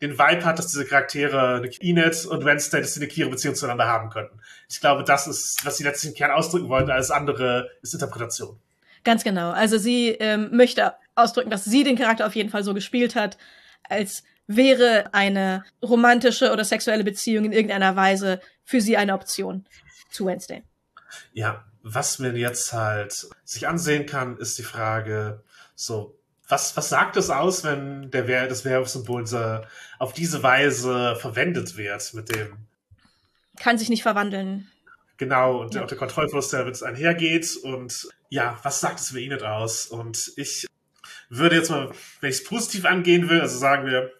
den 0.00 0.18
Vibe 0.18 0.44
hat, 0.44 0.58
dass 0.58 0.68
diese 0.68 0.86
Charaktere, 0.86 1.62
Enid 1.80 2.24
und 2.24 2.44
Wednesday, 2.44 2.80
dass 2.80 2.94
sie 2.94 3.00
eine 3.00 3.08
queere 3.08 3.28
Beziehung 3.28 3.54
zueinander 3.54 3.86
haben 3.86 4.08
könnten. 4.08 4.40
Ich 4.68 4.80
glaube, 4.80 5.04
das 5.04 5.26
ist, 5.26 5.64
was 5.64 5.76
sie 5.76 5.84
letztlich 5.84 6.12
im 6.12 6.16
Kern 6.16 6.30
ausdrücken 6.30 6.70
wollte, 6.70 6.92
alles 6.92 7.10
andere 7.10 7.70
ist 7.82 7.92
Interpretation. 7.92 8.58
Ganz 9.04 9.24
genau. 9.24 9.50
Also 9.50 9.76
sie 9.76 10.08
ähm, 10.08 10.48
möchte 10.52 10.94
ausdrücken, 11.14 11.50
dass 11.50 11.64
sie 11.64 11.84
den 11.84 11.96
Charakter 11.96 12.26
auf 12.26 12.34
jeden 12.34 12.48
Fall 12.48 12.64
so 12.64 12.72
gespielt 12.72 13.14
hat, 13.14 13.36
als 13.88 14.24
wäre 14.46 15.12
eine 15.12 15.64
romantische 15.82 16.50
oder 16.50 16.64
sexuelle 16.64 17.04
Beziehung 17.04 17.44
in 17.44 17.52
irgendeiner 17.52 17.94
Weise 17.94 18.40
für 18.64 18.80
sie 18.80 18.96
eine 18.96 19.12
Option 19.12 19.66
zu 20.10 20.24
Wednesday. 20.24 20.62
Ja, 21.34 21.64
was 21.84 22.18
man 22.18 22.34
jetzt 22.34 22.72
halt 22.72 23.28
sich 23.44 23.68
ansehen 23.68 24.06
kann, 24.06 24.38
ist 24.38 24.58
die 24.58 24.62
Frage, 24.62 25.44
so, 25.76 26.18
was, 26.48 26.76
was 26.76 26.88
sagt 26.88 27.16
es 27.16 27.30
aus, 27.30 27.62
wenn 27.62 28.10
der 28.10 28.48
das 28.48 28.64
Werwolf-Symbol 28.64 29.66
auf 29.98 30.12
diese 30.14 30.42
Weise 30.42 31.14
verwendet 31.16 31.76
wird 31.76 32.14
mit 32.14 32.34
dem? 32.34 32.66
Kann 33.58 33.78
sich 33.78 33.90
nicht 33.90 34.02
verwandeln. 34.02 34.68
Genau, 35.18 35.60
und 35.60 35.74
ja. 35.74 35.82
auch 35.82 35.86
der 35.86 35.98
Kontrollverlust, 35.98 36.52
der 36.52 36.60
damit 36.60 36.82
einhergeht. 36.82 37.56
Und 37.62 38.08
ja, 38.30 38.58
was 38.62 38.80
sagt 38.80 38.98
es 38.98 39.10
über 39.10 39.20
ihn 39.20 39.32
nicht 39.32 39.44
aus? 39.44 39.86
Und 39.86 40.32
ich 40.36 40.66
würde 41.28 41.56
jetzt 41.56 41.70
mal, 41.70 41.92
wenn 42.20 42.30
ich 42.30 42.36
es 42.36 42.44
positiv 42.44 42.86
angehen 42.86 43.28
will, 43.28 43.40
also 43.40 43.58
sagen 43.58 43.86
wir, 43.86 44.10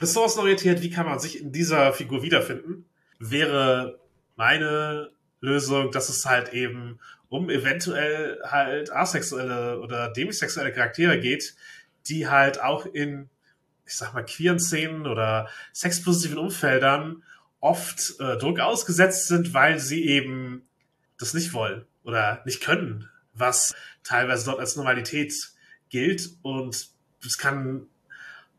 ressourcenorientiert, 0.00 0.82
wie 0.82 0.90
kann 0.90 1.06
man 1.06 1.20
sich 1.20 1.40
in 1.40 1.52
dieser 1.52 1.92
Figur 1.92 2.22
wiederfinden, 2.22 2.86
wäre 3.18 4.00
meine 4.36 5.10
Lösung, 5.40 5.90
dass 5.90 6.08
es 6.08 6.24
halt 6.26 6.52
eben 6.52 6.98
um 7.28 7.48
eventuell 7.48 8.40
halt 8.44 8.92
asexuelle 8.92 9.80
oder 9.80 10.10
demisexuelle 10.10 10.72
Charaktere 10.72 11.18
geht, 11.20 11.54
die 12.06 12.28
halt 12.28 12.60
auch 12.60 12.86
in, 12.86 13.30
ich 13.86 13.96
sag 13.96 14.14
mal, 14.14 14.24
queeren 14.24 14.58
Szenen 14.58 15.06
oder 15.06 15.48
sexpositiven 15.72 16.38
Umfeldern 16.38 17.22
oft 17.60 18.14
äh, 18.18 18.36
Druck 18.36 18.58
ausgesetzt 18.58 19.28
sind, 19.28 19.54
weil 19.54 19.78
sie 19.78 20.06
eben 20.06 20.66
das 21.18 21.34
nicht 21.34 21.52
wollen 21.52 21.84
oder 22.02 22.42
nicht 22.44 22.62
können, 22.62 23.08
was 23.34 23.74
teilweise 24.02 24.46
dort 24.46 24.58
als 24.58 24.76
Normalität 24.76 25.34
gilt. 25.88 26.30
Und 26.42 26.88
es 27.24 27.38
kann 27.38 27.86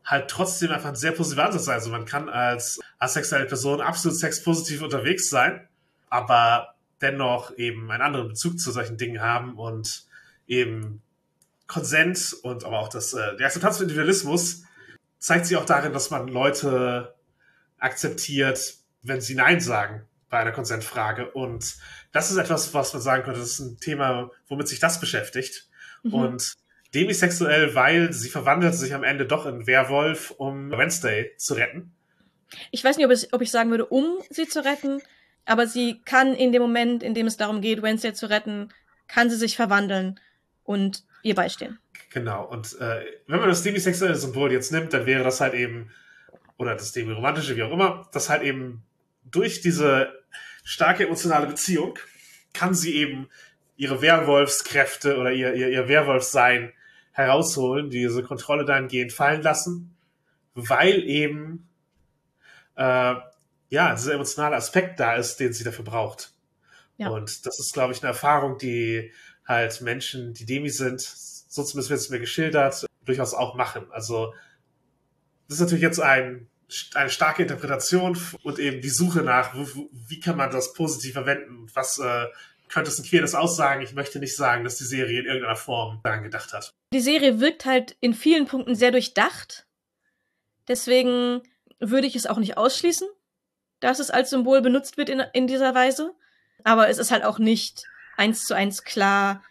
halt 0.04 0.30
trotzdem 0.30 0.70
einfach 0.70 0.90
ein 0.90 0.96
sehr 0.96 1.12
positiver 1.12 1.46
Ansatz 1.46 1.64
sein. 1.64 1.74
Also 1.74 1.90
man 1.90 2.06
kann 2.06 2.28
als 2.28 2.80
asexuelle 2.98 3.46
Person 3.46 3.80
absolut 3.80 4.16
sexpositiv 4.18 4.82
unterwegs 4.82 5.28
sein, 5.28 5.68
aber 6.08 6.71
dennoch 7.02 7.56
eben 7.56 7.90
einen 7.90 8.02
anderen 8.02 8.28
Bezug 8.28 8.58
zu 8.58 8.70
solchen 8.70 8.96
Dingen 8.96 9.20
haben 9.20 9.58
und 9.58 10.04
eben 10.46 11.02
Konsens 11.66 12.32
und 12.32 12.64
aber 12.64 12.78
auch 12.78 12.88
das, 12.88 13.14
äh, 13.14 13.36
die 13.36 13.44
Akzeptanz 13.44 13.78
für 13.78 13.84
Individualismus 13.84 14.64
zeigt 15.18 15.46
sich 15.46 15.56
auch 15.56 15.64
darin, 15.64 15.92
dass 15.92 16.10
man 16.10 16.28
Leute 16.28 17.14
akzeptiert, 17.78 18.74
wenn 19.02 19.20
sie 19.20 19.34
Nein 19.34 19.60
sagen 19.60 20.06
bei 20.28 20.38
einer 20.38 20.52
Konsentfrage. 20.52 21.30
Und 21.30 21.76
das 22.12 22.30
ist 22.30 22.36
etwas, 22.36 22.74
was 22.74 22.92
man 22.92 23.02
sagen 23.02 23.24
könnte, 23.24 23.40
das 23.40 23.50
ist 23.50 23.60
ein 23.60 23.78
Thema, 23.78 24.30
womit 24.48 24.68
sich 24.68 24.80
das 24.80 25.00
beschäftigt. 25.00 25.68
Mhm. 26.02 26.14
Und 26.14 26.54
demisexuell, 26.94 27.74
weil 27.74 28.12
sie 28.12 28.28
verwandelt 28.28 28.74
sich 28.74 28.94
am 28.94 29.04
Ende 29.04 29.26
doch 29.26 29.46
in 29.46 29.66
Werwolf, 29.66 30.30
um 30.32 30.70
Wednesday 30.70 31.32
zu 31.36 31.54
retten. 31.54 31.92
Ich 32.70 32.84
weiß 32.84 32.96
nicht, 32.96 33.06
ob, 33.06 33.12
es, 33.12 33.32
ob 33.32 33.40
ich 33.40 33.50
sagen 33.50 33.70
würde, 33.70 33.86
um 33.86 34.18
sie 34.30 34.46
zu 34.46 34.64
retten, 34.64 35.00
aber 35.44 35.66
sie 35.66 36.00
kann 36.04 36.34
in 36.34 36.52
dem 36.52 36.62
Moment, 36.62 37.02
in 37.02 37.14
dem 37.14 37.26
es 37.26 37.36
darum 37.36 37.60
geht, 37.60 37.82
Wednesday 37.82 38.14
zu 38.14 38.28
retten, 38.28 38.72
kann 39.08 39.30
sie 39.30 39.36
sich 39.36 39.56
verwandeln 39.56 40.20
und 40.64 41.04
ihr 41.22 41.34
beistehen. 41.34 41.78
Genau, 42.10 42.44
und 42.44 42.78
äh, 42.80 43.04
wenn 43.26 43.40
man 43.40 43.48
das 43.48 43.62
demisexuelle 43.62 44.14
Symbol 44.14 44.52
jetzt 44.52 44.72
nimmt, 44.72 44.92
dann 44.92 45.06
wäre 45.06 45.24
das 45.24 45.40
halt 45.40 45.54
eben, 45.54 45.90
oder 46.58 46.74
das 46.74 46.92
demiromantische, 46.92 47.56
wie 47.56 47.62
auch 47.62 47.72
immer, 47.72 48.08
das 48.12 48.28
halt 48.28 48.42
eben 48.42 48.84
durch 49.24 49.60
diese 49.60 50.12
starke 50.64 51.06
emotionale 51.06 51.46
Beziehung 51.46 51.98
kann 52.52 52.74
sie 52.74 52.94
eben 52.96 53.28
ihre 53.76 54.02
Werwolfskräfte 54.02 55.16
oder 55.16 55.32
ihr, 55.32 55.54
ihr, 55.54 55.70
ihr 55.70 55.88
Werwolfsein 55.88 56.72
herausholen, 57.12 57.90
diese 57.90 58.22
Kontrolle 58.22 58.64
dahingehend 58.64 59.12
fallen 59.12 59.42
lassen, 59.42 59.96
weil 60.54 61.02
eben 61.02 61.68
äh, 62.76 63.14
ja 63.72 63.94
dieser 63.94 64.14
emotionale 64.14 64.54
Aspekt 64.54 65.00
da 65.00 65.14
ist, 65.14 65.36
den 65.36 65.52
sie 65.52 65.64
dafür 65.64 65.84
braucht. 65.84 66.34
Ja. 66.98 67.08
Und 67.08 67.46
das 67.46 67.58
ist, 67.58 67.72
glaube 67.72 67.94
ich, 67.94 68.02
eine 68.02 68.08
Erfahrung, 68.08 68.58
die 68.58 69.12
halt 69.46 69.80
Menschen, 69.80 70.34
die 70.34 70.44
Demi 70.44 70.68
sind, 70.68 71.00
so 71.00 71.64
zumindest 71.64 71.90
wird 71.90 72.00
es 72.00 72.10
mir 72.10 72.20
geschildert, 72.20 72.86
durchaus 73.04 73.32
auch 73.32 73.54
machen. 73.54 73.90
Also 73.90 74.34
das 75.48 75.56
ist 75.56 75.60
natürlich 75.62 75.82
jetzt 75.82 76.00
ein, 76.00 76.48
eine 76.94 77.10
starke 77.10 77.42
Interpretation 77.42 78.18
und 78.42 78.58
eben 78.58 78.82
die 78.82 78.90
Suche 78.90 79.22
nach, 79.22 79.54
wie, 79.54 80.20
kann 80.20 80.36
man 80.36 80.50
das 80.50 80.74
positiv 80.74 81.14
verwenden, 81.14 81.66
was 81.72 81.98
äh, 81.98 82.26
könnte 82.68 82.90
es 82.90 82.98
ein 82.98 83.06
queeres 83.06 83.34
Aussagen. 83.34 83.80
Ich 83.80 83.94
möchte 83.94 84.18
nicht 84.18 84.36
sagen, 84.36 84.64
dass 84.64 84.76
die 84.76 84.84
Serie 84.84 85.20
in 85.20 85.26
irgendeiner 85.26 85.56
Form 85.56 86.00
daran 86.04 86.22
gedacht 86.22 86.52
hat. 86.52 86.74
Die 86.92 87.00
Serie 87.00 87.40
wirkt 87.40 87.64
halt 87.64 87.96
in 88.00 88.12
vielen 88.12 88.46
Punkten 88.46 88.74
sehr 88.74 88.90
durchdacht. 88.90 89.66
Deswegen 90.68 91.42
würde 91.80 92.06
ich 92.06 92.16
es 92.16 92.26
auch 92.26 92.38
nicht 92.38 92.58
ausschließen, 92.58 93.08
dass 93.82 93.98
es 93.98 94.10
als 94.10 94.30
Symbol 94.30 94.62
benutzt 94.62 94.96
wird 94.96 95.08
in, 95.08 95.22
in 95.32 95.46
dieser 95.46 95.74
Weise. 95.74 96.12
Aber 96.64 96.88
es 96.88 96.98
ist 96.98 97.10
halt 97.10 97.24
auch 97.24 97.38
nicht 97.38 97.84
eins 98.16 98.46
zu 98.46 98.54
eins 98.54 98.84
klar, 98.84 99.42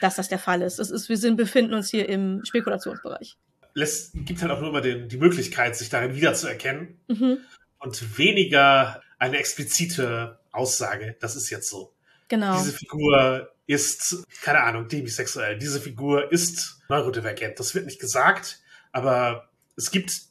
dass 0.00 0.16
das 0.16 0.28
der 0.28 0.38
Fall 0.38 0.62
ist. 0.62 0.78
Es 0.78 0.90
ist 0.90 1.08
wir 1.08 1.18
sind, 1.18 1.36
befinden 1.36 1.74
uns 1.74 1.90
hier 1.90 2.08
im 2.08 2.42
Spekulationsbereich. 2.44 3.36
Es 3.74 4.12
gibt 4.14 4.40
halt 4.42 4.50
auch 4.50 4.60
nur 4.60 4.70
immer 4.70 4.80
den, 4.80 5.08
die 5.08 5.16
Möglichkeit, 5.16 5.76
sich 5.76 5.90
darin 5.90 6.14
wiederzuerkennen 6.14 6.98
mhm. 7.08 7.38
und 7.78 8.18
weniger 8.18 9.02
eine 9.18 9.38
explizite 9.38 10.38
Aussage, 10.52 11.16
das 11.20 11.36
ist 11.36 11.50
jetzt 11.50 11.68
so. 11.68 11.92
Genau. 12.28 12.56
Diese 12.56 12.72
Figur 12.72 13.50
ist, 13.66 14.24
keine 14.42 14.60
Ahnung, 14.60 14.88
demisexuell. 14.88 15.58
Diese 15.58 15.80
Figur 15.80 16.32
ist 16.32 16.80
neurodivergent. 16.88 17.58
Das 17.58 17.74
wird 17.74 17.86
nicht 17.86 18.00
gesagt, 18.00 18.60
aber 18.92 19.48
es 19.76 19.90
gibt 19.90 20.29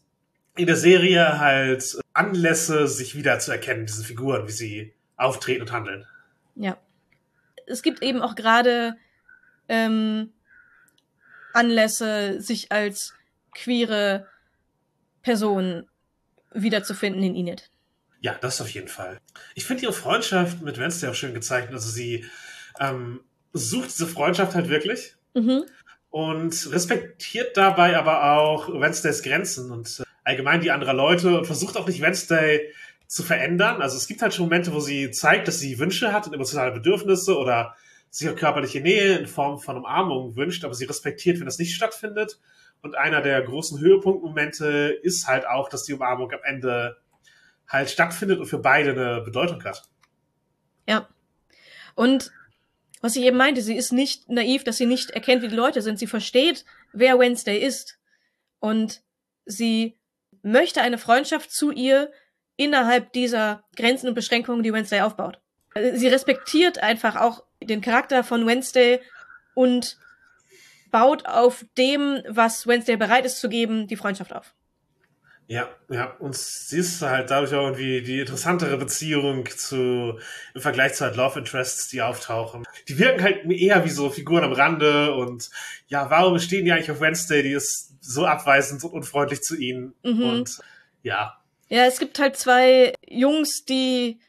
in 0.60 0.68
der 0.68 0.76
Serie 0.76 1.40
halt 1.40 1.98
Anlässe, 2.14 2.88
sich 2.88 3.16
wiederzuerkennen, 3.16 3.86
diese 3.86 4.04
Figuren, 4.04 4.48
wie 4.48 4.52
sie 4.52 4.94
auftreten 5.16 5.62
und 5.62 5.72
handeln. 5.72 6.06
Ja. 6.56 6.78
Es 7.66 7.82
gibt 7.82 8.02
eben 8.02 8.22
auch 8.22 8.36
gerade 8.36 8.96
ähm, 9.68 10.34
Anlässe, 11.54 12.42
sich 12.42 12.72
als 12.72 13.14
queere 13.54 14.28
Person 15.22 15.88
wiederzufinden 16.52 17.24
in 17.24 17.36
Enid. 17.36 17.70
Ja, 18.22 18.36
das 18.42 18.60
auf 18.60 18.70
jeden 18.70 18.88
Fall. 18.88 19.20
Ich 19.56 19.66
finde 19.66 19.84
ihre 19.84 19.94
Freundschaft 19.94 20.62
mit 20.62 20.78
Wednesday 20.78 21.10
auch 21.10 21.16
schön 21.16 21.34
gezeichnet. 21.34 21.74
Also 21.74 21.90
sie 21.90 22.26
ähm, 22.80 23.22
sucht 23.54 23.90
diese 23.90 24.08
Freundschaft 24.08 24.56
halt 24.56 24.70
wirklich 24.70 25.16
mhm. 25.34 25.66
und 26.10 26.72
respektiert 26.72 27.56
dabei 27.56 27.98
aber 27.98 28.34
auch 28.34 28.68
Wednesdays 28.70 29.24
Grenzen 29.24 29.72
und 29.72 30.02
äh, 30.02 30.04
allgemein 30.24 30.62
die 30.62 30.72
anderer 30.72 30.94
Leute 30.94 31.38
und 31.38 31.46
versucht 31.46 31.78
auch 31.78 31.88
nicht 31.88 32.02
Wednesday 32.02 32.74
zu 33.08 33.24
verändern. 33.24 33.82
Also 33.82 33.98
es 33.98 34.08
gibt 34.08 34.22
halt 34.22 34.34
schon 34.34 34.46
Momente, 34.46 34.74
wo 34.74 34.80
sie 34.80 35.12
zeigt, 35.12 35.48
dass 35.48 35.60
sie 35.60 35.80
Wünsche 35.80 36.14
hat 36.14 36.28
und 36.28 36.34
emotionale 36.34 36.72
Bedürfnisse 36.72 37.38
oder 37.38 37.76
sich 38.12 38.36
körperliche 38.36 38.82
Nähe 38.82 39.18
in 39.18 39.28
Form 39.28 39.60
von 39.60 39.78
Umarmung 39.78 40.36
wünscht, 40.36 40.64
aber 40.64 40.74
sie 40.74 40.86
respektiert, 40.86 41.40
wenn 41.40 41.46
das 41.46 41.60
nicht 41.60 41.76
stattfindet. 41.76 42.40
Und 42.82 42.96
einer 42.96 43.22
der 43.22 43.42
großen 43.42 43.80
Höhepunktmomente 43.80 45.00
ist 45.02 45.28
halt 45.28 45.48
auch, 45.48 45.70
dass 45.70 45.84
die 45.84 45.94
Umarmung 45.94 46.32
am 46.32 46.40
Ende 46.44 46.98
halt 47.68 47.90
stattfindet 47.90 48.40
und 48.40 48.48
für 48.48 48.60
beide 48.60 48.92
eine 48.92 49.22
Bedeutung 49.22 49.64
hat. 49.64 49.84
Ja. 50.88 51.08
Und 51.96 52.32
was 53.02 53.16
ich 53.16 53.24
eben 53.24 53.38
meinte, 53.38 53.62
sie 53.62 53.76
ist 53.76 53.92
nicht 53.92 54.30
naiv, 54.30 54.64
dass 54.64 54.78
sie 54.78 54.86
nicht 54.86 55.12
erkennt, 55.12 55.44
wie 55.44 55.48
die 55.48 55.56
Leute 55.56 55.82
sind. 55.82 56.00
Sie 56.00 56.08
versteht, 56.08 56.66
wer 56.94 57.20
Wednesday 57.20 57.58
ist. 57.60 58.00
Und 58.60 59.04
sie 59.46 59.99
möchte 60.42 60.82
eine 60.82 60.98
Freundschaft 60.98 61.52
zu 61.52 61.72
ihr 61.72 62.12
innerhalb 62.56 63.14
dieser 63.14 63.64
Grenzen 63.76 64.10
und 64.10 64.16
Beschränkungen, 64.16 64.64
die 64.64 64.74
Wednesday 64.74 65.02
aufbaut. 65.02 65.40
Sie 65.94 66.08
respektiert 66.08 66.80
einfach 66.84 67.16
auch 67.16 67.44
den 67.62 67.82
Charakter 67.82 68.24
von 68.24 68.46
Wednesday 68.46 69.02
und 69.54 69.98
baut 70.92 71.26
auf 71.26 71.66
dem, 71.78 72.22
was 72.28 72.68
Wednesday 72.68 72.98
bereit 72.98 73.26
ist 73.26 73.40
zu 73.40 73.50
geben, 73.50 73.88
die 73.88 73.96
Freundschaft 73.96 74.34
auf. 74.34 74.56
Ja, 75.52 75.68
ja, 75.90 76.16
und 76.20 76.38
sie 76.38 76.78
ist 76.78 77.02
halt 77.02 77.32
dadurch 77.32 77.56
auch 77.56 77.66
irgendwie 77.66 78.04
die 78.04 78.20
interessantere 78.20 78.78
Beziehung 78.78 79.48
zu, 79.48 80.20
im 80.54 80.62
Vergleich 80.62 80.94
zu 80.94 81.06
halt 81.06 81.16
Love 81.16 81.40
Interests, 81.40 81.88
die 81.88 82.04
auftauchen. 82.04 82.66
Die 82.88 83.00
wirken 83.00 83.24
halt 83.24 83.52
eher 83.52 83.84
wie 83.84 83.90
so 83.90 84.12
Figuren 84.12 84.44
am 84.44 84.54
Rande 84.54 85.12
und 85.16 85.50
ja, 85.88 86.08
warum 86.12 86.38
stehen 86.38 86.66
die 86.66 86.72
eigentlich 86.72 86.92
auf 86.92 87.02
Wednesday? 87.02 87.42
Die 87.42 87.54
ist 87.54 87.96
so 88.00 88.28
abweisend 88.28 88.84
und 88.84 88.92
unfreundlich 88.92 89.42
zu 89.42 89.58
ihnen 89.58 89.96
mhm. 90.04 90.24
und 90.24 90.60
ja. 91.02 91.42
Ja, 91.68 91.86
es 91.86 91.98
gibt 91.98 92.20
halt 92.20 92.38
zwei 92.38 92.94
Jungs, 93.08 93.66
die 93.66 94.20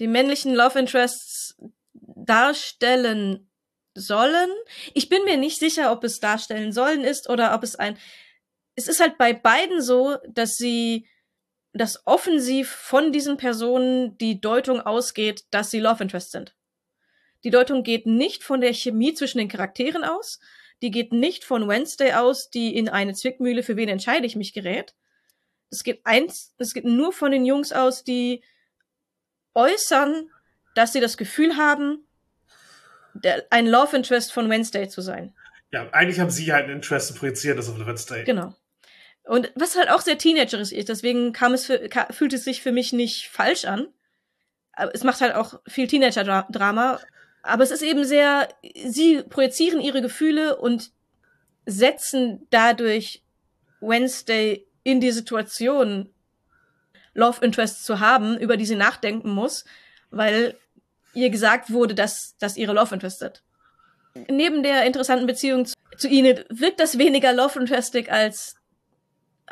die 0.00 0.06
männlichen 0.06 0.54
Love 0.54 0.78
Interests 0.78 1.56
darstellen 1.94 3.48
sollen. 3.94 4.50
Ich 4.92 5.08
bin 5.08 5.24
mir 5.24 5.38
nicht 5.38 5.58
sicher, 5.58 5.92
ob 5.92 6.04
es 6.04 6.20
darstellen 6.20 6.72
sollen 6.72 7.04
ist 7.04 7.30
oder 7.30 7.54
ob 7.54 7.62
es 7.62 7.74
ein. 7.76 7.96
Es 8.82 8.88
ist 8.88 9.00
halt 9.00 9.16
bei 9.16 9.32
beiden 9.32 9.80
so, 9.80 10.16
dass 10.28 10.56
sie, 10.56 11.06
dass 11.72 12.04
offensiv 12.04 12.68
von 12.68 13.12
diesen 13.12 13.36
Personen 13.36 14.18
die 14.18 14.40
Deutung 14.40 14.80
ausgeht, 14.80 15.44
dass 15.52 15.70
sie 15.70 15.78
Love 15.78 16.02
Interest 16.02 16.32
sind. 16.32 16.56
Die 17.44 17.50
Deutung 17.50 17.84
geht 17.84 18.06
nicht 18.06 18.42
von 18.42 18.60
der 18.60 18.72
Chemie 18.72 19.14
zwischen 19.14 19.38
den 19.38 19.48
Charakteren 19.48 20.02
aus. 20.02 20.40
Die 20.82 20.90
geht 20.90 21.12
nicht 21.12 21.44
von 21.44 21.68
Wednesday 21.68 22.14
aus, 22.14 22.50
die 22.50 22.76
in 22.76 22.88
eine 22.88 23.14
Zwickmühle, 23.14 23.62
für 23.62 23.76
wen 23.76 23.88
entscheide 23.88 24.26
ich 24.26 24.34
mich, 24.34 24.52
gerät. 24.52 24.96
Es 25.70 25.84
geht 25.84 26.00
eins, 26.04 26.52
es 26.58 26.74
geht 26.74 26.84
nur 26.84 27.12
von 27.12 27.30
den 27.30 27.46
Jungs 27.46 27.72
aus, 27.72 28.02
die 28.02 28.42
äußern, 29.54 30.28
dass 30.74 30.92
sie 30.92 31.00
das 31.00 31.16
Gefühl 31.16 31.56
haben, 31.56 32.04
der, 33.14 33.46
ein 33.50 33.68
Love 33.68 33.96
Interest 33.96 34.32
von 34.32 34.50
Wednesday 34.50 34.88
zu 34.88 35.02
sein. 35.02 35.34
Ja, 35.70 35.88
eigentlich 35.92 36.18
haben 36.18 36.30
sie 36.30 36.52
halt 36.52 36.64
ein 36.64 36.72
Interest 36.72 37.08
zu 37.08 37.14
projizieren, 37.14 37.56
das 37.56 37.68
auf 37.68 37.78
Wednesday. 37.78 38.24
Genau. 38.24 38.54
Und 39.24 39.52
was 39.54 39.76
halt 39.76 39.88
auch 39.88 40.00
sehr 40.00 40.18
teenagerisch 40.18 40.72
ist, 40.72 40.88
deswegen 40.88 41.32
kam 41.32 41.54
es 41.54 41.66
für, 41.66 41.88
fühlt 42.10 42.32
es 42.32 42.44
sich 42.44 42.62
für 42.62 42.72
mich 42.72 42.92
nicht 42.92 43.28
falsch 43.28 43.64
an. 43.64 43.88
Aber 44.72 44.94
es 44.94 45.04
macht 45.04 45.20
halt 45.20 45.34
auch 45.34 45.60
viel 45.66 45.86
Teenager-Drama. 45.86 47.00
Aber 47.42 47.62
es 47.62 47.70
ist 47.70 47.82
eben 47.82 48.04
sehr, 48.04 48.48
sie 48.86 49.22
projizieren 49.22 49.80
ihre 49.80 50.02
Gefühle 50.02 50.56
und 50.56 50.92
setzen 51.66 52.46
dadurch 52.50 53.22
Wednesday 53.80 54.66
in 54.82 55.00
die 55.00 55.12
Situation, 55.12 56.12
Love 57.14 57.44
Interest 57.44 57.84
zu 57.84 58.00
haben, 58.00 58.38
über 58.38 58.56
die 58.56 58.64
sie 58.64 58.76
nachdenken 58.76 59.30
muss, 59.30 59.64
weil 60.10 60.56
ihr 61.14 61.30
gesagt 61.30 61.70
wurde, 61.70 61.94
dass, 61.94 62.36
dass 62.38 62.56
ihre 62.56 62.72
Love 62.72 62.94
Interest 62.94 63.18
sind. 63.18 63.42
Neben 64.28 64.62
der 64.62 64.84
interessanten 64.84 65.26
Beziehung 65.26 65.66
zu, 65.66 65.74
zu 65.96 66.08
Enid 66.08 66.46
wirkt 66.48 66.80
das 66.80 66.98
weniger 66.98 67.32
Love 67.32 67.58
Interestig 67.58 68.10
als 68.10 68.56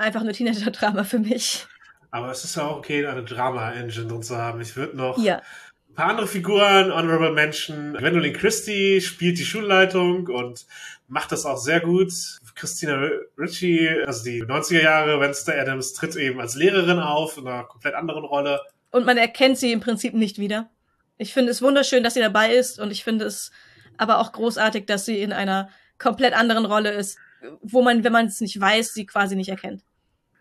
einfach 0.01 0.23
nur 0.23 0.33
Teenager-Drama 0.33 1.05
für 1.05 1.19
mich. 1.19 1.67
Aber 2.11 2.31
es 2.31 2.45
ist 2.45 2.57
ja 2.57 2.65
auch 2.65 2.79
okay, 2.79 3.07
eine 3.07 3.23
Drama-Engine 3.23 4.09
drin 4.09 4.23
zu 4.23 4.37
haben. 4.37 4.61
Ich 4.61 4.77
würde 4.77 4.97
noch 4.97 5.19
ja. 5.19 5.43
Ein 5.91 5.95
paar 5.95 6.11
andere 6.11 6.27
Figuren, 6.27 6.93
Honorable 6.93 7.33
Mention. 7.33 7.95
Gwendolyn 7.95 8.33
Christie 8.33 9.01
spielt 9.01 9.39
die 9.39 9.45
Schulleitung 9.45 10.29
und 10.29 10.67
macht 11.09 11.33
das 11.33 11.45
auch 11.45 11.59
sehr 11.59 11.81
gut. 11.81 12.13
Christina 12.55 13.09
Ritchie, 13.37 13.89
also 14.07 14.23
die 14.25 14.43
90er 14.43 14.83
Jahre, 14.83 15.21
Wednesday 15.21 15.59
Adams, 15.59 15.93
tritt 15.95 16.15
eben 16.15 16.41
als 16.41 16.55
Lehrerin 16.55 17.01
auf 17.01 17.37
in 17.37 17.47
einer 17.47 17.65
komplett 17.65 17.95
anderen 17.95 18.25
Rolle. 18.25 18.61
Und 18.93 19.05
man 19.05 19.19
erkennt 19.19 19.59
sie 19.59 19.73
im 19.73 19.81
Prinzip 19.81 20.15
nicht 20.15 20.39
wieder. 20.39 20.71
Ich 21.19 21.35
finde 21.35 21.51
es 21.51 21.61
wunderschön, 21.61 22.05
dass 22.05 22.15
sie 22.15 22.21
dabei 22.21 22.55
ist 22.55 22.79
und 22.79 22.93
ich 22.93 23.03
finde 23.03 23.25
es 23.25 23.51
aber 23.99 24.21
auch 24.21 24.33
großartig, 24.33 24.87
dass 24.87 25.05
sie 25.05 25.21
in 25.21 25.33
einer 25.33 25.69
komplett 25.99 26.35
anderen 26.35 26.65
Rolle 26.65 26.93
ist, 26.93 27.19
wo 27.61 27.83
man, 27.83 28.05
wenn 28.05 28.13
man 28.13 28.27
es 28.27 28.41
nicht 28.41 28.59
weiß, 28.59 28.95
sie 28.95 29.07
quasi 29.07 29.37
nicht 29.37 29.51
erkennt. 29.51 29.83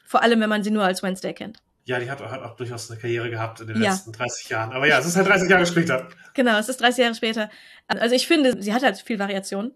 Vor 0.10 0.24
allem, 0.24 0.42
wenn 0.42 0.50
man 0.50 0.64
sie 0.64 0.72
nur 0.72 0.84
als 0.84 1.04
Wednesday 1.04 1.36
kennt. 1.36 1.62
Ja, 1.86 2.00
die 2.00 2.10
hat, 2.10 2.20
hat 2.20 2.42
auch 2.42 2.56
durchaus 2.56 2.90
eine 2.90 3.00
Karriere 3.00 3.30
gehabt 3.30 3.62
in 3.62 3.68
den 3.68 3.80
ja. 3.80 3.92
letzten 3.92 4.12
30 4.12 4.50
Jahren. 4.50 4.72
Aber 4.72 4.88
ja, 4.88 4.98
es 4.98 5.06
ist 5.06 5.16
halt 5.16 5.28
30 5.28 5.48
Jahre 5.48 5.68
später. 5.68 6.10
Genau, 6.34 6.58
es 6.58 6.68
ist 6.68 6.82
30 6.82 7.04
Jahre 7.04 7.14
später. 7.14 7.52
Also 7.86 8.16
ich 8.16 8.26
finde, 8.26 8.60
sie 8.60 8.74
hat 8.74 8.82
halt 8.82 8.98
viel 8.98 9.20
Variation. 9.20 9.72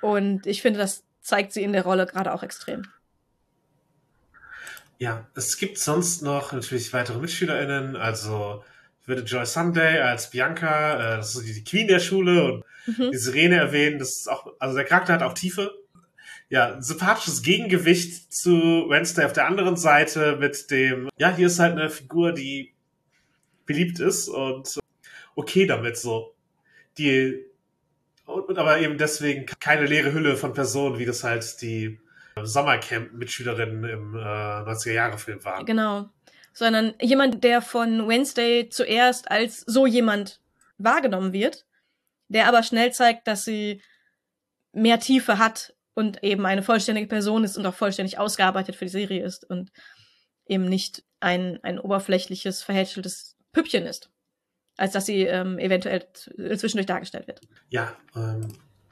Und 0.00 0.46
ich 0.46 0.62
finde, 0.62 0.78
das 0.78 1.04
zeigt 1.20 1.52
sie 1.52 1.62
in 1.62 1.74
der 1.74 1.82
Rolle 1.82 2.06
gerade 2.06 2.32
auch 2.32 2.42
extrem. 2.42 2.86
Ja, 4.96 5.26
es 5.34 5.58
gibt 5.58 5.76
sonst 5.76 6.22
noch 6.22 6.54
natürlich 6.54 6.90
weitere 6.94 7.18
MitschülerInnen. 7.18 7.94
Also 7.94 8.64
würde 9.04 9.20
Joy 9.20 9.44
Sunday 9.44 10.00
als 10.00 10.30
Bianca, 10.30 10.94
äh, 10.94 11.16
das 11.18 11.36
ist 11.36 11.44
die 11.44 11.62
Queen 11.62 11.88
der 11.88 12.00
Schule 12.00 12.42
und 12.42 12.64
mhm. 12.86 13.10
die 13.10 13.18
Sirene 13.18 13.56
erwähnen. 13.56 13.98
Das 13.98 14.16
ist 14.16 14.30
auch, 14.30 14.46
also 14.58 14.76
der 14.76 14.86
Charakter 14.86 15.12
hat 15.12 15.22
auch 15.22 15.34
Tiefe 15.34 15.74
ja, 16.48 16.80
sympathisches 16.80 17.42
Gegengewicht 17.42 18.32
zu 18.32 18.52
Wednesday 18.88 19.24
auf 19.24 19.32
der 19.32 19.46
anderen 19.46 19.76
Seite 19.76 20.36
mit 20.36 20.70
dem, 20.70 21.08
ja, 21.16 21.34
hier 21.34 21.46
ist 21.46 21.58
halt 21.58 21.72
eine 21.72 21.90
Figur, 21.90 22.32
die 22.32 22.74
beliebt 23.66 23.98
ist 24.00 24.28
und 24.28 24.78
okay 25.34 25.66
damit 25.66 25.96
so. 25.96 26.34
Die, 26.98 27.44
und, 28.26 28.58
aber 28.58 28.78
eben 28.78 28.98
deswegen 28.98 29.46
keine 29.46 29.86
leere 29.86 30.12
Hülle 30.12 30.36
von 30.36 30.52
Personen, 30.52 30.98
wie 30.98 31.06
das 31.06 31.24
halt 31.24 31.60
die 31.62 31.98
Sommercamp-Mitschülerinnen 32.40 33.84
im 33.84 34.14
äh, 34.14 34.18
90er-Jahre-Film 34.18 35.44
waren. 35.44 35.66
Genau. 35.66 36.08
Sondern 36.52 36.94
jemand, 37.00 37.42
der 37.42 37.62
von 37.62 38.08
Wednesday 38.08 38.68
zuerst 38.68 39.30
als 39.30 39.60
so 39.60 39.86
jemand 39.86 40.40
wahrgenommen 40.78 41.32
wird, 41.32 41.64
der 42.28 42.48
aber 42.48 42.62
schnell 42.62 42.92
zeigt, 42.92 43.26
dass 43.26 43.44
sie 43.44 43.82
mehr 44.72 44.98
Tiefe 44.98 45.38
hat 45.38 45.73
und 45.94 46.22
eben 46.22 46.44
eine 46.46 46.62
vollständige 46.62 47.06
Person 47.06 47.44
ist 47.44 47.56
und 47.56 47.66
auch 47.66 47.74
vollständig 47.74 48.18
ausgearbeitet 48.18 48.76
für 48.76 48.84
die 48.84 48.90
Serie 48.90 49.24
ist 49.24 49.48
und 49.48 49.70
eben 50.46 50.66
nicht 50.66 51.04
ein, 51.20 51.58
ein 51.62 51.78
oberflächliches, 51.78 52.62
verhätscheltes 52.62 53.36
Püppchen 53.52 53.86
ist, 53.86 54.10
als 54.76 54.92
dass 54.92 55.06
sie 55.06 55.22
ähm, 55.22 55.58
eventuell 55.58 56.06
zwischendurch 56.12 56.86
dargestellt 56.86 57.26
wird. 57.26 57.40
Ja, 57.70 57.96
ähm, 58.14 58.48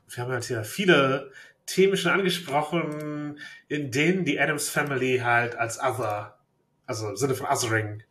wir 0.09 0.23
haben 0.23 0.33
halt 0.33 0.45
hier 0.45 0.65
viele 0.65 1.33
Themen 1.67 1.97
schon 1.97 2.13
angesprochen, 2.13 3.39
in 3.69 3.91
denen 3.91 4.25
die 4.25 4.41
Adams 4.41 4.69
Family 4.69 5.19
halt 5.19 5.57
als 5.57 5.79
Other, 5.81 6.39
also 6.87 7.11
im 7.11 7.17
Sinne 7.17 7.35
von 7.35 7.47
Othering, 7.47 8.03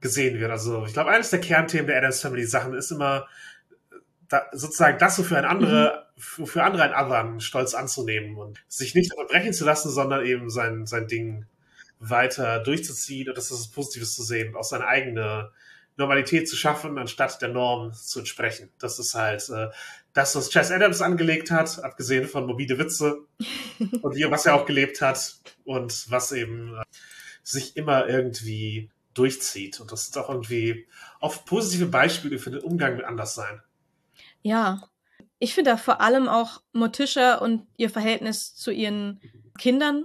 gesehen 0.00 0.38
wird. 0.38 0.50
Also 0.50 0.84
ich 0.84 0.92
glaube, 0.92 1.10
eines 1.10 1.30
der 1.30 1.40
Kernthemen 1.40 1.86
der 1.86 1.98
Adams 1.98 2.20
Family 2.20 2.44
Sachen 2.44 2.74
ist 2.74 2.90
immer 2.90 3.26
da, 4.28 4.46
sozusagen 4.52 4.98
das 4.98 5.16
so 5.16 5.22
für 5.22 5.36
ein 5.36 5.44
andere, 5.44 6.06
mhm. 6.38 6.46
für 6.46 6.62
andere 6.62 6.84
ein 6.84 6.94
anderen 6.94 7.40
stolz 7.40 7.74
anzunehmen 7.74 8.36
und 8.36 8.62
sich 8.68 8.94
nicht 8.94 9.12
unterbrechen 9.14 9.52
zu 9.52 9.64
lassen, 9.64 9.90
sondern 9.90 10.24
eben 10.24 10.50
sein, 10.50 10.86
sein 10.86 11.08
Ding 11.08 11.46
weiter 11.98 12.60
durchzuziehen 12.60 13.28
und 13.28 13.38
das 13.38 13.50
ist 13.50 13.68
Positives 13.68 14.14
zu 14.14 14.22
sehen 14.22 14.48
und 14.48 14.56
auch 14.56 14.64
seine 14.64 14.86
eigene 14.86 15.50
Normalität 15.96 16.48
zu 16.48 16.56
schaffen, 16.56 16.98
anstatt 16.98 17.40
der 17.40 17.50
Norm 17.50 17.92
zu 17.92 18.18
entsprechen. 18.18 18.70
Das 18.78 18.98
ist 18.98 19.14
halt 19.14 19.48
äh, 19.48 19.68
das, 20.12 20.34
was 20.34 20.50
Chess 20.50 20.70
Adams 20.70 21.00
angelegt 21.02 21.50
hat, 21.50 21.82
abgesehen 21.84 22.26
von 22.26 22.46
mobile 22.46 22.78
Witze 22.78 23.18
und 24.02 24.16
wie, 24.16 24.30
was 24.30 24.46
er 24.46 24.54
auch 24.54 24.66
gelebt 24.66 25.00
hat 25.00 25.36
und 25.64 26.10
was 26.10 26.32
eben 26.32 26.74
äh, 26.74 26.82
sich 27.42 27.76
immer 27.76 28.08
irgendwie 28.08 28.90
durchzieht. 29.14 29.80
Und 29.80 29.92
das 29.92 30.02
ist 30.02 30.18
auch 30.18 30.28
irgendwie 30.28 30.86
oft 31.20 31.44
positive 31.46 31.86
Beispiele 31.86 32.38
für 32.38 32.50
den 32.50 32.60
Umgang 32.60 32.96
mit 32.96 33.04
Anderssein. 33.04 33.62
Ja, 34.44 34.82
ich 35.38 35.54
finde 35.54 35.70
da 35.70 35.76
vor 35.78 36.02
allem 36.02 36.28
auch 36.28 36.62
Morticia 36.72 37.36
und 37.38 37.66
ihr 37.78 37.88
Verhältnis 37.88 38.54
zu 38.54 38.70
ihren 38.70 39.20
Kindern 39.58 40.04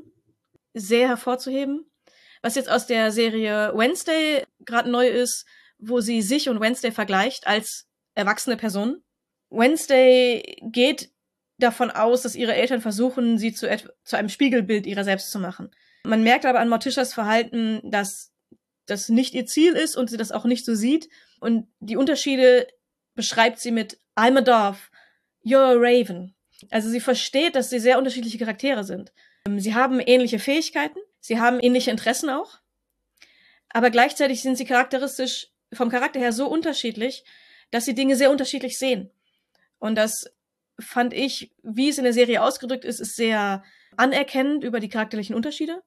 sehr 0.73 1.09
hervorzuheben. 1.09 1.91
Was 2.41 2.55
jetzt 2.55 2.69
aus 2.69 2.87
der 2.87 3.11
Serie 3.11 3.73
Wednesday 3.75 4.45
gerade 4.59 4.89
neu 4.89 5.09
ist, 5.09 5.45
wo 5.77 5.99
sie 5.99 6.21
sich 6.21 6.47
und 6.47 6.61
Wednesday 6.61 6.91
vergleicht 6.91 7.47
als 7.47 7.89
erwachsene 8.15 8.55
Person. 8.55 9.03
Wednesday 9.49 10.57
geht 10.61 11.11
davon 11.57 11.91
aus, 11.91 12.21
dass 12.21 12.35
ihre 12.35 12.55
Eltern 12.55 12.79
versuchen, 12.79 13.37
sie 13.37 13.53
zu, 13.53 13.67
zu 14.05 14.15
einem 14.15 14.29
Spiegelbild 14.29 14.87
ihrer 14.87 15.03
selbst 15.03 15.31
zu 15.31 15.39
machen. 15.39 15.69
Man 16.05 16.23
merkt 16.23 16.45
aber 16.45 16.61
an 16.61 16.69
Morticias 16.69 17.13
Verhalten, 17.13 17.81
dass 17.83 18.31
das 18.85 19.09
nicht 19.09 19.33
ihr 19.33 19.45
Ziel 19.45 19.73
ist 19.73 19.97
und 19.97 20.09
sie 20.09 20.17
das 20.17 20.31
auch 20.31 20.45
nicht 20.45 20.63
so 20.63 20.75
sieht. 20.75 21.09
Und 21.41 21.67
die 21.81 21.97
Unterschiede 21.97 22.67
beschreibt 23.15 23.59
sie 23.59 23.71
mit 23.71 23.99
I'm 24.19 24.37
a 24.37 24.41
dove, 24.41 24.91
you're 25.45 25.71
a 25.71 25.77
raven. 25.77 26.35
Also 26.71 26.89
sie 26.89 26.99
versteht, 26.99 27.55
dass 27.55 27.69
sie 27.69 27.79
sehr 27.79 27.97
unterschiedliche 27.97 28.37
Charaktere 28.37 28.83
sind. 28.83 29.13
Ähm, 29.47 29.61
sie 29.61 29.73
haben 29.73 30.01
ähnliche 30.01 30.39
Fähigkeiten, 30.39 30.99
sie 31.21 31.39
haben 31.39 31.61
ähnliche 31.61 31.89
Interessen 31.89 32.29
auch, 32.29 32.59
aber 33.69 33.91
gleichzeitig 33.91 34.41
sind 34.41 34.57
sie 34.57 34.65
charakteristisch 34.65 35.47
vom 35.71 35.89
Charakter 35.89 36.19
her 36.19 36.33
so 36.33 36.47
unterschiedlich, 36.47 37.23
dass 37.71 37.85
sie 37.85 37.95
Dinge 37.95 38.17
sehr 38.17 38.29
unterschiedlich 38.31 38.77
sehen. 38.77 39.09
Und 39.77 39.95
das 39.95 40.29
fand 40.79 41.13
ich, 41.13 41.53
wie 41.63 41.87
es 41.87 41.97
in 41.97 42.03
der 42.03 42.13
Serie 42.13 42.43
ausgedrückt 42.43 42.83
ist, 42.83 42.99
ist 42.99 43.15
sehr 43.15 43.63
anerkennend 43.95 44.65
über 44.65 44.81
die 44.81 44.89
charakterlichen 44.89 45.35
Unterschiede 45.35 45.81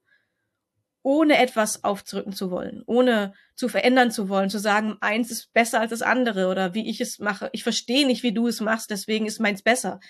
ohne 1.03 1.39
etwas 1.39 1.83
aufzurücken 1.85 2.33
zu 2.33 2.51
wollen, 2.51 2.83
ohne 2.87 3.35
zu 3.55 3.69
verändern 3.69 4.11
zu 4.11 4.29
wollen, 4.29 4.51
zu 4.51 4.59
sagen, 4.59 4.97
eins 5.01 5.31
ist 5.31 5.53
besser 5.53 5.81
als 5.81 5.91
das 5.91 6.03
andere 6.03 6.49
oder 6.49 6.75
wie 6.75 6.89
ich 6.89 7.01
es 7.01 7.19
mache. 7.19 7.51
Ich 7.53 7.65
verstehe 7.65 8.07
nicht, 8.07 8.23
wie 8.23 8.33
du 8.33 8.47
es 8.47 8.61
machst, 8.61 8.91
deswegen 8.91 9.27
ist 9.27 9.41
meins 9.41 9.63
besser. 9.63 10.01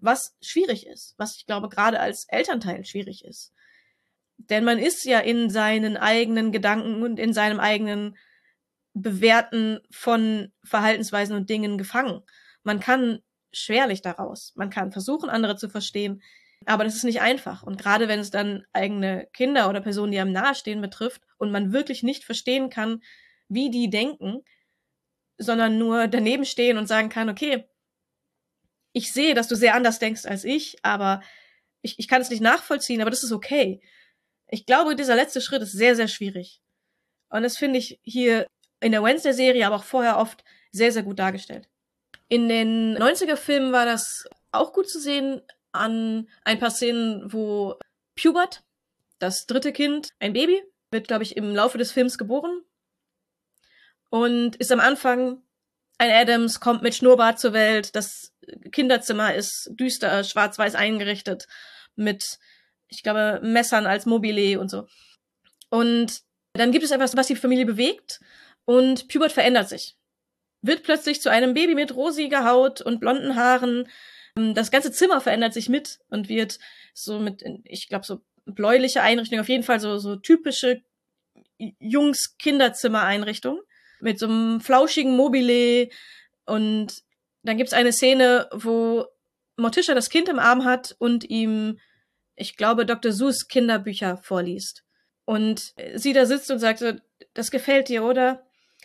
Was 0.00 0.36
schwierig 0.40 0.86
ist, 0.86 1.14
was 1.18 1.36
ich 1.36 1.46
glaube 1.46 1.68
gerade 1.68 2.00
als 2.00 2.26
Elternteil 2.28 2.84
schwierig 2.84 3.24
ist. 3.24 3.52
Denn 4.38 4.64
man 4.64 4.78
ist 4.78 5.04
ja 5.04 5.20
in 5.20 5.50
seinen 5.50 5.96
eigenen 5.96 6.50
Gedanken 6.50 7.02
und 7.02 7.18
in 7.18 7.32
seinem 7.32 7.60
eigenen 7.60 8.16
Bewerten 8.94 9.80
von 9.90 10.52
Verhaltensweisen 10.64 11.36
und 11.36 11.48
Dingen 11.48 11.78
gefangen. 11.78 12.22
Man 12.64 12.80
kann 12.80 13.20
schwerlich 13.52 14.02
daraus. 14.02 14.52
Man 14.56 14.70
kann 14.70 14.92
versuchen, 14.92 15.30
andere 15.30 15.56
zu 15.56 15.68
verstehen, 15.68 16.22
aber 16.66 16.84
das 16.84 16.94
ist 16.94 17.04
nicht 17.04 17.20
einfach. 17.20 17.62
Und 17.62 17.78
gerade 17.80 18.08
wenn 18.08 18.20
es 18.20 18.30
dann 18.30 18.64
eigene 18.72 19.28
Kinder 19.32 19.68
oder 19.68 19.80
Personen, 19.80 20.12
die 20.12 20.18
einem 20.18 20.32
nahestehen, 20.32 20.80
betrifft 20.80 21.22
und 21.38 21.50
man 21.50 21.72
wirklich 21.72 22.02
nicht 22.02 22.24
verstehen 22.24 22.70
kann, 22.70 23.02
wie 23.48 23.70
die 23.70 23.90
denken, 23.90 24.42
sondern 25.38 25.78
nur 25.78 26.08
daneben 26.08 26.44
stehen 26.44 26.78
und 26.78 26.86
sagen 26.86 27.08
kann, 27.08 27.28
okay, 27.28 27.68
ich 28.92 29.12
sehe, 29.12 29.34
dass 29.34 29.48
du 29.48 29.56
sehr 29.56 29.74
anders 29.74 29.98
denkst 29.98 30.26
als 30.26 30.44
ich, 30.44 30.76
aber 30.82 31.22
ich, 31.80 31.98
ich 31.98 32.08
kann 32.08 32.22
es 32.22 32.30
nicht 32.30 32.42
nachvollziehen, 32.42 33.00
aber 33.00 33.10
das 33.10 33.22
ist 33.22 33.32
okay. 33.32 33.80
Ich 34.48 34.66
glaube, 34.66 34.94
dieser 34.94 35.16
letzte 35.16 35.40
Schritt 35.40 35.62
ist 35.62 35.72
sehr, 35.72 35.96
sehr 35.96 36.08
schwierig. 36.08 36.60
Und 37.30 37.42
das 37.42 37.56
finde 37.56 37.78
ich 37.78 38.00
hier 38.02 38.46
in 38.80 38.92
der 38.92 39.02
Wednesday-Serie, 39.02 39.66
aber 39.66 39.76
auch 39.76 39.84
vorher 39.84 40.18
oft 40.18 40.44
sehr, 40.70 40.92
sehr 40.92 41.02
gut 41.02 41.18
dargestellt. 41.18 41.68
In 42.28 42.48
den 42.48 42.96
90er-Filmen 42.98 43.72
war 43.72 43.86
das 43.86 44.28
auch 44.52 44.72
gut 44.72 44.88
zu 44.88 45.00
sehen, 45.00 45.42
an 45.72 46.28
ein 46.44 46.58
paar 46.58 46.70
Szenen, 46.70 47.32
wo 47.32 47.78
Pubert, 48.20 48.62
das 49.18 49.46
dritte 49.46 49.72
Kind, 49.72 50.10
ein 50.18 50.32
Baby, 50.32 50.62
wird, 50.90 51.08
glaube 51.08 51.24
ich, 51.24 51.36
im 51.36 51.54
Laufe 51.54 51.78
des 51.78 51.92
Films 51.92 52.18
geboren 52.18 52.62
und 54.10 54.56
ist 54.56 54.70
am 54.72 54.80
Anfang 54.80 55.42
ein 55.98 56.10
Adams, 56.10 56.60
kommt 56.60 56.82
mit 56.82 56.94
Schnurrbart 56.94 57.38
zur 57.38 57.52
Welt, 57.52 57.94
das 57.96 58.34
Kinderzimmer 58.72 59.34
ist 59.34 59.70
düster, 59.72 60.24
schwarz-weiß 60.24 60.74
eingerichtet, 60.74 61.46
mit, 61.94 62.38
ich 62.88 63.02
glaube, 63.02 63.40
Messern 63.42 63.86
als 63.86 64.04
Mobile 64.04 64.60
und 64.60 64.68
so. 64.68 64.86
Und 65.70 66.22
dann 66.54 66.72
gibt 66.72 66.84
es 66.84 66.90
etwas, 66.90 67.16
was 67.16 67.28
die 67.28 67.36
Familie 67.36 67.64
bewegt 67.64 68.20
und 68.64 69.08
Pubert 69.08 69.32
verändert 69.32 69.68
sich. 69.68 69.96
Wird 70.60 70.82
plötzlich 70.82 71.22
zu 71.22 71.30
einem 71.30 71.54
Baby 71.54 71.74
mit 71.74 71.94
rosiger 71.94 72.44
Haut 72.44 72.80
und 72.82 73.00
blonden 73.00 73.36
Haaren, 73.36 73.88
das 74.34 74.70
ganze 74.70 74.92
Zimmer 74.92 75.20
verändert 75.20 75.52
sich 75.52 75.68
mit 75.68 75.98
und 76.08 76.28
wird 76.28 76.58
so 76.94 77.18
mit, 77.18 77.42
ich 77.64 77.88
glaube, 77.88 78.06
so 78.06 78.20
bläuliche 78.44 79.02
Einrichtung, 79.02 79.40
auf 79.40 79.48
jeden 79.48 79.62
Fall 79.62 79.80
so, 79.80 79.98
so 79.98 80.16
typische 80.16 80.82
Jungs-Kinderzimmer-Einrichtung 81.58 83.60
mit 84.00 84.18
so 84.18 84.26
einem 84.26 84.60
flauschigen 84.60 85.16
Mobile 85.16 85.88
und 86.46 87.02
dann 87.42 87.56
gibt's 87.56 87.72
eine 87.72 87.92
Szene, 87.92 88.48
wo 88.52 89.06
Morticia 89.56 89.94
das 89.94 90.10
Kind 90.10 90.28
im 90.28 90.38
Arm 90.38 90.64
hat 90.64 90.96
und 90.98 91.28
ihm, 91.28 91.78
ich 92.34 92.56
glaube, 92.56 92.86
Dr. 92.86 93.12
Seuss 93.12 93.48
Kinderbücher 93.48 94.16
vorliest. 94.16 94.84
Und 95.24 95.74
sie 95.94 96.12
da 96.12 96.26
sitzt 96.26 96.50
und 96.50 96.58
sagt 96.58 96.80
so, 96.80 96.92
das 97.34 97.50
gefällt 97.50 97.88
dir, 97.88 98.04
oder? 98.04 98.44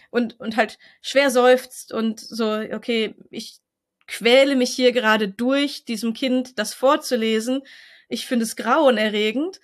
und, 0.10 0.40
und 0.40 0.58
halt 0.58 0.78
schwer 1.02 1.30
seufzt 1.30 1.94
und 1.94 2.20
so, 2.20 2.60
okay, 2.74 3.16
ich 3.30 3.60
quäle 4.08 4.56
mich 4.56 4.74
hier 4.74 4.92
gerade 4.92 5.28
durch, 5.28 5.86
diesem 5.86 6.14
Kind 6.14 6.58
das 6.58 6.74
vorzulesen. 6.74 7.62
Ich 8.10 8.26
finde 8.26 8.46
es 8.46 8.56
grauenerregend. 8.56 9.60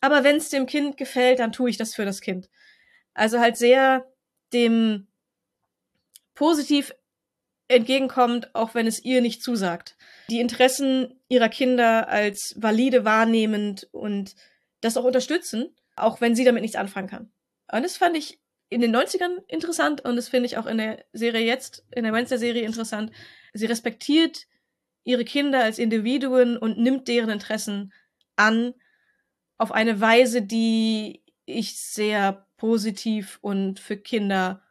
Aber 0.00 0.24
wenn 0.24 0.36
es 0.36 0.48
dem 0.48 0.66
Kind 0.66 0.96
gefällt, 0.96 1.38
dann 1.38 1.52
tue 1.52 1.70
ich 1.70 1.76
das 1.76 1.94
für 1.94 2.04
das 2.04 2.20
Kind. 2.20 2.48
Also 3.14 3.40
halt 3.40 3.56
sehr 3.56 4.06
dem 4.52 5.06
positiv 6.34 6.94
entgegenkommt, 7.68 8.54
auch 8.54 8.74
wenn 8.74 8.86
es 8.86 9.04
ihr 9.04 9.20
nicht 9.20 9.42
zusagt. 9.42 9.96
Die 10.30 10.40
Interessen 10.40 11.20
ihrer 11.28 11.48
Kinder 11.48 12.08
als 12.08 12.54
valide 12.56 13.04
wahrnehmend 13.04 13.88
und 13.92 14.36
das 14.80 14.96
auch 14.96 15.04
unterstützen, 15.04 15.74
auch 15.96 16.20
wenn 16.20 16.36
sie 16.36 16.44
damit 16.44 16.62
nichts 16.62 16.76
anfangen 16.76 17.08
kann. 17.08 17.32
Und 17.72 17.82
das 17.82 17.96
fand 17.96 18.16
ich 18.16 18.38
in 18.68 18.80
den 18.80 18.94
90ern 18.94 19.42
interessant 19.48 20.04
und 20.04 20.16
das 20.16 20.28
finde 20.28 20.46
ich 20.46 20.56
auch 20.58 20.66
in 20.66 20.78
der 20.78 21.04
Serie 21.12 21.44
jetzt, 21.44 21.84
in 21.90 22.04
der 22.04 22.12
Wednesday-Serie 22.12 22.62
interessant. 22.62 23.10
Sie 23.56 23.66
respektiert 23.66 24.46
ihre 25.04 25.24
Kinder 25.24 25.62
als 25.62 25.78
Individuen 25.78 26.56
und 26.56 26.78
nimmt 26.78 27.08
deren 27.08 27.30
Interessen 27.30 27.92
an 28.34 28.74
auf 29.58 29.72
eine 29.72 30.00
Weise, 30.00 30.42
die 30.42 31.22
ich 31.46 31.78
sehr 31.78 32.46
positiv 32.56 33.38
und 33.40 33.80
für 33.80 33.96
Kinder 33.96 34.62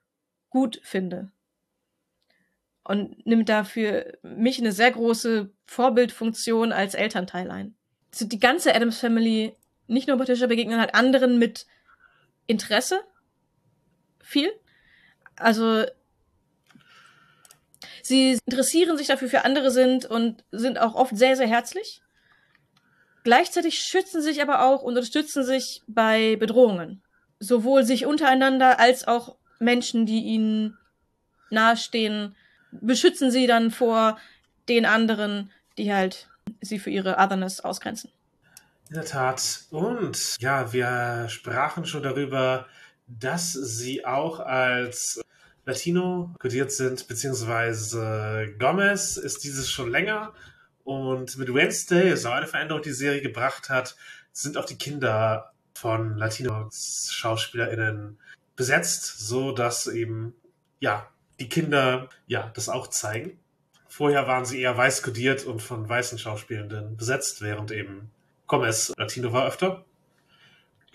gut 0.49 0.79
finde. 0.83 1.31
Und 2.83 3.25
nimmt 3.25 3.49
dafür 3.49 4.17
mich 4.21 4.59
eine 4.59 4.71
sehr 4.71 4.91
große 4.91 5.49
Vorbildfunktion 5.65 6.71
als 6.71 6.93
Elternteil 6.93 7.49
ein. 7.49 7.75
Die 8.19 8.39
ganze 8.39 8.75
Adams 8.75 8.99
Family, 8.99 9.55
nicht 9.87 10.07
nur 10.07 10.17
Patricia, 10.17 10.47
begegnen 10.47 10.79
halt 10.79 10.93
anderen 10.93 11.39
mit 11.39 11.65
Interesse 12.45 13.01
viel. 14.21 14.51
Also 15.35 15.85
sie 18.05 18.37
interessieren 18.45 18.97
sich 18.97 19.07
dafür, 19.07 19.29
für 19.29 19.45
andere 19.45 19.71
sind 19.71 20.05
und 20.05 20.43
sind 20.51 20.79
auch 20.79 20.95
oft 20.95 21.17
sehr, 21.17 21.35
sehr 21.35 21.47
herzlich. 21.47 22.01
Gleichzeitig 23.23 23.79
schützen 23.79 24.21
sich 24.21 24.41
aber 24.41 24.63
auch 24.63 24.83
und 24.83 24.95
unterstützen 24.95 25.43
sich 25.43 25.81
bei 25.87 26.35
Bedrohungen. 26.35 27.01
Sowohl 27.39 27.83
sich 27.83 28.05
untereinander 28.05 28.79
als 28.79 29.07
auch 29.07 29.35
Menschen, 29.59 30.05
die 30.05 30.21
ihnen 30.21 30.77
nahestehen, 31.49 32.35
beschützen 32.71 33.31
sie 33.31 33.47
dann 33.47 33.71
vor 33.71 34.19
den 34.69 34.85
anderen, 34.85 35.51
die 35.77 35.91
halt 35.91 36.27
sie 36.61 36.77
für 36.77 36.91
ihre 36.91 37.17
Otherness 37.17 37.61
ausgrenzen. 37.61 38.11
In 38.89 38.95
der 38.95 39.05
Tat. 39.05 39.61
Und 39.71 40.35
ja, 40.39 40.71
wir 40.71 41.25
sprachen 41.29 41.85
schon 41.85 42.03
darüber, 42.03 42.67
dass 43.07 43.53
sie 43.53 44.05
auch 44.05 44.39
als 44.39 45.21
Latino 45.65 46.33
kodiert 46.39 46.71
sind, 46.71 47.07
beziehungsweise 47.07 48.53
Gomez 48.59 49.17
ist 49.17 49.43
dieses 49.43 49.71
schon 49.71 49.89
länger. 49.89 50.33
Und 50.83 51.37
mit 51.37 51.53
Wednesday, 51.53 52.11
ist 52.11 52.25
auch 52.25 52.33
eine 52.33 52.47
Veränderung, 52.47 52.83
die 52.83 52.89
die 52.89 52.95
Serie 52.95 53.21
gebracht 53.21 53.69
hat, 53.69 53.95
sind 54.31 54.57
auch 54.57 54.65
die 54.65 54.77
Kinder 54.77 55.51
von 55.73 56.17
Latino-SchauspielerInnen 56.17 58.19
besetzt, 58.55 59.19
so 59.19 59.51
dass 59.51 59.87
eben, 59.87 60.35
ja, 60.79 61.09
die 61.39 61.49
Kinder, 61.49 62.09
ja, 62.27 62.51
das 62.53 62.69
auch 62.69 62.87
zeigen. 62.87 63.39
Vorher 63.87 64.27
waren 64.27 64.45
sie 64.45 64.61
eher 64.61 64.77
weiß 64.77 65.01
kodiert 65.01 65.45
und 65.45 65.61
von 65.61 65.89
weißen 65.89 66.19
Schauspielenden 66.19 66.95
besetzt, 66.95 67.41
während 67.41 67.71
eben 67.71 68.11
Gomez 68.45 68.93
Latino 68.97 69.33
war 69.33 69.47
öfter 69.47 69.83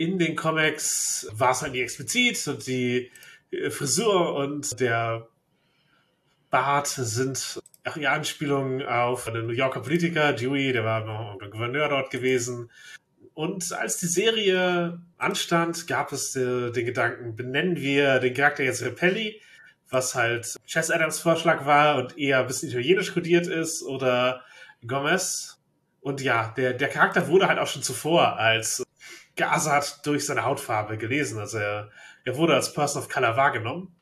in 0.01 0.19
den 0.19 0.35
Comics 0.35 1.29
war 1.33 1.51
es 1.51 1.61
nicht 1.61 1.75
explizit 1.75 2.49
und 2.49 2.67
die 2.67 3.11
Frisur 3.71 4.35
und 4.35 4.81
der 4.81 5.29
Bart 6.51 6.89
sind 6.89 7.61
auch 7.85 7.95
die 7.95 8.07
Anspielungen 8.07 8.87
auf 8.87 9.25
den 9.25 9.47
New 9.47 9.53
Yorker 9.53 9.81
Politiker 9.81 10.33
Dewey, 10.33 10.73
der 10.73 10.85
war 10.85 11.05
noch 11.05 11.39
der 11.39 11.49
Gouverneur 11.49 11.89
dort 11.89 12.11
gewesen. 12.11 12.71
Und 13.35 13.73
als 13.73 13.99
die 13.99 14.07
Serie 14.07 15.01
anstand, 15.17 15.87
gab 15.87 16.13
es 16.13 16.37
äh, 16.37 16.71
den 16.73 16.85
Gedanken, 16.85 17.37
benennen 17.37 17.77
wir 17.77 18.19
den 18.19 18.35
Charakter 18.35 18.65
jetzt 18.65 18.83
Repelli, 18.83 19.41
was 19.89 20.15
halt 20.15 20.57
Chess 20.67 20.91
Adams 20.91 21.21
Vorschlag 21.21 21.65
war 21.65 21.97
und 21.97 22.19
eher 22.19 22.41
ein 22.41 22.47
bisschen 22.47 22.69
italienisch 22.69 23.15
kodiert 23.15 23.47
ist, 23.47 23.83
oder 23.83 24.43
Gomez. 24.87 25.59
Und 26.01 26.21
ja, 26.21 26.53
der, 26.57 26.75
der 26.75 26.89
Charakter 26.89 27.29
wurde 27.29 27.49
halt 27.49 27.59
auch 27.59 27.67
schon 27.67 27.83
zuvor 27.83 28.39
als 28.39 28.83
geassert 29.37 30.01
durch 30.05 30.27
seine 30.27 30.45
Hautfarbe 30.45 30.99
gelesen. 30.99 31.39
Also 31.39 31.59
er, 31.59 31.91
er 32.25 32.37
wurde 32.37 32.55
als 32.55 32.73
Person 32.73 33.03
of 33.03 33.09
Color 33.09 33.37
wahrgenommen, 33.37 33.95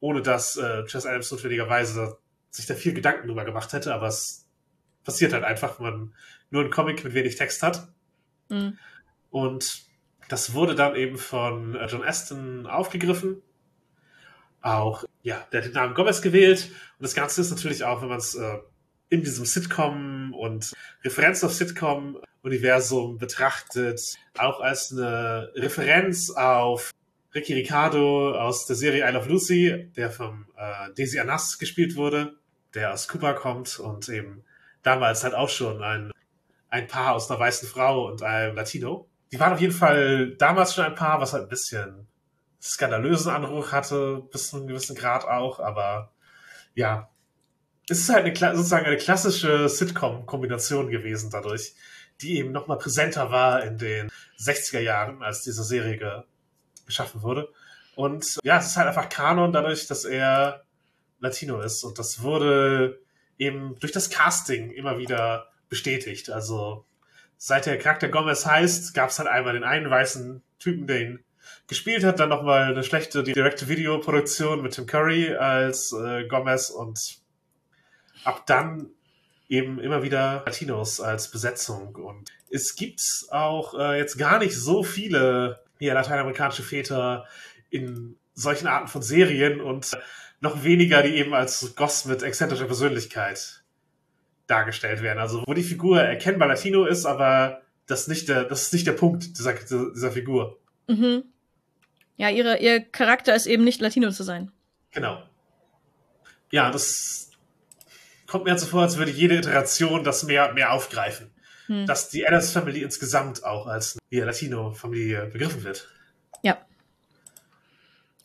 ohne 0.00 0.22
dass 0.22 0.56
äh, 0.56 0.84
Chess 0.84 1.06
Adams 1.06 1.30
notwendigerweise 1.30 2.18
sich 2.50 2.66
da 2.66 2.74
viel 2.74 2.94
Gedanken 2.94 3.28
drüber 3.28 3.44
gemacht 3.44 3.72
hätte, 3.72 3.94
aber 3.94 4.08
es 4.08 4.46
passiert 5.04 5.32
halt 5.32 5.44
einfach, 5.44 5.78
wenn 5.78 5.86
man 5.86 6.14
nur 6.50 6.62
einen 6.62 6.70
Comic 6.70 7.04
mit 7.04 7.14
wenig 7.14 7.36
Text 7.36 7.62
hat. 7.62 7.88
Mhm. 8.48 8.78
Und 9.30 9.82
das 10.28 10.54
wurde 10.54 10.74
dann 10.74 10.94
eben 10.94 11.18
von 11.18 11.74
äh, 11.74 11.86
John 11.86 12.04
Aston 12.04 12.66
aufgegriffen. 12.66 13.42
Auch, 14.60 15.04
ja, 15.22 15.46
der 15.52 15.60
hat 15.60 15.68
den 15.68 15.74
Namen 15.74 15.94
Gomez 15.94 16.20
gewählt. 16.20 16.70
Und 16.98 17.02
das 17.02 17.14
Ganze 17.14 17.40
ist 17.40 17.50
natürlich 17.50 17.84
auch, 17.84 18.02
wenn 18.02 18.08
man 18.08 18.18
es 18.18 18.34
äh, 18.34 18.58
in 19.08 19.22
diesem 19.22 19.46
Sitcom 19.46 20.34
und 20.34 20.74
Referenz 21.02 21.42
auf 21.44 21.54
Sitcom-Universum 21.54 23.18
betrachtet, 23.18 24.16
auch 24.36 24.60
als 24.60 24.92
eine 24.92 25.50
Referenz 25.54 26.30
auf 26.30 26.90
Ricky 27.38 27.54
Ricardo 27.54 28.34
aus 28.34 28.66
der 28.66 28.74
Serie 28.74 29.08
I 29.08 29.12
Love 29.12 29.28
Lucy, 29.28 29.92
der 29.96 30.10
vom 30.10 30.46
äh, 30.56 30.92
Daisy 30.96 31.20
Anas 31.20 31.60
gespielt 31.60 31.94
wurde, 31.94 32.34
der 32.74 32.92
aus 32.92 33.06
Kuba 33.06 33.32
kommt 33.32 33.78
und 33.78 34.08
eben 34.08 34.42
damals 34.82 35.22
halt 35.22 35.34
auch 35.34 35.48
schon 35.48 35.80
ein, 35.80 36.10
ein 36.68 36.88
Paar 36.88 37.14
aus 37.14 37.30
einer 37.30 37.38
weißen 37.38 37.68
Frau 37.68 38.08
und 38.08 38.24
einem 38.24 38.56
Latino. 38.56 39.06
Die 39.30 39.38
waren 39.38 39.52
auf 39.52 39.60
jeden 39.60 39.72
Fall 39.72 40.34
damals 40.36 40.74
schon 40.74 40.84
ein 40.84 40.96
Paar, 40.96 41.20
was 41.20 41.32
halt 41.32 41.44
ein 41.44 41.48
bisschen 41.48 42.08
skandalösen 42.60 43.30
Anruf 43.30 43.70
hatte, 43.70 44.24
bis 44.32 44.48
zu 44.48 44.56
einem 44.56 44.66
gewissen 44.66 44.96
Grad 44.96 45.24
auch, 45.24 45.60
aber 45.60 46.10
ja, 46.74 47.08
es 47.88 48.00
ist 48.00 48.08
halt 48.08 48.24
eine, 48.24 48.56
sozusagen 48.56 48.86
eine 48.86 48.96
klassische 48.96 49.68
Sitcom-Kombination 49.68 50.90
gewesen 50.90 51.30
dadurch, 51.30 51.74
die 52.20 52.38
eben 52.38 52.50
nochmal 52.50 52.78
präsenter 52.78 53.30
war 53.30 53.62
in 53.62 53.78
den 53.78 54.10
60er 54.40 54.80
Jahren, 54.80 55.22
als 55.22 55.44
diese 55.44 55.62
Serie 55.62 56.24
geschaffen 56.88 57.22
wurde. 57.22 57.48
Und 57.94 58.38
ja, 58.42 58.58
es 58.58 58.66
ist 58.66 58.76
halt 58.76 58.88
einfach 58.88 59.08
Kanon 59.08 59.52
dadurch, 59.52 59.86
dass 59.86 60.04
er 60.04 60.64
Latino 61.20 61.60
ist. 61.60 61.84
Und 61.84 61.98
das 61.98 62.22
wurde 62.22 62.98
eben 63.38 63.78
durch 63.78 63.92
das 63.92 64.10
Casting 64.10 64.72
immer 64.72 64.98
wieder 64.98 65.48
bestätigt. 65.68 66.30
Also 66.30 66.84
seit 67.36 67.66
der 67.66 67.78
Charakter 67.78 68.08
Gomez 68.08 68.46
heißt, 68.46 68.94
gab 68.94 69.10
es 69.10 69.18
halt 69.18 69.28
einmal 69.28 69.52
den 69.52 69.64
einen 69.64 69.90
weißen 69.90 70.42
Typen, 70.58 70.86
der 70.86 71.00
ihn 71.00 71.24
gespielt 71.66 72.04
hat, 72.04 72.18
dann 72.18 72.30
nochmal 72.30 72.72
eine 72.72 72.82
schlechte 72.82 73.22
direkte 73.22 73.68
Videoproduktion 73.68 74.62
mit 74.62 74.74
Tim 74.74 74.86
Curry 74.86 75.34
als 75.34 75.92
äh, 75.92 76.26
Gomez 76.26 76.70
und 76.70 76.98
ab 78.24 78.46
dann 78.46 78.90
eben 79.48 79.78
immer 79.78 80.02
wieder 80.02 80.42
Latinos 80.46 81.00
als 81.00 81.30
Besetzung. 81.30 81.94
Und 81.94 82.30
es 82.50 82.74
gibt 82.74 83.00
auch 83.30 83.74
äh, 83.78 83.98
jetzt 83.98 84.18
gar 84.18 84.38
nicht 84.38 84.56
so 84.56 84.82
viele 84.82 85.60
ja, 85.78 85.94
lateinamerikanische 85.94 86.62
Väter 86.62 87.26
in 87.70 88.16
solchen 88.34 88.66
Arten 88.66 88.88
von 88.88 89.02
Serien 89.02 89.60
und 89.60 89.96
noch 90.40 90.62
weniger, 90.64 91.02
die 91.02 91.16
eben 91.16 91.34
als 91.34 91.74
Goss 91.74 92.04
mit 92.04 92.22
exzentrischer 92.22 92.66
Persönlichkeit 92.66 93.62
dargestellt 94.46 95.02
werden. 95.02 95.18
Also 95.18 95.42
wo 95.46 95.54
die 95.54 95.62
Figur 95.62 96.00
erkennbar 96.00 96.48
Latino 96.48 96.84
ist, 96.84 97.04
aber 97.04 97.62
das, 97.86 98.08
nicht 98.08 98.28
der, 98.28 98.44
das 98.44 98.62
ist 98.62 98.72
nicht 98.72 98.86
der 98.86 98.92
Punkt 98.92 99.38
dieser, 99.38 99.54
dieser 99.54 100.12
Figur. 100.12 100.58
Mhm. 100.86 101.24
Ja, 102.16 102.30
ihre, 102.30 102.58
ihr 102.58 102.80
Charakter 102.80 103.34
ist 103.34 103.46
eben 103.46 103.64
nicht 103.64 103.80
Latino 103.80 104.10
zu 104.10 104.22
sein. 104.22 104.50
Genau. 104.92 105.22
Ja, 106.50 106.70
das, 106.70 107.28
kommt 108.28 108.44
mir 108.44 108.56
so 108.56 108.66
vor, 108.66 108.82
als 108.82 108.96
würde 108.96 109.10
jede 109.10 109.36
Iteration 109.36 110.04
das 110.04 110.22
mehr, 110.22 110.52
mehr 110.52 110.72
aufgreifen. 110.72 111.30
Hm. 111.68 111.86
Dass 111.86 112.08
die 112.08 112.26
Adams 112.26 112.50
Family 112.50 112.82
insgesamt 112.82 113.44
auch 113.44 113.66
als 113.66 113.98
die 114.10 114.20
Latino-Familie 114.20 115.26
begriffen 115.26 115.62
wird. 115.64 115.88
Ja. 116.42 116.58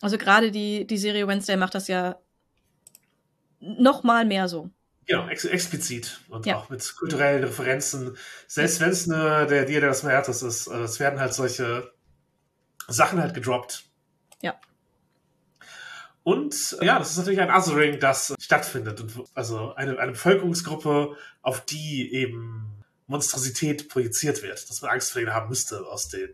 Also 0.02 0.18
gerade 0.18 0.52
die, 0.52 0.88
die 0.88 0.98
Serie 0.98 1.28
Wednesday 1.28 1.56
macht 1.56 1.76
das 1.76 1.88
ja 1.88 2.18
noch 3.60 4.04
mal 4.04 4.26
mehr 4.26 4.48
so. 4.48 4.70
Genau, 5.06 5.28
ex 5.28 5.44
explizit 5.46 6.22
und 6.30 6.46
ja. 6.46 6.56
auch 6.56 6.70
mit 6.70 6.96
kulturellen 6.96 7.44
Referenzen. 7.44 8.18
Selbst 8.48 8.80
wenn 8.80 8.90
es 8.90 9.10
eine 9.10 9.48
der 9.48 9.66
Dia 9.66 9.82
de 9.82 9.90
los 9.90 10.04
Muertos 10.04 10.42
ist, 10.42 10.68
äh, 10.68 10.84
es 10.84 11.00
werden 11.00 11.20
halt 11.20 11.34
solche 11.34 11.92
Sachen 12.88 13.20
halt 13.22 13.34
gedroppt. 13.34 13.84
Ja. 14.42 14.60
Und 16.24 16.78
ja, 16.82 17.00
das 17.00 17.12
ist 17.12 17.18
natürlich 17.18 17.42
ein 17.42 17.52
Othering, 17.52 18.00
das 18.00 18.34
stattfindet. 18.40 19.02
Und 19.02 19.26
also 19.34 19.74
eine, 19.76 20.00
eine 20.00 20.14
Bevölkerungsgruppe, 20.14 21.18
auf 21.42 21.66
die 21.66 22.14
eben 22.14 22.83
Monstrosität 23.08 23.90
projiziert 23.90 24.42
wird, 24.44 24.70
dass 24.70 24.82
man 24.82 24.92
Angst 24.92 25.12
vor 25.12 25.22
ihnen 25.22 25.34
haben 25.34 25.50
müsste 25.50 25.86
aus 25.86 26.10
dem 26.10 26.30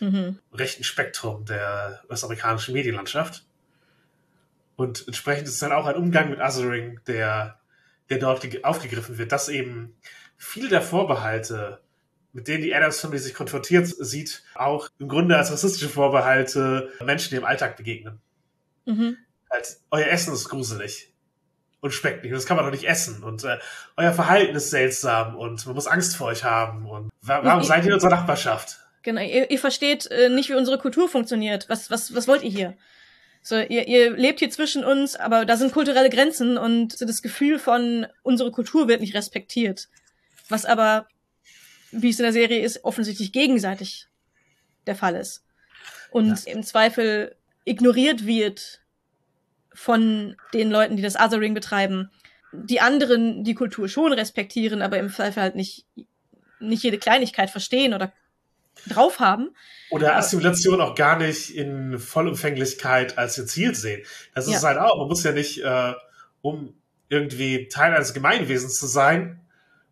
mhm. 0.00 0.38
rechten 0.52 0.84
Spektrum 0.84 1.44
der 1.44 2.02
US-amerikanischen 2.08 2.74
Medienlandschaft. 2.74 3.44
Und 4.76 5.06
entsprechend 5.06 5.48
ist 5.48 5.54
es 5.54 5.60
dann 5.60 5.72
auch 5.72 5.86
ein 5.86 5.96
Umgang 5.96 6.30
mit 6.30 6.40
Othering, 6.40 7.00
der, 7.06 7.58
der 8.10 8.18
dort 8.18 8.64
aufgegriffen 8.64 9.18
wird, 9.18 9.32
dass 9.32 9.48
eben 9.48 9.94
viele 10.36 10.68
der 10.68 10.82
Vorbehalte, 10.82 11.80
mit 12.32 12.48
denen 12.48 12.62
die 12.62 12.74
Adams 12.74 13.00
Family 13.00 13.18
sich 13.18 13.34
konfrontiert 13.34 13.86
sieht, 13.86 14.42
auch 14.54 14.88
im 14.98 15.08
Grunde 15.08 15.36
als 15.36 15.52
rassistische 15.52 15.88
Vorbehalte 15.88 16.90
Menschen, 17.04 17.30
die 17.30 17.36
im 17.36 17.44
Alltag 17.44 17.76
begegnen. 17.76 18.20
Mhm. 18.86 19.18
Halt, 19.50 19.78
euer 19.90 20.06
Essen 20.06 20.32
ist 20.32 20.48
gruselig 20.48 21.11
und 21.82 21.92
schmeckt 21.92 22.22
nicht. 22.22 22.32
Und 22.32 22.38
das 22.38 22.46
kann 22.46 22.56
man 22.56 22.64
doch 22.64 22.72
nicht 22.72 22.88
essen. 22.88 23.22
Und 23.22 23.44
äh, 23.44 23.58
euer 23.96 24.12
Verhalten 24.12 24.54
ist 24.54 24.70
seltsam 24.70 25.36
und 25.36 25.66
man 25.66 25.74
muss 25.74 25.86
Angst 25.86 26.16
vor 26.16 26.28
euch 26.28 26.44
haben. 26.44 26.88
Und 26.88 27.10
wa 27.20 27.40
warum 27.42 27.62
seid 27.62 27.82
ihr 27.82 27.88
in 27.88 27.94
unserer 27.94 28.12
Nachbarschaft? 28.12 28.78
Genau, 29.02 29.20
ihr, 29.20 29.50
ihr 29.50 29.58
versteht 29.58 30.06
äh, 30.06 30.28
nicht, 30.28 30.48
wie 30.48 30.54
unsere 30.54 30.78
Kultur 30.78 31.08
funktioniert. 31.08 31.68
Was, 31.68 31.90
was, 31.90 32.14
was 32.14 32.28
wollt 32.28 32.44
ihr 32.44 32.50
hier? 32.50 32.76
So, 33.42 33.56
ihr, 33.56 33.88
ihr 33.88 34.12
lebt 34.12 34.38
hier 34.38 34.50
zwischen 34.50 34.84
uns, 34.84 35.16
aber 35.16 35.44
da 35.44 35.56
sind 35.56 35.72
kulturelle 35.72 36.08
Grenzen 36.08 36.56
und 36.56 36.96
so 36.96 37.04
das 37.04 37.20
Gefühl 37.20 37.58
von 37.58 38.06
unsere 38.22 38.52
Kultur 38.52 38.86
wird 38.86 39.00
nicht 39.00 39.16
respektiert. 39.16 39.88
Was 40.48 40.64
aber, 40.64 41.08
wie 41.90 42.10
es 42.10 42.20
in 42.20 42.22
der 42.22 42.32
Serie 42.32 42.60
ist, 42.60 42.84
offensichtlich 42.84 43.32
gegenseitig 43.32 44.06
der 44.86 44.94
Fall 44.94 45.16
ist. 45.16 45.44
Und 46.12 46.46
ja. 46.46 46.52
im 46.52 46.62
Zweifel 46.62 47.34
ignoriert 47.64 48.24
wird 48.24 48.81
von 49.74 50.36
den 50.52 50.70
Leuten, 50.70 50.96
die 50.96 51.02
das 51.02 51.16
Othering 51.16 51.54
betreiben, 51.54 52.10
die 52.52 52.80
anderen 52.80 53.44
die 53.44 53.54
Kultur 53.54 53.88
schon 53.88 54.12
respektieren, 54.12 54.82
aber 54.82 54.98
im 54.98 55.10
Zweifel 55.10 55.42
halt 55.42 55.56
nicht, 55.56 55.86
nicht 56.60 56.82
jede 56.82 56.98
Kleinigkeit 56.98 57.50
verstehen 57.50 57.94
oder 57.94 58.12
drauf 58.88 59.20
haben. 59.20 59.54
Oder 59.90 60.16
Assimilation 60.16 60.80
auch 60.80 60.94
gar 60.94 61.18
nicht 61.18 61.54
in 61.54 61.98
Vollumfänglichkeit 61.98 63.18
als 63.18 63.38
ihr 63.38 63.46
Ziel 63.46 63.74
sehen. 63.74 64.02
Das 64.34 64.46
ist 64.46 64.62
ja. 64.62 64.68
halt 64.68 64.78
auch. 64.78 64.98
Man 64.98 65.08
muss 65.08 65.24
ja 65.24 65.32
nicht, 65.32 65.62
äh, 65.62 65.92
um 66.40 66.74
irgendwie 67.08 67.68
Teil 67.68 67.94
eines 67.94 68.14
Gemeinwesens 68.14 68.78
zu 68.78 68.86
sein, 68.86 69.40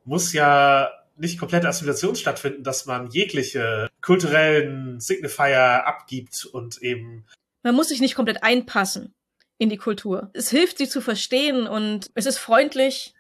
muss 0.05 0.33
ja 0.33 0.91
nicht 1.17 1.39
komplette 1.39 1.69
Assimilation 1.69 2.17
stattfinden, 2.17 2.65
dass 2.65 2.87
man 2.87 3.11
jegliche 3.11 3.89
kulturellen 4.01 5.01
Signifier 5.01 5.87
abgibt 5.87 6.47
und 6.47 6.79
eben. 6.79 7.27
Man 7.63 7.75
muss 7.75 7.89
sich 7.89 8.01
nicht 8.01 8.15
komplett 8.15 8.43
einpassen 8.43 9.15
in 9.61 9.69
die 9.69 9.77
Kultur. 9.77 10.31
Es 10.33 10.49
hilft, 10.49 10.79
sie 10.79 10.89
zu 10.89 11.03
verstehen 11.03 11.67
und 11.67 12.11
es 12.15 12.25
ist 12.25 12.39
freundlich, 12.39 13.15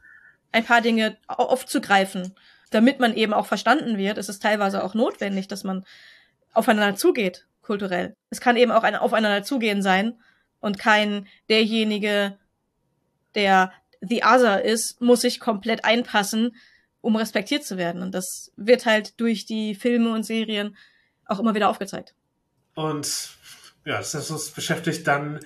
ein 0.53 0.65
paar 0.65 0.81
Dinge 0.81 1.19
aufzugreifen, 1.29 2.35
damit 2.71 2.99
man 2.99 3.15
eben 3.15 3.35
auch 3.35 3.47
verstanden 3.47 3.99
wird. 3.99 4.17
Es 4.17 4.31
ist 4.31 4.43
teilweise 4.43 4.83
auch 4.83 4.95
notwendig, 4.95 5.49
dass 5.49 5.65
man 5.65 5.85
aufeinander 6.55 6.97
zugeht, 6.97 7.47
kulturell. 7.61 8.15
Es 8.31 8.41
kann 8.41 8.57
eben 8.57 8.73
auch 8.73 8.85
ein 8.85 8.97
Aufeinander 8.97 9.43
zugehen 9.43 9.83
sein 9.83 10.19
und 10.61 10.79
kein 10.79 11.29
derjenige, 11.51 12.39
der 13.35 13.71
the 14.01 14.23
other 14.25 14.65
ist, 14.65 14.99
muss 15.03 15.21
sich 15.21 15.41
komplett 15.41 15.85
einpassen, 15.85 16.57
um 17.03 17.17
respektiert 17.17 17.65
zu 17.65 17.77
werden. 17.77 18.01
Und 18.01 18.15
das 18.15 18.51
wird 18.57 18.87
halt 18.87 19.21
durch 19.21 19.45
die 19.45 19.75
Filme 19.75 20.11
und 20.15 20.23
Serien 20.23 20.75
auch 21.27 21.39
immer 21.39 21.55
wieder 21.55 21.69
aufgezeigt. 21.69 22.15
Und 22.75 23.29
ja, 23.85 23.99
das, 23.99 24.13
das 24.13 24.51
beschäftigt 24.53 25.07
dann 25.07 25.41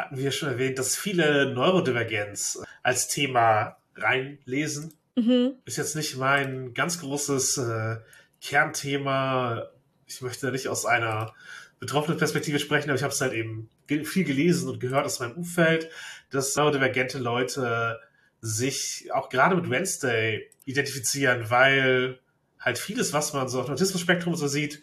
hatten 0.00 0.16
wir 0.16 0.30
schon 0.30 0.48
erwähnt, 0.48 0.78
dass 0.78 0.96
viele 0.96 1.52
Neurodivergenz 1.52 2.62
als 2.82 3.08
Thema 3.08 3.76
reinlesen. 3.94 4.94
Mhm. 5.16 5.54
Ist 5.64 5.78
jetzt 5.78 5.96
nicht 5.96 6.16
mein 6.16 6.74
ganz 6.74 7.00
großes 7.00 7.58
äh, 7.58 7.96
Kernthema. 8.40 9.68
Ich 10.06 10.22
möchte 10.22 10.50
nicht 10.50 10.68
aus 10.68 10.86
einer 10.86 11.34
betroffenen 11.78 12.18
Perspektive 12.18 12.58
sprechen, 12.58 12.90
aber 12.90 12.96
ich 12.96 13.02
habe 13.02 13.12
es 13.12 13.20
halt 13.20 13.32
eben 13.32 13.68
viel 14.04 14.24
gelesen 14.24 14.68
und 14.68 14.80
gehört 14.80 15.06
aus 15.06 15.20
meinem 15.20 15.32
Umfeld, 15.32 15.88
dass 16.30 16.54
neurodivergente 16.56 17.18
Leute 17.18 17.98
sich 18.40 19.10
auch 19.12 19.28
gerade 19.28 19.56
mit 19.56 19.68
Wednesday 19.68 20.50
identifizieren, 20.64 21.50
weil 21.50 22.18
halt 22.58 22.78
vieles, 22.78 23.12
was 23.12 23.32
man 23.32 23.48
so 23.48 23.60
auf 23.60 23.66
dem 23.66 23.74
Autismus-Spektrum 23.74 24.34
so 24.34 24.46
sieht, 24.46 24.80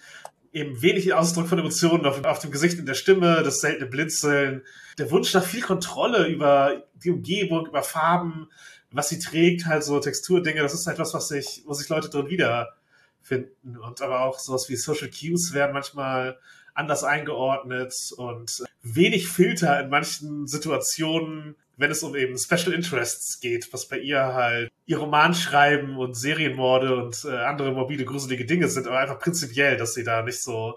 eben 0.53 0.82
wenig 0.82 1.14
Ausdruck 1.14 1.48
von 1.48 1.60
Emotionen 1.60 2.06
auf, 2.06 2.24
auf, 2.24 2.40
dem 2.40 2.52
Gesicht 2.52 2.80
in 2.80 2.86
der 2.86 2.94
Stimme, 2.94 3.44
das 3.44 3.60
seltene 3.60 3.90
Blinzeln, 3.90 4.64
der 4.98 5.11
Wunsch 5.11 5.34
nach 5.34 5.44
viel 5.44 5.61
Kontrolle 5.61 6.28
über 6.28 6.84
die 7.03 7.11
Umgebung, 7.11 7.68
über 7.68 7.84
Farben, 7.84 8.49
was 8.91 9.10
sie 9.10 9.19
trägt, 9.19 9.65
halt 9.65 9.84
so 9.84 9.99
Texturdinge, 9.99 10.61
das 10.61 10.74
ist 10.74 10.88
halt 10.88 10.99
was, 10.99 11.14
was 11.14 11.28
sich, 11.28 11.64
wo 11.65 11.74
sich 11.74 11.90
Leute 11.90 12.10
drin 12.10 12.30
wiederfinden. 12.30 13.78
Und 13.78 14.02
aber 14.02 14.22
auch 14.22 14.40
sowas 14.40 14.69
wie 14.69 14.76
Social 14.76 15.10
Cues 15.10 15.53
werden 15.53 15.74
manchmal 15.74 16.40
anders 16.74 17.03
eingeordnet 17.03 17.94
und 18.18 18.64
wenig 18.82 19.28
Filter 19.28 19.80
in 19.82 19.90
manchen 19.90 20.48
Situationen 20.48 21.56
wenn 21.78 21.91
es 21.91 22.04
um 22.04 22.16
eben 22.16 22.38
Special 22.38 22.74
Interests 22.74 23.40
geht, 23.40 23.72
was 23.72 23.88
bei 23.88 23.99
ihr 23.99 24.20
halt 24.20 24.72
ihr 24.86 24.98
Roman 24.98 25.34
schreiben 25.34 25.98
und 25.98 26.16
Serienmorde 26.16 26.95
und 26.95 27.24
äh, 27.26 27.38
andere 27.38 27.72
mobile, 27.72 28.04
gruselige 28.04 28.45
Dinge 28.45 28.68
sind, 28.68 28.88
aber 28.88 28.99
einfach 28.99 29.20
prinzipiell, 29.20 29.78
dass 29.78 29.94
sie 29.94 30.04
da 30.04 30.24
nicht 30.24 30.41
so, 30.41 30.76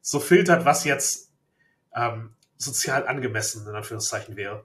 so 0.00 0.18
filtert, 0.18 0.64
was 0.64 0.84
jetzt 0.84 1.30
ähm, 1.94 2.34
sozial 2.56 3.06
angemessen 3.06 3.66
in 3.68 3.74
Anführungszeichen 3.74 4.36
wäre. 4.36 4.64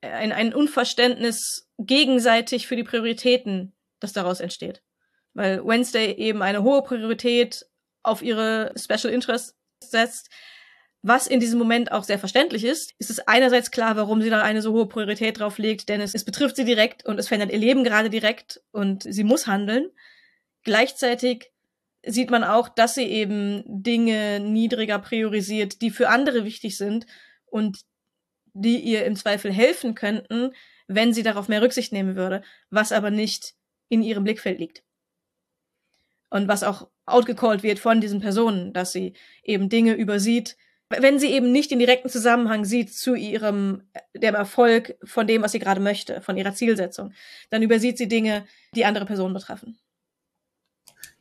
Ein, 0.00 0.32
ein 0.32 0.54
Unverständnis 0.54 1.68
gegenseitig 1.78 2.66
für 2.66 2.76
die 2.76 2.84
Prioritäten, 2.84 3.72
das 4.00 4.12
daraus 4.12 4.40
entsteht. 4.40 4.82
Weil 5.34 5.64
Wednesday 5.64 6.12
eben 6.12 6.42
eine 6.42 6.62
hohe 6.62 6.82
Priorität 6.82 7.66
auf 8.02 8.22
ihre 8.22 8.72
Special 8.76 9.12
Interests 9.12 9.54
setzt, 9.82 10.30
was 11.02 11.26
in 11.26 11.40
diesem 11.40 11.58
Moment 11.58 11.92
auch 11.92 12.04
sehr 12.04 12.18
verständlich 12.18 12.64
ist, 12.64 12.94
ist 12.98 13.10
es 13.10 13.20
einerseits 13.20 13.70
klar, 13.70 13.96
warum 13.96 14.22
sie 14.22 14.30
da 14.30 14.42
eine 14.42 14.62
so 14.62 14.72
hohe 14.72 14.88
Priorität 14.88 15.38
drauf 15.38 15.58
legt, 15.58 15.88
denn 15.88 16.00
es, 16.00 16.14
es 16.14 16.24
betrifft 16.24 16.56
sie 16.56 16.64
direkt 16.64 17.04
und 17.04 17.18
es 17.18 17.28
verändert 17.28 17.52
ihr 17.52 17.58
Leben 17.58 17.84
gerade 17.84 18.10
direkt 18.10 18.60
und 18.72 19.04
sie 19.04 19.24
muss 19.24 19.46
handeln. 19.46 19.90
Gleichzeitig 20.64 21.52
sieht 22.04 22.30
man 22.30 22.44
auch, 22.44 22.68
dass 22.68 22.94
sie 22.94 23.06
eben 23.06 23.62
Dinge 23.66 24.40
niedriger 24.40 24.98
priorisiert, 24.98 25.80
die 25.80 25.90
für 25.90 26.08
andere 26.08 26.44
wichtig 26.44 26.76
sind 26.76 27.06
und 27.46 27.80
die 28.52 28.78
ihr 28.78 29.04
im 29.04 29.16
Zweifel 29.16 29.52
helfen 29.52 29.94
könnten, 29.94 30.52
wenn 30.88 31.12
sie 31.12 31.22
darauf 31.22 31.48
mehr 31.48 31.62
Rücksicht 31.62 31.92
nehmen 31.92 32.16
würde, 32.16 32.42
was 32.70 32.92
aber 32.92 33.10
nicht 33.10 33.54
in 33.88 34.02
ihrem 34.02 34.24
Blickfeld 34.24 34.58
liegt. 34.58 34.82
Und 36.30 36.48
was 36.48 36.62
auch 36.64 36.88
outgecallt 37.04 37.62
wird 37.62 37.78
von 37.78 38.00
diesen 38.00 38.20
Personen, 38.20 38.72
dass 38.72 38.92
sie 38.92 39.14
eben 39.42 39.68
Dinge 39.68 39.94
übersieht, 39.94 40.56
wenn 40.88 41.18
sie 41.18 41.32
eben 41.32 41.50
nicht 41.52 41.70
den 41.70 41.78
direkten 41.78 42.08
Zusammenhang 42.08 42.64
sieht 42.64 42.94
zu 42.94 43.14
ihrem, 43.14 43.82
dem 44.14 44.34
Erfolg 44.34 44.96
von 45.04 45.26
dem, 45.26 45.42
was 45.42 45.52
sie 45.52 45.58
gerade 45.58 45.80
möchte, 45.80 46.20
von 46.20 46.36
ihrer 46.36 46.54
Zielsetzung, 46.54 47.12
dann 47.50 47.62
übersieht 47.62 47.98
sie 47.98 48.08
Dinge, 48.08 48.46
die 48.74 48.84
andere 48.84 49.06
Personen 49.06 49.34
betreffen. 49.34 49.78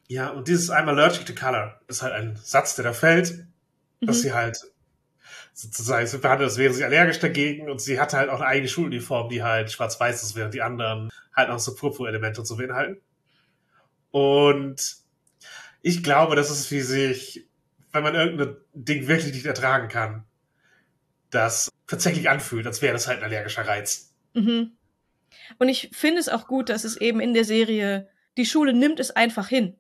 Ja, 0.08 0.30
und 0.30 0.48
dieses 0.48 0.70
I'm 0.70 0.88
allergic 0.88 1.26
to 1.26 1.34
color 1.34 1.80
ist 1.88 2.04
halt 2.04 2.14
ein 2.14 2.36
Satz, 2.36 2.76
der 2.76 2.84
da 2.86 2.94
fällt, 2.94 3.46
mhm. 4.00 4.06
dass 4.06 4.22
sie 4.22 4.34
halt 4.34 4.60
sozusagen 5.54 6.06
so 6.06 6.20
behandelt, 6.20 6.50
als 6.50 6.58
wäre 6.58 6.74
sie 6.74 6.84
allergisch 6.84 7.20
dagegen 7.20 7.70
und 7.70 7.82
sie 7.82 8.00
hatte 8.00 8.18
halt 8.18 8.30
auch 8.30 8.42
eine 8.42 8.48
eigene 8.48 8.68
Schuluniform, 8.68 9.30
die 9.30 9.42
halt 9.42 9.72
schwarz-weiß 9.72 10.22
ist, 10.22 10.36
während 10.36 10.54
die 10.54 10.62
anderen 10.62 11.10
halt 11.36 11.50
auch 11.50 11.60
so 11.60 11.74
Purpur-Elemente 11.74 12.42
und 12.42 12.46
so 12.46 12.58
beinhalten. 12.58 13.02
Und 14.12 14.98
ich 15.82 16.04
glaube, 16.04 16.36
das 16.36 16.52
ist, 16.52 16.70
wie 16.72 16.82
sich 16.82 17.45
wenn 17.96 18.04
man 18.04 18.16
irgendein 18.16 18.58
Ding 18.74 19.08
wirklich 19.08 19.34
nicht 19.34 19.46
ertragen 19.46 19.88
kann, 19.88 20.26
das 21.32 21.72
tatsächlich 21.88 22.30
anfühlt, 22.30 22.68
als 22.68 22.82
wäre 22.82 22.94
das 22.94 23.08
halt 23.08 23.20
ein 23.20 23.26
allergischer 23.26 23.68
Reiz. 23.68 24.14
Mhm. 24.34 24.78
Und 25.60 25.70
ich 25.70 25.90
finde 25.94 26.20
es 26.20 26.30
auch 26.30 26.48
gut, 26.48 26.70
dass 26.70 26.84
es 26.84 26.98
eben 26.98 27.20
in 27.20 27.34
der 27.34 27.46
Serie, 27.46 28.10
die 28.38 28.46
Schule 28.46 28.74
nimmt 28.74 29.00
es 29.00 29.12
einfach 29.12 29.48
hin. 29.48 29.78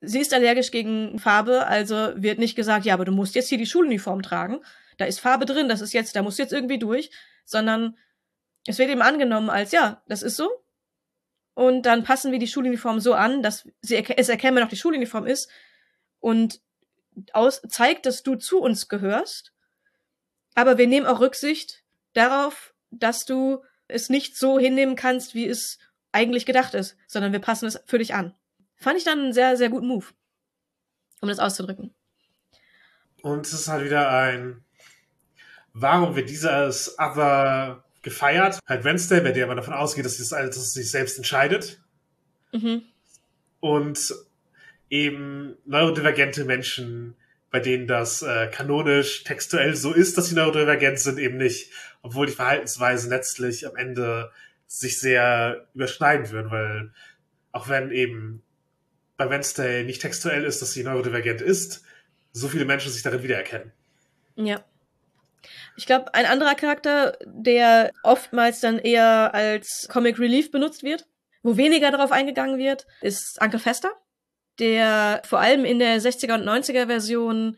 Sie 0.00 0.20
ist 0.20 0.34
allergisch 0.34 0.70
gegen 0.70 1.18
Farbe, 1.18 1.66
also 1.66 2.12
wird 2.16 2.38
nicht 2.38 2.56
gesagt, 2.56 2.84
ja, 2.84 2.94
aber 2.94 3.04
du 3.04 3.12
musst 3.12 3.34
jetzt 3.34 3.48
hier 3.48 3.58
die 3.58 3.66
Schuluniform 3.66 4.22
tragen. 4.22 4.60
Da 4.98 5.04
ist 5.04 5.20
Farbe 5.20 5.46
drin, 5.46 5.68
das 5.68 5.80
ist 5.80 5.92
jetzt, 5.92 6.16
da 6.16 6.22
musst 6.22 6.38
du 6.38 6.42
jetzt 6.42 6.52
irgendwie 6.52 6.78
durch, 6.78 7.10
sondern 7.44 7.96
es 8.66 8.78
wird 8.78 8.90
eben 8.90 9.02
angenommen 9.02 9.50
als, 9.50 9.72
ja, 9.72 10.02
das 10.08 10.22
ist 10.22 10.36
so. 10.36 10.50
Und 11.54 11.82
dann 11.82 12.02
passen 12.02 12.32
wir 12.32 12.38
die 12.38 12.48
Schuluniform 12.48 12.98
so 13.00 13.14
an, 13.14 13.42
dass 13.42 13.68
sie 13.80 13.96
es 13.96 14.28
erkennbar 14.28 14.64
noch 14.64 14.70
die 14.70 14.76
Schuluniform 14.76 15.26
ist. 15.26 15.50
Und 16.18 16.60
aus, 17.32 17.62
zeigt, 17.68 18.06
dass 18.06 18.22
du 18.22 18.36
zu 18.36 18.60
uns 18.60 18.88
gehörst. 18.88 19.52
Aber 20.54 20.78
wir 20.78 20.86
nehmen 20.86 21.06
auch 21.06 21.20
Rücksicht 21.20 21.82
darauf, 22.12 22.74
dass 22.90 23.24
du 23.24 23.62
es 23.88 24.08
nicht 24.08 24.36
so 24.36 24.58
hinnehmen 24.58 24.96
kannst, 24.96 25.34
wie 25.34 25.46
es 25.46 25.78
eigentlich 26.12 26.46
gedacht 26.46 26.74
ist, 26.74 26.96
sondern 27.06 27.32
wir 27.32 27.40
passen 27.40 27.66
es 27.66 27.80
für 27.86 27.98
dich 27.98 28.14
an. 28.14 28.34
Fand 28.76 28.98
ich 28.98 29.04
dann 29.04 29.20
einen 29.20 29.32
sehr, 29.32 29.56
sehr 29.56 29.70
guten 29.70 29.86
Move, 29.86 30.06
um 31.20 31.28
das 31.28 31.38
auszudrücken. 31.38 31.94
Und 33.22 33.46
es 33.46 33.52
ist 33.52 33.68
halt 33.68 33.84
wieder 33.84 34.10
ein, 34.10 34.64
warum 35.72 36.16
wird 36.16 36.28
dieses 36.28 36.98
Other 36.98 37.84
gefeiert? 38.02 38.58
Halt 38.66 38.84
Wednesday, 38.84 39.20
bei 39.20 39.32
der 39.32 39.46
man 39.46 39.56
davon 39.56 39.74
ausgeht, 39.74 40.04
dass 40.04 40.18
es, 40.18 40.72
sich 40.72 40.90
selbst 40.90 41.16
entscheidet. 41.16 41.80
Mhm. 42.52 42.82
Und 43.60 44.12
eben 44.92 45.56
neurodivergente 45.64 46.44
Menschen, 46.44 47.16
bei 47.50 47.60
denen 47.60 47.86
das 47.86 48.20
äh, 48.20 48.48
kanonisch 48.48 49.24
textuell 49.24 49.74
so 49.74 49.92
ist, 49.92 50.18
dass 50.18 50.26
sie 50.26 50.34
neurodivergent 50.34 50.98
sind, 51.00 51.18
eben 51.18 51.38
nicht. 51.38 51.72
Obwohl 52.02 52.26
die 52.26 52.32
Verhaltensweisen 52.32 53.08
letztlich 53.08 53.66
am 53.66 53.74
Ende 53.76 54.30
sich 54.66 55.00
sehr 55.00 55.66
überschneiden 55.74 56.30
würden, 56.30 56.50
weil 56.50 56.92
auch 57.52 57.68
wenn 57.68 57.90
eben 57.90 58.42
bei 59.16 59.30
Wednesday 59.30 59.82
nicht 59.82 60.02
textuell 60.02 60.44
ist, 60.44 60.60
dass 60.60 60.72
sie 60.72 60.84
neurodivergent 60.84 61.40
ist, 61.40 61.84
so 62.32 62.48
viele 62.48 62.66
Menschen 62.66 62.92
sich 62.92 63.02
darin 63.02 63.22
wiedererkennen. 63.22 63.72
Ja. 64.36 64.62
Ich 65.76 65.86
glaube, 65.86 66.12
ein 66.12 66.26
anderer 66.26 66.54
Charakter, 66.54 67.16
der 67.24 67.92
oftmals 68.02 68.60
dann 68.60 68.78
eher 68.78 69.32
als 69.34 69.88
Comic 69.90 70.18
Relief 70.18 70.50
benutzt 70.50 70.82
wird, 70.82 71.06
wo 71.42 71.56
weniger 71.56 71.90
darauf 71.90 72.12
eingegangen 72.12 72.58
wird, 72.58 72.86
ist 73.00 73.40
Uncle 73.40 73.58
Fester, 73.58 73.90
der 74.58 75.22
vor 75.24 75.40
allem 75.40 75.64
in 75.64 75.78
der 75.78 76.00
60er 76.00 76.34
und 76.34 76.48
90er 76.48 76.86
Version, 76.86 77.56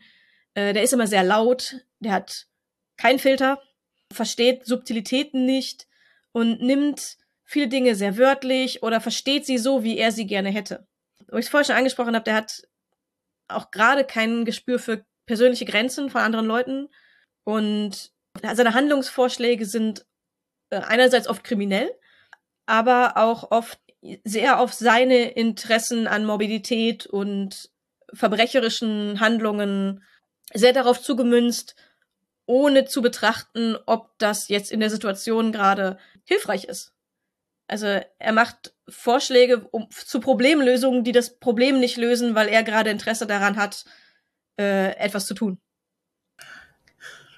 äh, 0.53 0.73
der 0.73 0.83
ist 0.83 0.93
immer 0.93 1.07
sehr 1.07 1.23
laut, 1.23 1.75
der 1.99 2.13
hat 2.13 2.47
keinen 2.97 3.19
Filter, 3.19 3.61
versteht 4.11 4.65
Subtilitäten 4.65 5.45
nicht 5.45 5.87
und 6.31 6.61
nimmt 6.61 7.17
viele 7.43 7.67
Dinge 7.67 7.95
sehr 7.95 8.17
wörtlich 8.17 8.83
oder 8.83 9.01
versteht 9.01 9.45
sie 9.45 9.57
so, 9.57 9.83
wie 9.83 9.97
er 9.97 10.11
sie 10.11 10.25
gerne 10.25 10.49
hätte. 10.49 10.87
Wo 11.29 11.37
ich 11.37 11.45
es 11.45 11.49
vorher 11.49 11.65
schon 11.65 11.75
angesprochen 11.75 12.15
habe, 12.15 12.23
der 12.23 12.35
hat 12.35 12.63
auch 13.47 13.71
gerade 13.71 14.03
kein 14.05 14.45
Gespür 14.45 14.79
für 14.79 15.05
persönliche 15.25 15.65
Grenzen 15.65 16.09
von 16.09 16.21
anderen 16.21 16.45
Leuten 16.45 16.89
und 17.43 18.11
seine 18.41 18.73
Handlungsvorschläge 18.73 19.65
sind 19.65 20.05
äh, 20.69 20.77
einerseits 20.77 21.27
oft 21.27 21.43
kriminell, 21.43 21.91
aber 22.65 23.17
auch 23.17 23.51
oft 23.51 23.79
sehr 24.23 24.59
auf 24.59 24.73
seine 24.73 25.31
Interessen 25.31 26.07
an 26.07 26.25
Mobilität 26.25 27.05
und 27.05 27.69
verbrecherischen 28.13 29.19
Handlungen 29.19 30.03
sehr 30.53 30.73
darauf 30.73 31.01
zugemünzt, 31.01 31.75
ohne 32.45 32.85
zu 32.85 33.01
betrachten, 33.01 33.77
ob 33.85 34.17
das 34.19 34.47
jetzt 34.49 34.71
in 34.71 34.79
der 34.79 34.89
Situation 34.89 35.51
gerade 35.51 35.97
hilfreich 36.23 36.65
ist. 36.65 36.93
Also 37.67 37.99
er 38.19 38.31
macht 38.31 38.73
Vorschläge 38.87 39.67
um, 39.71 39.89
zu 39.89 40.19
Problemlösungen, 40.19 41.03
die 41.03 41.11
das 41.11 41.39
Problem 41.39 41.79
nicht 41.79 41.97
lösen, 41.97 42.35
weil 42.35 42.47
er 42.47 42.63
gerade 42.63 42.91
Interesse 42.91 43.25
daran 43.25 43.57
hat, 43.57 43.85
äh, 44.59 44.95
etwas 44.97 45.25
zu 45.25 45.33
tun. 45.33 45.59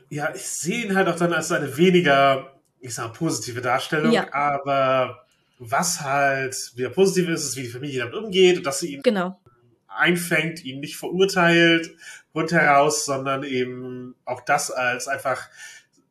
Ja, 0.10 0.34
ich 0.36 0.48
sehe 0.48 0.86
ihn 0.86 0.96
halt 0.96 1.08
auch 1.08 1.18
dann 1.18 1.34
als 1.34 1.52
eine 1.52 1.78
weniger, 1.78 2.62
ich 2.80 2.94
sag 2.94 3.14
positive 3.14 3.62
Darstellung, 3.62 4.12
ja. 4.12 4.34
aber 4.34 5.26
was 5.60 6.02
halt 6.02 6.74
wieder 6.76 6.90
positiv 6.90 7.30
ist, 7.30 7.44
ist, 7.44 7.58
wie 7.58 7.64
die 7.64 7.68
Familie 7.70 8.00
damit 8.00 8.16
umgeht 8.16 8.58
und 8.58 8.66
dass 8.66 8.80
sie 8.80 8.94
ihn 8.94 9.02
genau. 9.02 9.40
einfängt, 9.88 10.64
ihn 10.64 10.80
nicht 10.80 10.98
verurteilt 10.98 11.96
rundheraus, 12.36 13.06
sondern 13.06 13.44
eben 13.44 14.16
auch 14.26 14.42
das 14.42 14.70
als 14.70 15.08
einfach, 15.08 15.50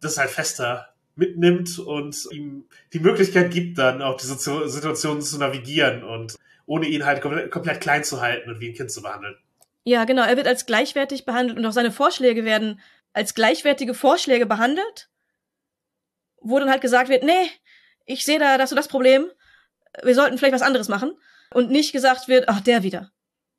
das 0.00 0.18
halt 0.18 0.30
fester 0.30 0.88
mitnimmt 1.14 1.78
und 1.78 2.28
ihm 2.30 2.64
die 2.92 2.98
Möglichkeit 2.98 3.50
gibt, 3.50 3.78
dann 3.78 4.02
auch 4.02 4.16
diese 4.16 4.36
Situation 4.68 5.22
zu 5.22 5.38
navigieren 5.38 6.02
und 6.02 6.36
ohne 6.66 6.86
ihn 6.86 7.06
halt 7.06 7.22
komplett, 7.22 7.50
komplett 7.50 7.80
klein 7.80 8.04
zu 8.04 8.20
halten 8.20 8.50
und 8.50 8.60
wie 8.60 8.68
ein 8.68 8.74
Kind 8.74 8.90
zu 8.90 9.02
behandeln. 9.02 9.36
Ja, 9.84 10.04
genau. 10.04 10.24
Er 10.24 10.36
wird 10.36 10.48
als 10.48 10.66
gleichwertig 10.66 11.24
behandelt 11.24 11.58
und 11.58 11.64
auch 11.64 11.72
seine 11.72 11.92
Vorschläge 11.92 12.44
werden 12.44 12.80
als 13.12 13.34
gleichwertige 13.34 13.94
Vorschläge 13.94 14.44
behandelt, 14.44 15.08
wo 16.40 16.58
dann 16.58 16.68
halt 16.68 16.82
gesagt 16.82 17.08
wird, 17.08 17.22
nee, 17.22 17.50
ich 18.06 18.24
sehe 18.24 18.38
da 18.38 18.56
das 18.58 18.72
und 18.72 18.76
das 18.76 18.88
Problem, 18.88 19.30
wir 20.02 20.14
sollten 20.14 20.38
vielleicht 20.38 20.54
was 20.54 20.62
anderes 20.62 20.88
machen 20.88 21.12
und 21.52 21.70
nicht 21.70 21.92
gesagt 21.92 22.28
wird, 22.28 22.48
ach, 22.48 22.60
der 22.60 22.82
wieder. 22.82 23.12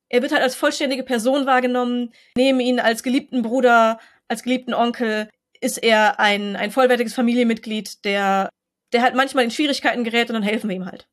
Er 0.10 0.22
wird 0.22 0.32
halt 0.32 0.42
als 0.42 0.56
vollständige 0.56 1.04
Person 1.04 1.46
wahrgenommen, 1.46 2.14
neben 2.36 2.60
ihn 2.60 2.80
als 2.80 3.04
geliebten 3.04 3.42
Bruder, 3.42 4.00
als 4.28 4.44
geliebten 4.44 4.74
Onkel, 4.74 5.30
ist 5.60 5.78
er 5.78 6.20
ein, 6.20 6.56
ein 6.56 6.72
vollwertiges 6.72 7.14
Familienmitglied, 7.14 8.06
der, 8.06 8.50
der 8.94 9.02
halt 9.02 9.16
manchmal 9.16 9.44
in 9.44 9.52
Schwierigkeiten 9.52 10.04
gerät 10.04 10.30
und 10.30 10.36
dann 10.36 10.44
helfen 10.44 10.70
wir 10.70 10.76
ihm 10.76 10.86
halt. 10.86 11.08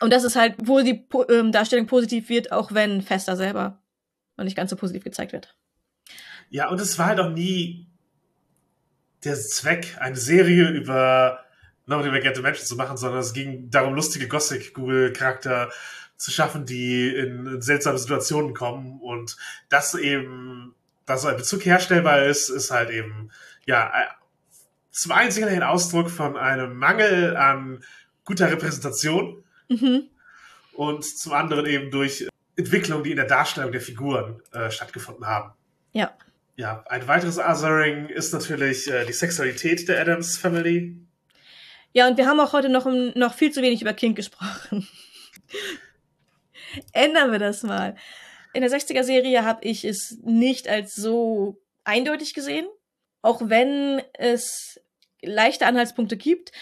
Und 0.00 0.12
das 0.12 0.24
ist 0.24 0.36
halt, 0.36 0.54
wo 0.62 0.80
die 0.80 1.06
ähm, 1.30 1.52
Darstellung 1.52 1.86
positiv 1.86 2.28
wird, 2.28 2.52
auch 2.52 2.72
wenn 2.72 3.02
Fester 3.02 3.36
selber 3.36 3.82
noch 4.36 4.44
nicht 4.44 4.56
ganz 4.56 4.70
so 4.70 4.76
positiv 4.76 5.04
gezeigt 5.04 5.32
wird. 5.32 5.56
Ja, 6.50 6.68
und 6.68 6.80
es 6.80 6.98
war 6.98 7.06
halt 7.06 7.20
auch 7.20 7.30
nie 7.30 7.90
der 9.26 9.36
Zweck, 9.36 9.96
eine 10.00 10.16
Serie 10.16 10.68
über 10.70 11.40
neurodivergente 11.86 12.42
Menschen 12.42 12.66
zu 12.66 12.76
machen, 12.76 12.96
sondern 12.96 13.20
es 13.20 13.32
ging 13.32 13.70
darum, 13.70 13.94
lustige 13.94 14.28
Gothic-Google-Charakter 14.28 15.70
zu 16.16 16.30
schaffen, 16.30 16.66
die 16.66 17.14
in, 17.14 17.60
seltsame 17.60 17.98
Situationen 17.98 18.54
kommen 18.54 19.00
und 19.00 19.36
das 19.68 19.94
eben 19.94 20.74
dass 21.06 21.22
so 21.22 21.28
ein 21.28 21.36
Bezug 21.36 21.64
herstellbar 21.64 22.24
ist, 22.24 22.48
ist 22.48 22.70
halt 22.70 22.90
eben, 22.90 23.30
ja, 23.64 23.92
zum 24.90 25.12
einen 25.12 25.44
ein 25.44 25.62
Ausdruck 25.62 26.10
von 26.10 26.36
einem 26.36 26.76
Mangel 26.76 27.36
an 27.36 27.82
guter 28.24 28.50
Repräsentation 28.50 29.44
mhm. 29.68 30.08
und 30.72 31.04
zum 31.04 31.32
anderen 31.32 31.66
eben 31.66 31.90
durch 31.90 32.28
Entwicklungen, 32.56 33.04
die 33.04 33.10
in 33.12 33.16
der 33.16 33.26
Darstellung 33.26 33.70
der 33.70 33.80
Figuren 33.80 34.42
äh, 34.52 34.70
stattgefunden 34.70 35.26
haben. 35.26 35.52
Ja. 35.92 36.12
Ja, 36.56 36.84
ein 36.88 37.06
weiteres 37.06 37.38
Othering 37.38 38.08
ist 38.08 38.32
natürlich 38.32 38.90
äh, 38.90 39.04
die 39.04 39.12
Sexualität 39.12 39.88
der 39.88 40.00
Adams 40.00 40.38
Family. 40.38 40.96
Ja, 41.92 42.08
und 42.08 42.16
wir 42.16 42.26
haben 42.26 42.40
auch 42.40 42.52
heute 42.52 42.68
noch, 42.68 42.86
noch 43.14 43.34
viel 43.34 43.52
zu 43.52 43.62
wenig 43.62 43.82
über 43.82 43.92
King 43.92 44.14
gesprochen. 44.14 44.88
Ändern 46.92 47.30
wir 47.30 47.38
das 47.38 47.62
mal 47.62 47.94
in 48.56 48.62
der 48.62 48.70
60er-Serie 48.70 49.44
habe 49.44 49.62
ich 49.64 49.84
es 49.84 50.18
nicht 50.24 50.66
als 50.66 50.94
so 50.94 51.60
eindeutig 51.84 52.32
gesehen, 52.32 52.66
auch 53.20 53.42
wenn 53.50 54.00
es 54.14 54.80
leichte 55.20 55.66
Anhaltspunkte 55.66 56.16
gibt. 56.16 56.52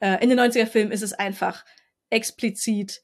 Äh, 0.00 0.20
in 0.20 0.30
den 0.30 0.40
90er-Filmen 0.40 0.90
ist 0.90 1.02
es 1.02 1.12
einfach 1.12 1.64
explizit, 2.10 3.02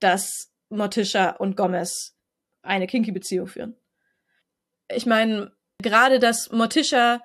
dass 0.00 0.52
Morticia 0.70 1.36
und 1.36 1.56
Gomez 1.56 2.16
eine 2.62 2.88
kinky 2.88 3.12
Beziehung 3.12 3.46
führen. 3.46 3.76
Ich 4.94 5.06
meine, 5.06 5.52
gerade 5.78 6.18
dass 6.18 6.50
Morticia 6.50 7.20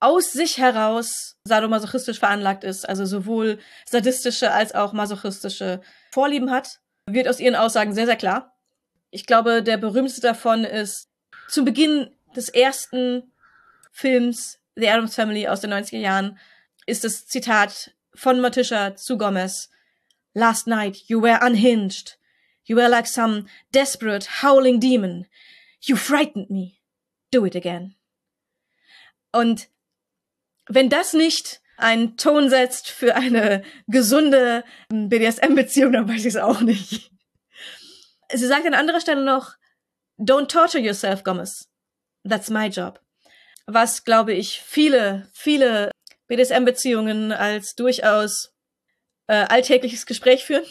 aus 0.00 0.32
sich 0.32 0.58
heraus 0.58 1.36
sadomasochistisch 1.44 2.18
veranlagt 2.18 2.64
ist, 2.64 2.88
also 2.88 3.04
sowohl 3.04 3.58
sadistische 3.84 4.52
als 4.52 4.74
auch 4.74 4.92
masochistische 4.92 5.80
Vorlieben 6.12 6.50
hat, 6.50 6.80
wird 7.06 7.28
aus 7.28 7.40
ihren 7.40 7.56
Aussagen 7.56 7.94
sehr, 7.94 8.06
sehr 8.06 8.16
klar. 8.16 8.56
Ich 9.10 9.26
glaube, 9.26 9.62
der 9.62 9.76
berühmteste 9.76 10.20
davon 10.20 10.64
ist 10.64 11.08
zu 11.48 11.64
Beginn 11.64 12.10
des 12.36 12.48
ersten 12.48 13.32
Films 13.90 14.60
The 14.76 14.88
Addams 14.88 15.14
Family 15.14 15.48
aus 15.48 15.60
den 15.60 15.72
90er 15.72 15.98
Jahren 15.98 16.38
ist 16.86 17.04
das 17.04 17.26
Zitat 17.26 17.92
von 18.14 18.40
Morticia 18.40 18.94
zu 18.94 19.18
Gomez. 19.18 19.70
Last 20.34 20.66
night 20.66 20.96
you 21.06 21.20
were 21.20 21.44
unhinged. 21.44 22.18
You 22.64 22.76
were 22.76 22.88
like 22.88 23.06
some 23.06 23.46
desperate, 23.72 24.42
howling 24.42 24.78
demon. 24.78 25.26
You 25.80 25.96
frightened 25.96 26.50
me. 26.50 26.77
Do 27.30 27.44
it 27.44 27.56
again. 27.56 27.94
Und 29.32 29.68
wenn 30.66 30.88
das 30.88 31.12
nicht 31.12 31.60
einen 31.76 32.16
Ton 32.16 32.50
setzt 32.50 32.90
für 32.90 33.14
eine 33.14 33.62
gesunde 33.86 34.64
BDSM-Beziehung, 34.90 35.92
dann 35.92 36.08
weiß 36.08 36.20
ich 36.20 36.34
es 36.34 36.36
auch 36.36 36.60
nicht. 36.60 37.12
Sie 38.32 38.46
sagt 38.46 38.66
an 38.66 38.74
anderer 38.74 39.00
Stelle 39.00 39.24
noch, 39.24 39.54
don't 40.18 40.48
torture 40.48 40.82
yourself, 40.82 41.22
Gomez. 41.22 41.68
That's 42.28 42.50
my 42.50 42.66
job. 42.66 43.00
Was, 43.66 44.04
glaube 44.04 44.32
ich, 44.32 44.60
viele, 44.60 45.30
viele 45.32 45.90
BDSM-Beziehungen 46.26 47.32
als 47.32 47.74
durchaus 47.74 48.52
äh, 49.28 49.46
alltägliches 49.48 50.06
Gespräch 50.06 50.44
führen. 50.44 50.64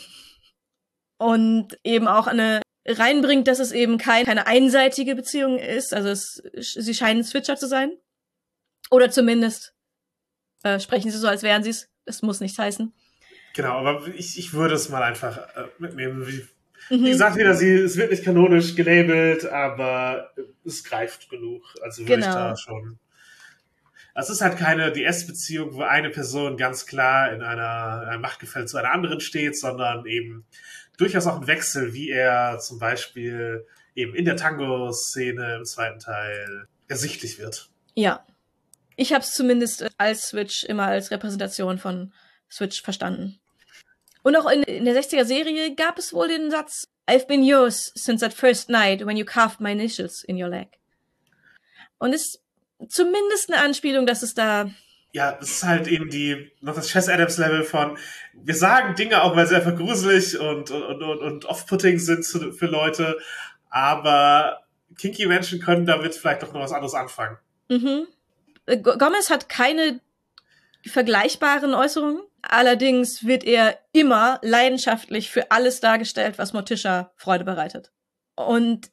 Und 1.19 1.79
eben 1.83 2.07
auch 2.07 2.27
eine 2.27 2.61
reinbringt, 2.87 3.47
dass 3.47 3.59
es 3.59 3.71
eben 3.71 3.97
kein, 3.97 4.25
keine 4.25 4.47
einseitige 4.47 5.15
Beziehung 5.15 5.59
ist. 5.59 5.93
Also 5.93 6.09
es, 6.09 6.41
sie 6.55 6.93
scheinen 6.93 7.23
Switcher 7.23 7.55
zu 7.55 7.67
sein. 7.67 7.91
Oder 8.89 9.11
zumindest 9.11 9.73
äh, 10.63 10.79
sprechen 10.79 11.11
sie 11.11 11.17
so, 11.17 11.27
als 11.27 11.43
wären 11.43 11.63
sie 11.63 11.71
es. 11.71 11.89
Das 12.05 12.21
muss 12.21 12.39
nichts 12.39 12.57
heißen. 12.57 12.93
Genau, 13.53 13.73
aber 13.79 14.07
ich, 14.15 14.37
ich 14.37 14.53
würde 14.53 14.75
es 14.75 14.89
mal 14.89 15.03
einfach 15.03 15.37
äh, 15.37 15.65
mitnehmen, 15.79 16.25
wie 16.27 16.47
Mhm. 16.89 17.05
Wie 17.05 17.11
gesagt, 17.11 17.35
wieder, 17.37 17.53
sie, 17.53 17.73
es 17.73 17.97
wird 17.97 18.11
nicht 18.11 18.23
kanonisch 18.23 18.75
gelabelt, 18.75 19.45
aber 19.45 20.31
es 20.65 20.83
greift 20.83 21.29
genug. 21.29 21.63
Also 21.81 22.03
würde 22.03 22.21
genau. 22.21 22.27
ich 22.27 22.33
da 22.33 22.55
schon. 22.55 22.99
Es 24.15 24.29
ist 24.29 24.41
halt 24.41 24.57
keine 24.57 24.91
DS-Beziehung, 24.91 25.73
wo 25.75 25.81
eine 25.83 26.09
Person 26.09 26.57
ganz 26.57 26.87
klar 26.87 27.31
in 27.33 27.43
einer, 27.43 28.01
in 28.03 28.09
einem 28.09 28.21
Machtgefälle 28.21 28.65
zu 28.65 28.77
einer 28.77 28.91
anderen 28.91 29.19
steht, 29.19 29.57
sondern 29.57 30.05
eben 30.07 30.45
durchaus 30.97 31.27
auch 31.27 31.39
ein 31.39 31.47
Wechsel, 31.47 31.93
wie 31.93 32.09
er 32.09 32.59
zum 32.59 32.79
Beispiel 32.79 33.65
eben 33.95 34.13
in 34.15 34.25
der 34.25 34.35
Tango-Szene 34.35 35.55
im 35.57 35.65
zweiten 35.65 35.99
Teil 35.99 36.67
ersichtlich 36.87 37.39
wird. 37.39 37.69
Ja. 37.95 38.25
Ich 38.95 39.13
habe 39.13 39.23
es 39.23 39.33
zumindest 39.33 39.87
als 39.97 40.29
Switch 40.29 40.63
immer 40.63 40.87
als 40.87 41.11
Repräsentation 41.11 41.77
von 41.77 42.13
Switch 42.49 42.81
verstanden. 42.81 43.39
Und 44.23 44.35
auch 44.35 44.49
in, 44.49 44.63
in 44.63 44.85
der 44.85 44.95
60er-Serie 44.95 45.75
gab 45.75 45.99
es 45.99 46.13
wohl 46.13 46.27
den 46.27 46.49
Satz, 46.49 46.87
I've 47.07 47.27
been 47.27 47.43
yours 47.43 47.91
since 47.95 48.21
that 48.21 48.33
first 48.33 48.69
night 48.69 49.05
when 49.05 49.17
you 49.17 49.23
carved 49.23 49.61
my 49.61 49.71
initials 49.71 50.23
in 50.23 50.41
your 50.41 50.49
leg. 50.49 50.67
Und 51.99 52.13
ist 52.13 52.41
zumindest 52.89 53.51
eine 53.51 53.61
Anspielung, 53.61 54.05
dass 54.05 54.23
es 54.23 54.33
da 54.33 54.69
ja, 55.17 55.31
das 55.31 55.49
ist 55.49 55.63
halt 55.63 55.87
eben 55.87 56.11
die, 56.11 56.51
noch 56.61 56.75
das 56.75 56.89
Chess 56.89 57.09
Adams 57.09 57.39
Level 57.39 57.63
von, 57.63 57.97
wir 58.35 58.53
sagen 58.53 58.93
Dinge 58.93 59.23
auch, 59.23 59.35
weil 59.35 59.47
sie 59.47 59.55
einfach 59.55 59.75
gruselig 59.75 60.39
und, 60.39 60.69
und, 60.69 61.01
und, 61.01 61.19
und 61.19 61.45
off-putting 61.45 61.97
sind 61.97 62.23
für 62.23 62.67
Leute, 62.67 63.17
aber 63.71 64.61
kinky 64.95 65.25
Menschen 65.25 65.59
können 65.59 65.87
damit 65.87 66.13
vielleicht 66.13 66.43
doch 66.43 66.53
noch 66.53 66.61
was 66.61 66.71
anderes 66.71 66.93
anfangen. 66.93 67.37
Mhm. 67.67 68.05
Gomez 68.83 69.31
hat 69.31 69.49
keine 69.49 70.01
vergleichbaren 70.85 71.73
Äußerungen. 71.73 72.21
Allerdings 72.43 73.25
wird 73.25 73.43
er 73.43 73.79
immer 73.93 74.39
leidenschaftlich 74.43 75.31
für 75.31 75.49
alles 75.49 75.79
dargestellt, 75.79 76.37
was 76.37 76.53
Morticia 76.53 77.11
Freude 77.15 77.43
bereitet. 77.43 77.91
Und 78.35 78.91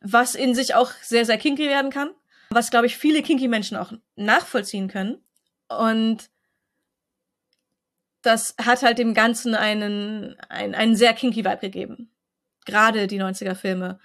was 0.00 0.34
in 0.34 0.56
sich 0.56 0.74
auch 0.74 0.90
sehr, 1.00 1.24
sehr 1.24 1.38
kinky 1.38 1.68
werden 1.68 1.92
kann. 1.92 2.10
Was, 2.50 2.70
glaube 2.70 2.86
ich, 2.86 2.96
viele 2.96 3.22
kinky 3.22 3.48
Menschen 3.48 3.76
auch 3.76 3.92
nachvollziehen 4.14 4.88
können. 4.88 5.18
Und 5.68 6.30
das 8.22 8.54
hat 8.60 8.82
halt 8.82 8.98
dem 8.98 9.14
Ganzen 9.14 9.54
einen, 9.54 10.38
einen, 10.48 10.74
einen 10.74 10.96
sehr 10.96 11.14
kinky 11.14 11.44
Vibe 11.44 11.58
gegeben. 11.58 12.10
Gerade 12.64 13.06
die 13.06 13.20
90er 13.20 13.54
Filme. 13.54 13.98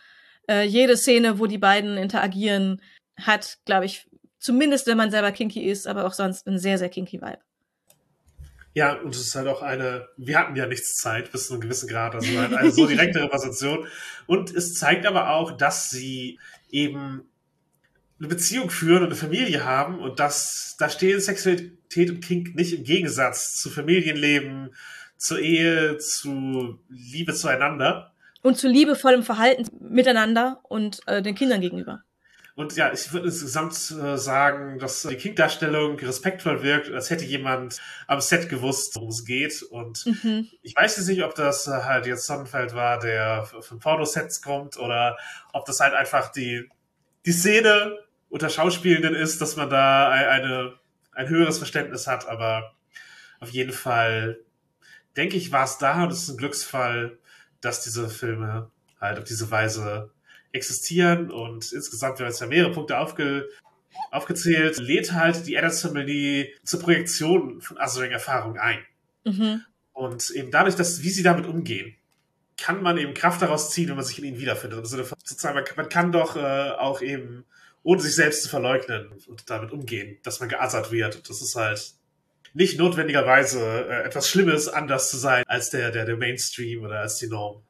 Äh, 0.48 0.66
jede 0.66 0.98
Szene, 0.98 1.40
wo 1.40 1.48
die 1.48 1.58
beiden 1.58 1.98
interagieren, 1.98 2.82
hat, 3.20 3.58
glaube 3.66 3.86
ich, 3.86 4.08
zumindest 4.38 4.88
wenn 4.88 4.98
man 4.98 5.12
selber 5.12 5.32
kinky 5.32 5.62
ist, 5.64 5.88
aber 5.88 6.06
auch 6.06 6.14
sonst 6.14 6.48
einen 6.48 6.60
sehr, 6.60 6.78
sehr 6.78 6.90
kinky 6.90 7.22
Vibe. 7.22 7.40
Ja, 8.74 8.94
und 8.94 9.14
es 9.14 9.22
ist 9.22 9.36
halt 9.36 9.48
auch 9.48 9.62
eine, 9.62 10.08
wir 10.18 10.40
hatten 10.40 10.56
ja 10.56 10.66
nichts 10.66 10.96
Zeit 10.96 11.32
bis 11.32 11.48
zu 11.48 11.54
einem 11.54 11.62
gewissen 11.62 11.90
Grad, 11.90 12.16
also 12.16 12.40
halt 12.40 12.54
eine 12.54 12.72
so 12.72 12.88
direkte 12.88 13.22
Repräsentation. 13.24 13.88
Und 14.28 14.54
es 14.54 14.76
zeigt 14.76 15.06
aber 15.06 15.32
auch, 15.32 15.52
dass 15.52 15.90
sie 15.90 16.40
eben 16.70 17.31
eine 18.22 18.28
Beziehung 18.28 18.70
führen 18.70 19.00
und 19.00 19.08
eine 19.08 19.16
Familie 19.16 19.66
haben 19.66 20.00
und 20.00 20.20
dass 20.20 20.76
da 20.78 20.90
stehen 20.90 21.20
Sexualität 21.20 22.12
und 22.12 22.22
Kink 22.22 22.56
nicht 22.56 22.72
im 22.72 22.84
Gegensatz 22.84 23.56
zu 23.56 23.72
Familienleben, 23.72 24.76
zur 25.18 25.40
Ehe, 25.40 25.98
zu 25.98 26.80
Liebe 26.88 27.34
zueinander. 27.34 28.14
Und 28.44 28.58
zu 28.58 28.68
liebevollem 28.68 29.24
Verhalten 29.24 29.66
miteinander 29.80 30.60
und 30.64 31.00
äh, 31.08 31.24
den 31.24 31.34
Kindern 31.34 31.62
gegenüber. 31.62 32.04
Und 32.54 32.76
ja, 32.76 32.94
ich 32.94 33.12
würde 33.12 33.28
insgesamt 33.28 33.74
äh, 33.92 34.18
sagen, 34.18 34.78
dass 34.78 35.02
die 35.02 35.16
King-Darstellung 35.16 35.98
respektvoll 35.98 36.62
wirkt, 36.62 36.92
als 36.92 37.10
hätte 37.10 37.26
jemand 37.26 37.82
am 38.06 38.22
Set 38.22 38.50
gewusst, 38.50 38.96
worum 38.96 39.10
es 39.10 39.26
geht. 39.26 39.64
Und 39.64 40.06
mhm. 40.06 40.48
ich 40.62 40.76
weiß 40.76 40.98
jetzt 40.98 41.08
nicht, 41.08 41.24
ob 41.24 41.34
das 41.34 41.68
äh, 41.68 41.72
halt 41.72 42.06
jetzt 42.06 42.28
Sonnenfeld 42.28 42.76
war, 42.76 43.00
der 43.00 43.46
von 43.62 43.80
Pornosets 43.80 44.44
kommt, 44.44 44.78
oder 44.78 45.18
ob 45.54 45.66
das 45.66 45.80
halt 45.80 45.96
einfach 45.96 46.32
die, 46.32 46.70
die 47.26 47.32
Szene 47.32 47.98
unter 48.32 48.50
Schauspielenden 48.50 49.14
ist, 49.14 49.42
dass 49.42 49.58
man 49.58 49.70
da 49.70 50.10
eine, 50.10 50.74
ein 51.12 51.30
höheres 51.30 51.58
Verständnis 51.58 52.08
hat. 52.08 52.28
Aber 52.28 52.74
auf 53.40 53.50
jeden 53.50 53.74
Fall, 53.74 54.40
denke 55.18 55.38
ich, 55.38 55.52
war 55.52 55.66
es 55.66 55.78
da 55.78 56.04
und 56.04 56.12
es 56.12 56.24
ist 56.24 56.30
ein 56.30 56.38
Glücksfall, 56.38 57.20
dass 57.60 57.84
diese 57.84 58.10
Filme 58.10 58.72
halt 59.00 59.20
auf 59.20 59.26
diese 59.26 59.52
Weise 59.52 60.12
existieren 60.54 61.32
und 61.32 61.72
insgesamt, 61.72 62.20
wir 62.20 62.26
haben 62.26 62.32
jetzt 62.32 62.42
ja 62.42 62.48
mehrere 62.48 62.72
Punkte 62.72 62.98
aufge, 62.98 63.48
aufgezählt, 64.12 64.78
lädt 64.80 65.14
halt 65.14 65.48
die 65.48 65.58
Adams 65.58 65.82
Family 65.82 66.54
zur 66.64 66.82
Projektion 66.82 67.62
von 67.62 67.78
Azuring-Erfahrung 67.78 68.58
ein. 68.58 68.80
Mhm. 69.24 69.64
Und 69.94 70.30
eben 70.32 70.52
dadurch, 70.52 70.76
dass, 70.76 71.04
wie 71.04 71.10
sie 71.10 71.24
damit 71.24 71.46
umgehen, 71.46 71.96
kann 72.58 72.82
man 72.82 72.98
eben 72.98 73.14
Kraft 73.14 73.42
daraus 73.42 73.72
ziehen, 73.72 73.90
wenn 73.90 73.96
man 73.96 74.06
sich 74.06 74.20
in 74.20 74.26
ihnen 74.26 74.40
wiederfindet. 74.40 74.80
Im 74.80 74.86
Sinne 74.86 75.04
von, 75.04 75.18
sozusagen, 75.24 75.56
man, 75.56 75.66
man 75.76 75.90
kann 75.90 76.12
doch 76.12 76.36
äh, 76.36 76.72
auch 76.72 77.02
eben, 77.02 77.46
ohne 77.84 78.02
sich 78.02 78.16
selbst 78.16 78.44
zu 78.44 78.50
verleugnen 78.50 79.12
und 79.28 79.50
damit 79.50 79.72
umgehen, 79.72 80.20
dass 80.24 80.40
man 80.40 80.50
geassert 80.50 80.92
wird. 80.92 81.16
Und 81.16 81.30
das 81.30 81.42
ist 81.42 81.56
halt 81.56 81.94
nicht 82.54 82.78
notwendigerweise 82.78 83.60
äh, 83.90 84.04
etwas 84.04 84.30
Schlimmes, 84.30 84.68
anders 84.68 85.10
zu 85.10 85.18
sein 85.18 85.44
als 85.48 85.70
der, 85.70 85.92
der, 85.92 86.06
der 86.06 86.18
Mainstream 86.18 86.84
oder 86.84 87.00
als 87.00 87.18
die 87.18 87.28
Norm. 87.28 87.64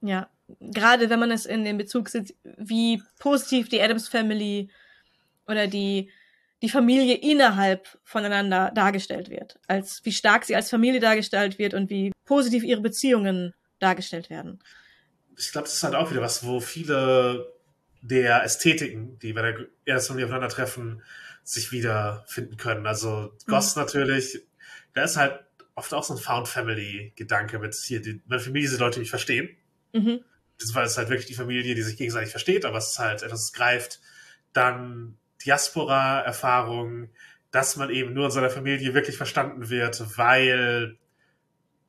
Ja, 0.00 0.28
gerade 0.60 1.10
wenn 1.10 1.18
man 1.18 1.30
es 1.30 1.46
in 1.46 1.64
den 1.64 1.78
Bezug 1.78 2.08
sieht, 2.08 2.34
wie 2.44 3.02
positiv 3.18 3.68
die 3.68 3.80
Adams 3.80 4.08
Family 4.08 4.70
oder 5.46 5.66
die, 5.66 6.10
die 6.62 6.68
Familie 6.68 7.16
innerhalb 7.16 7.98
voneinander 8.04 8.70
dargestellt 8.74 9.30
wird. 9.30 9.58
Als 9.66 10.00
wie 10.04 10.12
stark 10.12 10.44
sie 10.44 10.54
als 10.54 10.70
Familie 10.70 11.00
dargestellt 11.00 11.58
wird 11.58 11.74
und 11.74 11.90
wie 11.90 12.12
positiv 12.26 12.62
ihre 12.62 12.80
Beziehungen 12.80 13.54
dargestellt 13.80 14.30
werden. 14.30 14.60
Ich 15.36 15.52
glaube, 15.52 15.66
das 15.66 15.74
ist 15.74 15.82
halt 15.82 15.94
auch 15.94 16.10
wieder 16.10 16.20
was, 16.20 16.44
wo 16.44 16.60
viele 16.60 17.52
der 18.02 18.44
Ästhetiken, 18.44 19.18
die 19.18 19.32
bei 19.32 19.42
der 19.42 19.66
Adams 19.86 20.06
Familie 20.06 20.26
aufeinandertreffen, 20.26 21.02
sich 21.42 21.72
wiederfinden 21.72 22.56
können. 22.56 22.86
Also 22.86 23.32
Goss 23.46 23.74
mhm. 23.74 23.82
natürlich, 23.82 24.40
da 24.94 25.04
ist 25.04 25.16
halt 25.16 25.40
oft 25.74 25.94
auch 25.94 26.04
so 26.04 26.14
ein 26.14 26.18
Found 26.18 26.48
Family 26.48 27.12
Gedanke 27.16 27.58
mit 27.58 27.74
hier, 27.74 28.02
die, 28.02 28.20
meine 28.26 28.40
Familie 28.40 28.68
sind 28.68 28.80
Leute, 28.80 28.94
die 28.94 29.00
mich 29.00 29.10
verstehen. 29.10 29.48
Mhm. 29.92 30.20
Das 30.58 30.74
war 30.74 30.82
es 30.82 30.98
halt 30.98 31.08
wirklich 31.08 31.26
die 31.26 31.34
Familie, 31.34 31.74
die 31.74 31.82
sich 31.82 31.96
gegenseitig 31.96 32.30
versteht, 32.30 32.64
aber 32.64 32.78
es 32.78 32.90
ist 32.92 32.98
halt 32.98 33.22
etwas, 33.22 33.52
greift. 33.52 34.00
Dann 34.52 35.16
Diaspora-Erfahrung, 35.44 37.10
dass 37.50 37.76
man 37.76 37.90
eben 37.90 38.12
nur 38.12 38.26
in 38.26 38.30
seiner 38.30 38.50
Familie 38.50 38.92
wirklich 38.92 39.16
verstanden 39.16 39.70
wird, 39.70 40.18
weil 40.18 40.98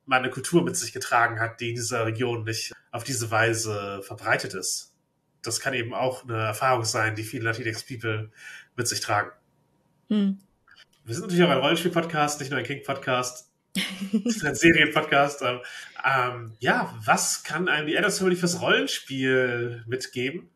man 0.06 0.22
eine 0.22 0.30
Kultur 0.30 0.62
mit 0.62 0.76
sich 0.76 0.92
getragen 0.92 1.40
hat, 1.40 1.60
die 1.60 1.70
in 1.70 1.74
dieser 1.74 2.06
Region 2.06 2.44
nicht 2.44 2.72
auf 2.92 3.04
diese 3.04 3.30
Weise 3.30 4.02
verbreitet 4.02 4.54
ist. 4.54 4.89
Das 5.42 5.60
kann 5.60 5.74
eben 5.74 5.94
auch 5.94 6.24
eine 6.24 6.38
Erfahrung 6.38 6.84
sein, 6.84 7.14
die 7.14 7.22
viele 7.22 7.44
Latinx 7.44 7.84
People 7.84 8.30
mit 8.76 8.88
sich 8.88 9.00
tragen. 9.00 9.30
Hm. 10.08 10.38
Wir 11.04 11.14
sind 11.14 11.22
natürlich 11.22 11.44
auch 11.44 11.50
ein 11.50 11.58
Rollenspiel-Podcast, 11.58 12.40
nicht 12.40 12.50
nur 12.50 12.58
ein 12.58 12.66
King-Podcast. 12.66 13.50
Ein 14.44 14.54
Serienpodcast. 14.54 15.42
Ähm, 15.42 15.60
ähm, 16.04 16.56
ja, 16.58 16.92
was 17.04 17.44
kann 17.44 17.68
einem 17.68 17.86
die 17.86 17.96
Adams 17.96 18.18
Family 18.18 18.34
fürs 18.34 18.60
Rollenspiel 18.60 19.84
mitgeben? 19.86 20.50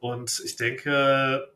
Und 0.00 0.40
ich 0.44 0.56
denke, 0.56 1.52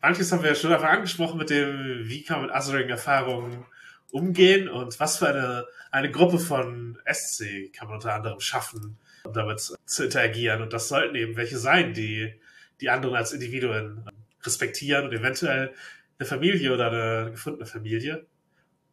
manches 0.00 0.30
haben 0.30 0.42
wir 0.42 0.50
ja 0.50 0.54
schon 0.54 0.72
einfach 0.72 0.88
angesprochen 0.88 1.38
mit 1.38 1.50
dem, 1.50 2.08
wie 2.08 2.22
kann 2.22 2.38
man 2.38 2.46
mit 2.46 2.54
Azuring-Erfahrungen 2.54 3.66
umgehen 4.12 4.68
und 4.68 5.00
was 5.00 5.18
für 5.18 5.28
eine, 5.28 5.66
eine 5.90 6.10
Gruppe 6.10 6.38
von 6.38 6.98
SC 7.10 7.72
kann 7.72 7.88
man 7.88 7.96
unter 7.96 8.14
anderem 8.14 8.40
schaffen, 8.40 8.98
um 9.24 9.32
damit 9.32 9.60
zu 9.60 10.04
interagieren. 10.04 10.62
Und 10.62 10.72
das 10.72 10.88
sollten 10.88 11.14
eben 11.14 11.36
welche 11.36 11.58
sein, 11.58 11.94
die 11.94 12.34
die 12.80 12.90
anderen 12.90 13.14
als 13.14 13.32
Individuen 13.32 14.04
respektieren 14.42 15.04
und 15.04 15.12
eventuell 15.12 15.72
eine 16.18 16.28
Familie 16.28 16.72
oder 16.72 16.90
eine 16.90 17.30
gefundene 17.30 17.66
Familie. 17.66 18.26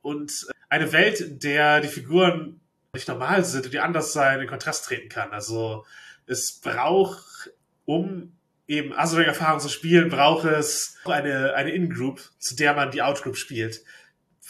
Und 0.02 0.48
eine 0.70 0.92
Welt, 0.92 1.22
in 1.22 1.40
der 1.40 1.82
die 1.82 1.88
Figuren 1.88 2.62
nicht 2.94 3.08
normal 3.08 3.44
sind 3.44 3.66
und 3.66 3.74
die 3.74 3.80
anders 3.80 4.14
sein, 4.14 4.40
in 4.42 4.48
Kontrast 4.48 4.86
treten 4.86 5.10
kann. 5.10 5.32
Also 5.32 5.86
es 6.26 6.60
braucht, 6.60 7.52
um 7.86 8.36
eben 8.68 8.94
Azuring-Erfahrung 8.94 9.60
zu 9.60 9.70
spielen, 9.70 10.10
braucht 10.10 10.46
es 10.46 10.98
eine, 11.06 11.56
eine 11.56 11.72
In-Group, 11.72 12.22
zu 12.38 12.56
der 12.56 12.74
man 12.76 12.92
die 12.92 13.02
Out-Group 13.02 13.36
spielt. 13.36 13.84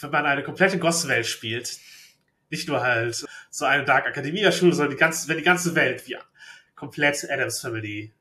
Wenn 0.00 0.10
man 0.10 0.26
eine 0.26 0.42
komplette 0.42 0.78
Goss-Welt 0.78 1.26
spielt, 1.26 1.78
nicht 2.50 2.68
nur 2.68 2.82
halt 2.82 3.26
so 3.50 3.64
eine 3.64 3.84
Dark 3.84 4.06
Academia-Schule, 4.06 4.72
sondern 4.72 4.94
die 4.94 5.00
ganze, 5.00 5.28
wenn 5.28 5.38
die 5.38 5.44
ganze 5.44 5.74
Welt 5.74 6.06
wie 6.06 6.16
komplett 6.74 7.30
Adams 7.30 7.60
Family 7.60 8.12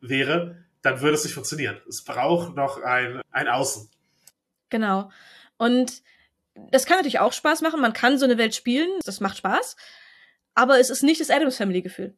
wäre, 0.00 0.64
dann 0.82 1.00
würde 1.00 1.14
es 1.14 1.24
nicht 1.24 1.34
funktionieren. 1.34 1.80
Es 1.88 2.02
braucht 2.02 2.54
noch 2.54 2.82
ein, 2.82 3.22
ein 3.30 3.48
Außen. 3.48 3.88
Genau. 4.70 5.10
Und 5.56 6.02
das 6.54 6.86
kann 6.86 6.96
natürlich 6.96 7.20
auch 7.20 7.32
Spaß 7.32 7.62
machen. 7.62 7.80
Man 7.80 7.92
kann 7.92 8.18
so 8.18 8.24
eine 8.24 8.38
Welt 8.38 8.54
spielen. 8.54 8.90
Das 9.04 9.20
macht 9.20 9.38
Spaß. 9.38 9.76
Aber 10.54 10.78
es 10.78 10.90
ist 10.90 11.02
nicht 11.02 11.20
das 11.20 11.30
Adams 11.30 11.56
Family 11.56 11.82
Gefühl. 11.82 12.14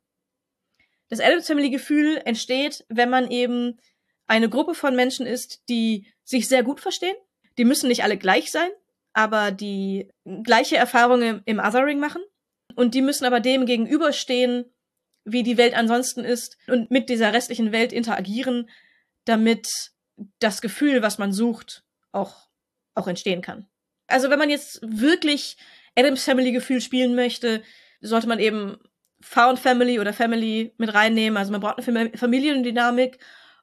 Das 1.08 1.20
Adams 1.20 1.46
Family 1.46 1.70
Gefühl 1.70 2.20
entsteht, 2.24 2.84
wenn 2.88 3.10
man 3.10 3.30
eben 3.30 3.78
eine 4.26 4.48
Gruppe 4.48 4.74
von 4.74 4.96
Menschen 4.96 5.26
ist, 5.26 5.68
die 5.68 6.06
sich 6.24 6.48
sehr 6.48 6.62
gut 6.62 6.80
verstehen. 6.80 7.16
Die 7.58 7.64
müssen 7.64 7.88
nicht 7.88 8.02
alle 8.02 8.16
gleich 8.16 8.50
sein, 8.50 8.70
aber 9.14 9.50
die 9.50 10.10
gleiche 10.42 10.76
Erfahrungen 10.76 11.42
im 11.46 11.58
Othering 11.58 11.98
machen. 11.98 12.22
Und 12.76 12.94
die 12.94 13.02
müssen 13.02 13.24
aber 13.24 13.40
dem 13.40 13.66
gegenüberstehen, 13.66 14.64
wie 15.24 15.42
die 15.42 15.56
Welt 15.56 15.74
ansonsten 15.74 16.24
ist 16.24 16.58
und 16.66 16.90
mit 16.90 17.08
dieser 17.08 17.32
restlichen 17.32 17.72
Welt 17.72 17.92
interagieren, 17.92 18.68
damit 19.24 19.92
das 20.38 20.60
Gefühl, 20.60 21.00
was 21.00 21.18
man 21.18 21.32
sucht, 21.32 21.84
auch, 22.12 22.48
auch 22.94 23.08
entstehen 23.08 23.40
kann 23.40 23.66
also 24.06 24.30
wenn 24.30 24.38
man 24.38 24.50
jetzt 24.50 24.80
wirklich 24.82 25.56
Adams 25.96 26.24
Family 26.24 26.52
Gefühl 26.52 26.80
spielen 26.80 27.14
möchte, 27.14 27.62
sollte 28.00 28.28
man 28.28 28.38
eben 28.38 28.78
Found 29.20 29.58
Family 29.58 29.98
oder 30.00 30.12
Family 30.12 30.74
mit 30.76 30.92
reinnehmen. 30.92 31.36
Also 31.36 31.52
man 31.52 31.60
braucht 31.60 31.86
eine 31.86 32.10
Familiendynamik 32.16 33.18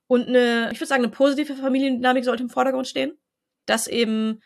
und 0.07 0.27
eine, 0.27 0.69
ich 0.71 0.79
würde 0.79 0.87
sagen, 0.87 1.03
eine 1.03 1.11
positive 1.11 1.55
Familiendynamik 1.55 2.25
sollte 2.25 2.43
im 2.43 2.49
Vordergrund 2.49 2.87
stehen. 2.87 3.17
Dass 3.65 3.87
eben 3.87 4.41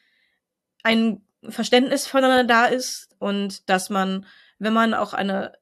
ein 0.86 1.22
Verständnis 1.50 2.06
voneinander 2.06 2.44
da 2.46 2.66
ist 2.68 3.10
und 3.18 3.68
dass 3.70 3.90
man, 3.90 4.26
wenn 4.60 4.74
man 4.74 4.94
auch 4.94 5.14
eine 5.14 5.54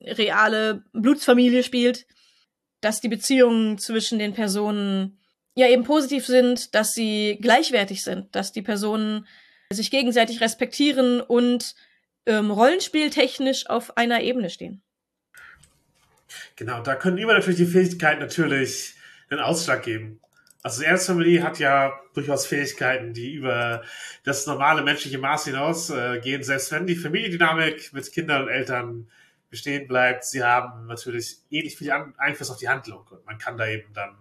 reale 0.00 0.84
Blutsfamilie 0.92 1.62
spielt, 1.62 2.06
dass 2.80 3.00
die 3.00 3.08
Beziehungen 3.08 3.78
zwischen 3.78 4.18
den 4.18 4.34
Personen 4.34 5.20
ja 5.54 5.68
eben 5.68 5.84
positiv 5.84 6.26
sind, 6.26 6.74
dass 6.74 6.92
sie 6.92 7.38
gleichwertig 7.40 8.02
sind, 8.02 8.34
dass 8.34 8.52
die 8.52 8.62
Personen 8.62 9.26
sich 9.70 9.90
gegenseitig 9.90 10.40
respektieren 10.40 11.20
und 11.20 11.76
ähm, 12.26 12.50
rollenspieltechnisch 12.50 13.68
auf 13.68 13.96
einer 13.96 14.20
Ebene 14.22 14.50
stehen. 14.50 14.82
Genau, 16.56 16.82
da 16.82 16.96
können 16.96 17.18
immer 17.18 17.34
natürlich 17.34 17.58
die 17.58 17.66
Fähigkeiten 17.66 18.20
natürlich 18.20 18.94
einen 19.30 19.40
Ausschlag 19.40 19.84
geben. 19.84 20.20
Also 20.64 20.80
die 20.80 20.86
Adams 20.86 21.04
Family 21.04 21.36
hat 21.40 21.58
ja 21.58 21.92
durchaus 22.14 22.46
Fähigkeiten, 22.46 23.12
die 23.12 23.34
über 23.34 23.82
das 24.24 24.46
normale 24.46 24.82
menschliche 24.82 25.18
Maß 25.18 25.44
hinaus 25.44 25.90
äh, 25.90 26.20
gehen, 26.20 26.42
selbst 26.42 26.72
wenn 26.72 26.86
die 26.86 26.96
Familiendynamik 26.96 27.92
mit 27.92 28.10
Kindern 28.10 28.44
und 28.44 28.48
Eltern 28.48 29.10
bestehen 29.50 29.86
bleibt. 29.86 30.24
Sie 30.24 30.42
haben 30.42 30.86
natürlich 30.86 31.36
ähnlich 31.50 31.76
viel 31.76 31.92
Einfluss 32.16 32.50
auf 32.50 32.56
die 32.56 32.70
Handlung 32.70 33.06
und 33.10 33.26
man 33.26 33.36
kann 33.36 33.58
da 33.58 33.66
eben 33.66 33.92
dann 33.92 34.16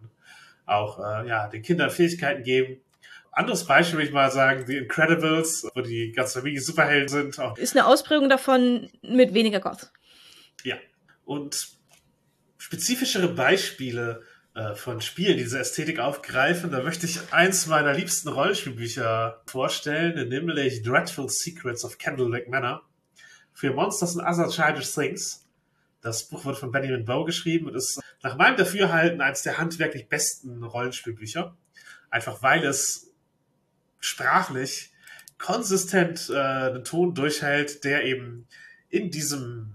auch 0.65 0.99
äh, 0.99 1.29
ja, 1.29 1.47
den 1.47 1.61
Kindern 1.61 1.89
Fähigkeiten 1.89 2.43
geben. 2.43 2.81
Anderes 3.31 3.65
Beispiel 3.65 3.99
würde 3.99 4.07
ich 4.09 4.13
mal 4.13 4.29
sagen, 4.29 4.65
The 4.67 4.79
Incredibles, 4.79 5.65
wo 5.73 5.79
die 5.79 6.11
ganze 6.11 6.39
Familie 6.39 6.59
Superhelden 6.59 7.07
sind. 7.07 7.39
Auch 7.39 7.57
Ist 7.57 7.73
eine 7.73 7.85
Ausprägung 7.87 8.27
davon 8.27 8.89
mit 9.01 9.33
weniger 9.33 9.61
Goth. 9.61 9.93
Ja. 10.65 10.75
Und 11.23 11.69
spezifischere 12.57 13.29
Beispiele 13.29 14.23
äh, 14.55 14.75
von 14.75 15.01
Spielen, 15.01 15.37
die 15.37 15.43
diese 15.43 15.59
Ästhetik 15.59 15.99
aufgreifen, 15.99 16.71
da 16.71 16.83
möchte 16.83 17.05
ich 17.05 17.33
eins 17.33 17.67
meiner 17.67 17.93
liebsten 17.93 18.29
Rollenspielbücher 18.29 19.41
vorstellen, 19.45 20.29
nämlich 20.29 20.83
Dreadful 20.83 21.27
Secrets 21.29 21.83
of 21.83 21.97
Candlewick 21.97 22.49
Manor 22.49 22.83
für 23.53 23.73
Monsters 23.73 24.17
and 24.17 24.27
Other 24.27 24.49
Childish 24.49 24.93
Things. 24.93 25.47
Das 26.01 26.27
Buch 26.27 26.45
wird 26.45 26.57
von 26.57 26.71
Benjamin 26.71 27.05
Bow 27.05 27.23
geschrieben 27.23 27.67
und 27.67 27.75
ist 27.75 27.99
nach 28.21 28.37
meinem 28.37 28.57
Dafürhalten 28.57 29.21
eines 29.21 29.41
der 29.41 29.57
handwerklich 29.57 30.09
besten 30.09 30.63
Rollenspielbücher. 30.63 31.55
Einfach 32.09 32.43
weil 32.43 32.63
es 32.63 33.11
sprachlich 33.99 34.91
konsistent 35.37 36.29
äh, 36.29 36.35
einen 36.37 36.83
Ton 36.83 37.15
durchhält, 37.15 37.83
der 37.83 38.03
eben 38.03 38.47
in 38.89 39.09
diesem 39.11 39.73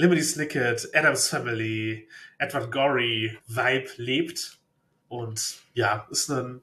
Limity 0.00 0.22
Snicket, 0.22 0.88
Adams 0.94 1.28
Family, 1.28 2.08
Edward 2.38 2.72
Gorey 2.72 3.36
Vibe 3.46 3.90
lebt. 3.96 4.58
Und 5.08 5.58
ja, 5.74 6.08
ist 6.10 6.30
ein 6.30 6.62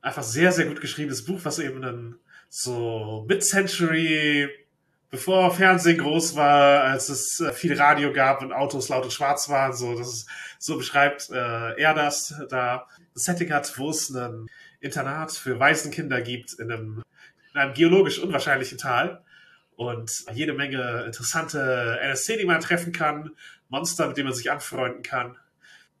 einfach 0.00 0.22
sehr, 0.22 0.50
sehr 0.52 0.64
gut 0.64 0.80
geschriebenes 0.80 1.26
Buch, 1.26 1.40
was 1.42 1.58
eben 1.58 1.84
ein 1.84 2.18
so 2.48 3.26
Mid-Century, 3.28 4.48
bevor 5.10 5.50
Fernsehen 5.50 5.98
groß 5.98 6.36
war, 6.36 6.84
als 6.84 7.10
es 7.10 7.38
äh, 7.40 7.52
viel 7.52 7.78
Radio 7.78 8.14
gab 8.14 8.40
und 8.40 8.54
Autos 8.54 8.88
laut 8.88 9.04
und 9.04 9.12
schwarz 9.12 9.50
waren, 9.50 9.74
so, 9.74 9.94
das 9.94 10.08
ist, 10.08 10.28
so 10.58 10.78
beschreibt 10.78 11.28
äh, 11.28 11.78
er 11.78 11.92
das, 11.92 12.34
da 12.48 12.86
ein 12.96 13.06
Setting 13.12 13.52
hat, 13.52 13.78
wo 13.78 13.90
es 13.90 14.08
ein 14.08 14.46
Internat 14.80 15.32
für 15.32 15.60
Waisenkinder 15.60 16.22
gibt 16.22 16.54
in 16.54 16.72
einem, 16.72 17.02
in 17.52 17.60
einem 17.60 17.74
geologisch 17.74 18.18
unwahrscheinlichen 18.18 18.78
Tal 18.78 19.22
und 19.78 20.24
jede 20.34 20.54
Menge 20.54 21.04
interessante 21.06 22.00
NSC, 22.02 22.36
die 22.36 22.44
man 22.44 22.60
treffen 22.60 22.92
kann, 22.92 23.30
Monster, 23.68 24.08
mit 24.08 24.16
denen 24.16 24.26
man 24.26 24.36
sich 24.36 24.50
anfreunden 24.50 25.04
kann. 25.04 25.36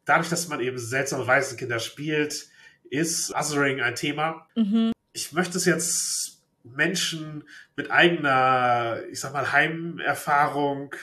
Dadurch, 0.04 0.28
dass 0.28 0.48
man 0.48 0.58
eben 0.58 0.78
seltsame 0.78 1.28
Waisenkinder 1.28 1.78
spielt, 1.78 2.48
ist 2.90 3.32
Othering 3.32 3.80
ein 3.80 3.94
Thema. 3.94 4.48
Mhm. 4.56 4.90
Ich 5.12 5.32
möchte 5.32 5.58
es 5.58 5.64
jetzt 5.64 6.42
Menschen 6.64 7.44
mit 7.76 7.92
eigener, 7.92 9.00
ich 9.12 9.20
sag 9.20 9.32
mal, 9.32 9.52
Heimerfahrung 9.52 10.96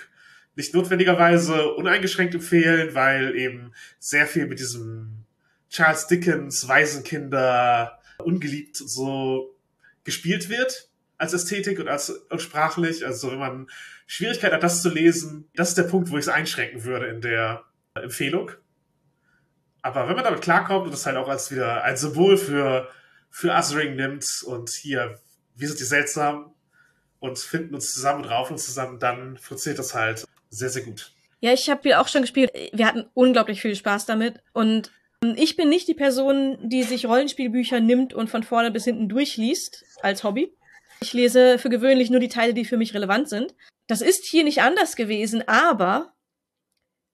nicht 0.57 0.73
notwendigerweise 0.73 1.75
uneingeschränkt 1.75 2.35
empfehlen, 2.35 2.93
weil 2.93 3.37
eben 3.37 3.71
sehr 3.99 4.27
viel 4.27 4.47
mit 4.47 4.59
diesem 4.59 5.23
Charles 5.69 6.07
Dickens 6.07 6.67
Waisenkinder 6.67 8.01
ungeliebt 8.17 8.75
so 8.75 9.55
gespielt 10.03 10.49
wird 10.49 10.89
als 11.17 11.33
Ästhetik 11.33 11.79
und 11.79 11.87
als 11.87 12.09
und 12.09 12.41
sprachlich. 12.41 13.05
Also 13.05 13.31
wenn 13.31 13.39
man 13.39 13.67
Schwierigkeit 14.07 14.53
hat, 14.53 14.63
das 14.63 14.81
zu 14.81 14.89
lesen, 14.89 15.49
das 15.55 15.69
ist 15.69 15.77
der 15.77 15.83
Punkt, 15.83 16.09
wo 16.09 16.17
ich 16.17 16.25
es 16.25 16.29
einschränken 16.29 16.83
würde 16.83 17.07
in 17.07 17.21
der 17.21 17.63
Empfehlung. 17.95 18.51
Aber 19.81 20.07
wenn 20.07 20.15
man 20.15 20.23
damit 20.23 20.41
klarkommt 20.41 20.85
und 20.85 20.91
das 20.91 21.05
halt 21.05 21.17
auch 21.17 21.29
als 21.29 21.51
wieder 21.51 21.83
ein 21.83 21.95
Symbol 21.95 22.37
für, 22.37 22.89
für 23.29 23.55
Uthering 23.55 23.95
nimmt 23.95 24.43
und 24.45 24.71
hier, 24.71 25.19
wir 25.55 25.67
sind 25.67 25.79
die 25.79 25.83
seltsam 25.83 26.53
und 27.19 27.37
finden 27.37 27.75
uns 27.75 27.93
zusammen 27.93 28.23
und 28.23 28.29
raufen 28.29 28.53
uns 28.53 28.65
zusammen, 28.65 28.99
dann 28.99 29.37
funktioniert 29.37 29.79
das 29.79 29.93
halt 29.93 30.25
sehr, 30.49 30.69
sehr 30.69 30.83
gut. 30.83 31.11
Ja, 31.39 31.53
ich 31.53 31.69
habe 31.69 31.81
hier 31.83 32.01
auch 32.01 32.07
schon 32.07 32.21
gespielt. 32.21 32.51
Wir 32.73 32.87
hatten 32.87 33.05
unglaublich 33.13 33.61
viel 33.61 33.75
Spaß 33.75 34.07
damit 34.07 34.41
und 34.53 34.91
ich 35.35 35.55
bin 35.55 35.69
nicht 35.69 35.87
die 35.87 35.93
Person, 35.93 36.57
die 36.63 36.83
sich 36.83 37.05
Rollenspielbücher 37.05 37.79
nimmt 37.79 38.13
und 38.13 38.29
von 38.29 38.43
vorne 38.43 38.71
bis 38.71 38.85
hinten 38.85 39.09
durchliest 39.09 39.85
als 40.01 40.23
Hobby. 40.23 40.51
Ich 41.01 41.13
lese 41.13 41.59
für 41.59 41.69
gewöhnlich 41.69 42.09
nur 42.09 42.19
die 42.19 42.29
Teile, 42.29 42.53
die 42.53 42.65
für 42.65 42.77
mich 42.77 42.93
relevant 42.93 43.29
sind. 43.29 43.55
Das 43.87 44.01
ist 44.01 44.25
hier 44.25 44.43
nicht 44.43 44.61
anders 44.61 44.95
gewesen, 44.95 45.47
aber 45.47 46.15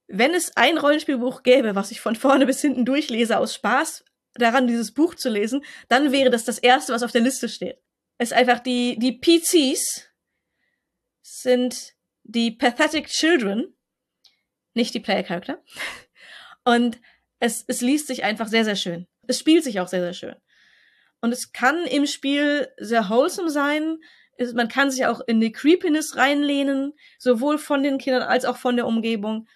wenn 0.08 0.34
es 0.34 0.56
ein 0.56 0.78
Rollenspielbuch 0.78 1.44
gäbe, 1.44 1.76
was 1.76 1.92
ich 1.92 2.02
von 2.02 2.16
vorne 2.16 2.46
bis 2.46 2.62
hinten 2.62 2.86
durchlese 2.86 3.38
aus 3.38 3.56
Spaß 3.56 4.04
daran, 4.36 4.68
dieses 4.68 4.94
Buch 4.94 5.16
zu 5.16 5.30
lesen, 5.30 5.64
dann 5.88 6.12
wäre 6.12 6.30
das 6.30 6.46
das 6.46 6.60
erste, 6.60 6.94
was 6.94 7.04
auf 7.04 7.12
der 7.12 7.22
Liste 7.22 7.50
steht. 7.50 7.82
Es 8.18 8.32
ist 8.32 8.38
einfach 8.38 8.60
die, 8.60 8.98
die 9.00 9.20
PCs 9.20 10.10
sind 11.22 11.94
die 12.24 12.52
Pathetic 12.52 13.08
Children, 13.08 13.74
nicht 14.74 14.94
die 14.94 15.00
Player 15.00 15.24
Character. 15.24 15.64
Und 16.64 17.02
es, 17.40 17.66
es 17.68 17.82
liest 17.82 18.08
sich 18.08 18.24
einfach 18.24 18.48
sehr, 18.48 18.64
sehr 18.64 18.76
schön. 18.76 19.08
Es 19.28 19.40
spielt 19.40 19.64
sich 19.64 19.80
auch 19.80 19.88
sehr, 19.88 20.02
sehr 20.02 20.14
schön. 20.14 20.36
Und 21.22 21.32
es 21.32 21.54
kann 21.54 21.86
im 21.86 22.06
Spiel 22.08 22.68
sehr 22.78 23.10
wholesome 23.10 23.50
sein. 23.50 24.00
Man 24.54 24.68
kann 24.68 24.90
sich 24.90 25.06
auch 25.06 25.22
in 25.28 25.40
die 25.40 25.52
Creepiness 25.52 26.18
reinlehnen, 26.18 26.94
sowohl 27.20 27.60
von 27.60 27.84
den 27.84 28.00
Kindern 28.00 28.24
als 28.24 28.44
auch 28.44 28.58
von 28.58 28.76
der 28.76 28.88
Umgebung. 28.88 29.48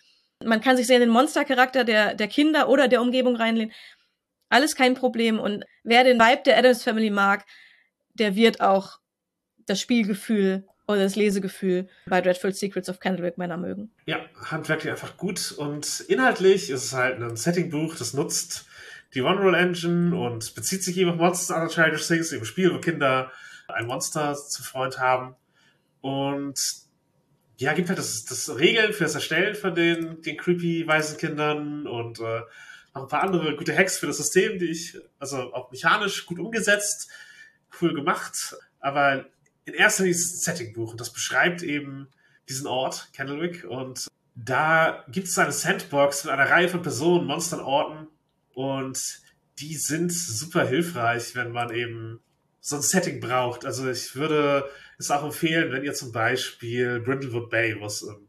Man 0.43 0.61
kann 0.61 0.77
sich 0.77 0.85
sehr 0.85 0.97
in 0.97 1.01
den 1.01 1.09
Monstercharakter 1.09 1.83
der, 1.83 2.13
der 2.13 2.27
Kinder 2.27 2.69
oder 2.69 2.87
der 2.87 3.01
Umgebung 3.01 3.35
reinlehnen. 3.35 3.73
Alles 4.49 4.75
kein 4.75 4.93
Problem. 4.93 5.39
Und 5.39 5.65
wer 5.83 6.03
den 6.03 6.19
Vibe 6.19 6.43
der 6.45 6.57
Adams 6.57 6.83
Family 6.83 7.09
mag, 7.09 7.45
der 8.13 8.35
wird 8.35 8.61
auch 8.61 8.99
das 9.65 9.81
Spielgefühl 9.81 10.67
oder 10.87 11.03
das 11.03 11.15
Lesegefühl 11.15 11.89
bei 12.05 12.21
Dreadful 12.21 12.53
Secrets 12.53 12.89
of 12.89 12.99
Candlewick 12.99 13.37
Manor 13.37 13.57
mögen. 13.57 13.91
Ja, 14.05 14.19
handwerklich 14.35 14.91
einfach 14.91 15.17
gut 15.17 15.51
und 15.51 16.01
inhaltlich 16.07 16.69
ist 16.69 16.83
es 16.83 16.93
halt 16.93 17.19
ein 17.19 17.35
Settingbuch, 17.35 17.95
das 17.95 18.13
nutzt 18.13 18.67
die 19.15 19.21
One-Roll 19.21 19.55
Engine 19.55 20.15
und 20.15 20.53
bezieht 20.55 20.83
sich 20.83 20.97
eben 20.97 21.11
auf 21.11 21.15
Monsters 21.15 21.55
Other 21.55 21.69
Childish 21.69 22.05
Things, 22.05 22.31
im 22.33 22.45
Spiel, 22.45 22.73
wo 22.73 22.79
Kinder 22.79 23.31
ein 23.67 23.87
Monster 23.87 24.35
zu 24.35 24.61
Freund 24.61 24.99
haben. 24.99 25.35
Und 26.01 26.59
ja, 27.57 27.73
gibt 27.73 27.87
halt 27.87 27.97
das, 27.97 28.25
das 28.25 28.57
Regeln 28.57 28.91
für 28.91 29.05
das 29.05 29.15
Erstellen 29.15 29.55
von 29.55 29.73
den, 29.73 30.21
den 30.21 30.37
creepy 30.37 30.85
weißen 30.85 31.17
Kindern 31.17 31.87
und 31.87 32.19
äh, 32.19 32.41
noch 32.93 33.03
ein 33.03 33.07
paar 33.07 33.23
andere 33.23 33.55
gute 33.55 33.75
Hacks 33.75 33.97
für 33.97 34.07
das 34.07 34.17
System, 34.17 34.59
die 34.59 34.65
ich, 34.65 34.97
also 35.19 35.53
auch 35.53 35.71
mechanisch 35.71 36.25
gut 36.25 36.39
umgesetzt, 36.39 37.09
cool 37.81 37.93
gemacht. 37.93 38.55
Aber 38.81 39.25
in 39.63 39.73
erster 39.73 40.03
Linie 40.03 40.15
ist 40.15 40.25
es 40.25 40.47
ein 40.47 40.55
Settingbuch 40.55 40.91
und 40.91 40.99
das 40.99 41.11
beschreibt 41.11 41.63
eben 41.63 42.09
diesen 42.49 42.67
Ort, 42.67 43.09
Candlewick. 43.15 43.63
Und 43.63 44.07
da 44.35 45.05
gibt 45.07 45.27
es 45.27 45.39
eine 45.39 45.53
Sandbox 45.53 46.25
mit 46.25 46.33
einer 46.33 46.49
Reihe 46.49 46.67
von 46.67 46.81
Personen, 46.81 47.25
Monstern, 47.25 47.61
Orten, 47.61 48.07
und 48.55 49.21
die 49.59 49.75
sind 49.75 50.11
super 50.11 50.67
hilfreich, 50.67 51.35
wenn 51.35 51.51
man 51.51 51.73
eben 51.73 52.19
so 52.59 52.77
ein 52.77 52.81
Setting 52.81 53.19
braucht. 53.19 53.65
Also 53.65 53.89
ich 53.89 54.15
würde 54.15 54.67
es 54.97 55.11
auch 55.11 55.23
empfehlen, 55.23 55.71
wenn 55.71 55.83
ihr 55.83 55.93
zum 55.93 56.11
Beispiel 56.11 56.99
Brindlewood 56.99 57.49
Bay, 57.49 57.77
es 57.85 58.01
ähm, 58.01 58.27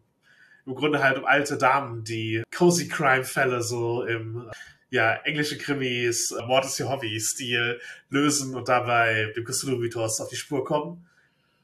im 0.66 0.74
Grunde 0.74 1.02
halt 1.02 1.16
um 1.16 1.24
alte 1.24 1.56
Damen, 1.56 2.04
die 2.04 2.42
Cozy 2.54 2.88
Crime 2.88 3.24
Fälle 3.24 3.62
so 3.62 4.04
im 4.04 4.50
ja, 4.90 5.14
englische 5.24 5.58
Krimis, 5.58 6.32
äh, 6.32 6.42
Mord 6.44 6.64
ist 6.64 6.78
ihr 6.78 6.88
Hobby-Stil 6.88 7.80
lösen 8.10 8.54
und 8.54 8.68
dabei 8.68 9.32
dem 9.36 9.44
Cthulhu-Mythos 9.44 10.20
auf 10.20 10.28
die 10.28 10.36
Spur 10.36 10.64
kommen. 10.64 11.06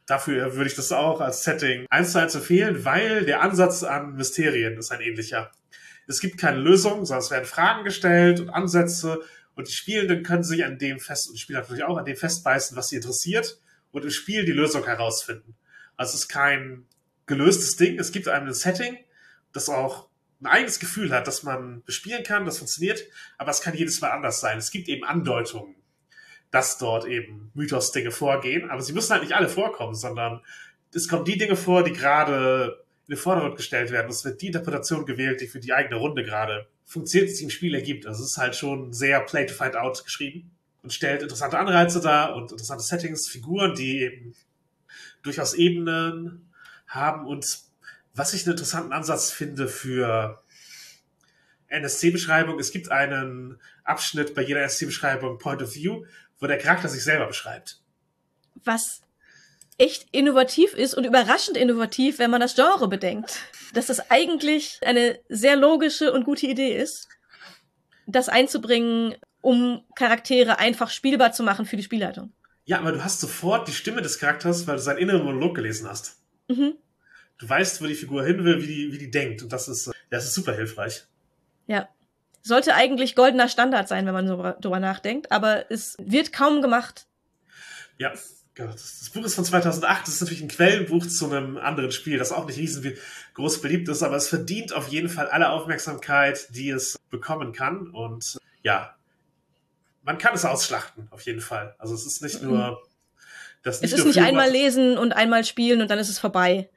Dafür 0.06 0.54
würde 0.54 0.68
ich 0.68 0.76
das 0.76 0.92
auch 0.92 1.20
als 1.20 1.44
Setting 1.44 1.86
eins 1.90 2.12
zu 2.12 2.20
eins 2.20 2.34
empfehlen, 2.34 2.84
weil 2.84 3.24
der 3.24 3.42
Ansatz 3.42 3.82
an 3.82 4.14
Mysterien 4.14 4.76
ist 4.76 4.90
ein 4.90 5.00
ähnlicher. 5.00 5.52
Es 6.12 6.20
gibt 6.20 6.38
keine 6.38 6.58
Lösung, 6.58 7.06
sondern 7.06 7.24
es 7.24 7.30
werden 7.30 7.46
Fragen 7.46 7.84
gestellt 7.84 8.38
und 8.38 8.50
Ansätze 8.50 9.20
und 9.54 9.66
die 9.66 9.72
Spielenden 9.72 10.22
können 10.22 10.44
sich 10.44 10.64
an 10.64 10.78
dem 10.78 11.00
fest, 11.00 11.28
und 11.28 11.34
die 11.34 11.40
Spieler 11.40 11.60
natürlich 11.60 11.84
auch 11.84 11.96
an 11.96 12.04
dem 12.04 12.16
festbeißen, 12.16 12.76
was 12.76 12.88
sie 12.88 12.96
interessiert 12.96 13.58
und 13.92 14.04
im 14.04 14.10
Spiel 14.10 14.44
die 14.44 14.52
Lösung 14.52 14.84
herausfinden. 14.84 15.56
Also 15.96 16.14
es 16.14 16.22
ist 16.22 16.28
kein 16.28 16.86
gelöstes 17.26 17.76
Ding. 17.76 17.98
Es 17.98 18.12
gibt 18.12 18.28
einem 18.28 18.48
ein 18.48 18.54
Setting, 18.54 18.98
das 19.52 19.68
auch 19.68 20.08
ein 20.42 20.46
eigenes 20.46 20.80
Gefühl 20.80 21.12
hat, 21.12 21.26
dass 21.26 21.44
man 21.44 21.82
bespielen 21.84 22.24
kann, 22.24 22.44
das 22.44 22.58
funktioniert, 22.58 23.04
aber 23.38 23.50
es 23.50 23.60
kann 23.60 23.74
jedes 23.74 24.00
Mal 24.00 24.10
anders 24.10 24.40
sein. 24.40 24.58
Es 24.58 24.70
gibt 24.70 24.88
eben 24.88 25.04
Andeutungen, 25.04 25.76
dass 26.50 26.78
dort 26.78 27.06
eben 27.06 27.50
Mythos-Dinge 27.54 28.10
vorgehen, 28.10 28.68
aber 28.68 28.82
sie 28.82 28.92
müssen 28.92 29.12
halt 29.12 29.22
nicht 29.22 29.34
alle 29.34 29.48
vorkommen, 29.48 29.94
sondern 29.94 30.42
es 30.94 31.08
kommen 31.08 31.24
die 31.24 31.38
Dinge 31.38 31.56
vor, 31.56 31.84
die 31.84 31.92
gerade 31.92 32.81
den 33.12 33.18
Vordergrund 33.18 33.56
gestellt 33.56 33.90
werden. 33.90 34.10
Es 34.10 34.24
wird 34.24 34.40
die 34.40 34.48
Interpretation 34.48 35.06
gewählt, 35.06 35.40
die 35.40 35.46
für 35.46 35.60
die 35.60 35.72
eigene 35.72 35.96
Runde 35.96 36.24
gerade 36.24 36.66
funktioniert, 36.84 37.30
die 37.30 37.34
sich 37.34 37.44
im 37.44 37.50
Spiel 37.50 37.74
ergibt. 37.74 38.06
Also 38.06 38.24
es 38.24 38.30
ist 38.30 38.38
halt 38.38 38.56
schon 38.56 38.92
sehr 38.92 39.20
Play 39.20 39.46
to 39.46 39.54
Find 39.54 39.76
Out 39.76 40.02
geschrieben 40.02 40.50
und 40.82 40.92
stellt 40.92 41.22
interessante 41.22 41.58
Anreize 41.58 42.00
dar 42.00 42.34
und 42.34 42.50
interessante 42.50 42.82
Settings, 42.82 43.28
Figuren, 43.28 43.74
die 43.74 44.00
eben 44.00 44.34
durchaus 45.22 45.54
Ebenen 45.54 46.50
haben 46.86 47.26
und 47.26 47.60
was 48.14 48.34
ich 48.34 48.44
einen 48.44 48.52
interessanten 48.52 48.92
Ansatz 48.92 49.30
finde 49.30 49.68
für 49.68 50.42
NSC-Beschreibung, 51.68 52.58
es 52.58 52.70
gibt 52.70 52.90
einen 52.90 53.58
Abschnitt 53.84 54.34
bei 54.34 54.42
jeder 54.42 54.60
NSC-Beschreibung 54.60 55.38
Point 55.38 55.62
of 55.62 55.74
View, 55.74 56.04
wo 56.38 56.46
der 56.46 56.58
Charakter 56.58 56.88
sich 56.88 57.04
selber 57.04 57.26
beschreibt. 57.26 57.80
Was 58.64 59.01
echt 59.78 60.06
innovativ 60.12 60.74
ist 60.74 60.94
und 60.94 61.04
überraschend 61.04 61.56
innovativ, 61.56 62.18
wenn 62.18 62.30
man 62.30 62.40
das 62.40 62.54
Genre 62.54 62.88
bedenkt. 62.88 63.38
Dass 63.74 63.86
das 63.86 64.10
eigentlich 64.10 64.78
eine 64.84 65.18
sehr 65.28 65.56
logische 65.56 66.12
und 66.12 66.24
gute 66.24 66.46
Idee 66.46 66.76
ist, 66.76 67.08
das 68.06 68.28
einzubringen, 68.28 69.16
um 69.40 69.84
Charaktere 69.96 70.58
einfach 70.58 70.90
spielbar 70.90 71.32
zu 71.32 71.42
machen 71.42 71.66
für 71.66 71.76
die 71.76 71.82
Spielleitung. 71.82 72.32
Ja, 72.64 72.78
aber 72.78 72.92
du 72.92 73.02
hast 73.02 73.20
sofort 73.20 73.66
die 73.66 73.72
Stimme 73.72 74.02
des 74.02 74.18
Charakters, 74.18 74.66
weil 74.66 74.76
du 74.76 74.82
seinen 74.82 74.98
inneren 74.98 75.24
Monolog 75.24 75.54
gelesen 75.54 75.88
hast. 75.88 76.16
Mhm. 76.48 76.74
Du 77.38 77.48
weißt, 77.48 77.82
wo 77.82 77.86
die 77.86 77.94
Figur 77.94 78.24
hin 78.24 78.44
will, 78.44 78.62
wie 78.62 78.66
die, 78.66 78.92
wie 78.92 78.98
die 78.98 79.10
denkt. 79.10 79.42
Und 79.42 79.52
das 79.52 79.66
ist, 79.66 79.90
das 80.10 80.24
ist 80.24 80.34
super 80.34 80.52
hilfreich. 80.52 81.04
Ja. 81.66 81.88
Sollte 82.40 82.74
eigentlich 82.74 83.14
goldener 83.14 83.48
Standard 83.48 83.88
sein, 83.88 84.06
wenn 84.06 84.14
man 84.14 84.28
so 84.28 84.36
drüber 84.60 84.80
nachdenkt, 84.80 85.30
aber 85.30 85.70
es 85.70 85.96
wird 85.98 86.32
kaum 86.32 86.60
gemacht. 86.60 87.06
Ja, 87.98 88.12
das 88.54 89.10
Buch 89.14 89.24
ist 89.24 89.34
von 89.34 89.44
2008. 89.44 90.02
Das 90.02 90.14
ist 90.14 90.20
natürlich 90.20 90.42
ein 90.42 90.48
Quellenbuch 90.48 91.06
zu 91.06 91.26
einem 91.26 91.56
anderen 91.56 91.90
Spiel, 91.90 92.18
das 92.18 92.32
auch 92.32 92.46
nicht 92.46 92.58
riesengroß 92.58 93.62
beliebt 93.62 93.88
ist, 93.88 94.02
aber 94.02 94.16
es 94.16 94.28
verdient 94.28 94.74
auf 94.74 94.88
jeden 94.88 95.08
Fall 95.08 95.28
alle 95.28 95.50
Aufmerksamkeit, 95.50 96.48
die 96.54 96.68
es 96.70 96.98
bekommen 97.10 97.52
kann. 97.52 97.88
Und 97.88 98.38
ja, 98.62 98.94
man 100.02 100.18
kann 100.18 100.34
es 100.34 100.44
ausschlachten, 100.44 101.08
auf 101.10 101.22
jeden 101.22 101.40
Fall. 101.40 101.74
Also 101.78 101.94
es 101.94 102.04
ist 102.06 102.22
nicht 102.22 102.42
nur. 102.42 102.82
Das 103.62 103.80
nicht 103.80 103.92
es 103.92 104.00
ist 104.00 104.06
nicht 104.06 104.20
einmal 104.20 104.50
lesen 104.50 104.98
und 104.98 105.12
einmal 105.12 105.44
spielen 105.44 105.80
und 105.80 105.90
dann 105.90 105.98
ist 105.98 106.08
es 106.08 106.18
vorbei. 106.18 106.68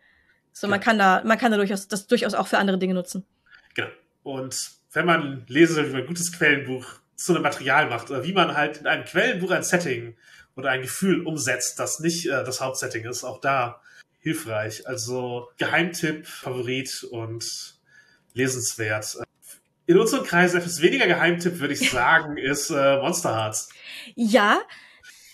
So, 0.51 0.67
man 0.67 0.79
kann 0.79 0.97
da, 0.97 1.23
man 1.25 1.37
kann 1.37 1.51
da 1.51 1.57
durchaus, 1.57 1.87
das 1.87 2.07
durchaus 2.07 2.33
auch 2.35 2.47
für 2.47 2.59
andere 2.59 2.77
Dinge 2.77 2.93
nutzen. 2.93 3.25
Genau. 3.73 3.89
Und 4.23 4.71
wenn 4.93 5.05
man 5.05 5.43
lesen 5.47 5.75
soll, 5.75 5.87
wie 5.87 5.91
man 5.91 6.01
ein 6.01 6.07
gutes 6.07 6.31
Quellenbuch 6.31 6.85
zu 7.15 7.33
einem 7.33 7.41
Material 7.41 7.89
macht, 7.89 8.09
oder 8.11 8.23
wie 8.23 8.33
man 8.33 8.55
halt 8.55 8.77
in 8.77 8.87
einem 8.87 9.03
Quellenbuch 9.03 9.51
ein 9.51 9.63
Setting 9.63 10.15
oder 10.55 10.71
ein 10.71 10.81
Gefühl 10.81 11.25
umsetzt, 11.25 11.79
das 11.79 11.99
nicht 11.99 12.27
äh, 12.27 12.43
das 12.43 12.61
Hauptsetting 12.61 13.05
ist, 13.05 13.23
auch 13.23 13.41
da 13.41 13.81
hilfreich. 14.19 14.87
Also 14.87 15.49
Geheimtipp, 15.57 16.27
Favorit 16.27 17.03
und 17.03 17.75
lesenswert. 18.33 19.17
In 19.87 19.99
unseren 19.99 20.25
Kreisen 20.25 20.57
etwas 20.57 20.81
weniger 20.81 21.07
Geheimtipp, 21.07 21.59
würde 21.59 21.73
ich 21.73 21.89
sagen, 21.91 22.37
ist 22.37 22.69
äh, 22.69 22.97
Monster 22.97 23.35
Hearts. 23.35 23.69
Ja, 24.15 24.61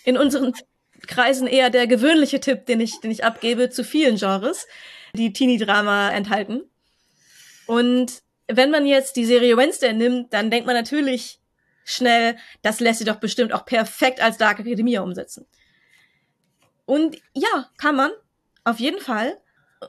in 0.04 0.16
unseren 0.16 0.52
Kreisen 1.06 1.46
eher 1.46 1.70
der 1.70 1.86
gewöhnliche 1.86 2.40
Tipp, 2.40 2.66
den 2.66 2.80
ich, 2.80 3.00
den 3.00 3.10
ich 3.10 3.24
abgebe 3.24 3.70
zu 3.70 3.84
vielen 3.84 4.16
Genres, 4.16 4.66
die 5.14 5.32
Teenie-Drama 5.32 6.10
enthalten. 6.10 6.62
Und 7.66 8.22
wenn 8.48 8.70
man 8.70 8.86
jetzt 8.86 9.16
die 9.16 9.24
Serie 9.24 9.56
Wednesday 9.56 9.92
nimmt, 9.92 10.32
dann 10.32 10.50
denkt 10.50 10.66
man 10.66 10.76
natürlich 10.76 11.41
schnell, 11.84 12.36
das 12.62 12.80
lässt 12.80 12.98
sich 12.98 13.08
doch 13.08 13.16
bestimmt 13.16 13.52
auch 13.52 13.64
perfekt 13.64 14.22
als 14.22 14.38
Dark 14.38 14.60
Academia 14.60 15.02
umsetzen. 15.02 15.46
Und 16.84 17.16
ja, 17.34 17.70
kann 17.78 17.96
man. 17.96 18.10
Auf 18.64 18.78
jeden 18.78 19.00
Fall. 19.00 19.38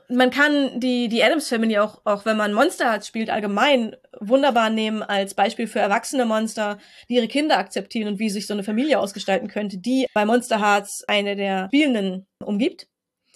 Man 0.08 0.30
kann 0.30 0.80
die, 0.80 1.08
die 1.08 1.22
Adams 1.22 1.48
Family 1.48 1.78
auch, 1.78 2.00
auch 2.04 2.24
wenn 2.24 2.36
man 2.36 2.52
Monster 2.52 2.90
Hearts 2.90 3.06
spielt, 3.06 3.30
allgemein 3.30 3.94
wunderbar 4.18 4.70
nehmen 4.70 5.02
als 5.02 5.34
Beispiel 5.34 5.68
für 5.68 5.78
erwachsene 5.78 6.24
Monster, 6.24 6.78
die 7.08 7.14
ihre 7.14 7.28
Kinder 7.28 7.58
akzeptieren 7.58 8.08
und 8.08 8.18
wie 8.18 8.30
sich 8.30 8.48
so 8.48 8.54
eine 8.54 8.64
Familie 8.64 8.98
ausgestalten 8.98 9.48
könnte, 9.48 9.78
die 9.78 10.06
bei 10.12 10.24
Monster 10.24 10.60
Hearts 10.60 11.04
eine 11.06 11.36
der 11.36 11.66
Spielenden 11.68 12.26
umgibt. 12.40 12.88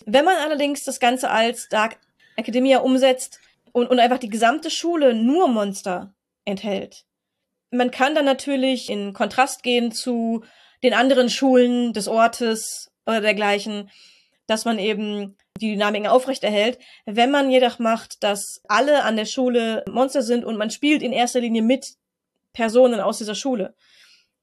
Wenn 0.05 0.25
man 0.25 0.37
allerdings 0.37 0.83
das 0.83 0.99
Ganze 0.99 1.31
als 1.31 1.69
Dark 1.69 1.99
Academia 2.37 2.79
umsetzt 2.79 3.41
und, 3.73 3.89
und 3.89 4.01
einfach 4.01 4.19
die 4.19 4.29
gesamte 4.29 4.71
Schule 4.71 5.15
nur 5.15 5.49
Monster 5.49 6.15
enthält, 6.45 7.05
man 7.70 7.90
kann 7.90 8.15
dann 8.15 8.24
natürlich 8.24 8.90
in 8.90 9.12
Kontrast 9.12 9.62
gehen 9.62 9.93
zu 9.93 10.45
den 10.82 10.95
anderen 10.95 11.28
Schulen 11.28 11.93
des 11.93 12.09
Ortes 12.09 12.90
oder 13.07 13.20
dergleichen, 13.20 13.90
dass 14.47 14.65
man 14.65 14.78
eben 14.78 15.36
die 15.61 15.73
Dynamiken 15.73 16.07
aufrechterhält. 16.07 16.78
Wenn 17.05 17.31
man 17.31 17.51
jedoch 17.51 17.78
macht, 17.78 18.23
dass 18.23 18.61
alle 18.69 19.05
an 19.05 19.16
der 19.16 19.27
Schule 19.27 19.85
Monster 19.90 20.23
sind 20.23 20.45
und 20.45 20.57
man 20.57 20.70
spielt 20.70 21.03
in 21.03 21.12
erster 21.12 21.40
Linie 21.40 21.62
mit 21.62 21.97
Personen 22.53 23.01
aus 23.01 23.19
dieser 23.19 23.35
Schule. 23.35 23.74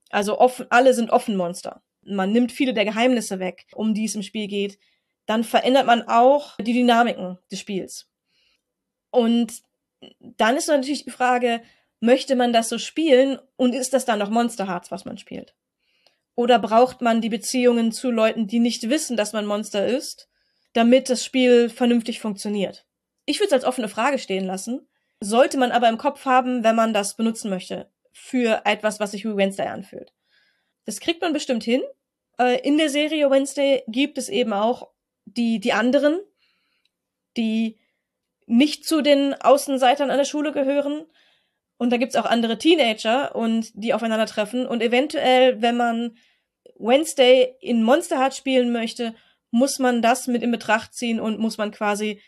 Also 0.09 0.39
offen, 0.39 0.67
alle 0.69 0.93
sind 0.93 1.09
offen 1.09 1.35
Monster. 1.35 1.81
Man 2.03 2.31
nimmt 2.31 2.51
viele 2.51 2.73
der 2.73 2.85
Geheimnisse 2.85 3.39
weg, 3.39 3.65
um 3.73 3.93
die 3.93 4.05
es 4.05 4.15
im 4.15 4.21
Spiel 4.21 4.47
geht. 4.47 4.77
Dann 5.25 5.43
verändert 5.43 5.87
man 5.87 6.07
auch 6.07 6.55
die 6.57 6.73
Dynamiken 6.73 7.39
des 7.51 7.59
Spiels. 7.59 8.07
Und 9.09 9.63
dann 10.19 10.57
ist 10.57 10.67
natürlich 10.67 11.05
die 11.05 11.11
Frage, 11.11 11.63
möchte 12.05 12.35
man 12.35 12.53
das 12.53 12.69
so 12.69 12.77
spielen 12.77 13.39
und 13.57 13.73
ist 13.73 13.93
das 13.93 14.05
dann 14.05 14.19
noch 14.19 14.29
Monster 14.29 14.67
Hearts, 14.67 14.91
was 14.91 15.05
man 15.05 15.17
spielt? 15.17 15.55
Oder 16.35 16.59
braucht 16.59 17.01
man 17.01 17.21
die 17.21 17.29
Beziehungen 17.29 17.91
zu 17.91 18.11
Leuten, 18.11 18.47
die 18.47 18.59
nicht 18.59 18.89
wissen, 18.89 19.17
dass 19.17 19.33
man 19.33 19.45
Monster 19.45 19.85
ist, 19.87 20.29
damit 20.73 21.09
das 21.09 21.23
Spiel 21.23 21.69
vernünftig 21.69 22.19
funktioniert? 22.19 22.85
Ich 23.25 23.39
würde 23.39 23.47
es 23.47 23.53
als 23.53 23.65
offene 23.65 23.89
Frage 23.89 24.19
stehen 24.19 24.45
lassen, 24.45 24.87
sollte 25.19 25.57
man 25.57 25.71
aber 25.71 25.89
im 25.89 25.97
Kopf 25.97 26.25
haben, 26.25 26.63
wenn 26.63 26.75
man 26.75 26.93
das 26.93 27.15
benutzen 27.15 27.49
möchte, 27.49 27.89
für 28.11 28.61
etwas, 28.65 28.99
was 28.99 29.11
sich 29.11 29.25
wie 29.25 29.35
Wednesday 29.35 29.67
anfühlt. 29.67 30.13
Das 30.85 30.99
kriegt 30.99 31.21
man 31.21 31.33
bestimmt 31.33 31.63
hin. 31.63 31.81
Äh, 32.37 32.59
in 32.61 32.77
der 32.77 32.89
Serie 32.89 33.31
Wednesday 33.31 33.83
gibt 33.87 34.17
es 34.17 34.29
eben 34.29 34.53
auch 34.53 34.89
die, 35.25 35.59
die 35.59 35.73
anderen, 35.73 36.19
die 37.37 37.79
nicht 38.45 38.85
zu 38.85 39.01
den 39.01 39.33
Außenseitern 39.33 40.11
an 40.11 40.17
der 40.17 40.25
Schule 40.25 40.51
gehören, 40.51 41.05
und 41.77 41.91
da 41.91 41.97
gibt's 41.97 42.15
auch 42.15 42.25
andere 42.25 42.57
Teenager 42.57 43.35
und 43.35 43.71
die 43.73 43.93
aufeinandertreffen. 43.93 44.65
Und 44.65 44.81
eventuell, 44.81 45.61
wenn 45.61 45.77
man 45.77 46.17
Wednesday 46.77 47.55
in 47.59 47.83
Monster 47.83 48.17
Heart 48.17 48.35
spielen 48.35 48.71
möchte, 48.71 49.13
muss 49.51 49.79
man 49.79 50.01
das 50.01 50.27
mit 50.27 50.43
in 50.43 50.51
Betracht 50.51 50.93
ziehen 50.93 51.19
und 51.19 51.39
muss 51.39 51.57
man 51.57 51.71
quasi 51.71 52.21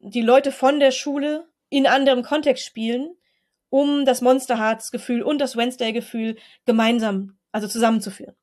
die 0.00 0.22
Leute 0.22 0.52
von 0.52 0.80
der 0.80 0.90
Schule 0.90 1.46
in 1.68 1.86
anderem 1.86 2.22
Kontext 2.22 2.64
spielen, 2.64 3.16
um 3.68 4.04
das 4.04 4.20
Monster 4.20 4.58
Hearts 4.58 4.90
Gefühl 4.90 5.22
und 5.22 5.38
das 5.38 5.56
Wednesday 5.56 5.92
Gefühl 5.92 6.36
gemeinsam, 6.64 7.38
also 7.52 7.68
zusammenzuführen. 7.68 8.34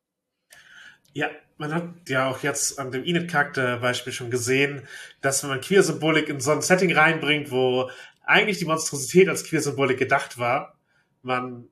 Ja, 1.14 1.30
man 1.58 1.74
hat 1.74 2.10
ja 2.10 2.30
auch 2.30 2.42
jetzt 2.42 2.80
an 2.80 2.92
dem 2.92 3.04
Enid-Charakter-Beispiel 3.04 4.14
schon 4.14 4.32
gesehen, 4.32 4.88
dass 5.22 5.44
wenn 5.44 5.52
man 5.52 5.62
Queer-Symbolik 5.62 6.28
in 6.30 6.40
so 6.40 6.52
ein 6.52 6.62
Setting 6.62 6.94
reinbringt, 6.94 7.52
wo 7.52 7.90
eigentlich 8.32 8.60
die 8.60 8.66
Monstrosität 8.66 9.28
als 9.28 9.44
Queer-Symbolik 9.44 10.00
gedacht 10.00 10.38
war, 10.38 10.78
man 11.22 11.68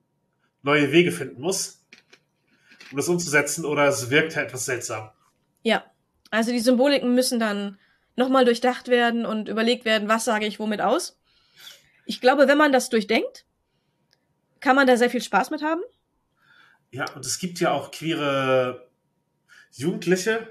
neue 0.62 0.92
Wege 0.92 1.10
finden 1.10 1.40
muss, 1.40 1.84
um 2.90 2.98
das 2.98 3.08
umzusetzen, 3.08 3.64
oder 3.64 3.88
es 3.88 4.10
wirkt 4.10 4.36
halt 4.36 4.48
etwas 4.48 4.66
seltsam. 4.66 5.10
Ja, 5.62 5.84
also 6.30 6.52
die 6.52 6.60
Symboliken 6.60 7.14
müssen 7.14 7.40
dann 7.40 7.78
nochmal 8.14 8.44
durchdacht 8.44 8.88
werden 8.88 9.24
und 9.24 9.48
überlegt 9.48 9.84
werden, 9.84 10.08
was 10.08 10.24
sage 10.24 10.46
ich 10.46 10.58
womit 10.58 10.80
aus. 10.80 11.18
Ich 12.04 12.20
glaube, 12.20 12.46
wenn 12.46 12.58
man 12.58 12.72
das 12.72 12.90
durchdenkt, 12.90 13.46
kann 14.60 14.76
man 14.76 14.86
da 14.86 14.96
sehr 14.96 15.10
viel 15.10 15.22
Spaß 15.22 15.50
mit 15.50 15.62
haben. 15.62 15.80
Ja, 16.90 17.10
und 17.14 17.24
es 17.24 17.38
gibt 17.38 17.60
ja 17.60 17.70
auch 17.70 17.90
queere 17.90 18.88
Jugendliche, 19.72 20.48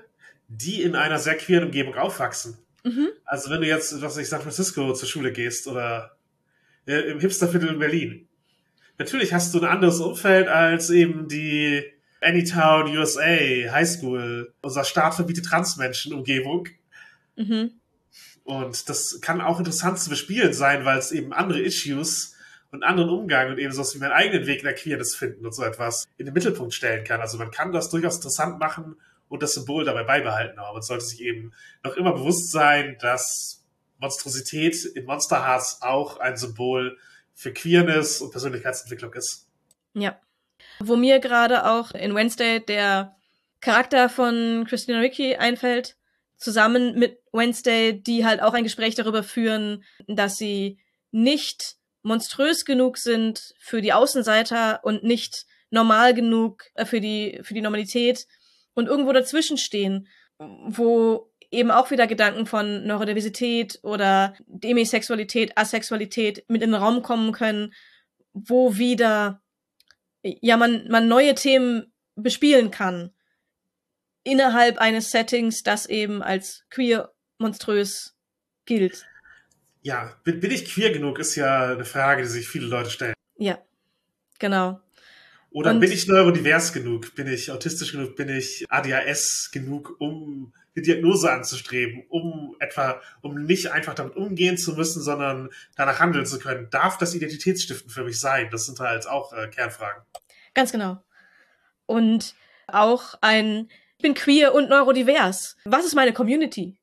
die 0.48 0.82
in 0.82 0.96
einer 0.96 1.20
sehr 1.20 1.38
queeren 1.38 1.66
Umgebung 1.66 1.96
aufwachsen. 1.96 2.58
Mhm. 2.84 3.10
Also 3.26 3.50
wenn 3.50 3.62
du 3.62 3.68
jetzt, 3.68 4.02
was 4.02 4.18
ich 4.18 4.30
San 4.30 4.42
Francisco 4.42 4.94
zur 4.94 5.08
Schule 5.08 5.32
gehst 5.32 5.68
oder 5.68 6.18
äh, 6.88 7.12
im 7.12 7.20
Hipsterviertel 7.20 7.70
in 7.70 7.80
Berlin, 7.80 8.28
natürlich 8.98 9.34
hast 9.34 9.54
du 9.54 9.60
ein 9.60 9.66
anderes 9.66 10.00
Umfeld 10.00 10.48
als 10.48 10.90
eben 10.90 11.28
die 11.28 11.84
Anytown 12.22 12.96
USA 12.98 13.22
High 13.22 13.88
School, 13.88 14.54
unser 14.62 14.84
Staat 14.84 15.16
verbietet 15.16 15.46
Transmenschen 15.46 16.14
Umgebung. 16.14 16.68
Mhm. 17.36 17.72
Und 18.44 18.90
das 18.90 19.20
kann 19.22 19.42
auch 19.42 19.60
interessant 19.60 20.00
zu 20.00 20.10
bespielen 20.10 20.54
sein, 20.54 20.84
weil 20.84 20.98
es 20.98 21.12
eben 21.12 21.34
andere 21.34 21.62
Issues 21.62 22.36
und 22.72 22.84
anderen 22.84 23.10
Umgang 23.10 23.50
und 23.50 23.60
eben 23.60 23.72
so 23.72 23.84
wie 23.94 24.00
meinen 24.00 24.12
eigenen 24.12 24.48
Weg 24.48 24.60
in 24.60 24.66
der 24.66 24.76
Queerness 24.76 25.16
finden 25.16 25.46
und 25.46 25.54
so 25.54 25.64
etwas 25.64 26.08
in 26.18 26.26
den 26.26 26.34
Mittelpunkt 26.34 26.74
stellen 26.74 27.04
kann. 27.04 27.22
Also 27.22 27.38
man 27.38 27.52
kann 27.52 27.72
das 27.72 27.90
durchaus 27.90 28.18
interessant 28.18 28.60
machen 28.60 28.96
und 29.30 29.42
das 29.44 29.54
Symbol 29.54 29.86
dabei 29.86 30.04
beibehalten. 30.04 30.60
Aber 30.60 30.74
man 30.74 30.82
sollte 30.82 31.06
sich 31.06 31.22
eben 31.22 31.54
noch 31.84 31.96
immer 31.96 32.14
bewusst 32.14 32.52
sein, 32.52 32.98
dass 33.00 33.66
Monstrosität 34.00 34.84
in 34.86 35.06
Monster 35.06 35.46
Hearts 35.46 35.80
auch 35.82 36.18
ein 36.18 36.36
Symbol 36.36 36.98
für 37.34 37.54
Queerness 37.54 38.22
und 38.22 38.32
Persönlichkeitsentwicklung 38.32 39.14
ist. 39.14 39.48
Ja. 39.94 40.20
Wo 40.80 40.96
mir 40.96 41.20
gerade 41.20 41.66
auch 41.70 41.92
in 41.92 42.16
Wednesday 42.16 42.60
der 42.60 43.16
Charakter 43.62 44.10
von 44.10 44.66
Christina 44.68 45.00
Ricci 45.00 45.36
einfällt, 45.36 45.96
zusammen 46.38 46.98
mit 46.98 47.20
Wednesday, 47.32 48.02
die 48.02 48.26
halt 48.26 48.42
auch 48.42 48.54
ein 48.54 48.64
Gespräch 48.64 48.96
darüber 48.96 49.24
führen, 49.24 49.84
dass 50.08 50.38
sie 50.38 50.80
nicht 51.12 51.76
monströs 52.02 52.66
genug 52.66 52.98
sind 52.98 53.54
für 53.60 53.82
die 53.82 53.94
Außenseiter 53.94 54.82
und 54.84 55.04
nicht 55.04 55.46
normal 55.70 56.14
genug 56.14 56.66
äh, 56.76 56.86
für 56.86 57.02
die, 57.02 57.40
für 57.44 57.54
die 57.54 57.62
Normalität 57.62 58.26
und 58.80 58.88
irgendwo 58.88 59.14
dazwischen 59.14 59.58
stehen, 59.58 60.08
wo 60.40 61.32
eben 61.52 61.72
auch 61.72 61.92
wieder 61.92 62.08
Gedanken 62.08 62.46
von 62.46 62.86
Neurodiversität 62.86 63.80
oder 63.84 64.36
Demisexualität, 64.48 65.58
Asexualität 65.58 66.46
mit 66.48 66.62
in 66.62 66.72
den 66.72 66.82
Raum 66.82 67.02
kommen 67.02 67.32
können, 67.32 67.74
wo 68.34 68.78
wieder 68.78 69.42
ja 70.24 70.58
man, 70.58 70.88
man 70.90 71.08
neue 71.08 71.36
Themen 71.36 71.92
bespielen 72.16 72.72
kann 72.72 73.12
innerhalb 74.24 74.78
eines 74.78 75.12
Settings, 75.12 75.64
das 75.64 75.86
eben 75.86 76.22
als 76.22 76.66
queer 76.70 77.14
monströs 77.38 78.16
gilt. 78.66 79.08
Ja, 79.82 80.14
bin, 80.24 80.40
bin 80.40 80.52
ich 80.52 80.72
queer 80.72 80.92
genug, 80.92 81.20
ist 81.20 81.36
ja 81.36 81.72
eine 81.72 81.86
Frage, 81.86 82.24
die 82.24 82.28
sich 82.28 82.48
viele 82.48 82.68
Leute 82.68 82.90
stellen. 82.90 83.14
Ja, 83.38 83.58
genau. 84.38 84.82
Oder 85.52 85.72
Und 85.72 85.80
bin 85.80 85.92
ich 85.92 86.08
neurodivers 86.08 86.74
genug? 86.74 87.16
Bin 87.16 87.28
ich 87.28 87.52
autistisch 87.52 87.92
genug? 87.92 88.16
Bin 88.16 88.30
ich 88.30 88.66
ADHS 88.70 89.50
genug, 89.52 89.96
um 90.00 90.54
eine 90.76 90.84
Diagnose 90.84 91.32
anzustreben, 91.32 92.06
um 92.10 92.56
etwa, 92.60 93.02
um 93.22 93.46
nicht 93.46 93.72
einfach 93.72 93.96
damit 93.96 94.16
umgehen 94.16 94.58
zu 94.58 94.74
müssen, 94.74 95.02
sondern 95.02 95.50
danach 95.76 96.00
handeln 96.00 96.26
zu 96.26 96.38
können? 96.38 96.68
Darf 96.70 96.98
das 96.98 97.16
Identitätsstiften 97.16 97.90
für 97.90 98.04
mich 98.04 98.20
sein? 98.20 98.50
Das 98.52 98.66
sind 98.66 98.80
halt 98.80 99.08
auch 99.08 99.34
äh, 99.34 99.48
Kernfragen. 99.48 100.04
Ganz 100.54 100.72
genau. 100.72 101.04
Und 101.88 102.36
auch 102.68 103.16
ein, 103.22 103.70
ich 103.98 104.04
bin 104.04 104.14
queer 104.14 104.54
und 104.54 104.70
neurodivers. 104.70 105.58
Was 105.66 105.86
ist 105.86 105.96
meine 105.96 106.14
Community? 106.14 106.78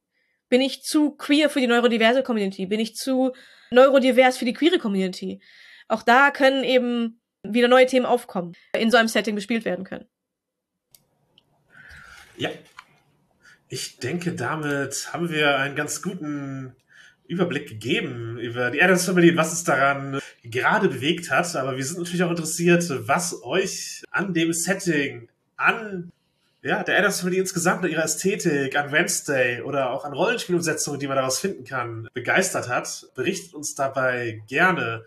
Bin 0.49 0.61
ich 0.61 0.83
zu 0.83 1.13
queer 1.13 1.51
für 1.51 1.61
die 1.61 1.69
neurodiverse 1.69 2.25
Community? 2.25 2.67
Bin 2.67 2.81
ich 2.81 2.97
zu 2.97 3.33
neurodivers 3.71 4.39
für 4.39 4.45
die 4.45 4.53
queere 4.53 4.79
Community? 4.79 5.41
Auch 5.89 6.03
da 6.03 6.33
können 6.33 6.65
eben 6.65 7.21
wieder 7.55 7.69
neue 7.69 7.87
Themen 7.87 8.07
aufkommen, 8.07 8.55
in 8.77 8.91
so 8.91 8.97
einem 8.97 9.09
Setting 9.09 9.35
bespielt 9.35 9.65
werden 9.65 9.85
können. 9.85 10.07
Ja. 12.37 12.51
Ich 13.69 13.99
denke, 13.99 14.33
damit 14.33 15.13
haben 15.13 15.29
wir 15.31 15.59
einen 15.59 15.75
ganz 15.75 16.01
guten 16.01 16.77
Überblick 17.27 17.69
gegeben 17.69 18.39
über 18.39 18.71
die 18.71 18.81
Adams 18.81 19.05
Family 19.05 19.31
und 19.31 19.37
was 19.37 19.53
es 19.53 19.65
daran 19.65 20.21
gerade 20.45 20.89
bewegt 20.89 21.31
hat. 21.31 21.57
Aber 21.57 21.77
wir 21.77 21.85
sind 21.85 21.99
natürlich 21.99 22.23
auch 22.23 22.31
interessiert, 22.31 22.85
was 23.09 23.43
euch 23.43 24.03
an 24.11 24.35
dem 24.35 24.53
Setting, 24.53 25.29
an 25.57 26.13
ja, 26.63 26.83
der 26.83 26.99
Adams 26.99 27.21
Family 27.21 27.39
insgesamt 27.39 27.85
und 27.85 27.91
ihrer 27.91 28.05
Ästhetik, 28.05 28.77
an 28.77 28.93
Wednesday 28.93 29.61
oder 29.63 29.91
auch 29.91 30.05
an 30.05 30.13
Rollenspielumsetzungen, 30.13 30.99
die 31.01 31.07
man 31.07 31.17
daraus 31.17 31.39
finden 31.39 31.65
kann, 31.65 32.09
begeistert 32.13 32.69
hat. 32.69 33.07
Berichtet 33.15 33.55
uns 33.55 33.75
dabei 33.75 34.43
gerne 34.49 35.05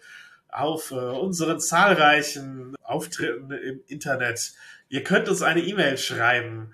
auf 0.50 0.92
äh, 0.92 0.96
unseren 0.96 1.60
zahlreichen 1.60 2.76
Auftritten 2.84 3.52
im 3.52 3.82
Internet. 3.88 4.54
Ihr 4.90 5.04
könnt 5.04 5.30
uns 5.30 5.42
eine 5.42 5.62
E-Mail 5.62 5.98
schreiben 5.98 6.74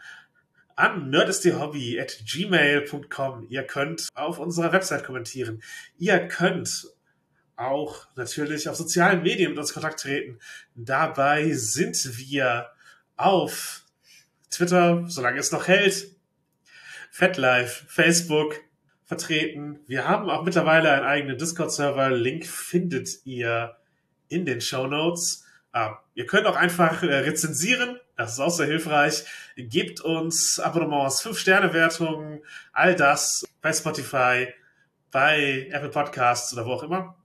an 0.76 1.10
nerdistehobby 1.10 2.00
at 2.00 2.20
gmail.com. 2.26 3.48
Ihr 3.50 3.64
könnt 3.64 4.10
auf 4.14 4.40
unserer 4.40 4.74
Website 4.74 5.06
kommentieren. 5.06 5.62
Ihr 5.98 6.28
könnt 6.28 6.88
auch 7.56 8.08
natürlich 8.16 8.68
auf 8.68 8.76
sozialen 8.76 9.22
Medien 9.24 9.52
mit 9.52 9.60
uns 9.60 9.74
Kontakt 9.74 10.02
treten. 10.02 10.40
Dabei 10.76 11.54
sind 11.54 12.18
wir 12.18 12.70
auf 13.16 13.84
Twitter, 14.52 15.06
solange 15.08 15.40
es 15.40 15.52
noch 15.52 15.68
hält, 15.68 16.10
FetLife, 17.12 17.86
Facebook 17.88 18.60
vertreten. 19.06 19.80
Wir 19.88 20.08
haben 20.08 20.30
auch 20.30 20.44
mittlerweile 20.44 20.92
einen 20.92 21.06
eigenen 21.06 21.38
Discord-Server. 21.38 22.10
Link 22.12 22.46
findet 22.46 23.26
ihr 23.26 23.78
in 24.28 24.46
den 24.46 24.62
Show 24.62 24.88
Notes. 24.88 25.46
Ah, 25.72 26.00
ihr 26.16 26.26
könnt 26.26 26.48
auch 26.48 26.56
einfach 26.56 27.04
äh, 27.04 27.14
rezensieren. 27.14 28.00
Das 28.18 28.34
ist 28.34 28.40
auch 28.40 28.50
sehr 28.50 28.66
hilfreich. 28.66 29.26
Gebt 29.58 30.02
uns 30.02 30.60
Abonnements, 30.60 31.22
5-Sterne-Wertungen, 31.26 32.42
all 32.72 32.96
das 32.96 33.46
bei 33.62 33.74
Spotify, 33.74 34.48
bei 35.12 35.68
Apple 35.72 35.90
Podcasts 35.90 36.54
oder 36.54 36.66
wo 36.66 36.72
auch 36.72 36.84
immer. 36.84 37.18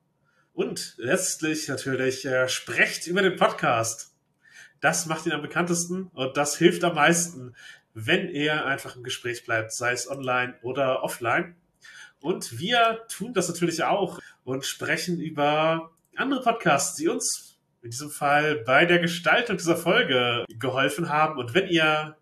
Und 0.52 0.94
letztlich 0.98 1.69
natürlich 1.69 2.27
äh, 2.27 2.48
sprecht 2.48 3.07
über 3.07 3.23
den 3.23 3.36
Podcast. 3.36 4.15
Das 4.81 5.07
macht 5.07 5.27
ihn 5.27 5.32
am 5.32 5.43
bekanntesten 5.43 6.11
und 6.15 6.36
das 6.36 6.57
hilft 6.57 6.82
am 6.85 6.94
meisten, 6.94 7.55
wenn 7.94 8.28
er 8.28 8.66
einfach 8.66 8.97
im 8.97 9.02
Gespräch 9.02 9.44
bleibt, 9.44 9.73
sei 9.73 9.93
es 9.93 10.11
online 10.11 10.55
oder 10.62 11.02
offline. 11.02 11.55
Und 12.20 12.59
wir 12.59 13.01
tun 13.09 13.32
das 13.32 13.48
natürlich 13.48 13.82
auch 13.82 14.20
und 14.44 14.64
sprechen 14.64 15.20
über 15.20 15.90
andere 16.16 16.42
Podcasts, 16.42 16.97
die 16.97 17.09
uns 17.09 17.59
in 17.82 17.90
diesem 17.90 18.10
Fall 18.10 18.56
bei 18.56 18.84
der 18.84 18.98
Gestaltung 18.98 19.56
dieser 19.56 19.76
Folge 19.76 20.44
geholfen 20.48 21.09
haben. 21.09 21.38
Und 21.38 21.55
wenn 21.55 21.68
ihr 21.68 22.16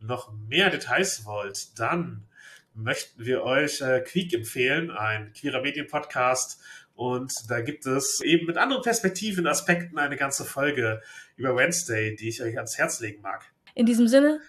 noch 0.00 0.32
mehr 0.48 0.70
Details 0.70 1.24
wollt, 1.24 1.78
dann 1.78 2.28
möchten 2.74 3.24
wir 3.24 3.42
euch 3.42 3.80
äh, 3.80 4.00
Quiek 4.00 4.32
empfehlen, 4.32 4.90
ein 4.90 5.32
queerer 5.32 5.60
Medienpodcast. 5.60 6.60
Und 6.94 7.32
da 7.48 7.60
gibt 7.60 7.86
es 7.86 8.20
eben 8.22 8.46
mit 8.46 8.56
anderen 8.56 8.82
Perspektiven, 8.82 9.46
Aspekten 9.46 9.98
eine 9.98 10.16
ganze 10.16 10.44
Folge 10.44 11.02
über 11.36 11.56
Wednesday, 11.56 12.14
die 12.14 12.28
ich 12.28 12.42
euch 12.42 12.56
ans 12.56 12.78
Herz 12.78 13.00
legen 13.00 13.22
mag. 13.22 13.44
In 13.74 13.86
diesem 13.86 14.08
Sinne, 14.08 14.40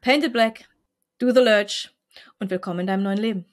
Painted 0.00 0.32
Black, 0.32 0.68
do 1.18 1.30
the 1.30 1.40
Lurch 1.40 1.90
und 2.38 2.50
willkommen 2.50 2.80
in 2.80 2.86
deinem 2.86 3.02
neuen 3.02 3.18
Leben. 3.18 3.46